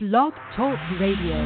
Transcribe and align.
Blog 0.00 0.32
Talk 0.54 0.78
Radio. 1.00 1.42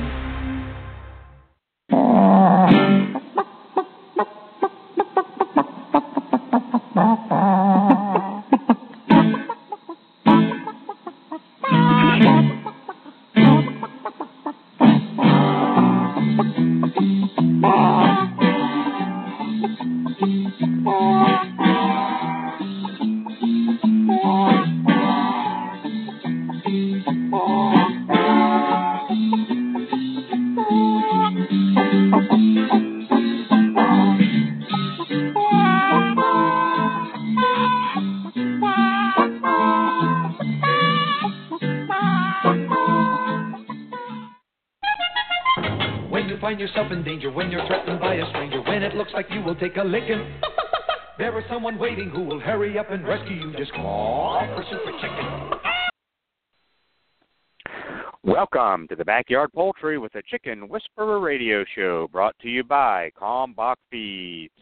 The 59.03 59.07
Backyard 59.07 59.53
Poultry 59.53 59.99
with 59.99 60.13
the 60.13 60.23
Chicken 60.31 60.69
Whisperer 60.69 61.19
radio 61.19 61.65
show 61.75 62.07
brought 62.13 62.39
to 62.39 62.49
you 62.49 62.63
by 62.63 63.11
Kalmbach 63.21 63.75
Feeds. 63.91 64.55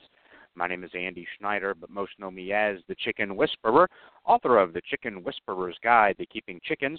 My 0.55 0.67
name 0.67 0.83
is 0.83 0.91
Andy 0.95 1.27
Schneider, 1.37 1.75
but 1.75 1.91
most 1.91 2.13
know 2.19 2.31
me 2.31 2.51
as 2.51 2.79
the 2.89 2.95
Chicken 2.95 3.37
Whisperer, 3.37 3.87
author 4.25 4.59
of 4.59 4.73
the 4.73 4.81
Chicken 4.89 5.23
Whisperer's 5.23 5.77
Guide 5.85 6.17
to 6.17 6.25
Keeping 6.25 6.59
Chickens, 6.65 6.99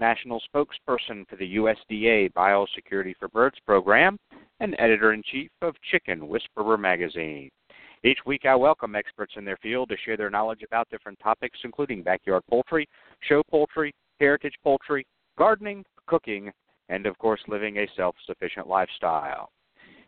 national 0.00 0.42
spokesperson 0.54 1.26
for 1.30 1.36
the 1.36 1.56
USDA 1.56 2.30
Biosecurity 2.34 3.14
for 3.18 3.28
Birds 3.28 3.56
program, 3.64 4.18
and 4.60 4.76
editor 4.78 5.14
in 5.14 5.22
chief 5.22 5.48
of 5.62 5.74
Chicken 5.90 6.28
Whisperer 6.28 6.76
magazine. 6.76 7.48
Each 8.04 8.18
week, 8.26 8.44
I 8.44 8.54
welcome 8.54 8.96
experts 8.96 9.32
in 9.38 9.46
their 9.46 9.56
field 9.62 9.88
to 9.88 9.96
share 10.04 10.18
their 10.18 10.28
knowledge 10.28 10.62
about 10.62 10.90
different 10.90 11.18
topics, 11.20 11.58
including 11.64 12.02
backyard 12.02 12.42
poultry, 12.50 12.86
show 13.20 13.42
poultry, 13.50 13.94
heritage 14.20 14.56
poultry, 14.62 15.06
gardening, 15.38 15.86
cooking, 16.06 16.52
and 16.92 17.06
of 17.06 17.16
course, 17.18 17.40
living 17.48 17.78
a 17.78 17.88
self 17.96 18.14
sufficient 18.26 18.68
lifestyle. 18.68 19.50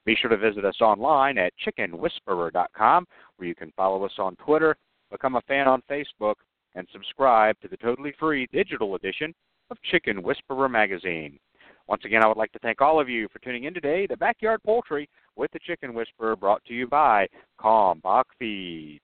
Be 0.05 0.15
sure 0.15 0.29
to 0.29 0.37
visit 0.37 0.67
us 0.67 0.81
online 0.83 1.39
at 1.39 1.55
chickenwhisperer.com, 1.67 3.07
where 3.37 3.49
you 3.49 3.55
can 3.55 3.73
follow 3.75 4.05
us 4.05 4.13
on 4.19 4.37
Twitter, 4.37 4.77
become 5.11 5.37
a 5.37 5.41
fan 5.43 5.67
on 5.67 5.83
Facebook, 5.91 6.35
and 6.75 6.87
subscribe 6.93 7.59
to 7.61 7.69
the 7.69 7.79
totally 7.79 8.13
free 8.21 8.47
digital 8.53 8.97
edition 8.97 9.35
of 9.71 9.79
Chicken 9.91 10.23
Whisperer 10.23 10.69
magazine. 10.69 11.39
Once 11.89 12.03
again, 12.05 12.23
I 12.23 12.27
would 12.27 12.37
like 12.37 12.53
to 12.53 12.59
thank 12.59 12.83
all 12.83 13.01
of 13.01 13.09
you 13.09 13.29
for 13.33 13.39
tuning 13.39 13.65
in 13.65 13.73
today 13.73 14.07
to 14.07 14.17
Backyard 14.19 14.63
Poultry 14.63 15.09
with 15.37 15.51
the 15.53 15.59
Chicken 15.61 15.95
Whisperer, 15.95 16.37
brought 16.37 16.63
to 16.67 16.75
you 16.75 16.87
by 16.87 17.27
Kalmbach 17.59 18.25
Feeds. 18.39 19.04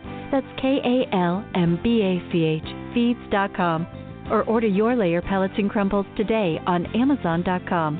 That's 0.31 0.47
K 0.61 0.79
A 0.83 1.15
L 1.15 1.43
M 1.55 1.79
B 1.83 2.01
A 2.01 2.31
C 2.31 2.43
H 2.45 2.63
feeds.com. 2.93 3.87
Or 4.29 4.43
order 4.43 4.67
your 4.67 4.95
layer 4.95 5.21
pellets 5.21 5.55
and 5.57 5.69
crumbles 5.69 6.05
today 6.15 6.57
on 6.65 6.85
Amazon.com. 6.95 7.97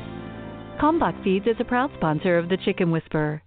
Kalmbach 0.79 1.21
Feeds 1.23 1.45
is 1.45 1.57
a 1.59 1.65
proud 1.65 1.91
sponsor 1.97 2.37
of 2.37 2.47
the 2.47 2.57
Chicken 2.57 2.89
Whisperer. 2.89 3.43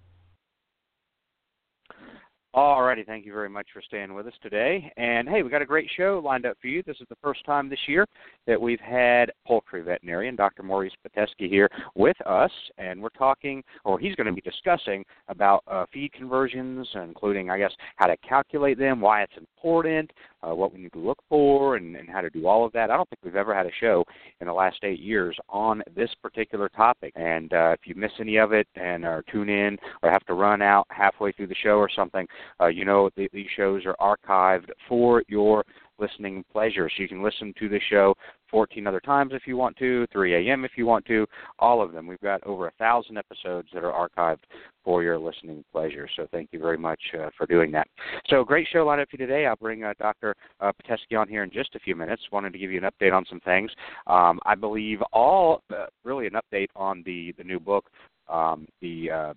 Alrighty, 2.54 3.04
thank 3.04 3.26
you 3.26 3.32
very 3.32 3.48
much 3.48 3.66
for 3.74 3.82
staying 3.82 4.14
with 4.14 4.28
us 4.28 4.32
today. 4.40 4.92
And 4.96 5.28
hey, 5.28 5.42
we 5.42 5.50
got 5.50 5.60
a 5.60 5.66
great 5.66 5.90
show 5.96 6.22
lined 6.24 6.46
up 6.46 6.56
for 6.60 6.68
you. 6.68 6.84
This 6.86 6.98
is 7.00 7.08
the 7.08 7.16
first 7.20 7.44
time 7.44 7.68
this 7.68 7.80
year 7.88 8.06
that 8.46 8.60
we've 8.60 8.78
had 8.78 9.32
poultry 9.44 9.82
veterinarian 9.82 10.36
Dr. 10.36 10.62
Maurice 10.62 10.92
Pitesky 11.04 11.48
here 11.48 11.68
with 11.96 12.16
us, 12.24 12.52
and 12.78 13.02
we're 13.02 13.08
talking, 13.08 13.64
or 13.84 13.98
he's 13.98 14.14
going 14.14 14.28
to 14.28 14.32
be 14.32 14.40
discussing 14.40 15.04
about 15.26 15.64
uh, 15.66 15.84
feed 15.92 16.12
conversions, 16.12 16.86
including, 16.94 17.50
I 17.50 17.58
guess, 17.58 17.72
how 17.96 18.06
to 18.06 18.16
calculate 18.18 18.78
them, 18.78 19.00
why 19.00 19.24
it's 19.24 19.36
important, 19.36 20.12
uh, 20.44 20.54
what 20.54 20.72
we 20.72 20.80
need 20.80 20.92
to 20.92 20.98
look 20.98 21.18
for, 21.28 21.76
and, 21.76 21.96
and 21.96 22.08
how 22.08 22.20
to 22.20 22.30
do 22.30 22.46
all 22.46 22.64
of 22.64 22.72
that. 22.72 22.90
I 22.90 22.96
don't 22.96 23.08
think 23.08 23.20
we've 23.24 23.36
ever 23.36 23.54
had 23.54 23.66
a 23.66 23.70
show 23.80 24.04
in 24.40 24.46
the 24.46 24.52
last 24.52 24.78
eight 24.82 25.00
years 25.00 25.36
on 25.48 25.82
this 25.96 26.10
particular 26.22 26.68
topic. 26.68 27.12
And 27.16 27.52
uh, 27.52 27.74
if 27.78 27.80
you 27.86 27.94
miss 27.94 28.12
any 28.20 28.36
of 28.36 28.52
it 28.52 28.66
and 28.76 29.04
or 29.04 29.24
tune 29.30 29.48
in 29.48 29.78
or 30.02 30.10
have 30.10 30.24
to 30.26 30.34
run 30.34 30.62
out 30.62 30.86
halfway 30.90 31.32
through 31.32 31.48
the 31.48 31.54
show 31.54 31.76
or 31.76 31.88
something, 31.88 32.26
uh, 32.60 32.66
you 32.66 32.84
know 32.84 33.10
the, 33.16 33.28
these 33.32 33.46
shows 33.56 33.82
are 33.86 33.96
archived 34.00 34.70
for 34.88 35.22
your 35.28 35.64
listening 35.98 36.44
pleasure. 36.52 36.88
So 36.88 37.02
you 37.02 37.08
can 37.08 37.22
listen 37.22 37.52
to 37.58 37.68
the 37.68 37.80
show 37.90 38.14
14 38.50 38.86
other 38.86 39.00
times 39.00 39.32
if 39.34 39.46
you 39.46 39.56
want 39.56 39.76
to, 39.78 40.06
3 40.12 40.48
a.m. 40.48 40.64
if 40.64 40.72
you 40.76 40.86
want 40.86 41.04
to, 41.06 41.26
all 41.58 41.82
of 41.82 41.92
them. 41.92 42.06
We've 42.06 42.20
got 42.20 42.42
over 42.44 42.68
a 42.68 42.72
thousand 42.72 43.18
episodes 43.18 43.68
that 43.74 43.84
are 43.84 44.08
archived 44.08 44.42
for 44.84 45.02
your 45.02 45.18
listening 45.18 45.64
pleasure. 45.72 46.08
So 46.16 46.26
thank 46.30 46.50
you 46.52 46.58
very 46.58 46.78
much 46.78 47.00
uh, 47.18 47.30
for 47.36 47.46
doing 47.46 47.70
that. 47.72 47.88
So 48.28 48.44
great 48.44 48.68
show 48.72 48.84
lined 48.84 49.00
up 49.00 49.08
for 49.10 49.16
you 49.16 49.26
today. 49.26 49.46
I'll 49.46 49.56
bring 49.56 49.84
uh, 49.84 49.94
Dr. 49.98 50.34
Uh, 50.60 50.72
Pitesky 50.72 51.18
on 51.18 51.28
here 51.28 51.42
in 51.42 51.50
just 51.50 51.74
a 51.74 51.80
few 51.80 51.96
minutes. 51.96 52.22
Wanted 52.30 52.52
to 52.52 52.58
give 52.58 52.70
you 52.70 52.80
an 52.82 52.90
update 52.90 53.12
on 53.12 53.24
some 53.28 53.40
things. 53.40 53.70
Um, 54.06 54.38
I 54.44 54.54
believe 54.54 55.00
all, 55.12 55.62
uh, 55.70 55.86
really 56.04 56.26
an 56.26 56.34
update 56.34 56.68
on 56.76 57.02
the, 57.06 57.34
the 57.38 57.44
new 57.44 57.58
book, 57.58 57.86
um, 58.28 58.66
the 58.80 59.10
uh, 59.10 59.34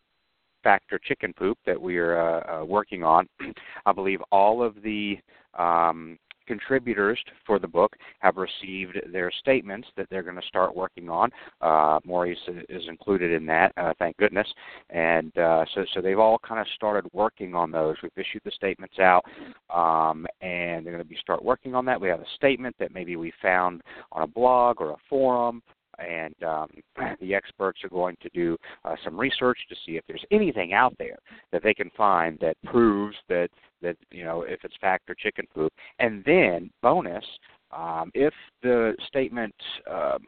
fact 0.64 0.92
or 0.92 1.00
chicken 1.00 1.34
poop 1.34 1.58
that 1.66 1.82
we're 1.82 2.20
uh, 2.20 2.62
uh, 2.62 2.66
working 2.66 3.04
on. 3.04 3.28
I 3.86 3.92
believe 3.94 4.20
all 4.32 4.62
of 4.62 4.76
the 4.84 5.18
um, 5.58 6.18
contributors 6.48 7.20
for 7.46 7.60
the 7.60 7.68
book 7.68 7.96
have 8.20 8.38
received 8.38 9.00
their 9.12 9.32
statements 9.40 9.88
that 9.98 10.08
they're 10.10 10.24
going 10.24 10.40
to 10.40 10.48
start 10.48 10.76
working 10.76 11.10
on. 11.10 11.30
Uh, 11.62 12.00
Maurice 12.06 12.38
is 12.70 12.84
included 12.88 13.32
in 13.32 13.46
that, 13.46 13.72
uh, 13.78 13.94
thank 14.00 14.18
goodness. 14.18 14.48
And 14.90 15.38
uh, 15.38 15.66
so, 15.76 15.86
so 15.94 16.02
they've 16.02 16.20
all 16.20 16.40
kind 16.40 16.60
of 16.60 16.68
started 16.76 17.10
working 17.14 17.54
on 17.54 17.72
those. 17.72 17.96
We've 18.02 18.12
issued 18.16 18.42
the 18.46 18.52
statements 18.52 19.00
out, 19.00 19.24
um, 19.74 20.26
and 20.42 20.86
they're 20.86 20.94
going 20.94 21.04
to 21.04 21.10
be 21.10 21.18
start 21.20 21.44
working 21.44 21.76
on 21.76 21.86
that. 21.86 22.00
We 22.00 22.08
have 22.10 22.22
a 22.22 22.36
statement 22.36 22.76
that 22.80 22.94
maybe 22.94 23.16
we 23.16 23.32
found 23.42 23.82
on 24.12 24.24
a 24.24 24.28
blog 24.28 24.82
or 24.82 24.92
a 24.92 24.98
forum 25.10 25.62
and 26.00 26.36
um, 26.44 26.70
the 27.22 27.34
experts 27.34 27.80
are 27.84 27.90
going 27.90 28.16
to 28.22 28.30
do 28.34 28.58
uh, 28.86 28.96
some 29.04 29.20
research 29.20 29.58
to 29.70 29.76
see 29.86 29.98
if 29.98 30.04
there's 30.08 30.26
anything 30.32 30.74
out 30.74 30.96
there 30.98 31.18
that 31.52 31.64
they 31.64 31.74
can 31.74 31.90
find 31.98 32.38
that 32.40 32.58
proves 32.66 33.16
that 33.30 33.50
that 33.82 33.96
you 34.12 34.24
know 34.24 34.42
if 34.42 34.60
it's 34.64 34.76
fact 34.82 35.10
or 35.10 35.16
chicken 35.16 35.46
poop. 35.54 35.72
And 36.00 36.24
then 36.26 36.70
bonus, 36.82 37.26
um, 37.72 38.12
if 38.14 38.34
the 38.64 38.96
statement 39.08 39.56
um, 39.90 40.26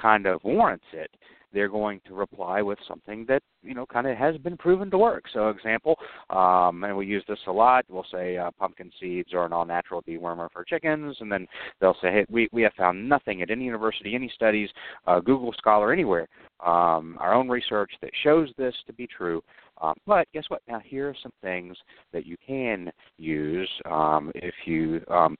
kind 0.00 0.26
of 0.26 0.42
warrants 0.44 0.84
it, 0.92 1.10
they're 1.52 1.68
going 1.68 2.00
to 2.06 2.14
reply 2.14 2.62
with 2.62 2.78
something 2.86 3.24
that 3.28 3.42
you 3.62 3.74
know 3.74 3.86
kind 3.86 4.06
of 4.06 4.16
has 4.16 4.36
been 4.38 4.56
proven 4.56 4.90
to 4.90 4.98
work. 4.98 5.24
So, 5.32 5.48
example, 5.48 5.96
um, 6.30 6.84
and 6.84 6.96
we 6.96 7.06
use 7.06 7.24
this 7.28 7.38
a 7.46 7.52
lot. 7.52 7.84
We'll 7.88 8.06
say 8.12 8.36
uh, 8.36 8.50
pumpkin 8.58 8.90
seeds 9.00 9.34
are 9.34 9.44
an 9.44 9.52
all-natural 9.52 10.02
dewormer 10.02 10.48
for 10.52 10.64
chickens, 10.64 11.16
and 11.20 11.30
then 11.30 11.46
they'll 11.80 11.96
say, 12.02 12.12
"Hey, 12.12 12.26
we 12.28 12.48
we 12.52 12.62
have 12.62 12.74
found 12.74 13.08
nothing 13.08 13.42
at 13.42 13.50
any 13.50 13.64
university, 13.64 14.14
any 14.14 14.30
studies, 14.34 14.70
uh, 15.06 15.20
Google 15.20 15.52
Scholar, 15.56 15.92
anywhere, 15.92 16.28
um, 16.64 17.16
our 17.20 17.34
own 17.34 17.48
research 17.48 17.92
that 18.00 18.10
shows 18.22 18.50
this 18.56 18.74
to 18.86 18.92
be 18.92 19.06
true." 19.06 19.42
Um, 19.80 19.94
but 20.06 20.28
guess 20.32 20.44
what? 20.48 20.62
Now 20.68 20.80
here 20.84 21.08
are 21.08 21.16
some 21.22 21.32
things 21.42 21.76
that 22.12 22.26
you 22.26 22.36
can 22.46 22.90
use 23.18 23.68
um, 23.90 24.30
if 24.34 24.54
you 24.64 25.00
um, 25.08 25.36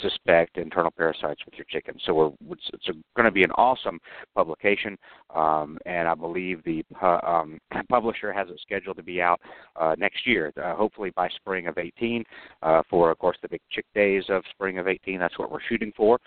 suspect 0.00 0.58
internal 0.58 0.90
parasites 0.90 1.40
with 1.44 1.54
your 1.54 1.66
chicken. 1.68 1.94
So 2.04 2.14
we're, 2.14 2.30
it's, 2.50 2.70
it's 2.72 2.86
going 3.16 3.24
to 3.24 3.30
be 3.30 3.42
an 3.42 3.50
awesome 3.52 3.98
publication, 4.34 4.96
um, 5.34 5.78
and 5.86 6.08
I 6.08 6.14
believe 6.14 6.62
the 6.64 6.84
pu- 6.94 7.26
um, 7.26 7.58
publisher 7.88 8.32
has 8.32 8.48
it 8.48 8.60
scheduled 8.62 8.96
to 8.96 9.02
be 9.02 9.20
out 9.20 9.40
uh, 9.76 9.94
next 9.98 10.26
year, 10.26 10.52
uh, 10.62 10.74
hopefully 10.74 11.12
by 11.16 11.28
spring 11.30 11.66
of 11.66 11.78
18, 11.78 12.24
uh, 12.62 12.82
for 12.88 13.10
of 13.10 13.18
course 13.18 13.36
the 13.42 13.48
big 13.48 13.60
chick 13.70 13.86
days 13.94 14.24
of 14.28 14.42
spring 14.50 14.78
of 14.78 14.88
18. 14.88 15.18
That's 15.18 15.38
what 15.38 15.50
we're 15.50 15.62
shooting 15.68 15.92
for. 15.96 16.18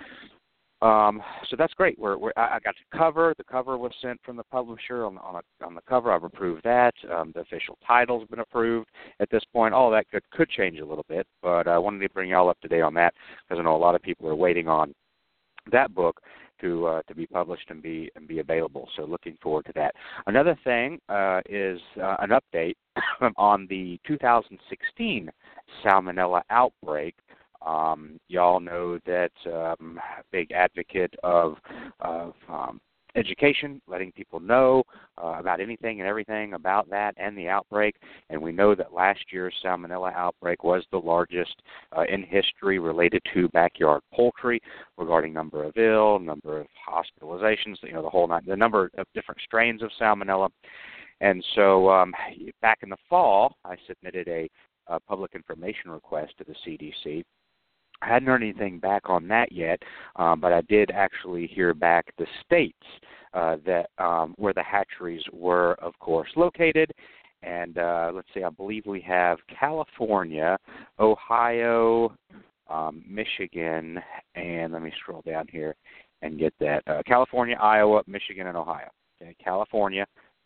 Um, 0.81 1.21
so 1.49 1.55
that's 1.57 1.73
great. 1.73 1.97
We're, 1.97 2.17
we're, 2.17 2.33
I 2.35 2.59
got 2.63 2.75
the 2.75 2.97
cover. 2.97 3.33
The 3.37 3.43
cover 3.45 3.77
was 3.77 3.91
sent 4.01 4.19
from 4.23 4.35
the 4.35 4.43
publisher 4.43 5.05
on, 5.05 5.17
on, 5.19 5.35
a, 5.35 5.65
on 5.65 5.73
the 5.73 5.81
cover. 5.87 6.11
I've 6.11 6.23
approved 6.23 6.63
that. 6.63 6.93
Um, 7.11 7.31
the 7.33 7.41
official 7.41 7.77
title's 7.87 8.27
been 8.27 8.39
approved 8.39 8.89
at 9.19 9.29
this 9.29 9.43
point. 9.53 9.73
All 9.73 9.89
that 9.91 10.09
could, 10.09 10.29
could 10.31 10.49
change 10.49 10.79
a 10.79 10.85
little 10.85 11.05
bit, 11.07 11.25
but 11.41 11.67
I 11.67 11.77
wanted 11.77 11.99
to 11.99 12.13
bring 12.13 12.29
y'all 12.29 12.49
up 12.49 12.59
to 12.61 12.67
date 12.67 12.81
on 12.81 12.93
that 12.95 13.13
because 13.47 13.59
I 13.59 13.63
know 13.63 13.75
a 13.75 13.77
lot 13.77 13.95
of 13.95 14.01
people 14.01 14.27
are 14.27 14.35
waiting 14.35 14.67
on 14.67 14.93
that 15.71 15.95
book 15.95 16.21
to 16.61 16.85
uh, 16.87 17.01
to 17.07 17.15
be 17.15 17.25
published 17.27 17.69
and 17.69 17.81
be 17.81 18.09
and 18.15 18.27
be 18.27 18.39
available. 18.39 18.87
So 18.95 19.03
looking 19.03 19.37
forward 19.41 19.65
to 19.65 19.73
that. 19.75 19.93
Another 20.27 20.57
thing 20.63 20.99
uh, 21.09 21.41
is 21.49 21.79
uh, 22.01 22.17
an 22.19 22.31
update 22.31 22.75
on 23.37 23.67
the 23.69 23.99
2016 24.07 25.29
salmonella 25.83 26.41
outbreak 26.49 27.15
um, 27.65 28.19
y'all 28.27 28.59
know 28.59 28.99
that 29.05 29.31
um, 29.51 29.99
big 30.31 30.51
advocate 30.51 31.13
of 31.23 31.57
of 31.99 32.33
um, 32.49 32.79
education, 33.15 33.81
letting 33.87 34.11
people 34.11 34.39
know 34.39 34.83
uh, 35.21 35.35
about 35.39 35.59
anything 35.59 35.99
and 35.99 36.07
everything 36.07 36.53
about 36.53 36.89
that 36.89 37.13
and 37.17 37.37
the 37.37 37.47
outbreak. 37.47 37.95
And 38.29 38.41
we 38.41 38.51
know 38.51 38.75
that 38.75 38.93
last 38.93 39.21
year's 39.31 39.53
salmonella 39.63 40.13
outbreak 40.13 40.63
was 40.63 40.83
the 40.91 40.97
largest 40.97 41.55
uh, 41.97 42.03
in 42.09 42.23
history 42.23 42.79
related 42.79 43.21
to 43.33 43.47
backyard 43.49 44.01
poultry, 44.13 44.61
regarding 44.97 45.33
number 45.33 45.63
of 45.63 45.77
ill, 45.77 46.19
number 46.19 46.59
of 46.59 46.67
hospitalizations, 46.87 47.77
you 47.83 47.93
know, 47.93 48.01
the 48.01 48.09
whole 48.09 48.27
the 48.45 48.55
number 48.55 48.89
of 48.97 49.07
different 49.13 49.39
strains 49.41 49.81
of 49.81 49.89
salmonella. 49.99 50.49
And 51.21 51.43
so, 51.55 51.89
um, 51.89 52.13
back 52.61 52.79
in 52.83 52.89
the 52.89 52.97
fall, 53.09 53.55
I 53.63 53.77
submitted 53.87 54.27
a, 54.27 54.49
a 54.87 54.99
public 54.99 55.31
information 55.33 55.89
request 55.89 56.33
to 56.37 56.43
the 56.43 56.55
CDC 56.67 57.23
I 58.01 58.07
hadn't 58.07 58.27
heard 58.27 58.43
anything 58.43 58.79
back 58.79 59.09
on 59.09 59.27
that 59.29 59.51
yet, 59.51 59.81
um, 60.15 60.39
but 60.39 60.53
I 60.53 60.61
did 60.61 60.91
actually 60.91 61.47
hear 61.47 61.73
back 61.73 62.05
the 62.17 62.27
states 62.45 62.77
uh, 63.33 63.57
that 63.65 63.89
um, 63.97 64.33
where 64.37 64.53
the 64.53 64.63
hatcheries 64.63 65.23
were, 65.31 65.73
of 65.75 65.97
course, 65.99 66.29
located. 66.35 66.91
And 67.43 67.77
uh, 67.77 68.11
let's 68.13 68.27
see, 68.33 68.43
I 68.43 68.49
believe 68.49 68.85
we 68.85 69.01
have 69.01 69.37
California, 69.59 70.57
Ohio, 70.99 72.15
um, 72.69 73.03
Michigan, 73.07 73.99
and 74.35 74.73
let 74.73 74.81
me 74.81 74.91
scroll 74.99 75.21
down 75.25 75.45
here 75.51 75.75
and 76.21 76.39
get 76.39 76.53
that. 76.59 76.81
Uh, 76.87 77.01
California, 77.05 77.55
Iowa, 77.61 78.01
Michigan, 78.07 78.47
and 78.47 78.57
Ohio. 78.57 78.89
Okay, 79.21 79.35
California, 79.43 80.05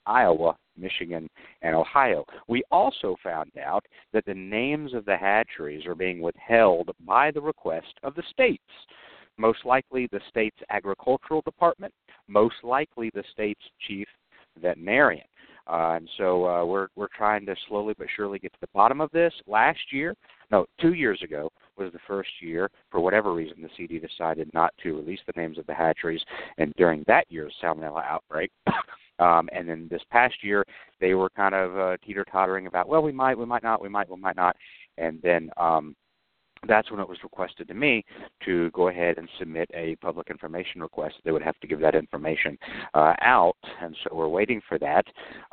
Iowa, 0.10 0.56
Michigan, 0.76 1.30
and 1.62 1.76
Ohio. 1.76 2.26
We 2.48 2.64
also 2.72 3.16
found 3.24 3.52
out 3.64 3.86
that 4.12 4.26
the 4.26 4.34
names 4.34 4.94
of 4.94 5.06
the 5.06 5.16
hatcheries 5.16 5.86
are 5.86 5.96
being 5.96 6.20
withheld 6.20 6.90
by 7.06 7.32
the 7.32 7.42
request 7.42 7.94
of 8.04 8.16
the 8.16 8.24
states. 8.32 8.64
Most 9.38 9.66
likely 9.66 10.08
the 10.12 10.20
state's 10.30 10.60
agricultural 10.70 11.42
department, 11.42 11.94
most 12.28 12.56
likely 12.64 13.12
the 13.14 13.24
state's 13.32 13.64
chief 13.88 14.08
veterinarian. 14.60 15.26
Uh, 15.68 15.98
and 15.98 16.10
so 16.18 16.48
uh, 16.48 16.66
we're 16.66 16.88
we're 16.96 17.08
trying 17.16 17.46
to 17.46 17.56
slowly 17.68 17.94
but 17.98 18.08
surely 18.16 18.40
get 18.40 18.52
to 18.52 18.60
the 18.60 18.68
bottom 18.74 19.00
of 19.00 19.12
this. 19.12 19.32
Last 19.46 19.80
year, 19.92 20.16
no, 20.52 20.66
two 20.82 20.94
years 20.94 21.22
ago 21.22 21.52
was 21.78 21.94
the 21.94 22.00
first 22.08 22.32
year. 22.42 22.72
For 22.90 23.00
whatever 23.00 23.34
reason, 23.34 23.62
the 23.62 23.70
CD 23.78 24.00
decided 24.00 24.50
not 24.54 24.74
to 24.82 24.96
release 24.96 25.20
the 25.28 25.40
names 25.40 25.60
of 25.60 25.68
the 25.68 25.74
hatcheries, 25.76 26.24
and 26.58 26.74
during 26.76 27.04
that 27.06 27.26
year's 27.30 27.54
salmonella 27.64 28.04
outbreak, 28.04 28.50
Um, 29.20 29.50
and 29.52 29.68
then 29.68 29.88
this 29.90 30.02
past 30.12 30.36
year, 30.42 30.66
they 31.00 31.14
were 31.14 31.30
kind 31.30 31.56
of 31.56 31.78
uh, 31.78 31.98
teeter 32.06 32.26
tottering 32.26 32.68
about, 32.68 32.88
well, 32.88 33.02
we 33.02 33.12
might, 33.12 33.38
we 33.38 33.46
might 33.46 33.64
not, 33.64 33.82
we 33.82 33.90
might, 33.90 34.10
we 34.10 34.18
might 34.18 34.36
not. 34.36 34.56
And 34.98 35.20
then 35.22 35.50
um, 35.58 35.96
that's 36.68 36.92
when 36.92 37.00
it 37.00 37.08
was 37.08 37.18
requested 37.24 37.68
to 37.68 37.74
me 37.74 38.04
to 38.46 38.70
go 38.72 38.90
ahead 38.90 39.18
and 39.18 39.30
submit 39.38 39.70
a 39.74 39.96
public 39.98 40.30
information 40.30 40.82
request. 40.82 41.16
They 41.24 41.32
would 41.32 41.42
have 41.42 41.60
to 41.60 41.68
give 41.68 41.80
that 41.82 41.96
information 41.96 42.58
uh, 42.94 43.14
out, 43.22 43.56
and 43.82 43.96
so 44.04 44.16
we're 44.16 44.28
waiting 44.28 44.62
for 44.68 44.78
that. 44.80 45.06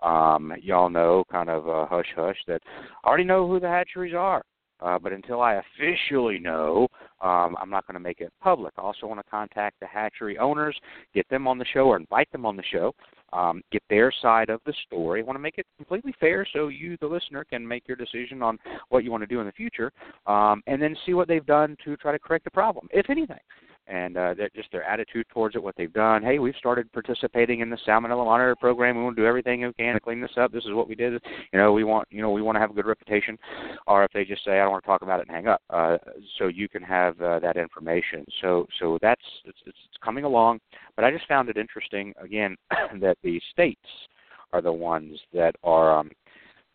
Um, 0.06 0.52
y'all 0.60 0.90
know, 0.90 1.24
kind 1.30 1.48
of 1.48 1.68
uh, 1.68 1.86
hush 1.86 2.12
hush, 2.16 2.38
that 2.48 2.62
I 3.04 3.08
already 3.08 3.24
know 3.24 3.46
who 3.46 3.60
the 3.60 3.68
hatcheries 3.68 4.14
are. 4.14 4.42
Uh, 4.78 4.98
but 4.98 5.10
until 5.10 5.40
I 5.40 5.54
officially 5.54 6.38
know, 6.38 6.86
um, 7.22 7.56
I'm 7.58 7.70
not 7.70 7.86
going 7.86 7.94
to 7.94 8.00
make 8.00 8.20
it 8.20 8.30
public. 8.42 8.74
I 8.76 8.82
also 8.82 9.06
want 9.06 9.18
to 9.20 9.30
contact 9.30 9.80
the 9.80 9.86
hatchery 9.86 10.36
owners, 10.36 10.76
get 11.14 11.26
them 11.30 11.48
on 11.48 11.56
the 11.56 11.64
show 11.72 11.86
or 11.86 11.96
invite 11.96 12.30
them 12.30 12.44
on 12.44 12.56
the 12.56 12.62
show, 12.70 12.94
um, 13.32 13.62
get 13.72 13.82
their 13.90 14.12
side 14.22 14.50
of 14.50 14.60
the 14.66 14.74
story. 14.86 15.20
I 15.20 15.24
want 15.24 15.36
to 15.36 15.42
make 15.42 15.58
it 15.58 15.66
completely 15.76 16.14
fair 16.18 16.46
so 16.52 16.68
you, 16.68 16.96
the 17.00 17.06
listener, 17.06 17.44
can 17.44 17.66
make 17.66 17.86
your 17.86 17.96
decision 17.96 18.42
on 18.42 18.58
what 18.88 19.04
you 19.04 19.10
want 19.10 19.22
to 19.22 19.26
do 19.26 19.40
in 19.40 19.46
the 19.46 19.52
future, 19.52 19.92
um, 20.26 20.62
and 20.66 20.80
then 20.80 20.96
see 21.04 21.14
what 21.14 21.28
they've 21.28 21.46
done 21.46 21.76
to 21.84 21.96
try 21.96 22.12
to 22.12 22.18
correct 22.18 22.44
the 22.44 22.50
problem, 22.50 22.88
if 22.92 23.10
anything 23.10 23.38
and 23.88 24.16
uh, 24.16 24.34
just 24.54 24.70
their 24.72 24.84
attitude 24.84 25.26
towards 25.28 25.54
it, 25.54 25.62
what 25.62 25.74
they've 25.76 25.92
done. 25.92 26.22
Hey, 26.22 26.38
we've 26.38 26.54
started 26.56 26.90
participating 26.92 27.60
in 27.60 27.70
the 27.70 27.78
salmonella 27.86 28.24
monitor 28.24 28.56
program. 28.56 28.96
We 28.96 29.04
want 29.04 29.16
to 29.16 29.22
do 29.22 29.26
everything 29.26 29.64
we 29.64 29.72
can 29.74 29.94
to 29.94 30.00
clean 30.00 30.20
this 30.20 30.36
up. 30.36 30.52
This 30.52 30.64
is 30.64 30.72
what 30.72 30.88
we 30.88 30.94
did. 30.94 31.14
You 31.52 31.58
know, 31.58 31.72
we 31.72 31.84
want 31.84 32.08
you 32.10 32.22
know 32.22 32.30
we 32.30 32.42
want 32.42 32.56
to 32.56 32.60
have 32.60 32.70
a 32.70 32.74
good 32.74 32.86
reputation. 32.86 33.38
Or 33.86 34.04
if 34.04 34.12
they 34.12 34.24
just 34.24 34.44
say 34.44 34.52
I 34.52 34.62
don't 34.62 34.72
want 34.72 34.84
to 34.84 34.88
talk 34.88 35.02
about 35.02 35.20
it 35.20 35.28
and 35.28 35.36
hang 35.36 35.46
up, 35.46 35.62
uh, 35.70 35.98
so 36.38 36.48
you 36.48 36.68
can 36.68 36.82
have 36.82 37.20
uh, 37.20 37.38
that 37.40 37.56
information. 37.56 38.24
So 38.40 38.66
so 38.80 38.98
that's 39.02 39.22
it's, 39.44 39.58
it's 39.66 39.78
coming 40.04 40.24
along. 40.24 40.60
But 40.96 41.04
I 41.04 41.10
just 41.10 41.28
found 41.28 41.48
it 41.48 41.56
interesting 41.56 42.12
again 42.20 42.56
that 43.00 43.18
the 43.22 43.40
states 43.52 43.80
are 44.52 44.62
the 44.62 44.72
ones 44.72 45.18
that 45.32 45.54
are 45.62 45.98
um, 45.98 46.10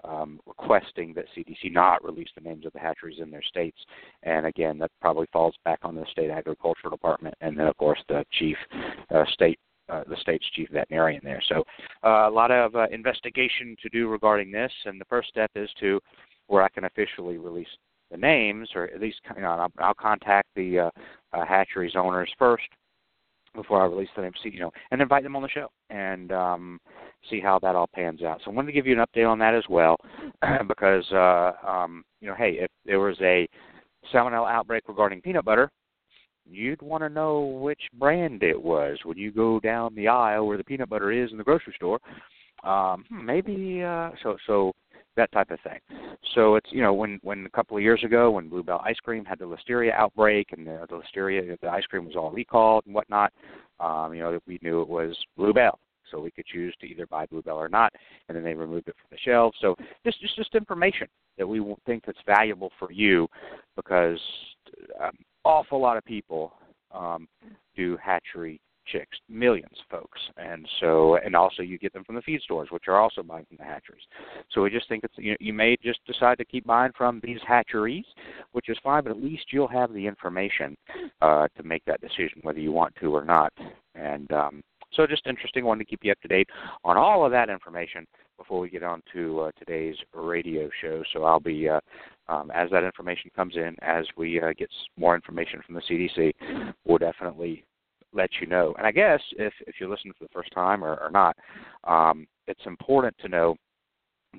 um, 0.04 0.40
requesting 0.46 1.14
that 1.14 1.26
CDC 1.36 1.72
not 1.72 2.04
release 2.04 2.30
the 2.36 2.42
names 2.42 2.66
of 2.66 2.74
the 2.74 2.80
hatcheries 2.80 3.20
in 3.20 3.32
their 3.32 3.44
states. 3.44 3.78
And 4.24 4.46
again, 4.46 4.78
that 4.80 4.92
probably 5.02 5.28
falls 5.32 5.56
back 5.66 5.80
on 5.84 5.96
the 5.96 6.06
state 6.12 6.30
agricultural 6.30 6.92
department, 6.92 7.36
and 7.42 7.58
then 7.58 7.68
of 7.68 7.78
course 7.78 8.00
the 8.08 8.26
chief 8.32 8.58
uh, 9.14 9.26
state. 9.32 9.60
Uh, 9.90 10.04
the 10.08 10.16
state's 10.22 10.46
chief 10.52 10.70
veterinarian 10.72 11.20
there. 11.22 11.42
So, 11.50 11.66
uh, 12.06 12.30
a 12.30 12.32
lot 12.32 12.50
of 12.50 12.74
uh, 12.78 12.88
investigation 12.92 13.76
to 13.82 13.90
do 13.90 14.08
regarding 14.08 14.50
this, 14.50 14.72
and 14.86 15.02
the 15.02 15.06
first 15.06 15.28
step 15.28 15.52
is 15.54 15.70
to 15.82 16.00
where 16.48 16.64
I 16.64 16.70
can 16.70 16.86
officially 16.86 17.38
release 17.38 17.68
the 18.10 18.16
names, 18.16 18.70
or 18.76 18.86
at 18.86 19.02
least 19.02 19.20
you 19.36 19.42
know, 19.42 19.50
I'll, 19.50 19.72
I'll 19.80 19.94
contact 19.94 20.48
the 20.56 20.80
uh, 20.80 20.90
uh, 21.34 21.46
hatcheries 21.46 21.96
owners 21.98 22.32
first 22.38 22.64
before 23.56 23.82
I 23.82 23.86
release 23.86 24.10
the 24.16 24.22
name, 24.22 24.32
you 24.44 24.60
know, 24.60 24.72
and 24.92 25.02
invite 25.02 25.24
them 25.24 25.36
on 25.36 25.42
the 25.42 25.50
show 25.50 25.68
and 25.90 26.32
um, 26.32 26.80
see 27.30 27.40
how 27.40 27.60
that 27.60 27.76
all 27.76 27.90
pans 27.94 28.24
out. 28.24 28.42
So 28.44 28.52
I 28.52 28.54
wanted 28.54 28.68
to 28.68 28.74
give 28.74 28.88
you 28.88 29.00
an 29.00 29.06
update 29.06 29.30
on 29.30 29.40
that 29.40 29.54
as 29.54 29.64
well, 29.70 29.98
because 30.68 31.06
uh, 31.12 31.52
um, 31.68 32.04
you 32.20 32.28
know, 32.28 32.36
hey, 32.36 32.58
if 32.60 32.70
there 32.86 33.00
was 33.00 33.18
a 33.22 33.48
salmonella 34.14 34.52
outbreak 34.52 34.88
regarding 34.88 35.22
peanut 35.22 35.46
butter, 35.46 35.70
you'd 36.46 36.82
want 36.82 37.04
to 37.04 37.10
know 37.10 37.42
which 37.42 37.82
brand 37.98 38.44
it 38.44 38.62
was 38.62 38.98
when 39.04 39.18
you 39.18 39.32
go 39.32 39.60
down 39.60 39.96
the 39.96 40.08
aisle 40.08 40.48
where 40.48 40.58
the 40.58 40.64
peanut 40.64 40.90
butter 40.90 41.12
is 41.12 41.32
in 41.32 41.38
the 41.38 41.44
grocery 41.44 41.74
store. 41.76 42.00
Um, 42.64 43.06
hmm, 43.10 43.26
maybe 43.26 43.82
uh, 43.84 44.12
so 44.22 44.38
so 44.46 44.72
that 45.18 45.32
type 45.32 45.52
of 45.52 45.60
thing. 45.62 45.80
So 46.36 46.56
it's 46.56 46.70
you 46.72 46.82
know 46.82 46.94
when 46.94 47.20
when 47.24 47.46
a 47.46 47.50
couple 47.50 47.78
of 47.78 47.84
years 47.84 48.04
ago 48.04 48.32
when 48.32 48.50
Blue 48.50 48.64
Bell 48.64 48.82
ice 48.86 49.00
cream 49.04 49.26
had 49.26 49.40
the 49.40 49.46
listeria 49.46 49.94
outbreak 49.94 50.50
and 50.56 50.66
the, 50.66 50.86
the 50.90 51.02
listeria 51.02 51.60
the 51.60 51.70
ice 51.70 51.86
cream 51.86 52.06
was 52.06 52.16
all 52.16 52.32
recalled 52.32 52.86
and 52.86 52.96
whatnot, 52.96 53.34
um, 53.80 54.14
you 54.14 54.22
know 54.22 54.40
we 54.48 54.60
knew 54.62 54.82
it 54.82 54.88
was 54.90 55.16
Blue 55.38 55.54
Bell. 55.54 55.80
So 56.10 56.20
we 56.20 56.32
could 56.32 56.46
choose 56.46 56.76
to 56.82 56.88
either 56.88 57.08
buy 57.08 57.26
Blue 57.26 57.42
Bell 57.42 57.56
or 57.56 57.70
not, 57.70 57.94
and 58.28 58.36
then 58.36 58.44
they 58.44 58.54
removed 58.54 58.90
it 58.90 58.96
from 58.96 59.08
the 59.12 59.18
shelves. 59.18 59.58
So 59.62 59.76
this 60.04 60.14
just 60.22 60.36
just 60.36 60.56
information 60.56 61.08
that 61.38 61.48
we 61.48 61.64
think 61.86 62.04
that's 62.06 62.18
valuable 62.26 62.72
for 62.78 62.92
you, 62.92 63.28
because 63.78 64.20
um, 65.02 65.14
awful 65.46 65.80
lot 65.80 65.98
of 65.98 66.04
people 66.04 66.54
um, 66.94 67.28
do 67.76 67.98
hatchery 68.04 68.60
chicks, 68.86 69.18
millions 69.30 69.78
folks, 69.90 70.20
and 70.38 70.68
so 70.80 71.18
and 71.18 71.36
also 71.36 71.62
you 71.64 71.78
get 71.78 71.94
them 71.94 72.04
from 72.04 72.16
the 72.16 72.22
feed 72.22 72.42
stores, 72.42 72.70
which 72.72 72.88
are 72.88 73.00
also 73.00 73.24
buying 73.24 73.46
from 73.46 73.58
the 73.58 73.64
hatcheries. 73.64 74.04
So 74.52 74.62
we 74.62 74.70
just 74.70 74.88
think 74.90 75.04
it's 75.04 75.14
you, 75.18 75.32
know, 75.32 75.38
you 75.40 75.54
may 75.54 75.78
just 75.84 76.00
decide 76.06 76.38
to 76.40 76.46
keep 76.46 76.66
buying 76.66 76.92
from 76.98 77.20
these 77.24 77.40
hatcheries, 77.48 78.06
which 78.52 78.70
is 78.70 78.78
fine, 78.84 79.04
but 79.04 79.12
at 79.12 79.24
least 79.24 79.46
you'll 79.52 79.68
have 79.68 79.94
the 79.94 80.06
information 80.06 80.76
uh, 81.22 81.48
to 81.58 81.64
make 81.64 81.84
that 81.86 82.02
decision 82.02 82.40
whether 82.42 82.60
you 82.60 82.72
want 82.72 82.94
to 83.02 83.16
or 83.16 83.26
not. 83.26 83.54
And 83.96 84.32
um, 84.32 84.64
so 84.94 85.08
just 85.08 85.28
interesting, 85.28 85.66
wanted 85.66 85.86
to 85.86 85.90
keep 85.90 86.04
you 86.04 86.12
up 86.12 86.22
to 86.22 86.28
date 86.28 86.50
on 86.84 86.98
all 86.98 87.26
of 87.26 87.32
that 87.32 87.50
information 87.50 88.06
before 88.38 88.60
we 88.60 88.70
get 88.70 88.84
on 88.84 89.02
to 89.14 89.42
uh, 89.42 89.52
today's 89.58 89.96
radio 90.14 90.70
show. 90.82 91.04
So 91.14 91.24
I'll 91.24 91.40
be, 91.40 91.70
uh, 91.70 91.80
um, 92.28 92.52
as 92.52 92.70
that 92.72 92.84
information 92.84 93.30
comes 93.36 93.56
in, 93.56 93.76
as 93.82 94.06
we 94.18 94.42
uh, 94.42 94.54
get 94.58 94.70
more 94.98 95.16
information 95.16 95.62
from 95.66 95.76
the 95.76 95.82
CDC, 95.82 96.34
we'll 96.86 96.98
definitely 96.98 97.64
let 98.14 98.30
you 98.40 98.48
know. 98.48 98.74
And 98.78 98.86
I 98.86 98.92
guess 98.92 99.22
if 99.38 99.54
if 99.68 99.76
you 99.80 99.90
listen 99.90 100.12
for 100.18 100.26
the 100.26 100.34
first 100.34 100.52
time 100.54 100.84
or, 100.84 100.96
or 100.96 101.10
not, 101.12 101.36
um, 101.84 102.28
it's 102.48 102.66
important 102.66 103.16
to 103.20 103.30
know 103.30 103.56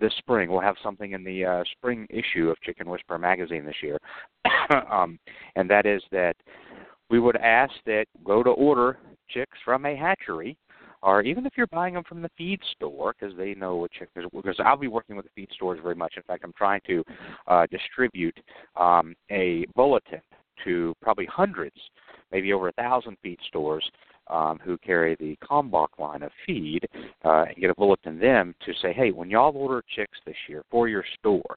this 0.00 0.12
spring 0.18 0.50
we'll 0.50 0.60
have 0.60 0.76
something 0.82 1.12
in 1.12 1.22
the 1.22 1.44
uh, 1.44 1.64
spring 1.72 2.06
issue 2.10 2.48
of 2.48 2.60
Chicken 2.62 2.88
Whisperer 2.88 3.18
magazine 3.18 3.64
this 3.64 3.82
year, 3.82 3.98
um, 4.90 5.18
and 5.56 5.68
that 5.68 5.86
is 5.86 6.02
that 6.12 6.36
we 7.10 7.20
would 7.20 7.36
ask 7.36 7.72
that 7.86 8.06
go 8.24 8.42
to 8.42 8.50
order 8.50 8.98
chicks 9.28 9.58
from 9.64 9.86
a 9.86 9.96
hatchery. 9.96 10.56
Or 11.04 11.20
even 11.22 11.46
if 11.46 11.54
you're 11.56 11.66
buying 11.66 11.94
them 11.94 12.04
from 12.08 12.22
the 12.22 12.30
feed 12.38 12.60
store, 12.76 13.12
because 13.18 13.36
they 13.36 13.54
know 13.54 13.74
what 13.74 13.90
chickens. 13.90 14.30
Because 14.32 14.54
I'll 14.64 14.76
be 14.76 14.86
working 14.86 15.16
with 15.16 15.24
the 15.24 15.32
feed 15.34 15.48
stores 15.52 15.80
very 15.82 15.96
much. 15.96 16.14
In 16.16 16.22
fact, 16.22 16.44
I'm 16.44 16.52
trying 16.56 16.80
to 16.86 17.02
uh, 17.48 17.66
distribute 17.72 18.38
um, 18.76 19.16
a 19.28 19.66
bulletin 19.74 20.20
to 20.64 20.94
probably 21.02 21.26
hundreds 21.26 21.76
maybe 22.32 22.52
over 22.52 22.68
a 22.68 22.72
thousand 22.72 23.16
feed 23.22 23.38
stores 23.46 23.88
um, 24.28 24.58
who 24.64 24.78
carry 24.78 25.16
the 25.16 25.36
Kalmbach 25.46 25.98
line 25.98 26.22
of 26.22 26.30
feed 26.46 26.88
uh, 27.24 27.44
and 27.48 27.56
get 27.56 27.70
a 27.70 27.74
bulletin 27.74 28.18
them 28.18 28.54
to 28.64 28.72
say, 28.80 28.92
hey, 28.92 29.10
when 29.10 29.30
y'all 29.30 29.56
order 29.56 29.82
chicks 29.94 30.18
this 30.24 30.36
year 30.48 30.62
for 30.70 30.88
your 30.88 31.04
store, 31.18 31.56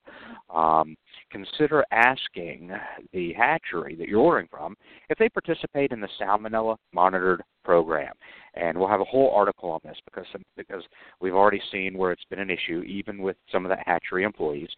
um, 0.53 0.95
consider 1.31 1.85
asking 1.91 2.71
the 3.13 3.33
hatchery 3.33 3.95
that 3.95 4.07
you're 4.07 4.19
ordering 4.19 4.47
from 4.49 4.75
if 5.09 5.17
they 5.17 5.29
participate 5.29 5.91
in 5.91 6.01
the 6.01 6.09
salmonella 6.19 6.77
monitored 6.93 7.41
program. 7.65 8.13
And 8.53 8.77
we'll 8.77 8.87
have 8.87 9.01
a 9.01 9.05
whole 9.05 9.31
article 9.35 9.69
on 9.69 9.81
this 9.83 9.97
because 10.05 10.25
because 10.55 10.83
we've 11.19 11.35
already 11.35 11.61
seen 11.73 11.97
where 11.97 12.13
it's 12.13 12.23
been 12.29 12.39
an 12.39 12.49
issue, 12.49 12.83
even 12.83 13.17
with 13.21 13.35
some 13.51 13.65
of 13.65 13.69
the 13.69 13.83
hatchery 13.85 14.23
employees, 14.23 14.69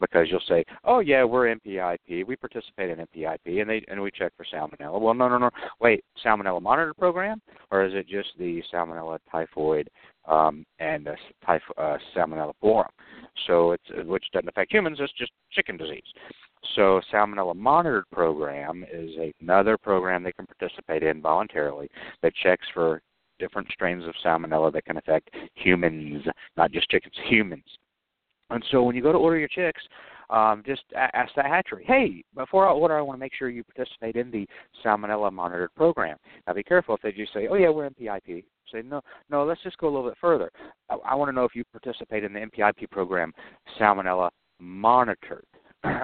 because 0.00 0.28
you'll 0.30 0.40
say, 0.46 0.64
"Oh 0.84 1.00
yeah, 1.00 1.24
we're 1.24 1.52
NPIP, 1.52 2.24
we 2.24 2.36
participate 2.36 2.90
in 2.90 3.04
NPIP, 3.04 3.60
and 3.60 3.68
they 3.68 3.84
and 3.88 4.00
we 4.00 4.12
check 4.12 4.32
for 4.36 4.44
salmonella." 4.44 5.00
Well, 5.00 5.14
no, 5.14 5.28
no, 5.28 5.38
no. 5.38 5.50
Wait, 5.80 6.04
salmonella 6.24 6.62
monitor 6.62 6.94
program, 6.94 7.42
or 7.72 7.84
is 7.84 7.94
it 7.94 8.06
just 8.06 8.28
the 8.38 8.62
salmonella 8.72 9.18
typhoid 9.28 9.88
um, 10.26 10.64
and 10.78 11.08
uh, 11.08 11.16
typh- 11.44 11.62
uh, 11.76 11.96
salmonella 12.14 12.52
pullorum? 12.62 12.90
So 13.48 13.72
it's 13.72 14.06
which 14.06 14.24
doesn't 14.32 14.48
affect 14.48 14.72
humans; 14.72 14.98
it's 15.00 15.12
just 15.14 15.32
chicken 15.50 15.76
disease. 15.76 16.04
So 16.74 17.00
Salmonella 17.12 17.54
Monitored 17.54 18.04
Program 18.10 18.84
is 18.92 19.10
another 19.40 19.78
program 19.78 20.22
they 20.22 20.32
can 20.32 20.46
participate 20.46 21.02
in 21.02 21.20
voluntarily 21.20 21.88
that 22.22 22.34
checks 22.34 22.66
for 22.74 23.00
different 23.38 23.68
strains 23.70 24.04
of 24.04 24.14
salmonella 24.24 24.72
that 24.72 24.84
can 24.84 24.96
affect 24.96 25.30
humans, 25.54 26.24
not 26.56 26.72
just 26.72 26.88
chickens, 26.88 27.14
humans. 27.28 27.64
And 28.50 28.64
so 28.70 28.82
when 28.82 28.94
you 28.94 29.02
go 29.02 29.12
to 29.12 29.18
order 29.18 29.38
your 29.38 29.48
chicks, 29.48 29.82
um, 30.30 30.62
just 30.66 30.82
ask 30.94 31.32
the 31.34 31.42
hatchery, 31.42 31.84
hey, 31.86 32.24
before 32.34 32.66
I 32.68 32.72
order, 32.72 32.96
I 32.96 33.00
want 33.00 33.16
to 33.16 33.20
make 33.20 33.34
sure 33.34 33.48
you 33.48 33.62
participate 33.64 34.16
in 34.16 34.30
the 34.30 34.46
salmonella 34.84 35.32
monitored 35.32 35.74
program. 35.76 36.16
Now 36.46 36.54
be 36.54 36.62
careful 36.62 36.94
if 36.94 37.02
they 37.02 37.12
just 37.12 37.32
say, 37.32 37.48
oh 37.48 37.54
yeah, 37.54 37.68
we're 37.68 37.88
NPIP. 37.88 38.44
Say 38.72 38.82
no, 38.82 39.00
no. 39.30 39.44
Let's 39.44 39.62
just 39.62 39.78
go 39.78 39.86
a 39.86 39.92
little 39.94 40.08
bit 40.08 40.18
further. 40.20 40.50
I, 40.90 40.96
I 41.10 41.14
want 41.14 41.28
to 41.28 41.32
know 41.32 41.44
if 41.44 41.54
you 41.54 41.62
participate 41.70 42.24
in 42.24 42.32
the 42.32 42.40
NPIP 42.40 42.90
program, 42.90 43.32
salmonella 43.78 44.30
monitored. 44.58 45.44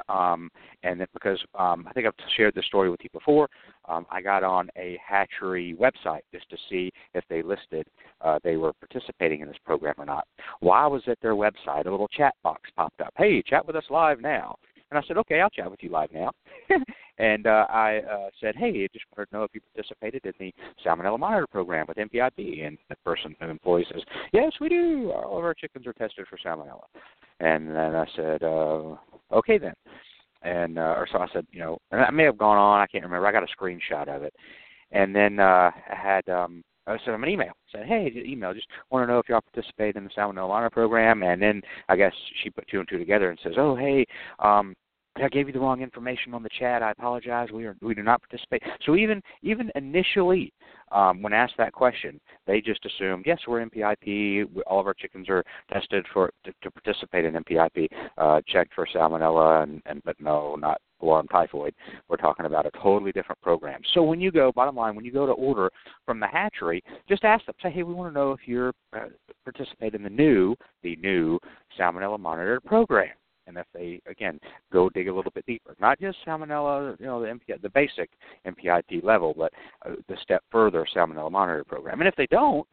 Um, 0.09 0.51
and 0.83 1.01
that 1.01 1.09
because 1.13 1.39
um, 1.59 1.87
I 1.89 1.93
think 1.93 2.07
I've 2.07 2.15
shared 2.37 2.55
this 2.55 2.67
story 2.67 2.91
with 2.91 3.01
you 3.03 3.11
before, 3.13 3.49
um, 3.89 4.07
I 4.11 4.21
got 4.21 4.45
on 4.45 4.69
a 4.77 4.99
hatchery 5.07 5.77
website 5.81 6.21
just 6.33 6.49
to 6.51 6.57
see 6.69 6.91
if 7.15 7.25
they 7.29 7.43
listed 7.43 7.87
uh, 8.21 8.39
they 8.43 8.57
were 8.57 8.73
participating 8.75 9.41
in 9.41 9.49
this 9.49 9.57
program 9.65 9.95
or 9.99 10.07
not. 10.07 10.27
While 10.61 10.85
I 10.85 10.87
was 10.87 11.03
at 11.07 11.19
their 11.21 11.35
website, 11.35 11.87
a 11.87 11.91
little 11.91 12.09
chat 12.09 12.35
box 12.43 12.71
popped 12.77 13.01
up. 13.01 13.13
Hey, 13.17 13.43
chat 13.43 13.67
with 13.67 13.77
us 13.77 13.85
live 13.91 14.21
now. 14.21 14.57
And 14.91 14.99
I 14.99 15.09
said, 15.09 15.17
okay, 15.17 15.41
I'll 15.41 15.49
chat 15.49 15.71
with 15.71 15.83
you 15.83 15.89
live 15.89 16.11
now. 16.13 16.31
and 17.19 17.47
uh, 17.47 17.67
I 17.71 18.01
uh, 18.01 18.29
said, 18.39 18.55
hey, 18.57 18.85
I 18.85 18.89
just 18.93 19.07
wanted 19.17 19.31
to 19.31 19.37
know 19.37 19.45
if 19.45 19.51
you 19.55 19.63
participated 19.75 20.27
in 20.27 20.35
the 20.39 20.53
Salmonella 20.85 21.19
Monitor 21.19 21.47
program 21.47 21.87
with 21.89 21.97
NPIP. 21.97 22.67
And 22.67 22.77
the 22.91 22.97
person, 22.97 23.35
the 23.41 23.49
employee 23.49 23.87
says, 23.91 24.03
yes, 24.35 24.53
we 24.61 24.69
do. 24.69 25.11
All 25.13 25.39
of 25.39 25.45
our 25.45 25.55
chickens 25.55 25.87
are 25.87 25.95
tested 25.95 26.27
for 26.29 26.37
Salmonella. 26.45 26.85
And 27.41 27.71
then 27.71 27.97
I 27.97 28.07
said, 28.15 28.43
uh, 28.43 28.97
okay 29.33 29.59
then. 29.59 29.75
And 30.43 30.79
uh, 30.79 30.95
or 30.97 31.07
so 31.11 31.19
I 31.19 31.29
said, 31.33 31.47
you 31.53 31.61
know, 31.61 31.79
and 31.93 32.01
I 32.01 32.11
may 32.11 32.25
have 32.25 32.39
gone 32.39 32.59
on. 32.59 32.81
I 32.81 32.87
can't 32.87 33.05
remember. 33.05 33.27
I 33.27 33.33
got 33.33 33.45
a 33.45 33.57
screenshot 33.57 34.09
of 34.09 34.23
it. 34.23 34.35
And 34.91 35.15
then 35.15 35.39
uh, 35.39 35.71
I 35.91 35.95
had 35.95 36.29
um, 36.29 36.65
I 36.87 36.97
sent 36.97 37.07
them 37.07 37.23
an 37.23 37.31
email. 37.31 37.53
Said, 37.71 37.87
hey, 37.87 38.13
email. 38.27 38.53
Just 38.53 38.67
want 38.91 39.07
to 39.07 39.13
know 39.13 39.19
if 39.19 39.29
y'all 39.29 39.41
participate 39.41 39.97
in 39.97 40.05
the 40.05 40.11
Salmonella 40.11 40.49
Monitor 40.49 40.71
program. 40.71 41.23
And 41.23 41.41
then 41.41 41.63
I 41.89 41.97
guess 41.97 42.13
she 42.43 42.51
put 42.51 42.67
two 42.69 42.81
and 42.81 42.89
two 42.89 42.99
together 42.99 43.31
and 43.31 43.39
says, 43.43 43.55
oh, 43.57 43.77
hey, 43.77 44.05
um, 44.41 44.75
I 45.17 45.29
gave 45.29 45.47
you 45.47 45.53
the 45.53 45.61
wrong 45.61 45.83
information 45.83 46.33
on 46.33 46.43
the 46.43 46.49
chat. 46.59 46.83
I 46.83 46.91
apologize. 46.91 47.51
We 47.53 47.67
are 47.67 47.77
we 47.83 47.95
do 47.95 48.03
not 48.03 48.23
participate. 48.23 48.63
So 48.85 48.97
even 48.97 49.23
even 49.43 49.71
initially, 49.75 50.53
um, 50.91 51.21
when 51.21 51.33
asked 51.35 51.55
that 51.59 51.73
question, 51.73 52.19
they 52.47 52.61
just 52.61 52.85
assumed 52.87 53.25
yes, 53.27 53.39
we're 53.47 53.65
NPIP. 53.65 54.49
All 54.67 54.81
of 54.81 54.87
our 54.87 54.95
chickens 54.95 55.29
are 55.29 55.45
tested 55.71 56.07
for 56.13 56.31
to, 56.45 56.53
to 56.63 56.71
participate 56.71 57.27
in 57.27 57.35
NPIP, 57.35 57.89
uh, 58.17 58.41
checked 58.47 58.73
for 58.75 58.87
salmonella, 58.87 59.65
and, 59.65 59.83
and 59.85 60.03
but 60.05 60.19
no, 60.19 60.57
not 60.57 60.81
pullorum 61.03 61.29
typhoid. 61.31 61.75
We're 62.09 62.17
talking 62.17 62.47
about 62.47 62.65
a 62.65 62.71
totally 62.83 63.13
different 63.13 63.41
program. 63.43 63.81
So 63.93 64.03
when 64.03 64.21
you 64.21 64.31
go, 64.31 64.51
bottom 64.53 64.77
line, 64.77 64.95
when 64.95 65.05
you 65.05 65.13
go 65.13 65.27
to 65.27 65.33
order 65.33 65.71
from 66.07 66.21
the 66.21 66.27
hatchery, 66.27 66.83
just 67.09 67.25
ask 67.25 67.45
them. 67.45 67.55
Say, 67.63 67.71
hey, 67.71 67.83
we 67.83 67.93
want 67.93 68.15
to 68.15 68.19
know 68.19 68.33
if 68.33 68.41
you're 68.47 68.73
uh, 68.95 69.07
participate 69.45 69.95
in 69.95 70.03
the 70.03 70.11
new 70.11 70.55
the 70.83 70.97
new 70.97 71.39
salmonella 71.79 72.19
monitored 72.19 72.65
program 72.65 73.11
and 73.47 73.57
if 73.57 73.67
they 73.75 74.01
again 74.07 74.39
go 74.73 74.89
dig 74.91 75.09
a 75.09 75.15
little 75.15 75.33
bit 75.33 75.47
deeper, 75.47 75.75
not 75.81 76.01
just 76.01 76.19
salmonella, 76.27 76.99
you 77.01 77.07
know, 77.07 77.21
the 77.21 77.29
MPI, 77.29 77.61
the 77.63 77.71
basic 77.71 78.11
NPIP 78.47 79.03
level, 79.03 79.35
but 79.37 79.53
uh, 79.87 79.95
the 80.09 80.17
step 80.23 80.43
further 80.51 80.87
salmonella 80.95 81.31
monitor 81.31 81.65
program. 81.65 82.01
And 82.01 82.09
if 82.09 82.17
they 82.17 82.27
don't, 82.27 82.67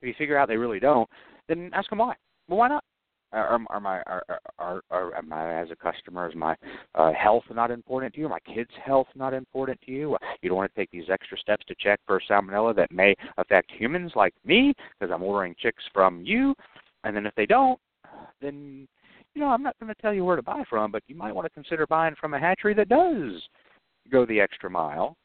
if 0.00 0.08
you 0.08 0.14
figure 0.16 0.38
out 0.38 0.48
they 0.48 0.56
really 0.56 0.80
don't, 0.80 1.08
then 1.48 1.70
ask 1.72 1.90
them 1.90 1.98
why. 1.98 2.14
Well, 2.48 2.58
why 2.58 2.68
not? 2.68 2.84
Are, 3.32 3.58
are 3.68 3.80
my 3.80 4.00
are, 4.06 4.22
are, 4.60 4.80
are 4.92 5.14
am 5.16 5.32
I 5.32 5.60
as 5.60 5.68
a 5.72 5.76
customer 5.76 6.28
is 6.28 6.36
my 6.36 6.54
uh, 6.94 7.12
health 7.12 7.42
not 7.52 7.72
important 7.72 8.14
to 8.14 8.20
you? 8.20 8.26
Are 8.26 8.28
my 8.28 8.54
kids' 8.54 8.70
health 8.84 9.08
not 9.16 9.34
important 9.34 9.80
to 9.82 9.90
you? 9.90 10.16
You 10.40 10.48
don't 10.48 10.56
want 10.56 10.72
to 10.72 10.80
take 10.80 10.90
these 10.92 11.10
extra 11.10 11.36
steps 11.36 11.64
to 11.66 11.74
check 11.80 11.98
for 12.06 12.22
salmonella 12.30 12.76
that 12.76 12.92
may 12.92 13.16
affect 13.36 13.72
humans 13.72 14.12
like 14.14 14.34
me 14.44 14.72
because 15.00 15.12
I'm 15.12 15.24
ordering 15.24 15.56
chicks 15.58 15.82
from 15.92 16.22
you. 16.24 16.54
And 17.02 17.16
then 17.16 17.26
if 17.26 17.34
they 17.34 17.44
don't, 17.44 17.80
then 18.40 18.86
you 19.34 19.42
know, 19.42 19.48
I'm 19.48 19.62
not 19.62 19.78
going 19.80 19.92
to 19.92 20.00
tell 20.00 20.14
you 20.14 20.24
where 20.24 20.36
to 20.36 20.42
buy 20.42 20.64
from, 20.68 20.90
but 20.90 21.02
you 21.06 21.16
might 21.16 21.34
want 21.34 21.46
to 21.46 21.50
consider 21.50 21.86
buying 21.86 22.14
from 22.20 22.34
a 22.34 22.40
hatchery 22.40 22.74
that 22.74 22.88
does 22.88 23.42
go 24.10 24.24
the 24.26 24.40
extra 24.40 24.70
mile 24.70 25.16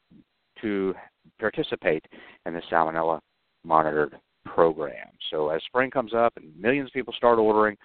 to 0.60 0.94
participate 1.38 2.04
in 2.46 2.54
the 2.54 2.62
salmonella 2.70 3.20
monitored 3.64 4.18
program. 4.46 5.06
So 5.30 5.50
as 5.50 5.62
spring 5.64 5.90
comes 5.90 6.12
up 6.14 6.32
and 6.36 6.58
millions 6.58 6.88
of 6.88 6.92
people 6.92 7.12
start 7.16 7.38
ordering, 7.38 7.76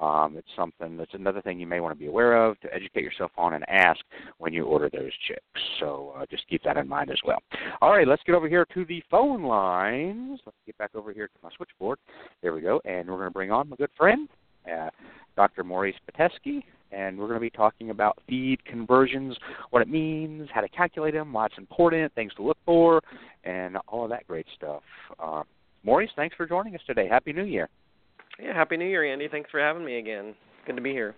um, 0.00 0.34
it's 0.36 0.48
something 0.56 0.96
that's 0.96 1.14
another 1.14 1.40
thing 1.40 1.58
you 1.58 1.66
may 1.66 1.80
want 1.80 1.94
to 1.94 1.98
be 1.98 2.08
aware 2.08 2.44
of 2.44 2.58
to 2.60 2.74
educate 2.74 3.04
yourself 3.04 3.30
on 3.38 3.54
and 3.54 3.64
ask 3.68 4.00
when 4.38 4.52
you 4.52 4.64
order 4.64 4.90
those 4.92 5.12
chicks. 5.26 5.40
So 5.78 6.12
uh, 6.16 6.26
just 6.30 6.46
keep 6.48 6.62
that 6.64 6.76
in 6.76 6.88
mind 6.88 7.10
as 7.10 7.20
well. 7.24 7.38
All 7.80 7.92
right, 7.92 8.06
let's 8.06 8.22
get 8.26 8.34
over 8.34 8.48
here 8.48 8.66
to 8.74 8.84
the 8.84 9.02
phone 9.10 9.44
lines. 9.44 10.40
Let's 10.44 10.58
get 10.66 10.76
back 10.78 10.90
over 10.94 11.12
here 11.12 11.28
to 11.28 11.38
my 11.42 11.50
switchboard. 11.56 11.98
There 12.42 12.52
we 12.52 12.60
go, 12.60 12.80
and 12.84 13.08
we're 13.08 13.16
going 13.16 13.28
to 13.28 13.32
bring 13.32 13.52
on 13.52 13.68
my 13.68 13.76
good 13.76 13.90
friend. 13.96 14.28
Uh, 14.70 14.90
Dr. 15.36 15.64
Maurice 15.64 15.96
Pitesky, 16.06 16.62
and 16.92 17.16
we're 17.16 17.26
going 17.26 17.36
to 17.36 17.40
be 17.40 17.50
talking 17.50 17.90
about 17.90 18.18
feed 18.28 18.62
conversions, 18.64 19.36
what 19.70 19.80
it 19.80 19.88
means, 19.88 20.48
how 20.52 20.60
to 20.60 20.68
calculate 20.68 21.14
them, 21.14 21.32
why 21.32 21.46
it's 21.46 21.56
important, 21.56 22.12
things 22.14 22.32
to 22.34 22.42
look 22.42 22.58
for, 22.66 23.00
and 23.44 23.76
all 23.88 24.04
of 24.04 24.10
that 24.10 24.26
great 24.26 24.46
stuff. 24.56 24.82
Uh, 25.18 25.42
Maurice, 25.82 26.10
thanks 26.16 26.36
for 26.36 26.46
joining 26.46 26.74
us 26.74 26.80
today. 26.86 27.08
Happy 27.08 27.32
New 27.32 27.44
Year. 27.44 27.68
Yeah, 28.42 28.54
Happy 28.54 28.76
New 28.76 28.86
Year, 28.86 29.10
Andy. 29.10 29.28
Thanks 29.28 29.50
for 29.50 29.60
having 29.60 29.84
me 29.84 29.98
again. 29.98 30.34
Good 30.66 30.76
to 30.76 30.82
be 30.82 30.90
here. 30.90 31.14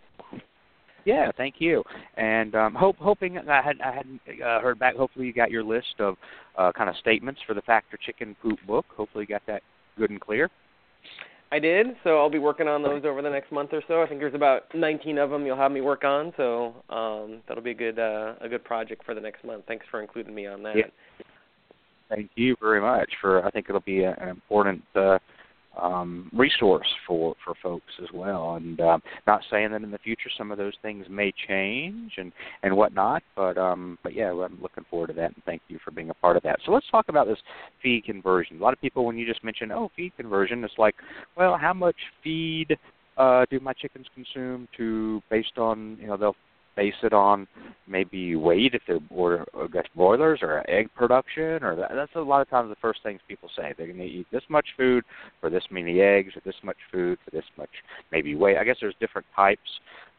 Yeah, 1.05 1.33
thank 1.37 1.57
you. 1.59 1.83
And 2.17 2.55
um, 2.55 2.75
hope, 2.75 2.97
hoping 2.99 3.37
I 3.39 3.61
had 3.61 3.81
I 3.81 3.93
hadn't 3.93 4.21
uh, 4.41 4.61
heard 4.61 4.79
back. 4.79 4.95
Hopefully, 4.95 5.27
you 5.27 5.33
got 5.33 5.51
your 5.51 5.65
list 5.65 5.95
of 5.99 6.15
uh, 6.57 6.71
kind 6.73 6.89
of 6.89 6.97
statements 6.97 7.41
for 7.45 7.55
the 7.55 7.63
Fact 7.63 7.93
or 7.93 7.99
Chicken 8.07 8.37
Poop 8.41 8.61
book. 8.69 8.87
Hopefully, 8.97 9.25
you 9.29 9.35
got 9.35 9.43
that 9.49 9.63
good 9.99 10.11
and 10.11 10.21
clear. 10.21 10.49
I 11.53 11.59
did, 11.59 11.89
so 12.03 12.17
I'll 12.17 12.31
be 12.31 12.39
working 12.39 12.67
on 12.67 12.83
those 12.83 13.05
over 13.05 13.21
the 13.21 13.29
next 13.29 13.53
month 13.53 13.75
or 13.75 13.83
so. 13.87 14.01
I 14.01 14.07
think 14.07 14.21
there's 14.21 14.35
about 14.35 14.75
19 14.75 15.19
of 15.19 15.29
them 15.29 15.45
you'll 15.45 15.59
have 15.59 15.71
me 15.71 15.83
work 15.83 16.03
on, 16.03 16.33
so 16.39 16.75
um, 16.89 17.43
that'll 17.47 17.63
be 17.63 17.73
a 17.73 17.75
good 17.75 17.99
uh, 17.99 18.37
a 18.41 18.49
good 18.49 18.65
project 18.65 19.05
for 19.05 19.15
the 19.15 19.21
next 19.21 19.45
month. 19.45 19.65
Thanks 19.69 19.85
for 19.91 20.01
including 20.01 20.35
me 20.35 20.47
on 20.47 20.63
that. 20.63 20.77
Yeah. 20.79 20.85
Thank 22.09 22.31
you 22.37 22.57
very 22.59 22.81
much 22.81 23.11
for. 23.21 23.45
I 23.45 23.51
think 23.51 23.67
it'll 23.69 23.83
be 23.83 24.03
an 24.03 24.31
important 24.31 24.83
uh, 24.95 25.19
um, 25.81 26.31
resource 26.33 26.87
for 27.07 27.35
for 27.45 27.55
folks 27.62 27.93
as 28.02 28.09
well. 28.12 28.55
And 28.55 28.81
um, 28.81 29.02
not 29.26 29.43
saying 29.50 29.73
that 29.73 29.83
in 29.83 29.91
the 29.91 29.99
future 29.99 30.31
some 30.37 30.50
of 30.50 30.59
those 30.59 30.75
things 30.83 31.07
may 31.09 31.33
change 31.49 32.12
and 32.19 32.33
and 32.62 32.76
whatnot, 32.76 33.23
but 33.37 33.57
um, 33.59 33.99
but 34.02 34.14
yeah, 34.14 34.31
I'm 34.31 34.59
looking 34.61 34.85
forward 34.91 35.09
to 35.09 35.12
that. 35.14 35.35
And 35.35 35.43
thank 35.45 35.62
you 35.69 35.79
for 35.85 35.91
being 35.91 36.11
a 36.11 36.14
part 36.14 36.37
of 36.37 36.43
that. 36.43 36.59
So 36.64 36.73
let's 36.73 36.91
talk 36.91 37.07
about 37.09 37.26
this 37.26 37.38
feed 37.83 38.05
conversion. 38.05 38.59
A 38.59 38.62
lot 38.62 38.73
of 38.73 38.81
people, 38.81 39.05
when 39.05 39.17
you 39.17 39.26
just 39.26 39.45
mention 39.45 39.73
oh 39.73 39.91
feed 39.97 40.12
conversion, 40.17 40.64
it's 40.64 40.75
like, 40.79 40.95
well, 41.37 41.57
how 41.59 41.73
much 41.73 41.97
feed 42.23 42.76
uh, 43.17 43.45
do 43.50 43.61
my 43.61 43.73
chickens 43.73 44.07
consume 44.14 44.69
to 44.76 45.23
based 45.31 45.59
on 45.59 45.97
you 46.00 46.07
know 46.07 46.17
they'll 46.17 46.37
base 46.76 46.95
it 47.02 47.12
on 47.12 47.47
maybe 47.87 48.37
weight 48.37 48.75
if 48.75 48.83
they're 48.87 48.99
or, 49.11 49.45
or 49.52 49.69
broilers 49.95 50.41
or 50.43 50.69
egg 50.71 50.88
production 50.95 51.62
or 51.62 51.76
that, 51.76 51.91
that's 51.95 52.14
a 52.14 52.21
lot 52.21 52.41
of 52.41 52.49
times 52.49 52.69
the 52.69 52.76
first 52.76 53.00
things 53.02 53.21
people 53.29 53.49
say. 53.57 53.75
They're 53.76 53.87
going 53.87 53.99
to 53.99 54.05
eat 54.05 54.26
this 54.33 54.43
much 54.49 54.67
food 54.76 55.05
for 55.41 55.50
this 55.50 55.64
many 55.71 56.00
eggs 56.00 56.33
or 56.37 56.43
this 56.45 56.55
much 56.62 56.76
food 56.91 57.19
for 57.25 57.31
this 57.31 57.45
much 57.57 57.71
maybe 58.11 58.35
weight 58.35 58.57
i 58.57 58.64
guess 58.64 58.76
there's 58.81 58.95
different 59.00 59.26
types 59.35 59.61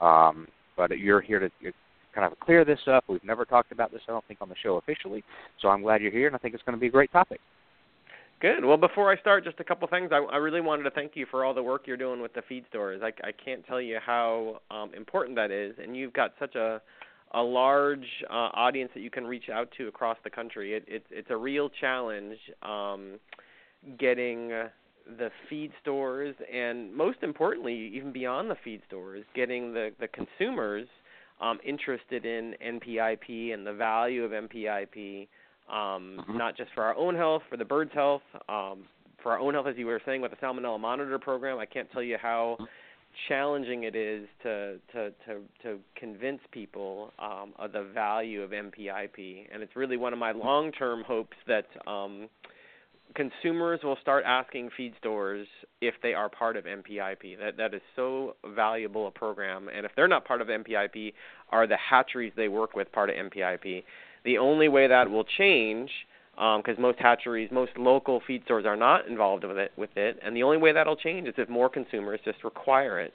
um, 0.01 0.48
but 0.75 0.98
you're 0.98 1.22
here 1.22 1.39
to 1.39 1.50
kind 2.13 2.31
of 2.31 2.39
clear 2.39 2.63
this 2.63 2.79
up. 2.88 3.03
We've 3.07 3.24
never 3.24 3.45
talked 3.45 3.72
about 3.72 3.91
this 3.91 4.01
i 4.07 4.12
don't 4.12 4.25
think 4.27 4.41
on 4.41 4.50
the 4.50 4.55
show 4.62 4.77
officially 4.77 5.24
so 5.62 5.69
i'm 5.69 5.81
glad 5.81 6.01
you're 6.01 6.12
here 6.12 6.27
and 6.27 6.36
i 6.36 6.39
think 6.39 6.53
it's 6.53 6.63
going 6.63 6.77
to 6.77 6.79
be 6.79 6.88
a 6.88 6.91
great 6.91 7.12
topic 7.12 7.39
Good. 8.43 8.65
Well, 8.65 8.75
before 8.75 9.09
I 9.09 9.17
start, 9.21 9.45
just 9.45 9.62
a 9.62 9.63
couple 9.63 9.88
things. 9.88 10.09
I, 10.12 10.17
I 10.17 10.35
really 10.35 10.59
wanted 10.59 10.83
to 10.83 10.91
thank 10.91 11.13
you 11.15 11.25
for 11.31 11.45
all 11.45 11.53
the 11.53 11.63
work 11.63 11.83
you're 11.88 11.95
doing 11.95 12.21
with 12.21 12.33
the 12.33 12.41
feed 12.41 12.65
stores. 12.67 13.01
I, 13.01 13.13
I 13.25 13.31
can't 13.31 13.65
tell 13.65 13.79
you 13.79 14.00
how 14.05 14.59
um, 14.69 14.93
important 14.93 15.38
that 15.38 15.50
is, 15.50 15.75
and 15.81 15.95
you've 15.95 16.12
got 16.12 16.33
such 16.38 16.55
a 16.55 16.81
a 17.35 17.41
large 17.41 18.05
uh, 18.29 18.50
audience 18.53 18.91
that 18.95 19.00
you 19.00 19.09
can 19.09 19.25
reach 19.25 19.47
out 19.47 19.69
to 19.77 19.88
across 19.88 20.17
the 20.25 20.29
country. 20.29 20.73
It, 20.73 20.83
it's 20.89 21.05
it's 21.09 21.29
a 21.29 21.38
real 21.38 21.69
challenge 21.69 22.38
um, 22.63 23.13
getting 23.97 24.50
the 24.50 25.29
feed 25.50 25.71
stores 25.81 26.35
and 26.53 26.93
most 26.93 27.19
importantly, 27.21 27.93
even 27.95 28.12
beyond 28.12 28.51
the 28.51 28.57
feed 28.62 28.81
stores, 28.85 29.23
getting 29.33 29.73
the 29.73 29.91
the 30.01 30.09
consumers 30.09 30.89
um, 31.39 31.59
interested 31.65 32.25
in 32.25 32.55
NPIP 32.62 33.53
and 33.53 33.65
the 33.65 33.73
value 33.73 34.25
of 34.25 34.31
NPIP, 34.31 35.29
um, 35.70 36.20
mm-hmm. 36.20 36.38
not 36.38 36.58
just 36.58 36.72
for 36.74 36.84
our 36.84 36.96
own 36.96 37.15
health, 37.15 37.43
for 37.50 37.58
the 37.58 37.65
birds' 37.65 37.91
health, 37.93 38.22
um, 38.50 38.86
for 39.22 39.32
our 39.32 39.39
own 39.39 39.53
health, 39.53 39.67
as 39.67 39.75
you 39.77 39.86
were 39.86 40.01
saying 40.05 40.22
with 40.22 40.32
the 40.32 40.38
Salmonella 40.38 40.79
Monitor 40.79 41.17
program. 41.20 41.58
I 41.60 41.65
can't 41.65 41.91
tell 41.91 42.03
you 42.03 42.17
how 42.22 42.58
mm-hmm 42.60 42.65
challenging 43.27 43.84
it 43.84 43.96
is 43.96 44.27
to 44.43 44.79
to 44.91 45.12
to 45.25 45.41
to 45.63 45.79
convince 45.96 46.39
people 46.51 47.12
um, 47.20 47.53
of 47.58 47.72
the 47.72 47.84
value 47.84 48.41
of 48.41 48.51
NPIP, 48.51 49.48
and 49.51 49.62
it's 49.62 49.75
really 49.75 49.98
one 49.98 50.13
of 50.13 50.20
my 50.20 50.32
long-term 50.32 51.03
hopes 51.05 51.38
that 51.48 51.65
um, 51.88 52.27
consumers 53.15 53.79
will 53.84 53.98
start 54.01 54.24
asking 54.25 54.70
feed 54.75 54.93
stores 55.00 55.48
if 55.82 55.93
they 56.01 56.13
are 56.13 56.29
part 56.29 56.58
of 56.58 56.65
NPIP. 56.65 57.39
That 57.39 57.58
that 57.58 57.74
is 57.74 57.82
so 57.96 58.36
valuable 58.55 59.08
a 59.08 59.12
program, 59.12 59.70
and 59.75 59.86
if 59.86 59.91
they're 59.96 60.08
not 60.08 60.25
part 60.25 60.41
of 60.41 60.48
NPIP, 60.48 61.13
are 61.50 61.67
the 61.67 61.77
hatcheries 61.77 62.34
they 62.36 62.48
work 62.48 62.75
with 62.75 62.91
part 62.91 63.10
of 63.10 63.15
NPIP? 63.15 63.84
The 64.25 64.38
only 64.38 64.70
way 64.70 64.88
that 64.88 65.10
will 65.10 65.25
change 65.38 65.89
because 66.36 66.77
um, 66.77 66.82
most 66.82 66.98
hatcheries, 67.00 67.50
most 67.51 67.72
local 67.77 68.22
feed 68.25 68.44
stores 68.46 68.65
are 68.65 68.75
not 68.75 69.08
involved 69.08 69.44
with 69.44 69.58
it. 69.58 69.72
With 69.77 69.96
it, 69.96 70.20
and 70.24 70.36
the 70.36 70.44
only 70.44 70.58
way 70.58 70.72
that'll 70.72 70.96
change 70.96 71.27
is 71.27 71.36
if 71.38 71.48
more 71.48 71.70
consumers 71.70 72.20
just 72.25 72.44
require 72.44 73.00
it. 73.00 73.13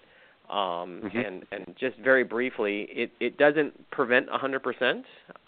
Um, 0.49 1.03
mm-hmm. 1.05 1.19
And 1.19 1.45
and 1.51 1.75
just 1.79 1.99
very 1.99 2.25
briefly, 2.25 2.89
it 2.91 3.11
it 3.21 3.37
doesn't 3.37 3.91
prevent 3.91 4.29
100%. 4.29 5.03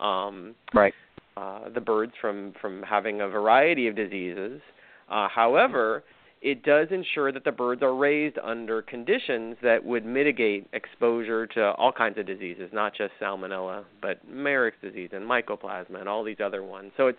Um, 0.04 0.54
right. 0.74 0.92
Uh, 1.36 1.68
the 1.72 1.80
birds 1.80 2.12
from 2.20 2.52
from 2.60 2.82
having 2.82 3.20
a 3.20 3.28
variety 3.28 3.86
of 3.86 3.94
diseases. 3.94 4.60
Uh, 5.08 5.28
however, 5.28 6.02
it 6.42 6.62
does 6.62 6.88
ensure 6.90 7.32
that 7.32 7.44
the 7.44 7.52
birds 7.52 7.82
are 7.82 7.94
raised 7.94 8.38
under 8.42 8.80
conditions 8.80 9.56
that 9.62 9.84
would 9.84 10.06
mitigate 10.06 10.66
exposure 10.72 11.46
to 11.46 11.72
all 11.72 11.92
kinds 11.92 12.16
of 12.18 12.26
diseases, 12.26 12.70
not 12.72 12.94
just 12.94 13.12
salmonella, 13.20 13.84
but 14.00 14.26
Marek's 14.26 14.78
disease 14.80 15.10
and 15.12 15.28
mycoplasma 15.28 16.00
and 16.00 16.08
all 16.08 16.24
these 16.24 16.40
other 16.42 16.62
ones. 16.62 16.92
So 16.96 17.08
it's 17.08 17.18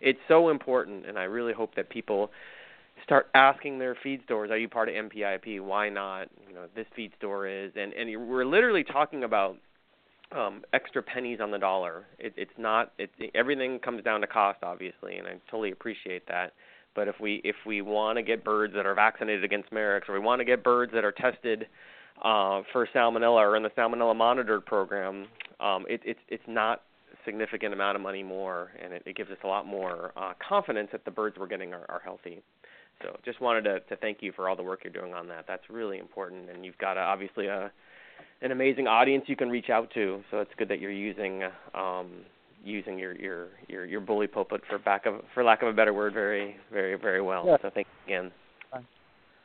it's 0.00 0.18
so 0.26 0.48
important, 0.48 1.06
and 1.06 1.18
I 1.18 1.24
really 1.24 1.52
hope 1.52 1.76
that 1.76 1.88
people 1.88 2.30
start 3.04 3.28
asking 3.34 3.78
their 3.78 3.96
feed 4.02 4.22
stores, 4.24 4.50
"Are 4.50 4.58
you 4.58 4.68
part 4.68 4.88
of 4.88 4.94
NPIP? 4.94 5.60
Why 5.60 5.88
not? 5.88 6.28
You 6.48 6.54
know, 6.54 6.64
this 6.74 6.86
feed 6.96 7.12
store 7.18 7.46
is." 7.46 7.72
And 7.76 7.92
and 7.92 8.28
we're 8.28 8.46
literally 8.46 8.84
talking 8.84 9.22
about 9.24 9.58
um, 10.34 10.62
extra 10.72 11.02
pennies 11.02 11.40
on 11.40 11.50
the 11.50 11.58
dollar. 11.58 12.06
It, 12.18 12.32
it's 12.36 12.58
not. 12.58 12.92
It, 12.98 13.10
everything 13.34 13.78
comes 13.80 14.02
down 14.02 14.22
to 14.22 14.26
cost, 14.26 14.60
obviously, 14.62 15.18
and 15.18 15.28
I 15.28 15.32
totally 15.50 15.72
appreciate 15.72 16.26
that. 16.28 16.54
But 16.94 17.08
if 17.08 17.16
we 17.20 17.40
if 17.44 17.56
we 17.66 17.82
want 17.82 18.18
to 18.18 18.22
get 18.22 18.44
birds 18.44 18.74
that 18.74 18.86
are 18.86 18.94
vaccinated 18.94 19.44
against 19.44 19.72
Marek's, 19.72 20.08
or 20.08 20.14
we 20.14 20.20
want 20.20 20.40
to 20.40 20.44
get 20.44 20.62
birds 20.62 20.92
that 20.92 21.04
are 21.04 21.12
tested 21.12 21.66
uh, 22.22 22.62
for 22.72 22.86
salmonella 22.94 23.40
or 23.40 23.56
in 23.56 23.62
the 23.62 23.70
salmonella 23.70 24.14
monitored 24.14 24.66
program, 24.66 25.26
um, 25.60 25.84
it, 25.88 26.00
it's 26.04 26.20
it's 26.28 26.44
not 26.46 26.82
significant 27.24 27.72
amount 27.72 27.96
of 27.96 28.02
money 28.02 28.22
more, 28.22 28.72
and 28.82 28.92
it, 28.92 29.02
it 29.06 29.16
gives 29.16 29.30
us 29.30 29.38
a 29.44 29.46
lot 29.46 29.66
more 29.66 30.12
uh, 30.16 30.32
confidence 30.46 30.88
that 30.92 31.04
the 31.04 31.10
birds 31.10 31.36
we're 31.38 31.46
getting 31.46 31.72
are, 31.72 31.86
are 31.88 32.00
healthy. 32.04 32.42
So 33.02 33.16
just 33.24 33.40
wanted 33.40 33.62
to, 33.64 33.80
to 33.80 33.96
thank 33.96 34.18
you 34.20 34.32
for 34.32 34.48
all 34.48 34.56
the 34.56 34.62
work 34.62 34.80
you're 34.84 34.92
doing 34.92 35.14
on 35.14 35.28
that. 35.28 35.44
That's 35.48 35.62
really 35.70 35.98
important, 35.98 36.50
and 36.50 36.64
you've 36.64 36.78
got 36.78 36.96
a, 36.96 37.00
obviously 37.00 37.46
a 37.46 37.70
an 38.42 38.50
amazing 38.50 38.88
audience 38.88 39.24
you 39.28 39.36
can 39.36 39.50
reach 39.50 39.70
out 39.70 39.88
to. 39.94 40.20
So 40.30 40.40
it's 40.40 40.50
good 40.58 40.68
that 40.68 40.80
you're 40.80 40.90
using 40.90 41.44
um, 41.74 42.10
using 42.64 42.98
your, 42.98 43.14
your 43.16 43.48
your 43.68 43.84
your 43.84 44.00
bully 44.00 44.26
pulpit 44.26 44.60
for 44.68 44.78
back 44.78 45.06
of 45.06 45.14
for 45.34 45.42
lack 45.42 45.62
of 45.62 45.68
a 45.68 45.72
better 45.72 45.92
word 45.92 46.14
very 46.14 46.56
very 46.72 46.96
very 46.96 47.20
well. 47.20 47.44
Yeah. 47.46 47.56
So 47.62 47.70
thank 47.74 47.86
you 48.06 48.16
again. 48.16 48.32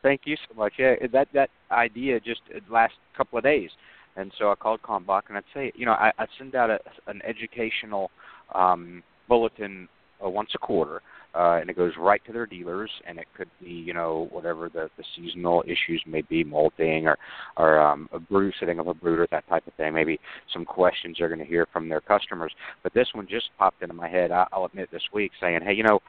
Thank 0.03 0.21
you 0.25 0.37
so 0.47 0.55
much. 0.55 0.73
Yeah, 0.77 0.93
that 1.11 1.27
that 1.33 1.49
idea 1.71 2.19
just 2.19 2.41
last 2.69 2.93
couple 3.17 3.37
of 3.37 3.43
days 3.43 3.71
and 4.17 4.31
so 4.37 4.51
I 4.51 4.55
called 4.55 4.81
Kalmbach 4.81 5.23
and 5.29 5.37
I'd 5.37 5.43
say, 5.53 5.71
you 5.75 5.85
know, 5.85 5.93
I, 5.93 6.11
I'd 6.17 6.27
send 6.37 6.55
out 6.55 6.69
a, 6.69 6.79
an 7.05 7.21
educational 7.25 8.11
um, 8.53 9.03
bulletin 9.29 9.87
uh, 10.23 10.29
once 10.29 10.49
a 10.55 10.57
quarter, 10.57 11.01
uh, 11.35 11.57
and 11.61 11.69
it 11.69 11.75
goes 11.75 11.93
right 11.97 12.23
to 12.25 12.33
their 12.33 12.45
dealers, 12.45 12.89
and 13.07 13.19
it 13.19 13.27
could 13.35 13.49
be, 13.61 13.69
you 13.69 13.93
know, 13.93 14.27
whatever 14.31 14.69
the, 14.69 14.89
the 14.97 15.03
seasonal 15.15 15.63
issues 15.65 16.01
may 16.05 16.21
be, 16.21 16.43
molting 16.43 17.07
or 17.07 17.17
or 17.57 17.79
um, 17.79 18.09
a 18.11 18.19
brood 18.19 18.53
setting 18.59 18.79
of 18.79 18.87
a 18.87 18.93
brooder, 18.93 19.27
that 19.31 19.47
type 19.47 19.65
of 19.67 19.73
thing. 19.75 19.93
Maybe 19.93 20.19
some 20.51 20.65
questions 20.65 21.17
they're 21.19 21.29
going 21.29 21.39
to 21.39 21.45
hear 21.45 21.67
from 21.71 21.89
their 21.89 22.01
customers. 22.01 22.53
But 22.83 22.93
this 22.93 23.07
one 23.13 23.27
just 23.29 23.49
popped 23.57 23.81
into 23.81 23.93
my 23.93 24.09
head. 24.09 24.31
I, 24.31 24.45
I'll 24.51 24.65
admit 24.65 24.89
this 24.91 25.03
week, 25.13 25.31
saying, 25.39 25.61
hey, 25.63 25.73
you 25.73 25.83
know 25.83 25.99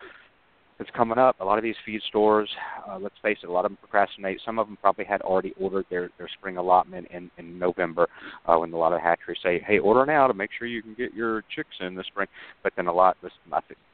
that's 0.79 0.91
coming 0.91 1.19
up. 1.19 1.41
A 1.41 1.45
lot 1.45 1.59
of 1.59 1.65
these 1.65 1.75
feed 1.85 2.01
stores, 2.09 2.49
uh, 2.89 2.99
let's 2.99 3.17
face 3.21 3.39
it, 3.43 3.49
a 3.49 3.53
lot 3.53 3.65
of 3.65 3.73
them 3.73 3.79
procrastinate. 3.81 4.41
Some 4.47 4.61
of 4.61 4.69
them 4.69 4.79
probably 4.81 5.05
had 5.05 5.21
already 5.23 5.53
ordered 5.61 5.87
their 5.91 6.09
their 6.19 6.29
spring 6.39 6.57
allotment 6.57 7.09
in 7.11 7.31
in 7.37 7.59
November, 7.59 8.09
uh, 8.47 8.57
when 8.57 8.73
a 8.73 8.77
lot 8.77 8.93
of 8.93 9.01
hatcheries 9.01 9.39
say, 9.43 9.59
"Hey, 9.59 9.79
order 9.81 10.07
now 10.07 10.29
to 10.29 10.35
make 10.35 10.51
sure 10.57 10.69
you 10.69 10.83
can 10.83 10.95
get 10.95 11.13
your 11.13 11.43
chicks 11.55 11.77
in 11.81 11.97
the 11.97 12.05
spring." 12.05 12.29
But 12.63 12.75
then 12.77 12.87
a 12.87 12.93
lot, 12.93 13.17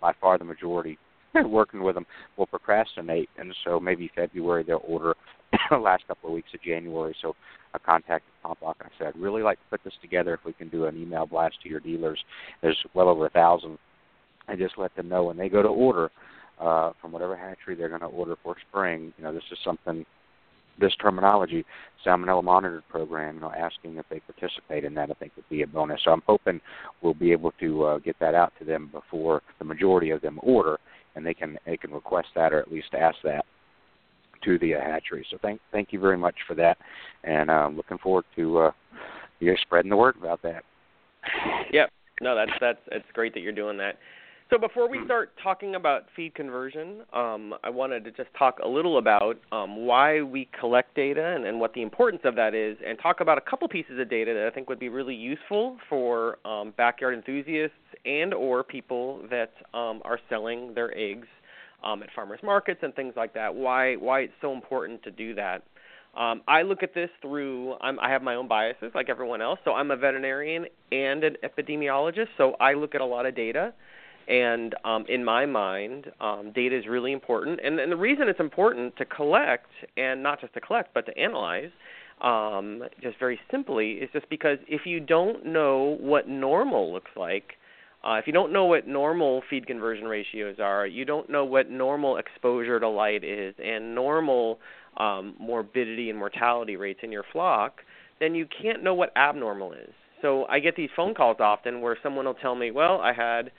by 0.00 0.12
far 0.20 0.36
the 0.36 0.44
majority, 0.44 0.98
working 1.46 1.82
with 1.82 1.94
them 1.94 2.06
will 2.36 2.46
procrastinate, 2.46 3.28
and 3.38 3.54
so 3.64 3.80
maybe 3.80 4.10
February 4.14 4.62
they'll 4.62 4.82
order 4.86 5.14
the 5.70 5.76
last 5.76 6.06
couple 6.06 6.30
of 6.30 6.34
weeks 6.34 6.48
of 6.54 6.62
January. 6.62 7.14
So 7.20 7.34
I 7.74 7.78
contacted 7.78 8.30
and 8.44 8.56
I 8.62 8.88
said, 8.98 9.08
I'd 9.08 9.16
really 9.16 9.42
like 9.42 9.58
to 9.58 9.64
put 9.70 9.82
this 9.84 9.94
together 10.00 10.34
if 10.34 10.40
we 10.44 10.52
can 10.52 10.68
do 10.68 10.84
an 10.86 11.00
email 11.00 11.26
blast 11.26 11.56
to 11.62 11.68
your 11.68 11.80
dealers. 11.80 12.22
There's 12.62 12.78
well 12.94 13.08
over 13.08 13.26
a 13.26 13.30
thousand. 13.30 13.78
And 14.46 14.58
just 14.58 14.76
let 14.76 14.94
them 14.94 15.08
know 15.08 15.24
when 15.24 15.38
they 15.38 15.48
go 15.48 15.62
to 15.62 15.68
order 15.68 16.10
uh, 16.60 16.92
from 17.00 17.12
whatever 17.12 17.34
hatchery 17.34 17.74
they're 17.74 17.88
going 17.88 18.02
to 18.02 18.06
order 18.06 18.36
for 18.42 18.56
spring. 18.68 19.12
You 19.16 19.24
know, 19.24 19.32
this 19.32 19.42
is 19.50 19.58
something, 19.64 20.04
this 20.78 20.94
terminology, 21.00 21.64
salmonella 22.06 22.44
monitored 22.44 22.86
program. 22.90 23.36
You 23.36 23.40
know, 23.40 23.52
asking 23.52 23.96
if 23.96 24.04
they 24.10 24.20
participate 24.20 24.84
in 24.84 24.94
that, 24.94 25.10
I 25.10 25.14
think 25.14 25.32
would 25.36 25.48
be 25.48 25.62
a 25.62 25.66
bonus. 25.66 26.02
So 26.04 26.10
I'm 26.10 26.22
hoping 26.26 26.60
we'll 27.02 27.14
be 27.14 27.32
able 27.32 27.52
to 27.60 27.84
uh, 27.84 27.98
get 27.98 28.16
that 28.20 28.34
out 28.34 28.52
to 28.58 28.66
them 28.66 28.90
before 28.92 29.40
the 29.58 29.64
majority 29.64 30.10
of 30.10 30.20
them 30.20 30.38
order, 30.42 30.78
and 31.14 31.24
they 31.24 31.34
can 31.34 31.58
they 31.66 31.76
can 31.76 31.92
request 31.92 32.28
that 32.34 32.52
or 32.52 32.60
at 32.60 32.70
least 32.70 32.94
ask 32.94 33.16
that 33.24 33.44
to 34.44 34.58
the 34.58 34.74
uh, 34.74 34.80
hatchery. 34.80 35.26
So 35.30 35.38
thank 35.40 35.60
thank 35.72 35.92
you 35.92 36.00
very 36.00 36.18
much 36.18 36.36
for 36.46 36.54
that, 36.54 36.78
and 37.24 37.50
uh, 37.50 37.70
looking 37.74 37.98
forward 37.98 38.24
to 38.36 38.58
uh, 38.58 38.70
you 39.40 39.54
spreading 39.62 39.90
the 39.90 39.96
word 39.96 40.16
about 40.16 40.42
that. 40.42 40.64
Yep. 41.72 41.90
No, 42.20 42.36
that's 42.36 42.52
that's 42.60 42.78
it's 42.92 43.06
great 43.12 43.34
that 43.34 43.40
you're 43.40 43.52
doing 43.52 43.76
that. 43.78 43.98
So 44.50 44.58
before 44.58 44.90
we 44.90 45.00
start 45.06 45.32
talking 45.42 45.74
about 45.74 46.04
feed 46.14 46.34
conversion, 46.34 47.00
um, 47.14 47.54
I 47.64 47.70
wanted 47.70 48.04
to 48.04 48.10
just 48.10 48.28
talk 48.38 48.58
a 48.62 48.68
little 48.68 48.98
about 48.98 49.38
um, 49.52 49.86
why 49.86 50.20
we 50.20 50.48
collect 50.60 50.94
data 50.94 51.34
and, 51.34 51.46
and, 51.46 51.58
what 51.58 51.72
the 51.72 51.80
importance 51.80 52.22
of 52.24 52.36
that 52.36 52.54
is, 52.54 52.76
and 52.86 52.98
talk 52.98 53.20
about 53.20 53.38
a 53.38 53.40
couple 53.40 53.66
pieces 53.68 53.98
of 53.98 54.10
data 54.10 54.34
that 54.34 54.46
I 54.46 54.50
think 54.50 54.68
would 54.68 54.78
be 54.78 54.90
really 54.90 55.14
useful 55.14 55.78
for 55.88 56.38
um, 56.46 56.74
backyard 56.76 57.14
enthusiasts 57.14 57.74
and 58.04 58.34
or 58.34 58.62
people 58.62 59.22
that 59.30 59.52
um, 59.72 60.02
are 60.04 60.20
selling 60.28 60.74
their 60.74 60.96
eggs 60.96 61.26
um, 61.82 62.02
at 62.02 62.10
farmers 62.14 62.40
markets 62.42 62.80
and 62.82 62.94
things 62.94 63.14
like 63.16 63.32
that. 63.34 63.54
Why 63.54 63.96
why 63.96 64.20
it's 64.20 64.34
so 64.42 64.52
important 64.52 65.02
to 65.04 65.10
do 65.10 65.34
that. 65.36 65.62
Um, 66.16 66.42
I 66.46 66.62
look 66.62 66.82
at 66.82 66.94
this 66.94 67.10
through. 67.22 67.74
I'm, 67.80 67.98
I 67.98 68.10
have 68.10 68.22
my 68.22 68.34
own 68.34 68.46
biases, 68.46 68.92
like 68.94 69.08
everyone 69.08 69.40
else. 69.40 69.58
So 69.64 69.72
I'm 69.72 69.90
a 69.90 69.96
veterinarian 69.96 70.66
and 70.92 71.24
an 71.24 71.36
epidemiologist. 71.42 72.28
So 72.36 72.56
I 72.60 72.74
look 72.74 72.94
at 72.94 73.00
a 73.00 73.04
lot 73.06 73.26
of 73.26 73.34
data 73.34 73.72
and 74.28 74.74
um, 74.84 75.04
in 75.08 75.24
my 75.24 75.46
mind, 75.46 76.06
um, 76.20 76.52
data 76.54 76.76
is 76.76 76.86
really 76.86 77.12
important. 77.12 77.60
And, 77.62 77.78
and 77.78 77.90
the 77.90 77.96
reason 77.96 78.28
it's 78.28 78.40
important 78.40 78.96
to 78.96 79.04
collect, 79.04 79.68
and 79.96 80.22
not 80.22 80.40
just 80.40 80.54
to 80.54 80.60
collect, 80.60 80.94
but 80.94 81.06
to 81.06 81.18
analyze, 81.18 81.70
um, 82.20 82.82
just 83.02 83.18
very 83.18 83.38
simply, 83.50 83.92
is 83.92 84.08
just 84.12 84.28
because 84.30 84.58
if 84.68 84.86
you 84.86 85.00
don't 85.00 85.44
know 85.44 85.96
what 86.00 86.28
normal 86.28 86.92
looks 86.92 87.10
like, 87.16 87.52
uh, 88.06 88.14
if 88.14 88.26
you 88.26 88.32
don't 88.32 88.52
know 88.52 88.66
what 88.66 88.86
normal 88.86 89.42
feed 89.48 89.66
conversion 89.66 90.04
ratios 90.06 90.56
are, 90.58 90.86
you 90.86 91.04
don't 91.04 91.30
know 91.30 91.44
what 91.44 91.70
normal 91.70 92.18
exposure 92.18 92.78
to 92.78 92.88
light 92.88 93.24
is, 93.24 93.54
and 93.62 93.94
normal 93.94 94.58
um, 94.98 95.34
morbidity 95.38 96.10
and 96.10 96.18
mortality 96.18 96.76
rates 96.76 97.00
in 97.02 97.10
your 97.10 97.24
flock, 97.32 97.80
then 98.20 98.34
you 98.34 98.46
can't 98.62 98.82
know 98.82 98.94
what 98.94 99.14
abnormal 99.16 99.72
is. 99.72 99.90
So 100.22 100.44
I 100.46 100.60
get 100.60 100.76
these 100.76 100.90
phone 100.94 101.14
calls 101.14 101.38
often 101.40 101.80
where 101.80 101.98
someone 102.02 102.26
will 102.26 102.34
tell 102.34 102.54
me, 102.54 102.70
"Well, 102.70 103.00
I 103.00 103.12
had 103.12 103.50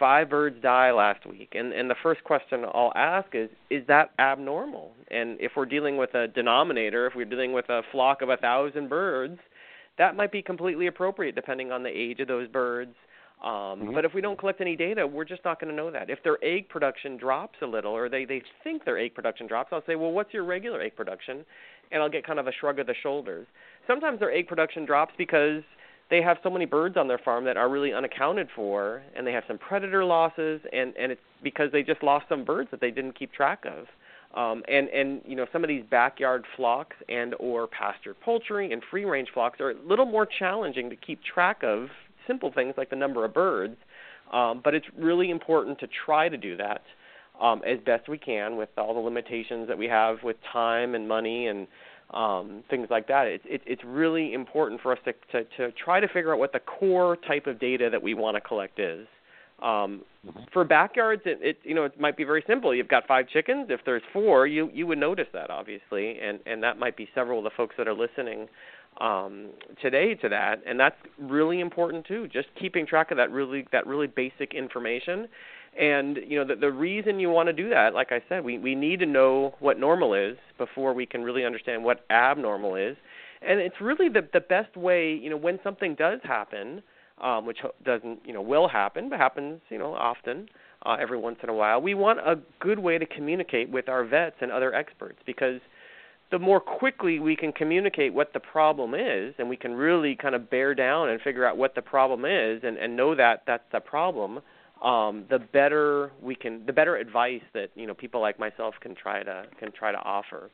five 0.00 0.28
birds 0.28 0.56
die 0.62 0.90
last 0.90 1.24
week 1.26 1.52
and 1.52 1.72
and 1.72 1.88
the 1.88 1.94
first 2.02 2.24
question 2.24 2.64
I'll 2.64 2.92
ask 2.96 3.28
is 3.34 3.50
is 3.70 3.86
that 3.86 4.10
abnormal 4.18 4.92
and 5.10 5.38
if 5.40 5.52
we're 5.56 5.66
dealing 5.66 5.96
with 5.96 6.14
a 6.14 6.26
denominator 6.26 7.06
if 7.06 7.14
we're 7.14 7.26
dealing 7.26 7.52
with 7.52 7.68
a 7.68 7.82
flock 7.92 8.22
of 8.22 8.30
a 8.30 8.36
thousand 8.36 8.88
birds 8.88 9.38
that 9.98 10.16
might 10.16 10.32
be 10.32 10.42
completely 10.42 10.86
appropriate 10.86 11.34
depending 11.34 11.70
on 11.70 11.82
the 11.82 11.90
age 11.90 12.18
of 12.18 12.26
those 12.26 12.48
birds 12.48 12.94
um, 13.42 13.48
mm-hmm. 13.48 13.94
But 13.94 14.04
if 14.04 14.12
we 14.12 14.20
don't 14.20 14.38
collect 14.38 14.60
any 14.60 14.76
data, 14.76 15.06
we're 15.06 15.24
just 15.24 15.42
not 15.46 15.58
going 15.58 15.70
to 15.70 15.76
know 15.76 15.90
that. 15.90 16.10
If 16.10 16.22
their 16.22 16.36
egg 16.44 16.68
production 16.68 17.16
drops 17.16 17.56
a 17.62 17.66
little, 17.66 17.92
or 17.92 18.10
they 18.10 18.26
they 18.26 18.42
think 18.62 18.84
their 18.84 18.98
egg 18.98 19.14
production 19.14 19.46
drops, 19.46 19.70
I'll 19.72 19.82
say, 19.86 19.96
well, 19.96 20.12
what's 20.12 20.34
your 20.34 20.44
regular 20.44 20.82
egg 20.82 20.94
production? 20.94 21.46
And 21.90 22.02
I'll 22.02 22.10
get 22.10 22.26
kind 22.26 22.38
of 22.38 22.46
a 22.48 22.52
shrug 22.52 22.78
of 22.78 22.86
the 22.86 22.94
shoulders. 23.02 23.46
Sometimes 23.86 24.20
their 24.20 24.30
egg 24.30 24.46
production 24.46 24.84
drops 24.84 25.14
because 25.16 25.62
they 26.10 26.20
have 26.22 26.38
so 26.42 26.50
many 26.50 26.64
birds 26.64 26.96
on 26.96 27.08
their 27.08 27.18
farm 27.18 27.44
that 27.44 27.56
are 27.56 27.68
really 27.68 27.92
unaccounted 27.92 28.48
for, 28.54 29.02
and 29.16 29.26
they 29.26 29.32
have 29.32 29.44
some 29.46 29.58
predator 29.58 30.04
losses, 30.04 30.60
and 30.72 30.94
and 30.96 31.12
it's 31.12 31.20
because 31.42 31.70
they 31.72 31.82
just 31.82 32.02
lost 32.02 32.26
some 32.28 32.44
birds 32.44 32.70
that 32.70 32.80
they 32.80 32.90
didn't 32.90 33.18
keep 33.18 33.32
track 33.32 33.64
of. 33.64 33.86
Um, 34.36 34.62
and 34.68 34.88
and 34.88 35.22
you 35.24 35.36
know 35.36 35.46
some 35.52 35.64
of 35.64 35.68
these 35.68 35.84
backyard 35.90 36.44
flocks 36.56 36.96
and 37.08 37.34
or 37.40 37.66
pasture 37.66 38.14
poultry 38.14 38.72
and 38.72 38.82
free 38.90 39.04
range 39.04 39.28
flocks 39.32 39.60
are 39.60 39.70
a 39.70 39.82
little 39.84 40.06
more 40.06 40.26
challenging 40.26 40.90
to 40.90 40.96
keep 40.96 41.20
track 41.22 41.62
of 41.62 41.88
simple 42.26 42.52
things 42.52 42.74
like 42.76 42.90
the 42.90 42.96
number 42.96 43.24
of 43.24 43.34
birds. 43.34 43.76
Um, 44.32 44.60
but 44.62 44.74
it's 44.74 44.86
really 44.96 45.30
important 45.30 45.80
to 45.80 45.88
try 46.06 46.28
to 46.28 46.36
do 46.36 46.56
that 46.56 46.82
um, 47.40 47.62
as 47.66 47.78
best 47.84 48.08
we 48.08 48.18
can 48.18 48.56
with 48.56 48.68
all 48.76 48.94
the 48.94 49.00
limitations 49.00 49.66
that 49.66 49.76
we 49.76 49.86
have 49.86 50.18
with 50.22 50.36
time 50.52 50.94
and 50.94 51.08
money 51.08 51.48
and 51.48 51.66
um, 52.12 52.64
things 52.68 52.88
like 52.90 53.06
that. 53.08 53.26
It's 53.26 53.44
it, 53.46 53.62
it's 53.66 53.82
really 53.84 54.34
important 54.34 54.80
for 54.80 54.92
us 54.92 54.98
to, 55.04 55.12
to 55.32 55.44
to 55.56 55.72
try 55.72 56.00
to 56.00 56.08
figure 56.08 56.32
out 56.32 56.38
what 56.38 56.52
the 56.52 56.60
core 56.60 57.16
type 57.16 57.46
of 57.46 57.60
data 57.60 57.88
that 57.90 58.02
we 58.02 58.14
want 58.14 58.36
to 58.36 58.40
collect 58.40 58.78
is. 58.78 59.06
Um, 59.62 60.02
mm-hmm. 60.26 60.40
for 60.52 60.64
backyards, 60.64 61.22
it, 61.26 61.38
it 61.42 61.58
you 61.64 61.74
know 61.74 61.84
it 61.84 62.00
might 62.00 62.16
be 62.16 62.24
very 62.24 62.42
simple. 62.46 62.74
You've 62.74 62.88
got 62.88 63.06
five 63.06 63.28
chickens. 63.28 63.66
If 63.68 63.80
there's 63.84 64.02
four, 64.12 64.46
you 64.46 64.70
you 64.72 64.86
would 64.86 64.98
notice 64.98 65.28
that 65.34 65.50
obviously, 65.50 66.18
and 66.18 66.40
and 66.46 66.62
that 66.62 66.78
might 66.78 66.96
be 66.96 67.08
several 67.14 67.38
of 67.38 67.44
the 67.44 67.50
folks 67.56 67.74
that 67.76 67.86
are 67.86 67.94
listening 67.94 68.48
um, 69.00 69.48
today 69.80 70.14
to 70.14 70.28
that, 70.28 70.62
and 70.66 70.80
that's 70.80 70.96
really 71.18 71.60
important 71.60 72.06
too. 72.06 72.26
Just 72.28 72.48
keeping 72.58 72.86
track 72.86 73.10
of 73.10 73.18
that 73.18 73.30
really 73.30 73.66
that 73.70 73.86
really 73.86 74.06
basic 74.06 74.54
information, 74.54 75.28
and 75.78 76.18
you 76.26 76.38
know 76.38 76.46
the 76.46 76.60
the 76.60 76.70
reason 76.70 77.20
you 77.20 77.30
want 77.30 77.48
to 77.48 77.52
do 77.52 77.70
that, 77.70 77.94
like 77.94 78.12
I 78.12 78.22
said, 78.28 78.44
we 78.44 78.58
we 78.58 78.74
need 78.74 79.00
to 79.00 79.06
know 79.06 79.54
what 79.60 79.78
normal 79.78 80.14
is 80.14 80.36
before 80.58 80.92
we 80.94 81.06
can 81.06 81.22
really 81.22 81.44
understand 81.44 81.84
what 81.84 82.04
abnormal 82.10 82.76
is, 82.76 82.96
and 83.42 83.60
it's 83.60 83.80
really 83.80 84.08
the 84.08 84.28
the 84.32 84.40
best 84.40 84.76
way. 84.76 85.12
You 85.12 85.30
know 85.30 85.36
when 85.36 85.58
something 85.62 85.94
does 85.94 86.20
happen 86.22 86.82
um, 87.20 87.46
which 87.46 87.58
doesn't, 87.84 88.20
you 88.24 88.32
know, 88.32 88.40
will 88.40 88.68
happen, 88.68 89.08
but 89.08 89.18
happens, 89.18 89.60
you 89.68 89.78
know, 89.78 89.94
often, 89.94 90.48
uh, 90.86 90.96
every 91.00 91.18
once 91.18 91.38
in 91.42 91.48
a 91.48 91.54
while. 91.54 91.80
We 91.80 91.94
want 91.94 92.18
a 92.20 92.38
good 92.60 92.78
way 92.78 92.98
to 92.98 93.06
communicate 93.06 93.70
with 93.70 93.88
our 93.88 94.04
vets 94.04 94.36
and 94.40 94.50
other 94.50 94.74
experts 94.74 95.18
because 95.26 95.60
the 96.30 96.38
more 96.38 96.60
quickly 96.60 97.18
we 97.18 97.36
can 97.36 97.52
communicate 97.52 98.14
what 98.14 98.32
the 98.32 98.40
problem 98.40 98.94
is, 98.94 99.34
and 99.38 99.48
we 99.48 99.56
can 99.56 99.74
really 99.74 100.16
kind 100.16 100.34
of 100.34 100.48
bear 100.48 100.74
down 100.74 101.10
and 101.10 101.20
figure 101.20 101.44
out 101.44 101.56
what 101.56 101.74
the 101.74 101.82
problem 101.82 102.24
is, 102.24 102.62
and, 102.64 102.78
and 102.78 102.96
know 102.96 103.14
that 103.14 103.42
that's 103.46 103.64
the 103.72 103.80
problem, 103.80 104.40
um, 104.82 105.24
the 105.28 105.38
better 105.38 106.10
we 106.22 106.34
can, 106.34 106.64
the 106.66 106.72
better 106.72 106.96
advice 106.96 107.42
that 107.54 107.70
you 107.74 107.86
know 107.86 107.94
people 107.94 108.20
like 108.20 108.38
myself 108.38 108.74
can 108.80 108.94
try 108.94 109.22
to 109.22 109.44
can 109.58 109.72
try 109.72 109.92
to 109.92 109.98
offer. 109.98 110.50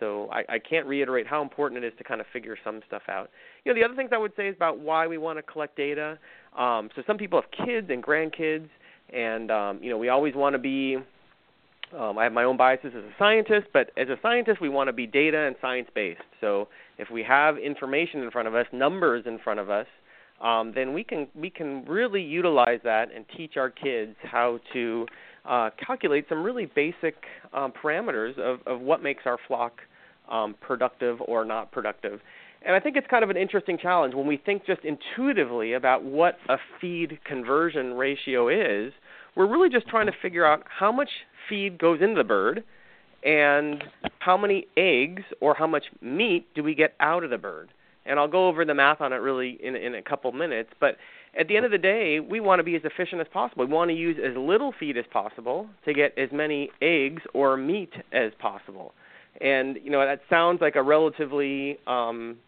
So 0.00 0.28
I, 0.30 0.54
I 0.54 0.58
can't 0.58 0.86
reiterate 0.86 1.26
how 1.26 1.42
important 1.42 1.82
it 1.82 1.86
is 1.86 1.92
to 1.98 2.04
kind 2.04 2.20
of 2.20 2.26
figure 2.32 2.56
some 2.62 2.80
stuff 2.86 3.02
out. 3.08 3.30
You 3.64 3.72
know, 3.72 3.80
the 3.80 3.84
other 3.84 3.96
things 3.96 4.10
I 4.12 4.18
would 4.18 4.32
say 4.36 4.48
is 4.48 4.54
about 4.54 4.78
why 4.78 5.06
we 5.06 5.18
want 5.18 5.38
to 5.38 5.42
collect 5.42 5.76
data. 5.76 6.18
Um, 6.56 6.88
so 6.94 7.02
some 7.06 7.18
people 7.18 7.40
have 7.40 7.66
kids 7.66 7.88
and 7.90 8.02
grandkids, 8.02 8.68
and 9.12 9.50
um, 9.50 9.82
you 9.82 9.90
know, 9.90 9.98
we 9.98 10.08
always 10.08 10.34
want 10.34 10.54
to 10.54 10.58
be. 10.58 10.96
Um, 11.98 12.18
I 12.18 12.24
have 12.24 12.34
my 12.34 12.44
own 12.44 12.58
biases 12.58 12.92
as 12.94 13.02
a 13.02 13.12
scientist, 13.18 13.68
but 13.72 13.90
as 13.96 14.08
a 14.10 14.18
scientist, 14.20 14.60
we 14.60 14.68
want 14.68 14.88
to 14.88 14.92
be 14.92 15.06
data 15.06 15.38
and 15.38 15.56
science 15.58 15.88
based. 15.94 16.20
So 16.38 16.68
if 16.98 17.10
we 17.10 17.22
have 17.22 17.56
information 17.56 18.22
in 18.22 18.30
front 18.30 18.46
of 18.46 18.54
us, 18.54 18.66
numbers 18.72 19.24
in 19.26 19.38
front 19.38 19.58
of 19.58 19.70
us, 19.70 19.86
um, 20.40 20.72
then 20.74 20.92
we 20.92 21.02
can 21.02 21.26
we 21.34 21.50
can 21.50 21.84
really 21.86 22.22
utilize 22.22 22.80
that 22.84 23.08
and 23.14 23.24
teach 23.36 23.56
our 23.56 23.70
kids 23.70 24.14
how 24.22 24.60
to 24.72 25.06
uh, 25.44 25.70
calculate 25.84 26.26
some 26.28 26.42
really 26.42 26.66
basic 26.66 27.16
um, 27.52 27.72
parameters 27.72 28.38
of, 28.38 28.60
of 28.66 28.80
what 28.80 29.02
makes 29.02 29.22
our 29.24 29.38
flock 29.48 29.80
um, 30.30 30.54
productive 30.60 31.18
or 31.22 31.44
not 31.44 31.72
productive. 31.72 32.20
And 32.64 32.74
I 32.74 32.80
think 32.80 32.96
it's 32.96 33.06
kind 33.08 33.24
of 33.24 33.30
an 33.30 33.36
interesting 33.36 33.78
challenge 33.78 34.14
when 34.14 34.26
we 34.26 34.36
think 34.36 34.66
just 34.66 34.80
intuitively 34.84 35.74
about 35.74 36.04
what 36.04 36.36
a 36.48 36.56
feed 36.80 37.18
conversion 37.24 37.94
ratio 37.94 38.48
is. 38.48 38.92
We're 39.36 39.46
really 39.46 39.70
just 39.70 39.86
trying 39.88 40.06
to 40.06 40.12
figure 40.20 40.44
out 40.44 40.64
how 40.66 40.90
much 40.90 41.08
feed 41.48 41.78
goes 41.78 42.00
into 42.02 42.16
the 42.16 42.24
bird 42.24 42.64
and 43.24 43.82
how 44.18 44.36
many 44.36 44.66
eggs 44.76 45.22
or 45.40 45.54
how 45.54 45.66
much 45.66 45.84
meat 46.00 46.46
do 46.54 46.62
we 46.62 46.74
get 46.74 46.94
out 47.00 47.24
of 47.24 47.30
the 47.30 47.38
bird. 47.38 47.70
And 48.08 48.18
I'll 48.18 48.28
go 48.28 48.48
over 48.48 48.64
the 48.64 48.74
math 48.74 49.00
on 49.00 49.12
it 49.12 49.16
really 49.16 49.58
in, 49.62 49.76
in 49.76 49.94
a 49.94 50.02
couple 50.02 50.32
minutes. 50.32 50.70
But 50.80 50.96
at 51.38 51.48
the 51.48 51.56
end 51.56 51.66
of 51.66 51.72
the 51.72 51.78
day, 51.78 52.20
we 52.20 52.40
want 52.40 52.60
to 52.60 52.64
be 52.64 52.74
as 52.74 52.82
efficient 52.84 53.20
as 53.20 53.26
possible. 53.32 53.66
We 53.66 53.72
want 53.72 53.90
to 53.90 53.96
use 53.96 54.16
as 54.24 54.36
little 54.36 54.72
feed 54.78 54.96
as 54.96 55.04
possible 55.12 55.68
to 55.84 55.92
get 55.92 56.16
as 56.16 56.30
many 56.32 56.70
eggs 56.80 57.22
or 57.34 57.56
meat 57.56 57.92
as 58.12 58.32
possible. 58.40 58.94
And 59.40 59.78
you 59.84 59.90
know 59.90 60.04
that 60.04 60.20
sounds 60.28 60.60
like 60.60 60.74
a 60.74 60.82
relatively 60.82 61.78
um, 61.86 62.38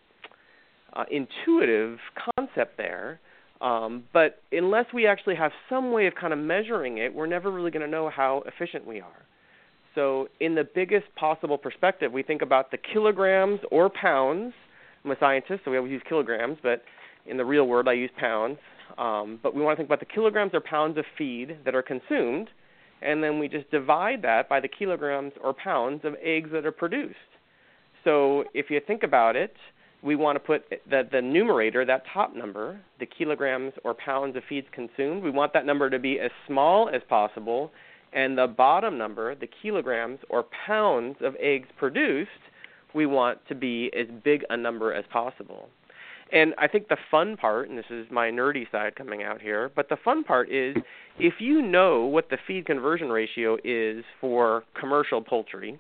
uh, 0.93 1.05
intuitive 1.11 1.99
concept 2.37 2.77
there, 2.79 3.21
um, 3.61 4.05
but 4.13 4.43
unless 4.51 4.87
we 4.93 5.07
actually 5.07 5.37
have 5.37 5.53
some 5.69 5.93
way 5.93 6.07
of 6.07 6.15
kind 6.15 6.33
of 6.33 6.39
measuring 6.39 6.99
it, 6.99 7.15
we're 7.15 7.27
never 7.27 7.51
really 7.51 7.71
going 7.71 7.85
to 7.85 7.91
know 7.91 8.11
how 8.11 8.43
efficient 8.47 8.87
we 8.87 9.01
are. 9.01 9.27
So, 9.95 10.29
in 10.39 10.55
the 10.55 10.65
biggest 10.65 11.07
possible 11.17 11.59
perspective, 11.59 12.13
we 12.13 12.23
think 12.23 12.43
about 12.43 12.71
the 12.71 12.79
kilograms 12.79 13.61
or 13.71 13.91
pounds. 13.91 14.53
I'm 15.05 15.11
a 15.11 15.17
scientist, 15.19 15.63
so 15.65 15.71
we 15.71 15.77
always 15.77 15.93
use 15.93 16.03
kilograms, 16.09 16.59
but 16.63 16.83
in 17.27 17.37
the 17.37 17.45
real 17.45 17.67
world, 17.67 17.89
I 17.89 17.95
use 17.95 18.11
pounds. 18.19 18.59
Um, 18.99 19.39
but 19.43 19.55
we 19.55 19.63
want 19.63 19.77
to 19.77 19.81
think 19.81 19.89
about 19.89 20.01
the 20.01 20.07
kilograms 20.07 20.53
or 20.53 20.61
pounds 20.61 20.99
of 20.99 21.05
feed 21.17 21.59
that 21.65 21.75
are 21.75 21.83
consumed, 21.83 22.49
and 23.03 23.23
then 23.23 23.39
we 23.39 23.49
just 23.49 23.71
divide 23.71 24.23
that 24.23 24.49
by 24.49 24.61
the 24.61 24.69
kilograms 24.69 25.33
or 25.43 25.55
pounds 25.55 26.05
of 26.05 26.17
eggs 26.23 26.51
that 26.53 26.67
are 26.67 26.73
produced. 26.73 27.17
So 28.05 28.45
if 28.53 28.69
you 28.69 28.81
think 28.87 29.03
about 29.03 29.37
it, 29.37 29.55
we 30.03 30.17
want 30.17 30.37
to 30.37 30.41
put 30.41 30.65
the, 30.89 31.07
the 31.11 31.21
numerator, 31.21 31.85
that 31.85 32.03
top 32.13 32.35
number, 32.35 32.81
the 32.99 33.07
kilograms 33.07 33.73
or 33.85 33.95
pounds 33.95 34.37
of 34.37 34.43
feeds 34.49 34.67
consumed, 34.73 35.23
we 35.23 35.31
want 35.31 35.53
that 35.53 35.67
number 35.67 35.91
to 35.91 35.99
be 35.99 36.19
as 36.19 36.31
small 36.47 36.89
as 36.89 37.03
possible, 37.09 37.71
and 38.13 38.37
the 38.37 38.47
bottom 38.47 38.99
number, 38.99 39.35
the 39.35 39.49
kilograms 39.63 40.19
or 40.29 40.45
pounds 40.67 41.17
of 41.21 41.37
eggs 41.39 41.69
produced, 41.79 42.31
we 42.95 43.07
want 43.07 43.39
to 43.49 43.55
be 43.55 43.91
as 43.99 44.07
big 44.25 44.45
a 44.51 44.57
number 44.57 44.93
as 44.93 45.05
possible. 45.13 45.69
And 46.33 46.55
I 46.59 46.69
think 46.69 46.89
the 46.89 46.97
fun 47.11 47.37
part, 47.37 47.69
and 47.69 47.77
this 47.77 47.91
is 47.91 48.07
my 48.11 48.31
nerdy 48.31 48.71
side 48.71 48.95
coming 48.95 49.23
out 49.23 49.41
here, 49.41 49.71
but 49.75 49.89
the 49.89 49.97
fun 50.05 50.23
part 50.23 50.51
is 50.51 50.77
if 51.19 51.35
you 51.41 51.61
know 51.61 52.05
what 52.05 52.31
the 52.31 52.39
feed 52.47 52.67
conversion 52.67 53.09
ratio 53.09 53.57
is 53.65 54.05
for 54.21 54.63
commercial 54.79 55.21
poultry, 55.23 55.79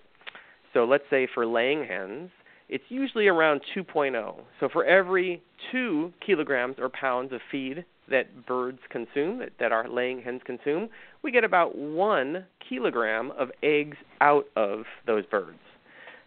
so 0.73 0.85
let's 0.85 1.05
say 1.09 1.29
for 1.33 1.47
laying 1.47 1.85
hens, 1.85 2.31
it's 2.69 2.85
usually 2.89 3.27
around 3.27 3.61
2.0. 3.77 4.37
So 4.61 4.69
for 4.69 4.85
every 4.85 5.43
2 5.73 6.13
kilograms 6.25 6.77
or 6.79 6.89
pounds 6.89 7.33
of 7.33 7.41
feed 7.51 7.85
that 8.09 8.47
birds 8.47 8.79
consume, 8.91 9.39
that, 9.39 9.51
that 9.61 9.73
our 9.73 9.89
laying 9.89 10.21
hens 10.21 10.41
consume, 10.45 10.89
we 11.23 11.31
get 11.31 11.45
about 11.45 11.77
1 11.77 12.45
kilogram 12.69 13.33
of 13.39 13.51
eggs 13.63 13.97
out 14.21 14.47
of 14.57 14.85
those 15.07 15.27
birds. 15.27 15.59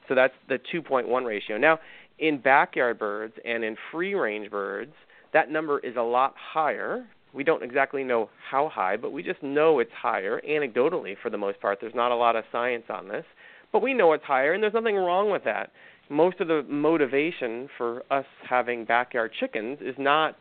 So 0.08 0.16
that's 0.16 0.34
the 0.50 0.60
2.1 0.74 1.26
ratio. 1.26 1.58
Now, 1.58 1.80
in 2.20 2.40
backyard 2.40 3.00
birds 3.00 3.34
and 3.46 3.64
in 3.64 3.76
free 3.92 4.14
range 4.14 4.50
birds, 4.52 4.94
that 5.34 5.50
number 5.50 5.80
is 5.80 5.96
a 5.98 6.02
lot 6.02 6.36
higher. 6.38 7.06
We 7.34 7.44
don't 7.44 7.64
exactly 7.64 8.04
know 8.04 8.30
how 8.50 8.70
high, 8.70 8.98
but 8.98 9.12
we 9.12 9.24
just 9.24 9.42
know 9.42 9.80
it's 9.80 9.92
higher 10.00 10.42
anecdotally 10.48 11.16
for 11.22 11.30
the 11.30 11.38
most 11.38 11.60
part. 11.60 11.80
There's 11.82 11.96
not 11.96 12.12
a 12.12 12.16
lot 12.16 12.36
of 12.36 12.44
science 12.52 12.86
on 12.90 13.08
this, 13.08 13.26
but 13.72 13.82
we 13.82 13.94
know 13.94 14.14
it's 14.14 14.24
higher, 14.24 14.54
and 14.54 14.62
there's 14.62 14.74
nothing 14.74 14.96
wrong 14.96 15.32
with 15.32 15.44
that. 15.46 15.72
Most 16.10 16.40
of 16.40 16.48
the 16.48 16.64
motivation 16.70 17.68
for 17.78 18.04
us 18.12 18.26
having 18.48 18.86
backyard 18.86 19.32
chickens 19.40 19.80
is 19.82 19.96
not 19.98 20.36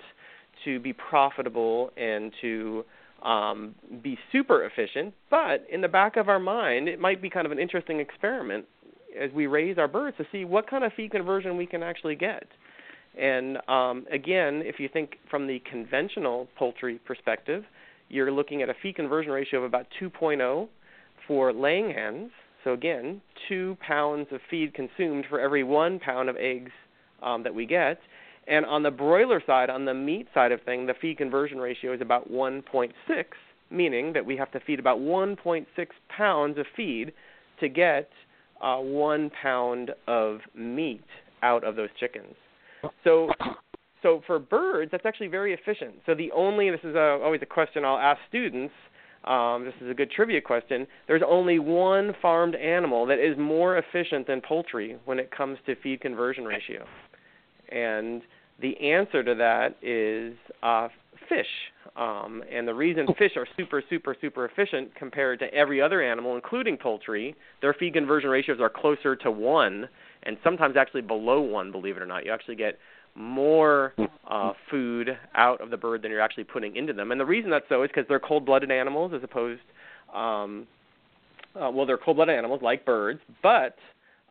to 0.65 0.79
be 0.81 0.93
profitable 0.93 1.91
and 1.97 2.33
to 2.43 2.85
um, 3.25 3.75
be 4.03 4.19
super 4.31 4.65
efficient, 4.65 5.15
but 5.31 5.65
in 5.71 5.81
the 5.81 5.89
back 5.89 6.17
of 6.17 6.29
our 6.29 6.41
mind, 6.41 6.89
it 6.89 7.01
might 7.01 7.23
be 7.23 7.31
kind 7.31 7.47
of 7.47 7.53
an 7.53 7.59
interesting 7.59 8.01
experiment 8.01 8.67
as 9.21 9.31
we 9.33 9.47
raise 9.47 9.79
our 9.79 9.89
birds 9.89 10.17
to 10.19 10.27
see 10.33 10.45
what 10.45 10.69
kind 10.69 10.85
of 10.85 10.93
feed 10.95 11.11
conversion 11.11 11.57
we 11.57 11.67
can 11.67 11.83
actually 11.83 12.17
get. 12.17 12.47
And 13.21 13.59
um, 13.69 14.07
again, 14.11 14.63
if 14.65 14.81
you 14.81 14.89
think 14.89 15.17
from 15.31 15.47
the 15.47 15.61
conventional 15.71 16.49
poultry 16.57 16.99
perspective, 17.05 17.65
you're 18.09 18.33
looking 18.33 18.63
at 18.63 18.69
a 18.69 18.75
feed 18.83 18.97
conversion 18.97 19.33
ratio 19.33 19.59
of 19.61 19.65
about 19.65 19.87
2.0 20.01 20.69
for 21.27 21.53
laying 21.53 21.91
hens. 21.93 22.31
So 22.65 22.73
again, 22.73 23.21
two 23.49 23.77
pounds 23.87 24.29
of 24.31 24.41
feed 24.51 24.75
consumed 24.75 25.27
for 25.29 25.41
every 25.41 25.65
one 25.65 25.99
pound 25.99 26.29
of 26.29 26.37
eggs 26.37 26.71
um, 27.23 27.43
that 27.43 27.55
we 27.55 27.67
get. 27.67 27.99
And 28.47 28.67
on 28.67 28.83
the 28.83 28.91
broiler 28.91 29.43
side, 29.47 29.71
on 29.71 29.85
the 29.85 29.95
meat 29.95 30.27
side 30.35 30.53
of 30.53 30.63
thing, 30.63 30.87
the 30.87 30.95
feed 31.01 31.19
conversion 31.19 31.59
ratio 31.59 31.93
is 31.93 32.01
about 32.01 32.31
1.6, 32.31 32.93
meaning 33.71 34.13
that 34.13 34.27
we 34.27 34.37
have 34.37 34.51
to 34.53 34.61
feed 34.61 34.79
about 34.79 34.99
1.6 34.99 35.67
pounds 36.09 36.59
of 36.59 36.67
feed 36.77 37.13
to 37.61 37.69
get 37.69 38.09
uh, 38.63 38.79
one 38.79 39.31
pound 39.43 39.91
of 40.07 40.39
meat 40.55 41.05
out 41.43 41.65
of 41.65 41.77
those 41.77 41.89
chickens. 41.99 42.35
So, 43.05 43.31
so 44.03 44.23
for 44.27 44.39
birds, 44.39 44.91
that's 44.91 45.07
actually 45.07 45.29
very 45.29 45.53
efficient. 45.53 45.95
So 46.07 46.15
the 46.15 46.31
only 46.33 46.71
this 46.71 46.81
is 46.85 46.95
a, 46.95 47.19
always 47.23 47.41
a 47.43 47.47
question 47.47 47.85
I'll 47.85 47.99
ask 47.99 48.21
students. 48.29 48.75
Um, 49.25 49.65
this 49.65 49.75
is 49.81 49.89
a 49.89 49.95
good 49.95 50.11
trivia 50.11 50.41
question. 50.41 50.87
There's 51.07 51.23
only 51.27 51.61
one 51.61 52.13
farmed 52.21 52.57
animal 52.57 53.07
that 53.07 53.19
is 53.21 53.39
more 53.39 53.79
efficient 53.79 54.27
than 54.27 54.41
poultry 54.41 54.99
when 55.05 55.21
it 55.21 55.31
comes 55.31 55.59
to 55.67 55.77
feed 55.77 56.01
conversion 56.01 56.45
ratio, 56.45 56.85
and 57.71 58.23
the 58.61 58.77
answer 58.81 59.23
to 59.23 59.35
that 59.37 59.77
is 59.81 60.37
uh, 60.63 60.89
fish. 61.29 61.47
Um, 61.97 62.43
and 62.51 62.67
the 62.67 62.75
reason 62.75 63.07
fish 63.19 63.33
are 63.37 63.47
super, 63.57 63.83
super, 63.89 64.17
super 64.21 64.47
efficient 64.47 64.95
compared 64.95 65.39
to 65.41 65.53
every 65.53 65.81
other 65.81 66.03
animal, 66.03 66.37
including 66.37 66.77
poultry, 66.77 67.35
their 67.61 67.75
feed 67.75 67.95
conversion 67.95 68.31
ratios 68.31 68.61
are 68.61 68.71
closer 68.71 69.15
to 69.17 69.31
one, 69.31 69.89
and 70.23 70.37
sometimes 70.43 70.77
actually 70.77 71.03
below 71.03 71.41
one. 71.41 71.71
Believe 71.71 71.97
it 71.97 72.03
or 72.03 72.07
not, 72.07 72.25
you 72.25 72.33
actually 72.33 72.57
get 72.57 72.79
more 73.15 73.93
uh, 74.31 74.53
food 74.71 75.19
out 75.35 75.61
of 75.61 75.71
the 75.71 75.77
bird 75.77 76.03
than 76.03 76.11
you're 76.11 76.21
actually 76.21 76.45
putting 76.45 76.77
into 76.77 76.93
them. 76.93 77.13
And 77.13 77.21
the 77.21 77.27
reason 77.27 77.51
that's 77.51 77.67
so 77.69 77.83
is 77.83 77.89
because 77.89 78.07
they're 78.09 78.21
cold-blooded 78.21 78.71
animals, 78.71 79.13
as 79.15 79.23
opposed, 79.23 79.61
um, 80.15 80.67
uh, 81.55 81.71
well, 81.71 81.85
they're 81.85 81.99
cold-blooded 81.99 82.35
animals 82.35 82.63
like 82.63 82.87
birds, 82.87 83.21
but 83.43 83.77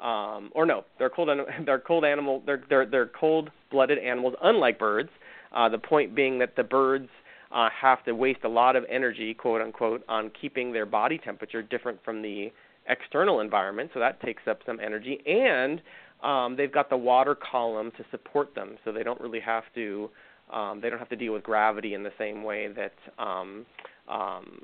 um, 0.01 0.49
or 0.55 0.65
no, 0.65 0.83
they're 0.97 1.11
cold. 1.11 1.29
They're 1.65 1.79
cold 1.79 2.05
animal. 2.05 2.41
They're 2.43 2.63
they're 2.69 2.87
they're 2.87 3.11
cold-blooded 3.19 3.99
animals, 3.99 4.33
unlike 4.41 4.79
birds. 4.79 5.09
Uh, 5.53 5.69
the 5.69 5.77
point 5.77 6.15
being 6.15 6.39
that 6.39 6.55
the 6.55 6.63
birds 6.63 7.09
uh, 7.53 7.69
have 7.69 8.03
to 8.05 8.13
waste 8.13 8.39
a 8.43 8.49
lot 8.49 8.75
of 8.75 8.85
energy, 8.89 9.33
quote 9.33 9.61
unquote, 9.61 10.03
on 10.07 10.31
keeping 10.39 10.71
their 10.71 10.85
body 10.85 11.17
temperature 11.17 11.61
different 11.61 11.99
from 12.03 12.21
the 12.21 12.51
external 12.87 13.39
environment. 13.41 13.91
So 13.93 13.99
that 13.99 14.21
takes 14.21 14.43
up 14.49 14.59
some 14.65 14.79
energy, 14.79 15.19
and 15.25 15.81
um, 16.23 16.55
they've 16.55 16.71
got 16.71 16.89
the 16.89 16.97
water 16.97 17.35
column 17.35 17.91
to 17.97 18.05
support 18.11 18.55
them, 18.55 18.77
so 18.83 18.91
they 18.91 19.03
don't 19.03 19.19
really 19.19 19.39
have 19.41 19.63
to. 19.75 20.09
Um, 20.53 20.81
they 20.81 20.89
don't 20.89 20.99
have 20.99 21.09
to 21.09 21.15
deal 21.15 21.31
with 21.31 21.43
gravity 21.43 21.93
in 21.93 22.03
the 22.03 22.11
same 22.17 22.43
way 22.43 22.67
that 22.67 22.93
um, 23.17 23.65
um, 24.09 24.61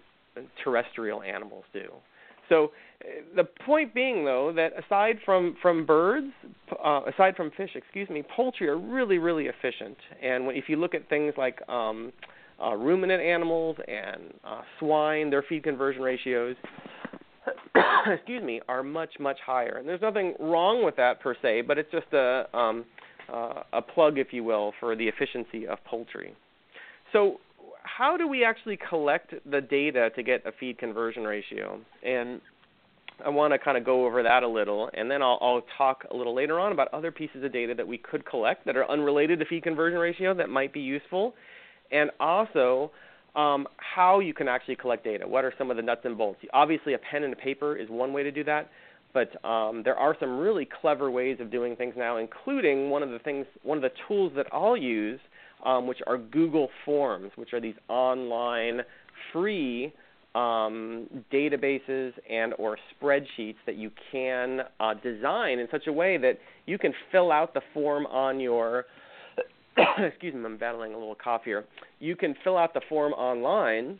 terrestrial 0.62 1.22
animals 1.22 1.64
do. 1.72 1.86
So 2.50 2.72
the 3.36 3.44
point 3.66 3.94
being, 3.94 4.26
though, 4.26 4.52
that 4.56 4.72
aside 4.84 5.18
from 5.24 5.56
from 5.62 5.86
birds, 5.86 6.32
uh, 6.84 7.02
aside 7.14 7.36
from 7.36 7.52
fish, 7.56 7.72
excuse 7.76 8.10
me, 8.10 8.24
poultry 8.36 8.68
are 8.68 8.78
really 8.78 9.18
really 9.18 9.46
efficient. 9.46 9.98
And 10.22 10.52
if 10.52 10.66
you 10.68 10.78
look 10.78 10.96
at 10.96 11.08
things 11.10 11.34
like 11.38 11.62
um, 11.70 12.12
uh, 12.62 12.76
ruminant 12.76 13.22
animals 13.22 13.78
and 13.88 14.34
uh, 14.44 14.62
swine, 14.80 15.30
their 15.30 15.44
feed 15.44 15.64
conversion 15.64 16.02
ratios, 16.02 16.56
excuse 18.08 18.44
me, 18.44 18.62
are 18.68 18.84
much 18.84 19.14
much 19.20 19.38
higher. 19.46 19.78
And 19.78 19.88
there's 19.88 20.02
nothing 20.02 20.34
wrong 20.40 20.84
with 20.84 20.96
that 20.96 21.20
per 21.20 21.36
se, 21.42 21.62
but 21.62 21.78
it's 21.78 21.92
just 21.92 22.12
a 22.14 22.46
um, 22.58 22.86
uh, 23.32 23.64
a 23.74 23.82
plug, 23.82 24.18
if 24.18 24.28
you 24.32 24.44
will, 24.44 24.74
for 24.80 24.96
the 24.96 25.08
efficiency 25.08 25.68
of 25.68 25.78
poultry. 25.86 26.34
So 27.14 27.40
how 27.84 28.18
do 28.18 28.28
we 28.28 28.44
actually 28.44 28.78
collect 28.90 29.34
the 29.50 29.62
data 29.62 30.10
to 30.16 30.24
get 30.24 30.46
a 30.46 30.52
feed 30.60 30.78
conversion 30.78 31.24
ratio? 31.24 31.80
And 32.04 32.42
I 33.26 33.30
want 33.30 33.54
to 33.54 33.60
kind 33.60 33.78
of 33.78 33.84
go 33.84 34.06
over 34.06 34.22
that 34.24 34.44
a 34.44 34.48
little, 34.48 34.90
and 34.94 35.10
then 35.10 35.22
I'll, 35.22 35.40
I'll 35.42 35.64
talk 35.78 36.06
a 36.12 36.16
little 36.16 36.36
later 36.36 36.60
on 36.60 36.72
about 36.72 36.94
other 36.94 37.12
pieces 37.12 37.44
of 37.44 37.52
data 37.52 37.74
that 37.76 37.88
we 37.88 37.98
could 37.98 38.26
collect 38.26 38.66
that 38.66 38.78
are 38.78 38.90
unrelated 38.90 39.40
to 39.40 39.46
feed 39.46 39.64
conversion 39.64 40.00
ratio 40.00 40.34
that 40.36 40.50
might 40.50 40.72
be 40.72 40.82
useful, 40.82 41.34
and 41.92 42.12
also 42.20 42.92
um, 43.36 43.68
how 43.78 44.20
you 44.20 44.34
can 44.34 44.48
actually 44.48 44.76
collect 44.76 45.04
data. 45.04 45.28
What 45.28 45.46
are 45.46 45.54
some 45.58 45.72
of 45.72 45.78
the 45.78 45.84
nuts 45.84 46.02
and 46.04 46.18
bolts? 46.18 46.40
Obviously, 46.54 46.94
a 46.94 47.00
pen 47.00 47.24
and 47.24 47.34
a 47.34 47.36
paper 47.36 47.76
is 47.76 47.90
one 47.90 48.14
way 48.14 48.24
to 48.24 48.32
do 48.32 48.44
that, 48.44 48.70
but 49.14 49.44
um, 49.44 49.82
there 49.84 49.96
are 49.96 50.16
some 50.20 50.38
really 50.38 50.68
clever 50.82 51.10
ways 51.10 51.38
of 51.40 51.50
doing 51.52 51.76
things 51.76 51.96
now, 51.98 52.18
including 52.18 52.90
one 52.90 53.02
of 53.02 53.10
the 53.10 53.20
things, 53.20 53.46
one 53.64 53.78
of 53.78 53.82
the 53.82 53.92
tools 54.08 54.32
that 54.36 54.46
I'll 54.52 54.78
use, 54.78 55.20
um, 55.66 55.88
which 55.88 56.00
are 56.06 56.18
Google 56.18 56.70
Forms, 56.86 57.32
which 57.36 57.54
are 57.54 57.60
these 57.60 57.76
online 57.90 58.82
free 59.34 59.92
um, 60.36 61.08
databases 61.32 62.14
and 62.30 62.54
or 62.58 62.78
spreadsheets 62.94 63.56
that 63.66 63.76
you 63.76 63.92
can 64.12 64.62
uh, 64.80 64.94
design 64.96 65.60
in 65.60 65.68
such 65.72 65.88
a 65.88 65.94
way 65.94 66.18
that 66.18 66.40
you 66.66 66.78
can 66.78 66.94
fill 67.12 67.32
out 67.32 67.54
the 67.54 67.62
form 67.74 68.06
on 68.08 68.40
your 68.40 68.86
excuse 69.98 70.34
me, 70.34 70.44
I'm 70.44 70.58
battling 70.58 70.94
a 70.94 70.98
little 70.98 71.16
cough 71.16 71.42
here. 71.46 71.66
You 72.00 72.16
can 72.16 72.36
fill 72.44 72.58
out 72.58 72.74
the 72.74 72.82
form 72.90 73.14
online, 73.14 74.00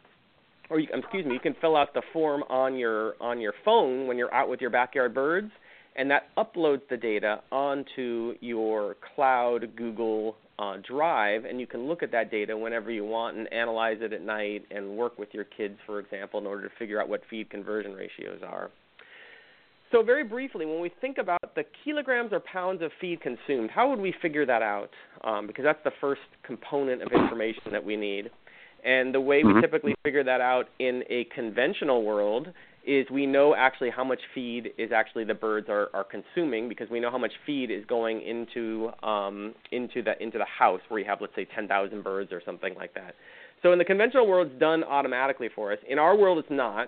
or 0.70 0.80
you, 0.80 0.88
excuse 0.94 1.26
me, 1.26 1.34
you 1.34 1.40
can 1.40 1.56
fill 1.62 1.76
out 1.76 1.94
the 1.94 2.02
form 2.14 2.44
on 2.50 2.76
your 2.76 3.14
on 3.22 3.40
your 3.40 3.54
phone 3.64 4.08
when 4.08 4.18
you're 4.18 4.34
out 4.34 4.50
with 4.50 4.62
your 4.62 4.70
backyard 4.70 5.14
birds, 5.14 5.52
and 5.96 6.10
that 6.10 6.24
uploads 6.38 6.82
the 6.90 6.98
data 6.98 7.42
onto 7.52 8.34
your 8.42 8.96
cloud 9.16 9.70
Google 9.76 10.36
uh, 10.60 10.78
Drive, 10.88 11.46
and 11.46 11.60
you 11.60 11.68
can 11.68 11.88
look 11.88 12.02
at 12.02 12.12
that 12.12 12.32
data 12.32 12.58
whenever 12.58 12.92
you 12.92 13.06
want 13.06 13.38
and 13.38 13.52
analyze 13.54 13.98
it 14.02 14.14
at 14.14 14.22
night 14.22 14.66
and 14.72 14.98
work 14.98 15.18
with 15.20 15.30
your 15.32 15.44
kids, 15.44 15.78
for 15.86 16.00
example, 16.00 16.40
in 16.40 16.48
order 16.48 16.68
to 16.68 16.76
figure 16.80 17.02
out 17.02 17.10
what 17.10 17.22
feed 17.30 17.50
conversion 17.50 17.94
ratios 17.94 18.42
are. 18.46 18.72
So, 19.92 20.04
very 20.04 20.24
briefly, 20.24 20.66
when 20.66 20.82
we 20.82 20.92
think 21.00 21.18
about 21.18 21.56
the 21.56 21.64
kilograms 21.86 22.34
or 22.34 22.42
pounds 22.42 22.82
of 22.82 22.92
feed 23.00 23.22
consumed, 23.22 23.70
how 23.70 23.90
would 23.90 24.00
we 24.00 24.14
figure 24.22 24.46
that 24.46 24.62
out? 24.62 24.90
Um, 25.24 25.48
because 25.48 25.64
that's 25.64 25.84
the 25.86 25.94
first 26.02 26.22
component 26.44 27.02
of 27.02 27.12
information 27.14 27.72
that 27.72 27.84
we 27.84 27.96
need. 27.96 28.30
And 28.84 29.14
the 29.14 29.22
way 29.22 29.44
we 29.44 29.52
mm-hmm. 29.52 29.62
typically 29.62 29.96
figure 30.04 30.24
that 30.24 30.42
out 30.42 30.66
in 30.80 31.04
a 31.10 31.26
conventional 31.34 32.04
world 32.04 32.48
is 32.88 33.06
we 33.12 33.26
know 33.26 33.54
actually 33.54 33.90
how 33.90 34.04
much 34.04 34.20
feed 34.34 34.70
is 34.78 34.92
actually 34.92 35.26
the 35.26 35.34
birds 35.34 35.68
are, 35.70 35.90
are 35.94 36.06
consuming 36.06 36.70
because 36.70 36.90
we 36.90 37.00
know 37.00 37.12
how 37.12 37.18
much 37.18 37.34
feed 37.46 37.70
is 37.70 37.84
going 37.86 38.22
into 38.22 38.90
um, 39.04 39.54
into 39.72 40.02
the 40.02 40.22
into 40.24 40.38
the 40.38 40.46
house 40.46 40.80
where 40.88 41.00
you 41.00 41.06
have 41.06 41.20
let's 41.20 41.36
say 41.36 41.46
10,000 41.54 42.04
birds 42.04 42.32
or 42.32 42.42
something 42.46 42.74
like 42.76 42.94
that. 42.94 43.14
So 43.62 43.74
in 43.74 43.80
the 43.80 43.86
conventional 43.86 44.28
world, 44.28 44.48
it's 44.52 44.60
done 44.60 44.84
automatically 44.84 45.50
for 45.54 45.74
us. 45.74 45.80
In 45.90 46.00
our 46.00 46.16
world, 46.16 46.38
it's 46.38 46.48
not. 46.50 46.88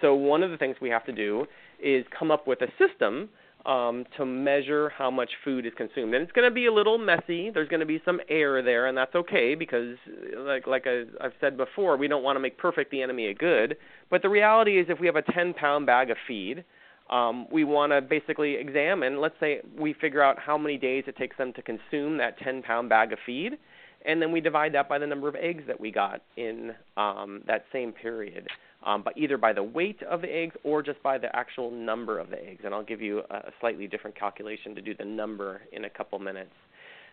So 0.00 0.14
one 0.14 0.42
of 0.42 0.50
the 0.50 0.56
things 0.56 0.76
we 0.80 0.88
have 0.90 1.04
to 1.06 1.12
do 1.12 1.46
is 1.82 2.04
come 2.16 2.30
up 2.30 2.46
with 2.46 2.60
a 2.62 2.68
system 2.78 3.28
um, 3.66 4.04
to 4.16 4.24
measure 4.24 4.90
how 4.90 5.10
much 5.10 5.30
food 5.44 5.66
is 5.66 5.72
consumed. 5.76 6.14
And 6.14 6.22
it's 6.22 6.32
going 6.32 6.48
to 6.48 6.54
be 6.54 6.66
a 6.66 6.72
little 6.72 6.98
messy. 6.98 7.50
There's 7.50 7.68
going 7.68 7.80
to 7.80 7.86
be 7.86 8.00
some 8.04 8.20
error 8.28 8.62
there, 8.62 8.86
and 8.86 8.96
that's 8.96 9.14
okay 9.14 9.54
because, 9.54 9.96
like 10.36 10.66
like 10.66 10.86
I, 10.86 11.04
I've 11.20 11.32
said 11.40 11.56
before, 11.56 11.96
we 11.96 12.08
don't 12.08 12.22
want 12.22 12.36
to 12.36 12.40
make 12.40 12.58
perfect 12.58 12.90
the 12.90 13.02
enemy 13.02 13.30
of 13.30 13.38
good. 13.38 13.76
But 14.10 14.22
the 14.22 14.28
reality 14.28 14.78
is, 14.78 14.86
if 14.88 14.98
we 14.98 15.06
have 15.06 15.16
a 15.16 15.22
10-pound 15.22 15.86
bag 15.86 16.10
of 16.10 16.16
feed, 16.26 16.64
um, 17.10 17.46
we 17.50 17.64
want 17.64 17.92
to 17.92 18.00
basically 18.00 18.54
examine. 18.54 19.20
Let's 19.20 19.34
say 19.40 19.60
we 19.78 19.94
figure 19.94 20.22
out 20.22 20.38
how 20.38 20.56
many 20.56 20.78
days 20.78 21.04
it 21.06 21.16
takes 21.16 21.36
them 21.36 21.52
to 21.54 21.62
consume 21.62 22.18
that 22.18 22.38
10-pound 22.40 22.88
bag 22.88 23.12
of 23.12 23.18
feed, 23.26 23.58
and 24.06 24.22
then 24.22 24.32
we 24.32 24.40
divide 24.40 24.74
that 24.74 24.88
by 24.88 24.98
the 24.98 25.06
number 25.06 25.28
of 25.28 25.36
eggs 25.36 25.64
that 25.66 25.78
we 25.78 25.90
got 25.90 26.22
in 26.36 26.72
um, 26.96 27.42
that 27.46 27.64
same 27.72 27.92
period 27.92 28.48
um, 28.84 29.02
but 29.02 29.16
either 29.16 29.36
by 29.36 29.52
the 29.52 29.62
weight 29.62 30.02
of 30.02 30.22
the 30.22 30.28
eggs 30.28 30.54
or 30.64 30.82
just 30.82 31.02
by 31.02 31.18
the 31.18 31.34
actual 31.34 31.70
number 31.70 32.18
of 32.18 32.30
the 32.30 32.42
eggs. 32.42 32.62
And 32.64 32.74
I'll 32.74 32.84
give 32.84 33.00
you 33.00 33.22
a, 33.30 33.50
slightly 33.60 33.86
different 33.86 34.18
calculation 34.18 34.74
to 34.74 34.80
do 34.80 34.94
the 34.94 35.04
number 35.04 35.60
in 35.72 35.84
a 35.84 35.90
couple 35.90 36.18
minutes. 36.18 36.52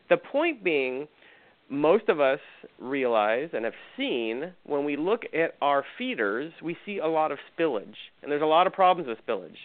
The 0.10 0.17
point 0.17 0.63
being, 0.63 1.08
most 1.69 2.08
of 2.08 2.21
us 2.21 2.39
realize 2.80 3.49
and 3.53 3.65
have 3.65 3.73
seen 3.97 4.53
when 4.65 4.86
we 4.86 4.95
look 4.95 5.23
at 5.34 5.56
our 5.62 5.84
feeders, 5.97 6.53
we 6.63 6.77
see 6.86 6.99
a 6.99 7.08
lot 7.08 7.32
of 7.32 7.39
spillage, 7.51 7.95
and 8.21 8.32
there's 8.32 8.41
a 8.41 8.45
lot 8.45 8.67
of 8.67 8.73
problems 8.73 9.10
with 9.10 9.17
spillage. 9.27 9.58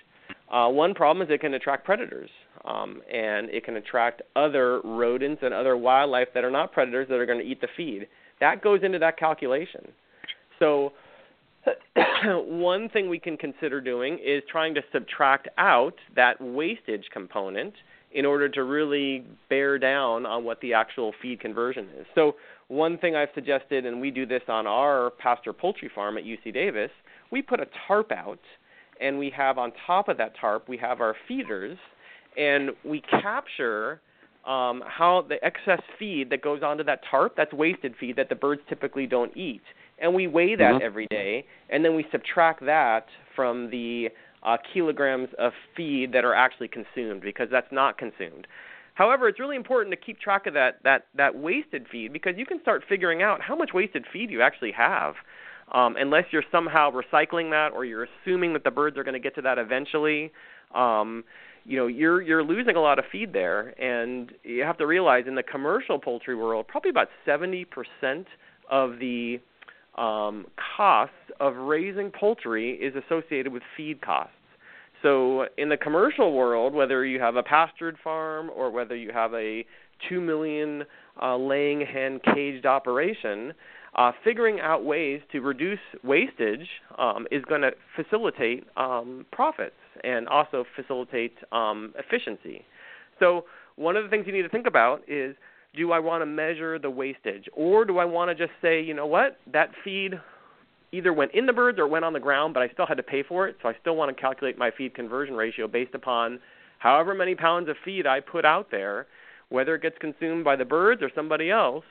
Uh, 0.51 0.71
one 0.71 0.95
problem 0.95 1.25
is 1.25 1.33
it 1.33 1.41
can 1.41 1.55
attract 1.55 1.85
predators, 1.85 2.31
um, 2.65 3.01
and 3.13 3.49
it 3.51 3.65
can 3.65 3.77
attract 3.77 4.23
other 4.35 4.81
rodents 4.83 5.43
and 5.45 5.55
other 5.55 5.77
wildlife 5.77 6.29
that 6.35 6.45
are 6.45 6.51
not 6.51 6.73
predators 6.73 7.07
that 7.09 7.19
are 7.19 7.27
going 7.27 7.39
to 7.39 7.45
eat 7.45 7.61
the 7.61 7.69
feed. 7.77 8.09
That 8.41 8.63
goes 8.63 8.81
into 8.83 8.99
that 8.99 9.17
calculation. 9.17 9.93
So 10.59 10.93
one 12.25 12.89
thing 12.89 13.09
we 13.09 13.19
can 13.19 13.37
consider 13.37 13.81
doing 13.81 14.19
is 14.25 14.43
trying 14.51 14.75
to 14.75 14.83
subtract 14.93 15.49
out 15.59 15.95
that 16.17 16.41
wastage 16.41 17.05
component 17.13 17.75
in 18.13 18.27
order 18.27 18.49
to 18.49 18.65
really 18.65 19.25
bear 19.49 19.79
down 19.79 20.27
on 20.27 20.45
what 20.45 20.61
the 20.61 20.75
actual 20.75 21.13
feed 21.23 21.41
conversion 21.41 21.89
is. 21.99 22.07
So, 22.15 22.37
one 22.69 22.97
thing 22.99 23.17
I've 23.17 23.29
suggested, 23.35 23.85
and 23.85 24.01
we 24.01 24.11
do 24.11 24.25
this 24.25 24.43
on 24.49 24.67
our 24.67 25.11
pasture 25.19 25.53
poultry 25.53 25.91
farm 25.95 26.17
at 26.17 26.25
UC 26.25 26.55
Davis, 26.55 26.91
we 27.31 27.43
put 27.43 27.61
a 27.61 27.67
tarp 27.87 28.11
out, 28.13 28.41
and 29.01 29.19
we 29.19 29.31
have 29.31 29.59
on 29.59 29.73
top 29.87 30.09
of 30.09 30.17
that 30.19 30.33
tarp, 30.41 30.69
we 30.69 30.79
have 30.79 31.01
our 31.01 31.15
feeders, 31.29 31.77
and 32.39 32.71
we 32.83 33.03
capture 33.03 34.01
um, 34.47 34.83
how 34.87 35.25
the 35.29 35.43
excess 35.45 35.83
feed 35.99 36.31
that 36.31 36.41
goes 36.41 36.63
onto 36.63 36.83
that 36.85 37.01
tarp, 37.11 37.37
that's 37.37 37.53
wasted 37.53 37.95
feed 38.01 38.17
that 38.17 38.31
the 38.31 38.35
birds 38.35 38.63
typically 38.69 39.07
don't 39.07 39.37
eat 39.37 39.63
and 40.03 40.13
we 40.15 40.27
weigh 40.27 40.57
that 40.57 40.75
mm-hmm. 40.75 40.85
every 40.85 41.07
day, 41.07 41.47
and 41.71 41.85
then 41.85 41.95
we 41.95 42.05
subtract 42.11 42.61
that 42.67 43.07
from 43.35 43.71
the 43.71 44.09
uh, 44.43 44.57
kilograms 44.75 45.29
of 45.39 45.53
feed 45.77 46.13
that 46.13 46.25
are 46.25 46.35
actually 46.35 46.69
consumed 46.69 47.23
because 47.23 47.49
that's 47.51 47.71
not 47.71 47.97
consumed. 47.97 48.47
However, 48.95 49.29
it's 49.29 49.41
really 49.41 49.57
important 49.57 49.95
to 49.95 49.97
keep 50.05 50.21
track 50.21 50.47
of 50.47 50.55
that 50.55 50.81
that 50.85 51.07
that 51.15 51.35
wasted 51.35 51.87
feed 51.91 52.13
because 52.13 52.35
you 52.37 52.45
can 52.45 52.61
start 52.61 52.83
figuring 52.89 53.23
out 53.23 53.41
how 53.41 53.57
much 53.57 53.71
wasted 53.73 54.05
feed 54.13 54.31
you 54.31 54.43
actually 54.43 54.73
have. 54.73 55.15
Um, 55.73 55.97
unless 55.99 56.25
you're 56.33 56.43
somehow 56.53 56.91
recycling 56.91 57.51
that 57.53 57.71
or 57.73 57.87
you're 57.87 58.07
assuming 58.23 58.53
that 58.53 58.65
the 58.65 58.71
birds 58.71 58.99
are 58.99 59.05
going 59.05 59.15
to 59.15 59.21
get 59.21 59.35
to 59.37 59.43
that 59.43 59.57
eventually, 59.57 60.31
um, 60.75 61.25
you 61.65 61.79
know 61.79 61.87
you're 61.87 62.21
you're 62.21 62.43
losing 62.43 62.77
a 62.77 62.81
lot 62.81 62.99
of 62.99 63.07
feed 63.11 63.33
there, 63.33 63.69
and 63.81 64.33
you 64.43 64.65
have 64.65 64.77
to 64.79 64.87
realize 64.87 65.25
in 65.27 65.37
the 65.37 65.43
commercial 65.43 65.99
poultry 65.99 66.35
world, 66.35 66.67
probably 66.69 66.91
about 66.91 67.09
70% 67.27 67.65
of 68.71 68.99
the 68.99 69.41
um, 69.97 70.47
costs 70.77 71.15
of 71.41 71.55
raising 71.57 72.11
poultry 72.11 72.73
is 72.73 72.95
associated 72.95 73.53
with 73.53 73.63
feed 73.77 74.01
costs. 74.01 74.35
So 75.03 75.47
in 75.59 75.69
the 75.69 75.77
commercial 75.77 76.33
world, 76.33 76.75
whether 76.75 77.05
you 77.05 77.21
have 77.21 77.37
a 77.37 77.43
pastured 77.43 77.97
farm 78.03 78.51
or 78.55 78.71
whether 78.71 78.95
you 78.95 79.11
have 79.13 79.35
a 79.35 79.65
two 80.09 80.21
million 80.21 80.85
uh, 81.21 81.37
laying 81.37 81.81
hen 81.81 82.21
caged 82.35 82.67
operation, 82.67 83.53
uh, 83.95 84.13
figuring 84.25 84.61
out 84.61 84.85
ways 84.85 85.21
to 85.33 85.41
reduce 85.41 85.79
wastage 86.03 86.67
um, 86.99 87.27
is 87.31 87.45
going 87.45 87.61
to 87.61 87.73
facilitate 87.97 88.65
um, 88.77 89.27
profits 89.33 89.75
and 90.03 90.29
also 90.29 90.65
facilitate 90.77 91.35
um, 91.53 91.93
efficiency. 91.99 92.65
So 93.19 93.45
one 93.77 93.97
of 93.97 94.05
the 94.05 94.11
things 94.11 94.27
you 94.27 94.33
need 94.33 94.43
to 94.43 94.49
think 94.49 94.67
about 94.67 95.03
is 95.09 95.37
do 95.75 95.93
I 95.93 95.99
want 95.99 96.23
to 96.23 96.27
measure 96.27 96.79
the 96.79 96.91
wastage 96.91 97.49
or 97.53 97.85
do 97.85 97.99
I 97.99 98.05
want 98.05 98.31
to 98.31 98.35
just 98.35 98.53
say, 98.61 98.83
you 98.83 98.95
know 98.95 99.07
what, 99.07 99.39
that 99.53 99.71
feed 99.85 100.21
either 100.93 101.13
went 101.13 101.33
in 101.35 101.47
the 101.47 101.53
birds 101.53 101.79
or 101.79 101.89
went 101.89 102.05
on 102.05 102.13
the 102.13 102.21
ground, 102.21 102.55
but 102.55 102.63
I 102.63 102.69
still 102.69 102.87
had 102.87 102.99
to 102.99 103.03
pay 103.03 103.23
for 103.23 103.49
it, 103.49 103.57
so 103.63 103.69
I 103.69 103.75
still 103.81 103.97
want 103.97 104.15
to 104.15 104.21
calculate 104.21 104.59
my 104.59 104.71
feed 104.77 104.95
conversion 104.95 105.35
ratio 105.35 105.67
based 105.67 105.95
upon 105.95 106.39
however 106.79 107.15
many 107.15 107.35
pounds 107.35 107.69
of 107.69 107.77
feed 107.85 108.07
I 108.07 108.21
put 108.21 108.45
out 108.45 108.71
there, 108.71 109.07
whether 109.49 109.75
it 109.75 109.83
gets 109.83 109.97
consumed 109.99 110.45
by 110.45 110.57
the 110.57 110.65
birds 110.65 111.03
or 111.03 111.11
somebody 111.15 111.51
else. 111.51 111.85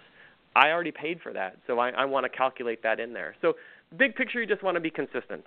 I 0.56 0.70
already 0.70 0.92
paid 0.92 1.20
for 1.22 1.34
that, 1.34 1.58
so 1.66 1.80
I, 1.80 1.90
I 1.92 2.06
want 2.06 2.26
to 2.26 2.30
calculate 2.30 2.84
that 2.84 3.00
in 3.00 3.14
there. 3.14 3.36
So, 3.42 3.54
big 3.98 4.16
picture, 4.16 4.42
you 4.42 4.48
just 4.48 4.62
want 4.62 4.76
to 4.76 4.82
be 4.82 4.90
consistent. 4.90 5.46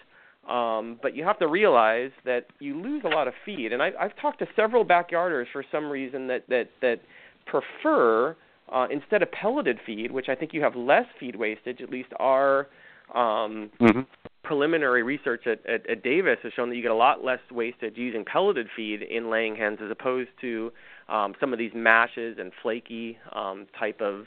Um, 0.49 0.99
but 1.03 1.15
you 1.15 1.25
have 1.25 1.39
to 1.39 1.49
realize 1.49 2.11
that 2.25 2.47
you 2.59 2.79
lose 2.79 3.03
a 3.05 3.09
lot 3.09 3.29
of 3.29 3.35
feed. 3.47 3.73
And 3.73 3.83
I, 3.83 3.93
I've 3.99 4.17
talked 4.21 4.41
to 4.41 4.47
several 4.57 4.85
backyarders 4.85 5.47
for 5.53 5.65
some 5.73 5.91
reason 5.91 6.27
that 6.29 6.45
that 6.49 6.69
that 6.83 7.01
prefer 7.47 8.37
uh, 8.73 8.87
instead 8.91 9.23
of 9.23 9.31
pelleted 9.33 9.79
feed, 9.85 10.11
which 10.11 10.29
I 10.29 10.35
think 10.35 10.53
you 10.53 10.63
have 10.63 10.75
less 10.75 11.07
feed 11.19 11.37
wastage. 11.37 11.81
At 11.81 11.91
least 11.91 12.11
our 12.19 12.69
um, 13.15 13.71
mm-hmm. 13.81 14.01
preliminary 14.43 15.03
research 15.03 15.47
at, 15.47 15.65
at, 15.67 15.89
at 15.89 16.03
Davis 16.03 16.39
has 16.43 16.53
shown 16.55 16.71
that 16.71 16.77
you 16.77 16.83
get 16.83 16.91
a 16.91 16.95
lot 16.95 17.25
less 17.25 17.41
wastage 17.51 17.97
using 17.97 18.25
pelleted 18.25 18.69
feed 18.75 19.03
in 19.03 19.31
laying 19.31 19.57
hens 19.57 19.79
as 19.83 19.91
opposed 19.91 20.31
to 20.41 20.73
um, 21.09 21.35
some 21.39 21.53
of 21.53 21.59
these 21.59 21.73
mashes 21.75 22.39
and 22.39 22.53
flaky 22.63 23.19
um, 23.35 23.67
type 23.79 24.01
of 24.01 24.25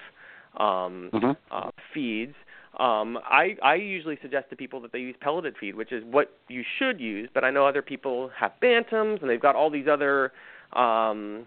um, 0.60 1.10
mm-hmm. 1.13 1.32
uh, 1.51 1.71
feeds. 1.93 2.36
Um, 2.80 3.17
I, 3.23 3.56
I 3.63 3.75
usually 3.75 4.19
suggest 4.21 4.51
to 4.51 4.56
people 4.56 4.80
that 4.82 4.91
they 4.91 4.99
use 4.99 5.15
pelleted 5.19 5.56
feed, 5.60 5.75
which 5.75 5.91
is 5.91 6.03
what 6.06 6.32
you 6.47 6.63
should 6.77 6.99
use. 6.99 7.27
But 7.34 7.43
I 7.43 7.49
know 7.49 7.65
other 7.65 7.82
people 7.82 8.30
have 8.39 8.51
bantams 8.62 9.21
and 9.21 9.30
they've 9.30 9.41
got 9.41 9.56
all 9.56 9.71
these 9.71 9.88
other 9.91 10.32
um, 10.73 11.45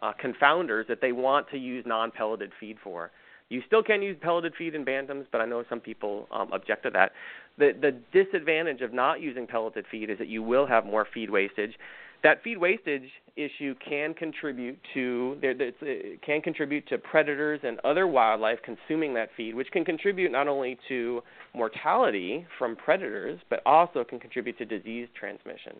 uh, 0.00 0.12
confounders 0.22 0.86
that 0.88 1.00
they 1.00 1.12
want 1.12 1.48
to 1.50 1.58
use 1.58 1.84
non-pelleted 1.86 2.50
feed 2.58 2.76
for. 2.82 3.10
You 3.48 3.60
still 3.66 3.82
can 3.82 4.00
use 4.00 4.16
pelleted 4.20 4.54
feed 4.56 4.74
in 4.74 4.84
bantams, 4.84 5.26
but 5.30 5.42
I 5.42 5.44
know 5.44 5.62
some 5.68 5.80
people 5.80 6.26
um, 6.32 6.50
object 6.52 6.84
to 6.84 6.90
that. 6.90 7.12
The 7.58 7.72
the 7.78 8.00
disadvantage 8.12 8.80
of 8.80 8.94
not 8.94 9.20
using 9.20 9.46
pelleted 9.46 9.84
feed 9.90 10.08
is 10.08 10.18
that 10.18 10.28
you 10.28 10.42
will 10.42 10.66
have 10.66 10.86
more 10.86 11.06
feed 11.12 11.28
wastage. 11.28 11.74
That 12.22 12.42
feed 12.42 12.56
wastage 12.56 13.10
issue 13.36 13.74
can 13.86 14.14
contribute 14.14 14.78
to 14.94 15.36
it 15.42 16.22
can 16.22 16.40
contribute 16.40 16.88
to 16.88 16.98
predators 16.98 17.60
and 17.62 17.78
other 17.80 18.06
wildlife 18.06 18.58
consuming 18.64 19.12
that 19.14 19.28
feed, 19.36 19.54
which 19.54 19.70
can 19.70 19.84
contribute 19.84 20.32
not 20.32 20.48
only 20.48 20.78
to 20.88 21.22
mortality 21.54 22.46
from 22.58 22.76
predators, 22.76 23.40
but 23.50 23.60
also 23.66 24.04
can 24.04 24.18
contribute 24.18 24.56
to 24.58 24.64
disease 24.64 25.08
transmission. 25.18 25.76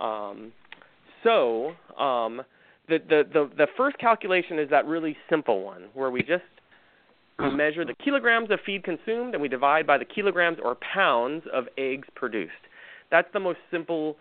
Um, 0.00 0.52
so 1.22 1.72
um, 1.98 2.42
the, 2.88 3.24
the 3.32 3.50
the 3.56 3.66
first 3.76 3.98
calculation 3.98 4.58
is 4.58 4.70
that 4.70 4.86
really 4.86 5.16
simple 5.28 5.62
one 5.62 5.84
where 5.94 6.10
we 6.10 6.20
just 6.20 6.42
measure 7.38 7.84
the 7.84 7.94
kilograms 8.04 8.50
of 8.50 8.58
feed 8.66 8.82
consumed 8.82 9.34
and 9.34 9.40
we 9.40 9.48
divide 9.48 9.86
by 9.86 9.96
the 9.96 10.04
kilograms 10.04 10.58
or 10.62 10.76
pounds 10.94 11.44
of 11.52 11.66
eggs 11.76 12.08
produced. 12.16 12.52
That's 13.10 13.28
the 13.32 13.40
most 13.40 13.58
simple 13.70 14.16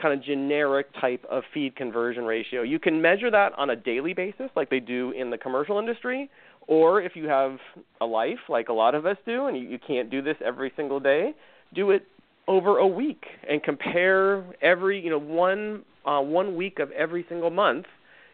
kind 0.00 0.18
of 0.18 0.24
generic 0.24 0.86
type 0.98 1.24
of 1.30 1.42
feed 1.52 1.76
conversion 1.76 2.24
ratio. 2.24 2.62
You 2.62 2.78
can 2.78 3.02
measure 3.02 3.30
that 3.30 3.52
on 3.58 3.70
a 3.70 3.76
daily 3.76 4.14
basis 4.14 4.50
like 4.56 4.70
they 4.70 4.80
do 4.80 5.10
in 5.12 5.30
the 5.30 5.36
commercial 5.36 5.78
industry, 5.78 6.30
or 6.66 7.02
if 7.02 7.14
you 7.14 7.28
have 7.28 7.58
a 8.00 8.06
life 8.06 8.38
like 8.48 8.68
a 8.68 8.72
lot 8.72 8.94
of 8.94 9.04
us 9.04 9.16
do 9.26 9.46
and 9.46 9.56
you, 9.56 9.68
you 9.68 9.78
can't 9.86 10.10
do 10.10 10.22
this 10.22 10.36
every 10.44 10.72
single 10.74 11.00
day, 11.00 11.34
do 11.74 11.90
it 11.90 12.06
over 12.48 12.78
a 12.78 12.86
week 12.86 13.24
and 13.48 13.62
compare 13.62 14.44
every, 14.62 15.00
you 15.00 15.10
know, 15.10 15.20
one 15.20 15.84
uh, 16.04 16.20
one 16.20 16.56
week 16.56 16.78
of 16.78 16.90
every 16.92 17.24
single 17.28 17.50
month 17.50 17.86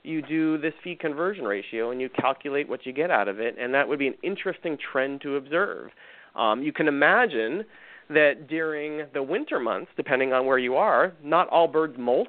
you 0.02 0.22
do 0.22 0.58
this 0.58 0.72
feed 0.82 1.00
conversion 1.00 1.44
ratio 1.44 1.90
and 1.90 2.00
you 2.00 2.08
calculate 2.08 2.68
what 2.68 2.86
you 2.86 2.92
get 2.92 3.10
out 3.10 3.28
of 3.28 3.40
it, 3.40 3.56
and 3.58 3.74
that 3.74 3.88
would 3.88 3.98
be 3.98 4.06
an 4.06 4.14
interesting 4.22 4.78
trend 4.92 5.20
to 5.22 5.36
observe. 5.36 5.90
Um, 6.34 6.62
you 6.62 6.72
can 6.72 6.88
imagine 6.88 7.64
that 8.10 8.48
during 8.48 9.06
the 9.12 9.22
winter 9.22 9.58
months, 9.58 9.90
depending 9.96 10.32
on 10.32 10.46
where 10.46 10.58
you 10.58 10.76
are, 10.76 11.12
not 11.22 11.48
all 11.48 11.68
birds 11.68 11.96
molt. 11.98 12.28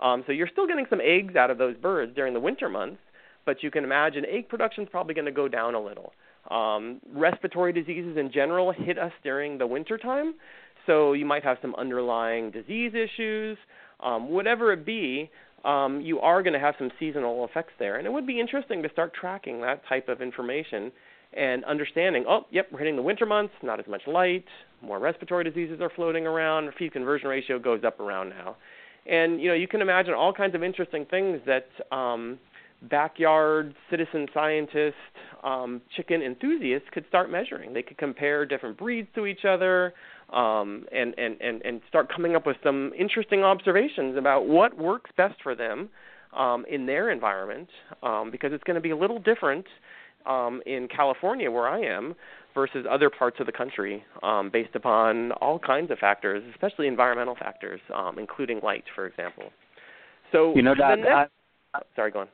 Um, 0.00 0.24
so 0.26 0.32
you're 0.32 0.48
still 0.50 0.66
getting 0.66 0.86
some 0.88 1.00
eggs 1.02 1.36
out 1.36 1.50
of 1.50 1.58
those 1.58 1.76
birds 1.76 2.12
during 2.14 2.32
the 2.32 2.40
winter 2.40 2.68
months, 2.70 3.00
but 3.44 3.62
you 3.62 3.70
can 3.70 3.84
imagine 3.84 4.24
egg 4.24 4.48
production 4.48 4.84
is 4.84 4.88
probably 4.90 5.12
going 5.12 5.26
to 5.26 5.32
go 5.32 5.46
down 5.46 5.74
a 5.74 5.80
little. 5.80 6.12
Um, 6.50 7.00
respiratory 7.12 7.72
diseases 7.72 8.16
in 8.16 8.32
general 8.32 8.72
hit 8.72 8.98
us 8.98 9.12
during 9.22 9.58
the 9.58 9.66
winter 9.66 9.98
time, 9.98 10.34
so 10.86 11.12
you 11.12 11.26
might 11.26 11.44
have 11.44 11.58
some 11.60 11.74
underlying 11.74 12.50
disease 12.50 12.92
issues. 12.94 13.58
Um, 14.02 14.30
whatever 14.30 14.72
it 14.72 14.84
be, 14.84 15.30
um, 15.64 16.00
you 16.00 16.20
are 16.20 16.42
going 16.42 16.54
to 16.54 16.58
have 16.58 16.74
some 16.78 16.90
seasonal 16.98 17.44
effects 17.44 17.72
there. 17.78 17.98
And 17.98 18.06
it 18.06 18.12
would 18.12 18.26
be 18.26 18.40
interesting 18.40 18.82
to 18.82 18.90
start 18.90 19.12
tracking 19.14 19.60
that 19.60 19.82
type 19.88 20.08
of 20.08 20.22
information 20.22 20.90
and 21.32 21.64
understanding, 21.64 22.24
oh, 22.28 22.46
yep, 22.50 22.68
we're 22.72 22.78
hitting 22.78 22.96
the 22.96 23.02
winter 23.02 23.26
months, 23.26 23.54
not 23.62 23.78
as 23.78 23.86
much 23.86 24.02
light, 24.06 24.44
more 24.82 24.98
respiratory 24.98 25.44
diseases 25.44 25.80
are 25.80 25.90
floating 25.94 26.26
around, 26.26 26.70
feed 26.78 26.92
conversion 26.92 27.28
ratio 27.28 27.58
goes 27.58 27.84
up 27.84 28.00
around 28.00 28.30
now. 28.30 28.56
And 29.06 29.40
you 29.40 29.48
know, 29.48 29.54
you 29.54 29.68
can 29.68 29.80
imagine 29.80 30.14
all 30.14 30.32
kinds 30.32 30.54
of 30.54 30.62
interesting 30.62 31.06
things 31.06 31.40
that 31.46 31.68
um, 31.94 32.38
backyard 32.82 33.74
citizen 33.90 34.26
scientists, 34.34 34.94
um, 35.44 35.80
chicken 35.96 36.22
enthusiasts 36.22 36.88
could 36.92 37.04
start 37.08 37.30
measuring. 37.30 37.72
They 37.72 37.82
could 37.82 37.98
compare 37.98 38.44
different 38.44 38.76
breeds 38.76 39.08
to 39.14 39.26
each 39.26 39.44
other, 39.48 39.94
um, 40.32 40.86
and, 40.92 41.14
and, 41.18 41.40
and, 41.40 41.62
and 41.62 41.80
start 41.88 42.12
coming 42.12 42.36
up 42.36 42.46
with 42.46 42.56
some 42.62 42.92
interesting 42.98 43.42
observations 43.42 44.16
about 44.16 44.46
what 44.46 44.76
works 44.78 45.10
best 45.16 45.36
for 45.42 45.54
them 45.54 45.88
um, 46.36 46.64
in 46.70 46.86
their 46.86 47.10
environment, 47.10 47.68
um, 48.02 48.30
because 48.30 48.52
it's 48.52 48.64
going 48.64 48.76
to 48.76 48.80
be 48.80 48.90
a 48.90 48.96
little 48.96 49.18
different 49.18 49.66
um, 50.26 50.62
in 50.66 50.88
California, 50.94 51.50
where 51.50 51.68
I 51.68 51.80
am, 51.80 52.14
versus 52.54 52.84
other 52.88 53.10
parts 53.10 53.38
of 53.40 53.46
the 53.46 53.52
country, 53.52 54.04
um, 54.22 54.50
based 54.52 54.74
upon 54.74 55.32
all 55.32 55.58
kinds 55.58 55.90
of 55.90 55.98
factors, 55.98 56.42
especially 56.52 56.86
environmental 56.86 57.36
factors, 57.36 57.80
um, 57.94 58.18
including 58.18 58.60
light, 58.62 58.84
for 58.94 59.06
example. 59.06 59.44
So, 60.32 60.54
you 60.54 60.62
know, 60.62 60.74
Doc, 60.74 60.98
next, 60.98 61.30
I, 61.74 61.80
sorry, 61.96 62.10
go 62.10 62.20
on. 62.20 62.28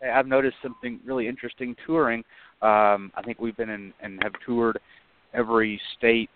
I've 0.00 0.28
noticed 0.28 0.56
something 0.62 1.00
really 1.04 1.26
interesting 1.26 1.74
touring. 1.84 2.20
Um, 2.62 3.10
I 3.16 3.22
think 3.24 3.40
we've 3.40 3.56
been 3.56 3.68
in 3.68 3.92
and 4.00 4.22
have 4.22 4.32
toured 4.46 4.78
every 5.34 5.80
state 5.96 6.30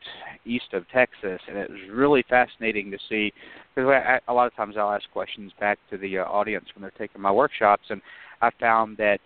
east 0.44 0.72
of 0.72 0.88
Texas, 0.90 1.40
and 1.48 1.56
it 1.56 1.70
was 1.70 1.80
really 1.90 2.24
fascinating 2.28 2.90
to 2.90 2.98
see. 3.08 3.32
Because 3.74 3.90
a 4.28 4.32
lot 4.32 4.46
of 4.46 4.54
times 4.54 4.76
I'll 4.76 4.92
ask 4.92 5.10
questions 5.12 5.52
back 5.58 5.78
to 5.90 5.96
the 5.96 6.18
uh, 6.18 6.24
audience 6.24 6.66
when 6.74 6.82
they're 6.82 6.90
taking 6.98 7.20
my 7.20 7.32
workshops, 7.32 7.84
and 7.90 8.02
I 8.40 8.50
found 8.60 8.96
that 8.98 9.18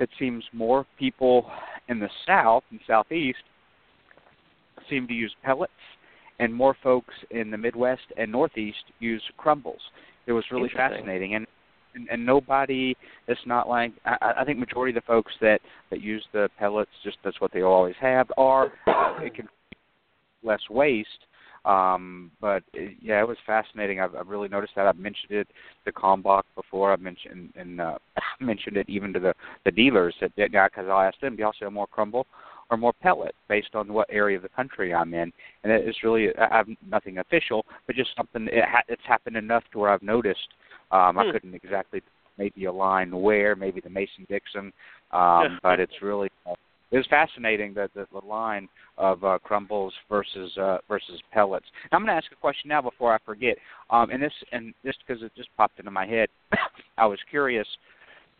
it 0.00 0.08
seems 0.18 0.44
more 0.52 0.86
people 0.98 1.50
in 1.88 1.98
the 1.98 2.08
south 2.26 2.62
and 2.70 2.80
southeast 2.86 3.38
seem 4.88 5.06
to 5.08 5.14
use 5.14 5.34
pellets, 5.42 5.72
and 6.38 6.54
more 6.54 6.76
folks 6.82 7.14
in 7.30 7.50
the 7.50 7.58
Midwest 7.58 8.02
and 8.16 8.30
Northeast 8.30 8.84
use 9.00 9.22
crumbles. 9.36 9.80
It 10.26 10.32
was 10.32 10.44
really 10.50 10.70
fascinating, 10.74 11.34
and 11.34 11.46
and, 11.94 12.08
and 12.10 12.24
nobody 12.24 12.94
it's 13.26 13.40
not 13.46 13.68
like 13.68 13.92
I, 14.04 14.34
I 14.38 14.44
think 14.44 14.58
majority 14.58 14.96
of 14.96 15.02
the 15.02 15.06
folks 15.06 15.32
that 15.40 15.60
that 15.90 16.00
use 16.00 16.24
the 16.32 16.48
pellets 16.58 16.90
just 17.04 17.18
that's 17.24 17.40
what 17.40 17.52
they 17.52 17.62
always 17.62 17.96
have 18.00 18.28
or 18.36 18.72
it 18.86 19.34
can 19.34 19.48
less 20.42 20.60
waste 20.70 21.08
um 21.64 22.30
but 22.40 22.62
it, 22.72 22.96
yeah 23.02 23.20
it 23.20 23.26
was 23.26 23.36
fascinating. 23.44 24.00
I've, 24.00 24.14
I've 24.14 24.28
really 24.28 24.48
noticed 24.48 24.74
that. 24.76 24.86
I've 24.86 24.96
mentioned 24.98 25.32
it 25.32 25.48
to 25.84 25.92
Kalmbach 25.92 26.44
before. 26.54 26.92
I've 26.92 27.00
mentioned 27.00 27.52
and 27.56 27.80
uh 27.80 27.98
mentioned 28.40 28.76
it 28.76 28.88
even 28.88 29.12
to 29.12 29.20
the 29.20 29.34
the 29.64 29.72
dealers 29.72 30.14
that 30.20 30.34
because 30.36 30.86
I'll 30.88 31.00
ask 31.00 31.18
them 31.20 31.36
do 31.36 31.40
you 31.40 31.46
also 31.46 31.64
have 31.64 31.72
more 31.72 31.86
crumble 31.86 32.26
or 32.70 32.76
more 32.76 32.92
pellet 32.92 33.34
based 33.48 33.74
on 33.74 33.92
what 33.92 34.06
area 34.10 34.36
of 34.36 34.42
the 34.42 34.48
country 34.50 34.94
I'm 34.94 35.14
in. 35.14 35.32
And 35.64 35.72
it's 35.72 36.02
really 36.02 36.28
I 36.36 36.56
have 36.56 36.66
nothing 36.86 37.18
official, 37.18 37.64
but 37.86 37.96
just 37.96 38.10
something 38.16 38.48
it 38.50 38.64
ha- 38.64 38.82
it's 38.88 39.02
happened 39.06 39.36
enough 39.36 39.64
to 39.72 39.78
where 39.78 39.90
I've 39.90 40.02
noticed 40.02 40.48
um, 40.90 41.14
hmm. 41.14 41.18
I 41.18 41.32
couldn't 41.32 41.54
exactly 41.54 42.02
maybe 42.36 42.66
align 42.66 43.10
where, 43.20 43.56
maybe 43.56 43.80
the 43.80 43.90
Mason 43.90 44.26
Dixon, 44.28 44.72
um, 45.12 45.58
but 45.62 45.80
it's 45.80 46.00
really 46.02 46.30
uh, 46.46 46.54
it 46.90 46.96
was 46.96 47.06
fascinating 47.10 47.74
that 47.74 47.92
the, 47.94 48.06
the 48.12 48.26
line 48.26 48.68
of 48.96 49.22
uh, 49.22 49.38
crumbles 49.42 49.92
versus 50.08 50.56
uh, 50.56 50.78
versus 50.88 51.20
pellets. 51.32 51.66
Now, 51.90 51.98
I'm 51.98 52.04
going 52.04 52.14
to 52.14 52.24
ask 52.24 52.32
a 52.32 52.40
question 52.40 52.68
now 52.68 52.80
before 52.80 53.14
I 53.14 53.18
forget, 53.26 53.56
um, 53.90 54.10
and 54.10 54.22
this 54.22 54.32
and 54.52 54.72
just 54.84 54.98
because 55.06 55.22
it 55.22 55.32
just 55.36 55.50
popped 55.56 55.78
into 55.78 55.90
my 55.90 56.06
head, 56.06 56.28
I 56.98 57.06
was 57.06 57.18
curious. 57.28 57.66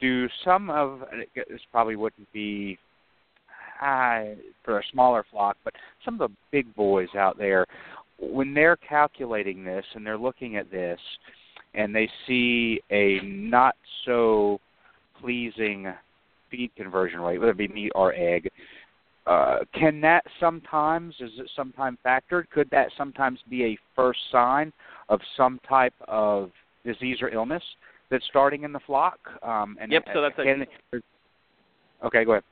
Do 0.01 0.29
some 0.45 0.71
of 0.71 1.01
this 1.35 1.61
probably 1.73 1.97
wouldn't 1.97 2.33
be 2.33 2.79
uh, 3.83 4.37
for 4.65 4.79
a 4.79 4.83
smaller 4.93 5.25
flock, 5.31 5.57
but 5.65 5.75
some 6.05 6.15
of 6.21 6.31
the 6.31 6.37
big 6.53 6.73
boys 6.75 7.09
out 7.17 7.37
there 7.37 7.67
when 8.21 8.55
they're 8.55 8.77
calculating 8.77 9.65
this 9.65 9.85
and 9.95 10.05
they're 10.05 10.19
looking 10.19 10.57
at 10.57 10.71
this 10.71 10.99
and 11.75 11.95
they 11.95 12.09
see 12.27 12.81
a 12.91 13.21
not 13.23 13.77
so 14.05 14.61
pleasing 15.21 15.93
feed 16.51 16.71
conversion 16.77 17.21
rate, 17.21 17.39
whether 17.39 17.53
it 17.53 17.59
be 17.59 17.69
meat 17.69 17.93
or 17.95 18.15
egg, 18.15 18.49
uh, 19.27 19.59
can 19.75 20.01
that 20.01 20.25
sometimes, 20.41 21.15
is 21.21 21.31
it 21.39 21.51
sometimes 21.55 21.99
factored? 22.05 22.49
Could 22.51 22.71
that 22.71 22.89
sometimes 22.97 23.39
be 23.51 23.65
a 23.65 23.79
first 23.95 24.21
sign 24.33 24.73
of 25.11 25.21
some 25.37 25.61
type 25.69 25.93
of 26.07 26.51
disease 26.85 27.19
or 27.21 27.29
illness 27.29 27.63
that's 28.11 28.25
starting 28.31 28.63
in 28.63 28.73
the 28.73 28.81
flock? 28.81 29.19
Um, 29.43 29.77
and 29.81 29.93
yep. 29.93 30.05
So 30.15 30.23
that's 30.23 30.35
can, 30.37 30.67
okay. 32.05 32.25
Go 32.25 32.33
ahead. 32.33 32.45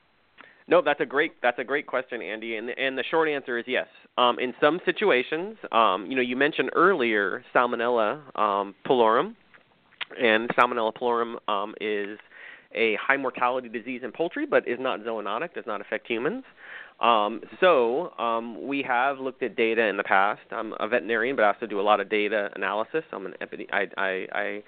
No, 0.69 0.81
that's 0.81 0.99
a 0.99 1.05
great 1.05 1.33
that's 1.41 1.59
a 1.59 1.63
great 1.63 1.87
question, 1.87 2.21
Andy. 2.21 2.57
And 2.57 2.69
and 2.71 2.97
the 2.97 3.03
short 3.09 3.29
answer 3.29 3.57
is 3.57 3.65
yes. 3.67 3.87
Um, 4.17 4.37
in 4.39 4.53
some 4.59 4.79
situations, 4.85 5.57
um, 5.71 6.07
you 6.09 6.15
know, 6.15 6.21
you 6.21 6.35
mentioned 6.35 6.71
earlier 6.75 7.43
Salmonella 7.55 8.19
um, 8.37 8.75
pullorum, 8.85 9.35
and 10.21 10.49
Salmonella 10.49 10.93
pullorum 10.93 11.35
um, 11.49 11.73
is 11.79 12.19
a 12.75 12.95
high 12.95 13.17
mortality 13.17 13.69
disease 13.69 14.01
in 14.03 14.11
poultry, 14.11 14.45
but 14.45 14.67
is 14.67 14.77
not 14.79 14.99
zoonotic, 15.01 15.53
does 15.53 15.65
not 15.65 15.79
affect 15.79 16.05
humans. 16.07 16.43
Um, 16.99 17.41
so 17.59 18.11
um, 18.17 18.67
we 18.67 18.81
have 18.81 19.19
looked 19.19 19.43
at 19.43 19.55
data 19.55 19.83
in 19.83 19.97
the 19.97 20.03
past. 20.03 20.41
I'm 20.51 20.73
a 20.79 20.87
veterinarian, 20.87 21.35
but 21.35 21.43
I 21.43 21.53
also 21.53 21.67
do 21.67 21.79
a 21.79 21.83
lot 21.83 21.99
of 21.99 22.09
data 22.09 22.49
analysis. 22.55 23.03
I'm 23.11 23.27
an 23.27 23.35
epide- 23.39 23.71
I, 23.71 23.87
I, 23.97 24.27
I 24.31 24.63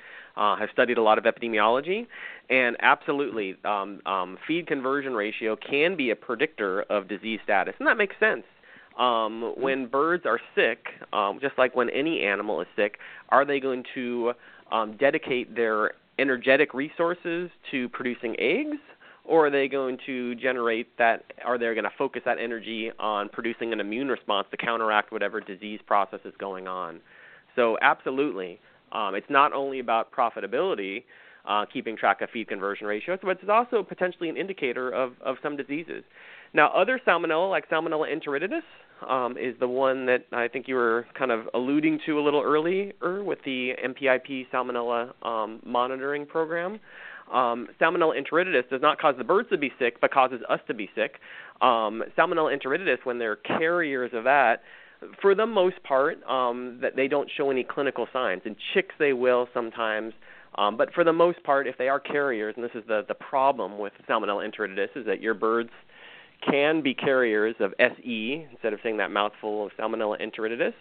uh, 0.53 0.55
have 0.57 0.69
studied 0.71 0.99
a 0.99 1.01
lot 1.01 1.17
of 1.17 1.23
epidemiology, 1.23 2.05
and 2.49 2.77
absolutely, 2.81 3.55
um, 3.65 3.99
um, 4.05 4.37
feed 4.47 4.67
conversion 4.67 5.13
ratio 5.13 5.55
can 5.55 5.95
be 5.95 6.11
a 6.11 6.15
predictor 6.15 6.83
of 6.83 7.07
disease 7.07 7.39
status, 7.43 7.73
and 7.79 7.87
that 7.87 7.97
makes 7.97 8.15
sense. 8.19 8.43
Um, 8.97 9.53
when 9.57 9.87
birds 9.87 10.25
are 10.25 10.39
sick, 10.55 10.85
um, 11.13 11.39
just 11.41 11.57
like 11.57 11.75
when 11.75 11.89
any 11.89 12.21
animal 12.21 12.61
is 12.61 12.67
sick, 12.75 12.99
are 13.29 13.45
they 13.45 13.59
going 13.59 13.83
to 13.95 14.33
um, 14.71 14.97
dedicate 14.97 15.55
their 15.55 15.93
energetic 16.19 16.73
resources 16.73 17.49
to 17.71 17.89
producing 17.89 18.35
eggs? 18.39 18.77
Or 19.29 19.45
are 19.45 19.51
they 19.51 19.67
going 19.67 19.99
to 20.07 20.33
generate 20.35 20.97
that 20.97 21.23
are 21.45 21.59
they 21.59 21.65
going 21.65 21.83
to 21.83 21.91
focus 21.99 22.23
that 22.25 22.39
energy 22.39 22.89
on 22.97 23.29
producing 23.29 23.71
an 23.71 23.79
immune 23.79 24.07
response 24.07 24.47
to 24.49 24.57
counteract 24.57 25.11
whatever 25.11 25.39
disease 25.39 25.79
process 25.85 26.19
is 26.25 26.33
going 26.39 26.67
on? 26.67 26.99
So 27.55 27.77
absolutely. 27.79 28.59
Um, 28.91 29.13
it's 29.13 29.29
not 29.29 29.53
only 29.53 29.79
about 29.79 30.11
profitability 30.11 31.03
uh, 31.47 31.65
keeping 31.71 31.95
track 31.95 32.21
of 32.21 32.29
feed 32.31 32.47
conversion 32.47 32.87
ratios 32.87 33.19
but 33.21 33.37
it's 33.39 33.49
also 33.49 33.83
potentially 33.83 34.29
an 34.29 34.35
indicator 34.35 34.89
of, 34.89 35.13
of 35.23 35.35
some 35.43 35.55
diseases. 35.55 36.03
Now 36.55 36.71
other 36.73 36.99
salmonella 37.07 37.51
like 37.51 37.69
salmonella 37.69 38.07
enteritidis 38.11 38.63
um, 39.07 39.37
is 39.37 39.53
the 39.59 39.67
one 39.67 40.07
that 40.07 40.25
I 40.31 40.47
think 40.47 40.67
you 40.67 40.73
were 40.73 41.05
kind 41.15 41.29
of 41.31 41.47
alluding 41.53 41.99
to 42.07 42.19
a 42.19 42.21
little 42.21 42.41
earlier 42.41 43.23
with 43.23 43.39
the 43.45 43.73
NPIP 43.85 44.47
salmonella 44.51 45.13
um, 45.23 45.61
monitoring 45.63 46.25
program 46.25 46.79
um, 47.31 47.67
Salmonella 47.79 48.13
enteritidis 48.19 48.69
does 48.69 48.81
not 48.81 48.99
cause 48.99 49.15
the 49.17 49.23
birds 49.23 49.49
to 49.49 49.57
be 49.57 49.71
sick, 49.79 50.01
but 50.01 50.11
causes 50.11 50.41
us 50.49 50.59
to 50.67 50.73
be 50.73 50.89
sick. 50.95 51.15
Um, 51.61 52.03
Salmonella 52.17 52.57
enteritidis, 52.57 52.97
when 53.03 53.19
they're 53.19 53.35
carriers 53.35 54.11
of 54.13 54.23
that, 54.25 54.61
for 55.21 55.33
the 55.35 55.45
most 55.45 55.81
part, 55.83 56.21
um, 56.23 56.79
that 56.81 56.95
they 56.95 57.07
don't 57.07 57.29
show 57.37 57.51
any 57.51 57.63
clinical 57.63 58.07
signs. 58.11 58.41
In 58.45 58.55
chicks, 58.73 58.95
they 58.99 59.13
will 59.13 59.47
sometimes. 59.53 60.13
Um, 60.55 60.77
but 60.77 60.93
for 60.93 61.03
the 61.03 61.13
most 61.13 61.43
part, 61.43 61.67
if 61.67 61.77
they 61.77 61.87
are 61.87 61.99
carriers, 61.99 62.55
and 62.57 62.63
this 62.63 62.71
is 62.75 62.83
the, 62.87 63.03
the 63.07 63.13
problem 63.13 63.77
with 63.77 63.93
Salmonella 64.09 64.49
enteritidis, 64.49 64.89
is 64.95 65.05
that 65.05 65.21
your 65.21 65.33
birds 65.33 65.69
can 66.49 66.81
be 66.81 66.93
carriers 66.93 67.55
of 67.59 67.73
SE 67.79 68.47
instead 68.51 68.73
of 68.73 68.79
saying 68.81 68.97
that 68.97 69.11
mouthful 69.11 69.65
of 69.65 69.71
Salmonella 69.79 70.21
enteritidis. 70.21 70.73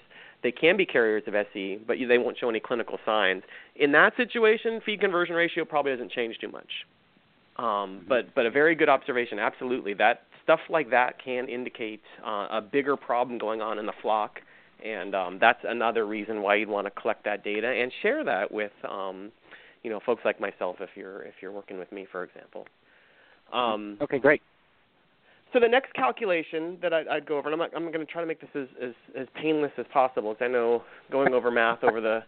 They 0.42 0.52
can 0.52 0.76
be 0.76 0.86
carriers 0.86 1.24
of 1.26 1.34
SE, 1.34 1.80
but 1.86 1.96
they 2.06 2.18
won't 2.18 2.38
show 2.38 2.48
any 2.48 2.60
clinical 2.60 2.98
signs. 3.04 3.42
In 3.76 3.92
that 3.92 4.16
situation, 4.16 4.80
feed 4.84 5.00
conversion 5.00 5.34
ratio 5.34 5.64
probably 5.64 5.92
doesn't 5.92 6.12
change 6.12 6.38
too 6.40 6.48
much. 6.48 6.70
Um, 7.56 7.64
mm-hmm. 7.64 8.08
but 8.08 8.34
but 8.34 8.46
a 8.46 8.50
very 8.50 8.74
good 8.76 8.88
observation. 8.88 9.38
Absolutely, 9.38 9.94
that 9.94 10.22
stuff 10.44 10.60
like 10.70 10.90
that 10.90 11.22
can 11.22 11.48
indicate 11.48 12.00
uh, 12.24 12.46
a 12.50 12.60
bigger 12.60 12.96
problem 12.96 13.36
going 13.38 13.60
on 13.60 13.78
in 13.78 13.86
the 13.86 13.92
flock, 14.00 14.40
and 14.84 15.14
um, 15.14 15.38
that's 15.40 15.58
another 15.64 16.06
reason 16.06 16.40
why 16.40 16.54
you'd 16.54 16.68
want 16.68 16.86
to 16.86 16.90
collect 16.92 17.24
that 17.24 17.42
data 17.42 17.66
and 17.66 17.92
share 18.00 18.22
that 18.24 18.52
with 18.52 18.72
um, 18.88 19.32
you 19.82 19.90
know 19.90 19.98
folks 20.06 20.22
like 20.24 20.40
myself 20.40 20.76
if 20.80 20.90
you're 20.94 21.22
if 21.22 21.34
you're 21.42 21.52
working 21.52 21.78
with 21.78 21.90
me, 21.90 22.06
for 22.10 22.22
example. 22.22 22.64
Um, 23.52 23.98
okay, 24.00 24.18
great. 24.18 24.42
So 25.52 25.60
the 25.60 25.68
next 25.68 25.94
calculation 25.94 26.76
that 26.82 26.92
I'd, 26.92 27.08
I'd 27.08 27.26
go 27.26 27.38
over, 27.38 27.50
and 27.50 27.62
I'm, 27.62 27.68
I'm 27.74 27.92
going 27.92 28.04
to 28.04 28.12
try 28.12 28.20
to 28.20 28.26
make 28.26 28.40
this 28.40 28.50
as, 28.54 28.68
as, 28.82 28.94
as 29.18 29.26
painless 29.34 29.72
as 29.78 29.86
possible, 29.92 30.34
because 30.34 30.44
I 30.44 30.48
know 30.48 30.82
going 31.10 31.32
over 31.32 31.50
math 31.50 31.82
over 31.82 32.00
the 32.00 32.20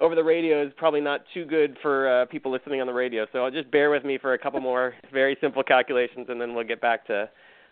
over 0.00 0.14
the 0.14 0.22
radio 0.22 0.64
is 0.64 0.72
probably 0.76 1.00
not 1.00 1.22
too 1.34 1.44
good 1.44 1.76
for 1.82 2.08
uh, 2.08 2.26
people 2.26 2.52
listening 2.52 2.80
on 2.80 2.86
the 2.86 2.92
radio. 2.92 3.26
So 3.32 3.44
I'll 3.44 3.50
just 3.50 3.68
bear 3.70 3.90
with 3.90 4.04
me 4.04 4.16
for 4.16 4.34
a 4.34 4.38
couple 4.38 4.60
more 4.60 4.94
very 5.12 5.36
simple 5.40 5.64
calculations, 5.64 6.26
and 6.28 6.40
then 6.40 6.54
we'll 6.54 6.66
get 6.66 6.80
back 6.80 7.04
to 7.08 7.28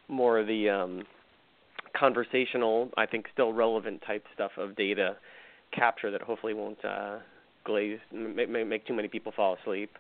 more 0.09 0.41
of 0.41 0.49
the 0.49 0.69
um, 0.69 1.03
conversational, 1.97 2.91
I 2.97 3.07
think 3.07 3.27
still 3.33 3.53
relevant 3.53 4.03
type 4.05 4.25
stuff 4.35 4.51
of 4.57 4.75
data 4.77 5.17
capture 5.73 6.11
that 6.11 6.23
hopefully 6.23 6.55
won't 6.55 6.85
uh, 6.85 7.19
glaze 7.65 7.99
make, 8.13 8.49
make 8.49 8.87
too 8.87 8.95
many 8.95 9.09
people 9.09 9.33
fall 9.35 9.57
asleep. 9.63 9.91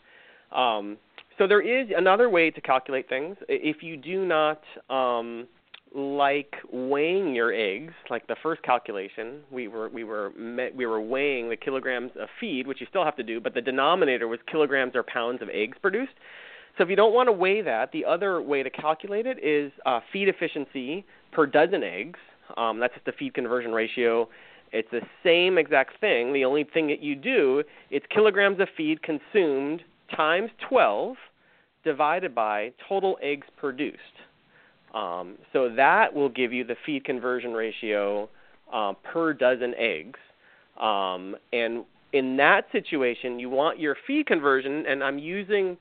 Um, 0.52 0.98
so 1.38 1.46
there 1.46 1.60
is 1.60 1.88
another 1.94 2.30
way 2.30 2.50
to 2.50 2.60
calculate 2.60 3.08
things. 3.08 3.36
If 3.48 3.82
you 3.82 3.96
do 3.96 4.24
not 4.24 4.62
um, 4.88 5.46
like 5.94 6.54
weighing 6.72 7.34
your 7.34 7.52
eggs, 7.52 7.92
like 8.10 8.26
the 8.26 8.36
first 8.42 8.62
calculation, 8.62 9.40
we 9.50 9.68
were 9.68 9.88
we 9.88 10.04
were 10.04 10.32
we 10.74 10.86
were 10.86 11.00
weighing 11.00 11.48
the 11.50 11.56
kilograms 11.56 12.12
of 12.18 12.28
feed, 12.40 12.66
which 12.66 12.80
you 12.80 12.86
still 12.88 13.04
have 13.04 13.16
to 13.16 13.22
do, 13.22 13.40
but 13.40 13.54
the 13.54 13.60
denominator 13.60 14.28
was 14.28 14.38
kilograms 14.50 14.94
or 14.94 15.02
pounds 15.02 15.42
of 15.42 15.48
eggs 15.50 15.76
produced. 15.80 16.14
So 16.76 16.84
if 16.84 16.90
you 16.90 16.96
don't 16.96 17.14
want 17.14 17.28
to 17.28 17.32
weigh 17.32 17.62
that, 17.62 17.92
the 17.92 18.04
other 18.04 18.42
way 18.42 18.62
to 18.62 18.68
calculate 18.68 19.26
it 19.26 19.42
is 19.42 19.72
uh, 19.86 20.00
feed 20.12 20.28
efficiency 20.28 21.06
per 21.32 21.46
dozen 21.46 21.82
eggs. 21.82 22.18
Um, 22.56 22.78
that's 22.78 22.94
just 22.94 23.06
the 23.06 23.12
feed 23.12 23.34
conversion 23.34 23.72
ratio. 23.72 24.28
It's 24.72 24.90
the 24.90 25.00
same 25.24 25.58
exact 25.58 26.00
thing. 26.00 26.32
The 26.32 26.44
only 26.44 26.64
thing 26.64 26.88
that 26.88 27.00
you 27.02 27.14
do, 27.14 27.62
it's 27.90 28.04
kilograms 28.14 28.60
of 28.60 28.68
feed 28.76 29.02
consumed 29.02 29.82
times 30.14 30.50
12 30.68 31.16
divided 31.84 32.34
by 32.34 32.72
total 32.88 33.16
eggs 33.22 33.46
produced. 33.56 34.00
Um, 34.94 35.36
so 35.52 35.68
that 35.76 36.14
will 36.14 36.28
give 36.28 36.52
you 36.52 36.64
the 36.64 36.76
feed 36.84 37.04
conversion 37.04 37.52
ratio 37.52 38.28
uh, 38.72 38.94
per 39.12 39.32
dozen 39.32 39.74
eggs. 39.78 40.18
Um, 40.80 41.36
and 41.52 41.84
in 42.12 42.36
that 42.38 42.66
situation, 42.72 43.38
you 43.38 43.50
want 43.50 43.78
your 43.78 43.96
feed 44.06 44.26
conversion, 44.26 44.84
and 44.86 45.02
I'm 45.02 45.18
using 45.18 45.76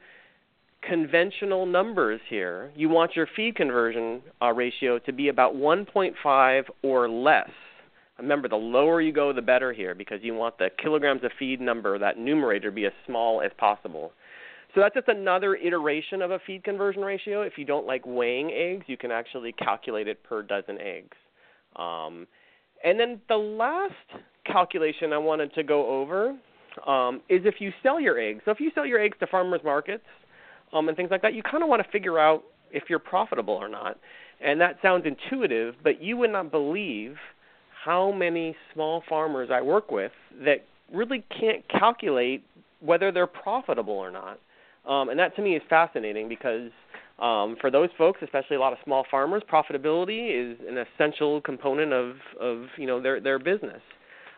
conventional 0.82 1.66
numbers 1.66 2.20
here. 2.30 2.72
You 2.76 2.90
want 2.90 3.16
your 3.16 3.28
feed 3.36 3.56
conversion 3.56 4.22
uh, 4.42 4.52
ratio 4.52 5.00
to 5.00 5.14
be 5.14 5.30
about 5.30 5.56
1.5 5.56 6.64
or 6.84 7.10
less. 7.10 7.50
Remember, 8.18 8.48
the 8.48 8.56
lower 8.56 9.02
you 9.02 9.12
go, 9.12 9.34
the 9.34 9.42
better 9.42 9.74
here, 9.74 9.94
because 9.94 10.20
you 10.22 10.34
want 10.34 10.58
the 10.58 10.70
kilograms 10.82 11.24
of 11.24 11.32
feed 11.38 11.60
number, 11.60 12.00
that 12.00 12.18
numerator, 12.18 12.72
be 12.72 12.86
as 12.86 12.94
small 13.06 13.42
as 13.42 13.52
possible. 13.58 14.14
So 14.74 14.82
that's 14.82 14.96
just 14.96 15.08
another 15.08 15.56
iteration 15.56 16.22
of 16.22 16.32
a 16.32 16.40
feed 16.46 16.64
conversion 16.64 17.02
ratio. 17.02 17.42
If 17.42 17.54
you 17.58 17.66
don't 17.66 17.86
like 17.86 18.06
weighing 18.06 18.52
eggs, 18.52 18.86
you 18.88 18.98
can 18.98 19.12
actually 19.12 19.54
calculate 19.54 20.08
it 20.08 20.24
per 20.24 20.44
dozen 20.44 20.78
eggs. 20.80 21.16
Um, 21.76 22.28
and 22.84 23.00
then 23.00 23.22
the 23.30 23.36
last 23.36 23.94
calculation 24.46 25.14
I 25.14 25.18
wanted 25.18 25.54
to 25.56 25.64
go 25.64 25.88
over 25.88 26.38
um, 26.86 27.22
is 27.30 27.42
if 27.46 27.56
you 27.60 27.72
sell 27.84 28.00
your 28.00 28.20
eggs. 28.20 28.42
So 28.46 28.52
if 28.52 28.60
you 28.60 28.72
sell 28.76 28.86
your 28.86 29.00
eggs 29.00 29.18
to 29.22 29.28
farmers 29.28 29.62
markets 29.64 30.04
um, 30.74 30.88
and 30.88 30.98
things 30.98 31.10
like 31.10 31.22
that, 31.22 31.34
you 31.34 31.44
kind 31.44 31.64
of 31.64 31.70
want 31.70 31.84
to 31.84 31.92
figure 31.92 32.20
out 32.20 32.44
if 32.72 32.84
you're 32.90 33.00
profitable 33.00 33.54
or 33.54 33.70
not. 33.70 33.98
And 34.42 34.60
that 34.60 34.78
sounds 34.82 35.06
intuitive, 35.06 35.76
but 35.84 36.02
you 36.02 36.18
would 36.18 36.32
not 36.32 36.52
believe 36.52 37.16
how 37.86 38.12
many 38.12 38.56
small 38.74 39.04
farmers 39.08 39.50
I 39.54 39.62
work 39.62 39.92
with 39.92 40.12
that 40.44 40.66
really 40.92 41.24
can't 41.40 41.64
calculate 41.70 42.44
whether 42.80 43.12
they're 43.12 43.28
profitable 43.28 43.94
or 43.94 44.12
not. 44.12 44.40
Um, 44.88 45.10
and 45.10 45.20
that 45.20 45.36
to 45.36 45.42
me 45.42 45.56
is 45.56 45.62
fascinating 45.70 46.28
because 46.28 46.72
um, 47.20 47.56
for 47.62 47.70
those 47.72 47.90
folks, 47.98 48.20
especially 48.24 48.56
a 48.56 48.60
lot 48.60 48.74
of 48.74 48.80
small 48.84 49.06
farmers, 49.10 49.44
profitability 49.52 50.54
is 50.54 50.58
an 50.68 50.78
essential 50.78 51.42
component 51.42 51.94
of, 51.94 52.16
of 52.42 52.66
you 52.78 52.88
know 52.88 53.02
their 53.02 53.20
their 53.20 53.40
business. 53.40 53.82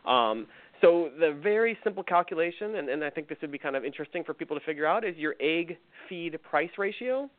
Um, 0.06 0.48
so 0.80 1.10
the 1.20 1.38
very 1.42 1.78
simple 1.84 2.04
calculation, 2.04 2.76
and, 2.76 2.88
and 2.88 3.04
I 3.04 3.10
think 3.10 3.30
this 3.30 3.38
would 3.42 3.52
be 3.52 3.58
kind 3.58 3.76
of 3.76 3.84
interesting 3.84 4.24
for 4.24 4.34
people 4.34 4.60
to 4.60 4.66
figure 4.66 4.86
out, 4.86 5.04
is 5.04 5.18
your 5.18 5.36
egg 5.40 5.78
feed 6.08 6.38
price 6.44 6.70
ratio. 6.78 7.30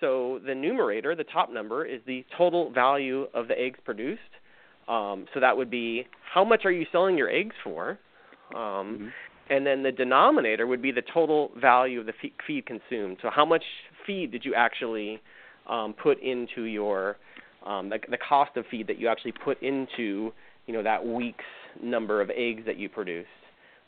So 0.00 0.38
the 0.46 0.54
numerator, 0.54 1.16
the 1.16 1.24
top 1.24 1.50
number, 1.50 1.84
is 1.84 2.00
the 2.06 2.24
total 2.38 2.70
value 2.70 3.26
of 3.34 3.48
the 3.48 3.58
eggs 3.58 3.78
produced. 3.84 4.20
Um, 4.88 5.26
so 5.34 5.40
that 5.40 5.56
would 5.56 5.70
be 5.70 6.06
how 6.32 6.44
much 6.44 6.64
are 6.64 6.70
you 6.70 6.86
selling 6.92 7.18
your 7.18 7.30
eggs 7.30 7.54
for? 7.64 7.98
Um, 8.54 8.58
mm-hmm 8.58 9.08
and 9.48 9.66
then 9.66 9.82
the 9.82 9.92
denominator 9.92 10.66
would 10.66 10.82
be 10.82 10.90
the 10.90 11.02
total 11.12 11.50
value 11.60 12.00
of 12.00 12.06
the 12.06 12.12
feed 12.46 12.66
consumed. 12.66 13.18
So 13.22 13.30
how 13.30 13.44
much 13.44 13.62
feed 14.06 14.32
did 14.32 14.44
you 14.44 14.54
actually 14.54 15.20
um, 15.68 15.94
put 16.00 16.20
into 16.22 16.62
your 16.62 17.16
um, 17.64 17.88
the, 17.88 17.98
the 18.10 18.18
cost 18.18 18.56
of 18.56 18.64
feed 18.70 18.86
that 18.86 18.98
you 18.98 19.08
actually 19.08 19.32
put 19.32 19.60
into 19.62 20.32
you 20.66 20.74
know 20.74 20.82
that 20.82 21.04
week's 21.04 21.44
number 21.82 22.20
of 22.20 22.30
eggs 22.30 22.62
that 22.66 22.76
you 22.76 22.88
produced. 22.88 23.28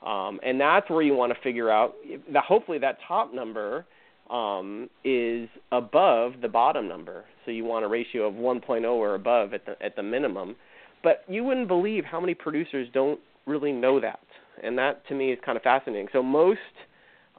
Um, 0.04 0.38
and 0.44 0.60
that's 0.60 0.88
where 0.90 1.02
you 1.02 1.14
want 1.14 1.32
to 1.32 1.40
figure 1.42 1.70
out 1.70 1.94
that 2.32 2.44
hopefully 2.44 2.78
that 2.78 2.98
top 3.06 3.34
number 3.34 3.84
um, 4.30 4.88
is 5.04 5.48
above 5.72 6.34
the 6.40 6.48
bottom 6.48 6.86
number. 6.86 7.24
So 7.44 7.50
you 7.50 7.64
want 7.64 7.84
a 7.84 7.88
ratio 7.88 8.28
of 8.28 8.34
1.0 8.34 8.84
or 8.84 9.14
above 9.14 9.54
at 9.54 9.64
the 9.64 9.74
at 9.84 9.96
the 9.96 10.02
minimum. 10.02 10.54
But 11.02 11.24
you 11.28 11.44
wouldn't 11.44 11.68
believe 11.68 12.04
how 12.04 12.20
many 12.20 12.34
producers 12.34 12.88
don't 12.92 13.20
really 13.46 13.72
know 13.72 14.00
that, 14.00 14.20
and 14.62 14.76
that 14.78 15.06
to 15.08 15.14
me 15.14 15.32
is 15.32 15.38
kind 15.44 15.56
of 15.56 15.62
fascinating. 15.62 16.08
So 16.12 16.22
most 16.22 16.58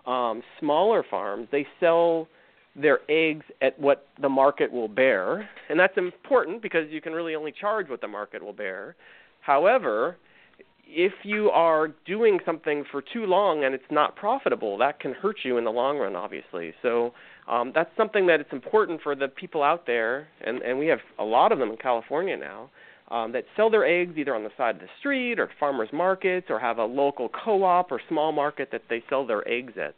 um, 0.06 0.42
smaller 0.60 1.04
farms 1.10 1.48
they 1.52 1.68
sell 1.80 2.28
their 2.76 3.00
eggs 3.10 3.46
at 3.62 3.78
what 3.80 4.08
the 4.22 4.30
market 4.30 4.72
will 4.72 4.88
bear, 4.88 5.50
and 5.70 5.80
that's 5.80 5.98
important 5.98 6.62
because 6.62 6.90
you 6.90 7.02
can 7.02 7.14
really 7.14 7.36
only 7.36 7.52
charge 7.52 7.90
what 7.90 8.02
the 8.02 8.08
market 8.08 8.44
will 8.44 8.54
bear. 8.54 8.96
However, 9.42 10.18
if 10.86 11.14
you 11.24 11.50
are 11.50 11.90
doing 12.06 12.40
something 12.46 12.84
for 12.92 13.02
too 13.02 13.26
long 13.26 13.64
and 13.64 13.76
it's 13.76 13.84
not 13.92 14.16
profitable, 14.16 14.78
that 14.78 15.00
can 15.00 15.14
hurt 15.14 15.38
you 15.44 15.58
in 15.58 15.64
the 15.64 15.72
long 15.72 15.98
run, 15.98 16.16
obviously. 16.16 16.74
So 16.82 17.14
um, 17.48 17.72
that's 17.76 17.92
something 17.96 18.26
that 18.28 18.40
it's 18.40 18.52
important 18.52 19.02
for 19.02 19.16
the 19.16 19.28
people 19.28 19.62
out 19.62 19.86
there, 19.86 20.28
and, 20.42 20.62
and 20.62 20.80
we 20.80 20.88
have 20.88 21.00
a 21.20 21.24
lot 21.24 21.52
of 21.52 21.60
them 21.60 21.70
in 21.70 21.78
California 21.78 22.38
now, 22.38 22.70
um, 23.12 23.32
that 23.32 23.46
sell 23.56 23.70
their 23.70 23.86
eggs 23.86 24.14
either 24.18 24.36
on 24.36 24.44
the 24.44 24.52
side 24.58 24.76
of 24.76 24.82
the 24.82 24.88
street 25.00 25.40
or 25.40 25.50
farmers 25.60 25.90
markets 25.92 26.48
or 26.50 26.60
have 26.60 26.78
a 26.78 26.86
local 26.86 27.30
co-op 27.30 27.92
or 27.92 28.00
small 28.08 28.32
market 28.32 28.70
that 28.72 28.84
they 28.90 29.04
sell 29.10 29.26
their 29.26 29.48
eggs 29.48 29.74
at. 29.78 29.96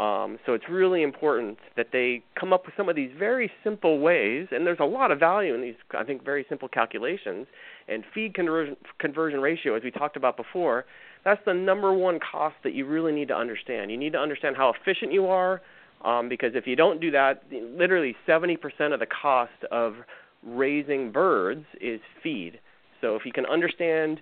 Um, 0.00 0.38
so 0.44 0.52
it's 0.52 0.68
really 0.68 1.02
important 1.02 1.58
that 1.76 1.86
they 1.90 2.22
come 2.38 2.52
up 2.52 2.66
with 2.66 2.74
some 2.76 2.88
of 2.90 2.96
these 2.96 3.10
very 3.18 3.50
simple 3.64 3.98
ways, 3.98 4.46
and 4.50 4.66
there's 4.66 4.78
a 4.78 4.84
lot 4.84 5.10
of 5.10 5.18
value 5.18 5.54
in 5.54 5.62
these, 5.62 5.74
I 5.98 6.04
think, 6.04 6.22
very 6.22 6.44
simple 6.50 6.68
calculations. 6.68 7.46
And 7.88 8.04
feed 8.12 8.34
conversion, 8.34 8.76
conversion 8.98 9.40
ratio, 9.40 9.74
as 9.74 9.82
we 9.82 9.90
talked 9.90 10.16
about 10.16 10.36
before, 10.36 10.84
that's 11.24 11.40
the 11.46 11.54
number 11.54 11.94
one 11.94 12.18
cost 12.20 12.56
that 12.62 12.74
you 12.74 12.84
really 12.84 13.12
need 13.12 13.28
to 13.28 13.34
understand. 13.34 13.90
You 13.90 13.96
need 13.96 14.12
to 14.12 14.18
understand 14.18 14.56
how 14.56 14.72
efficient 14.78 15.12
you 15.12 15.28
are, 15.28 15.62
um, 16.04 16.28
because 16.28 16.50
if 16.54 16.66
you 16.66 16.76
don't 16.76 17.00
do 17.00 17.10
that, 17.12 17.44
literally 17.50 18.14
70% 18.28 18.58
of 18.92 19.00
the 19.00 19.06
cost 19.06 19.52
of 19.70 19.94
raising 20.46 21.12
birds 21.12 21.64
is 21.80 22.00
feed. 22.22 22.60
So 23.00 23.16
if 23.16 23.26
you 23.26 23.32
can 23.32 23.46
understand 23.46 24.20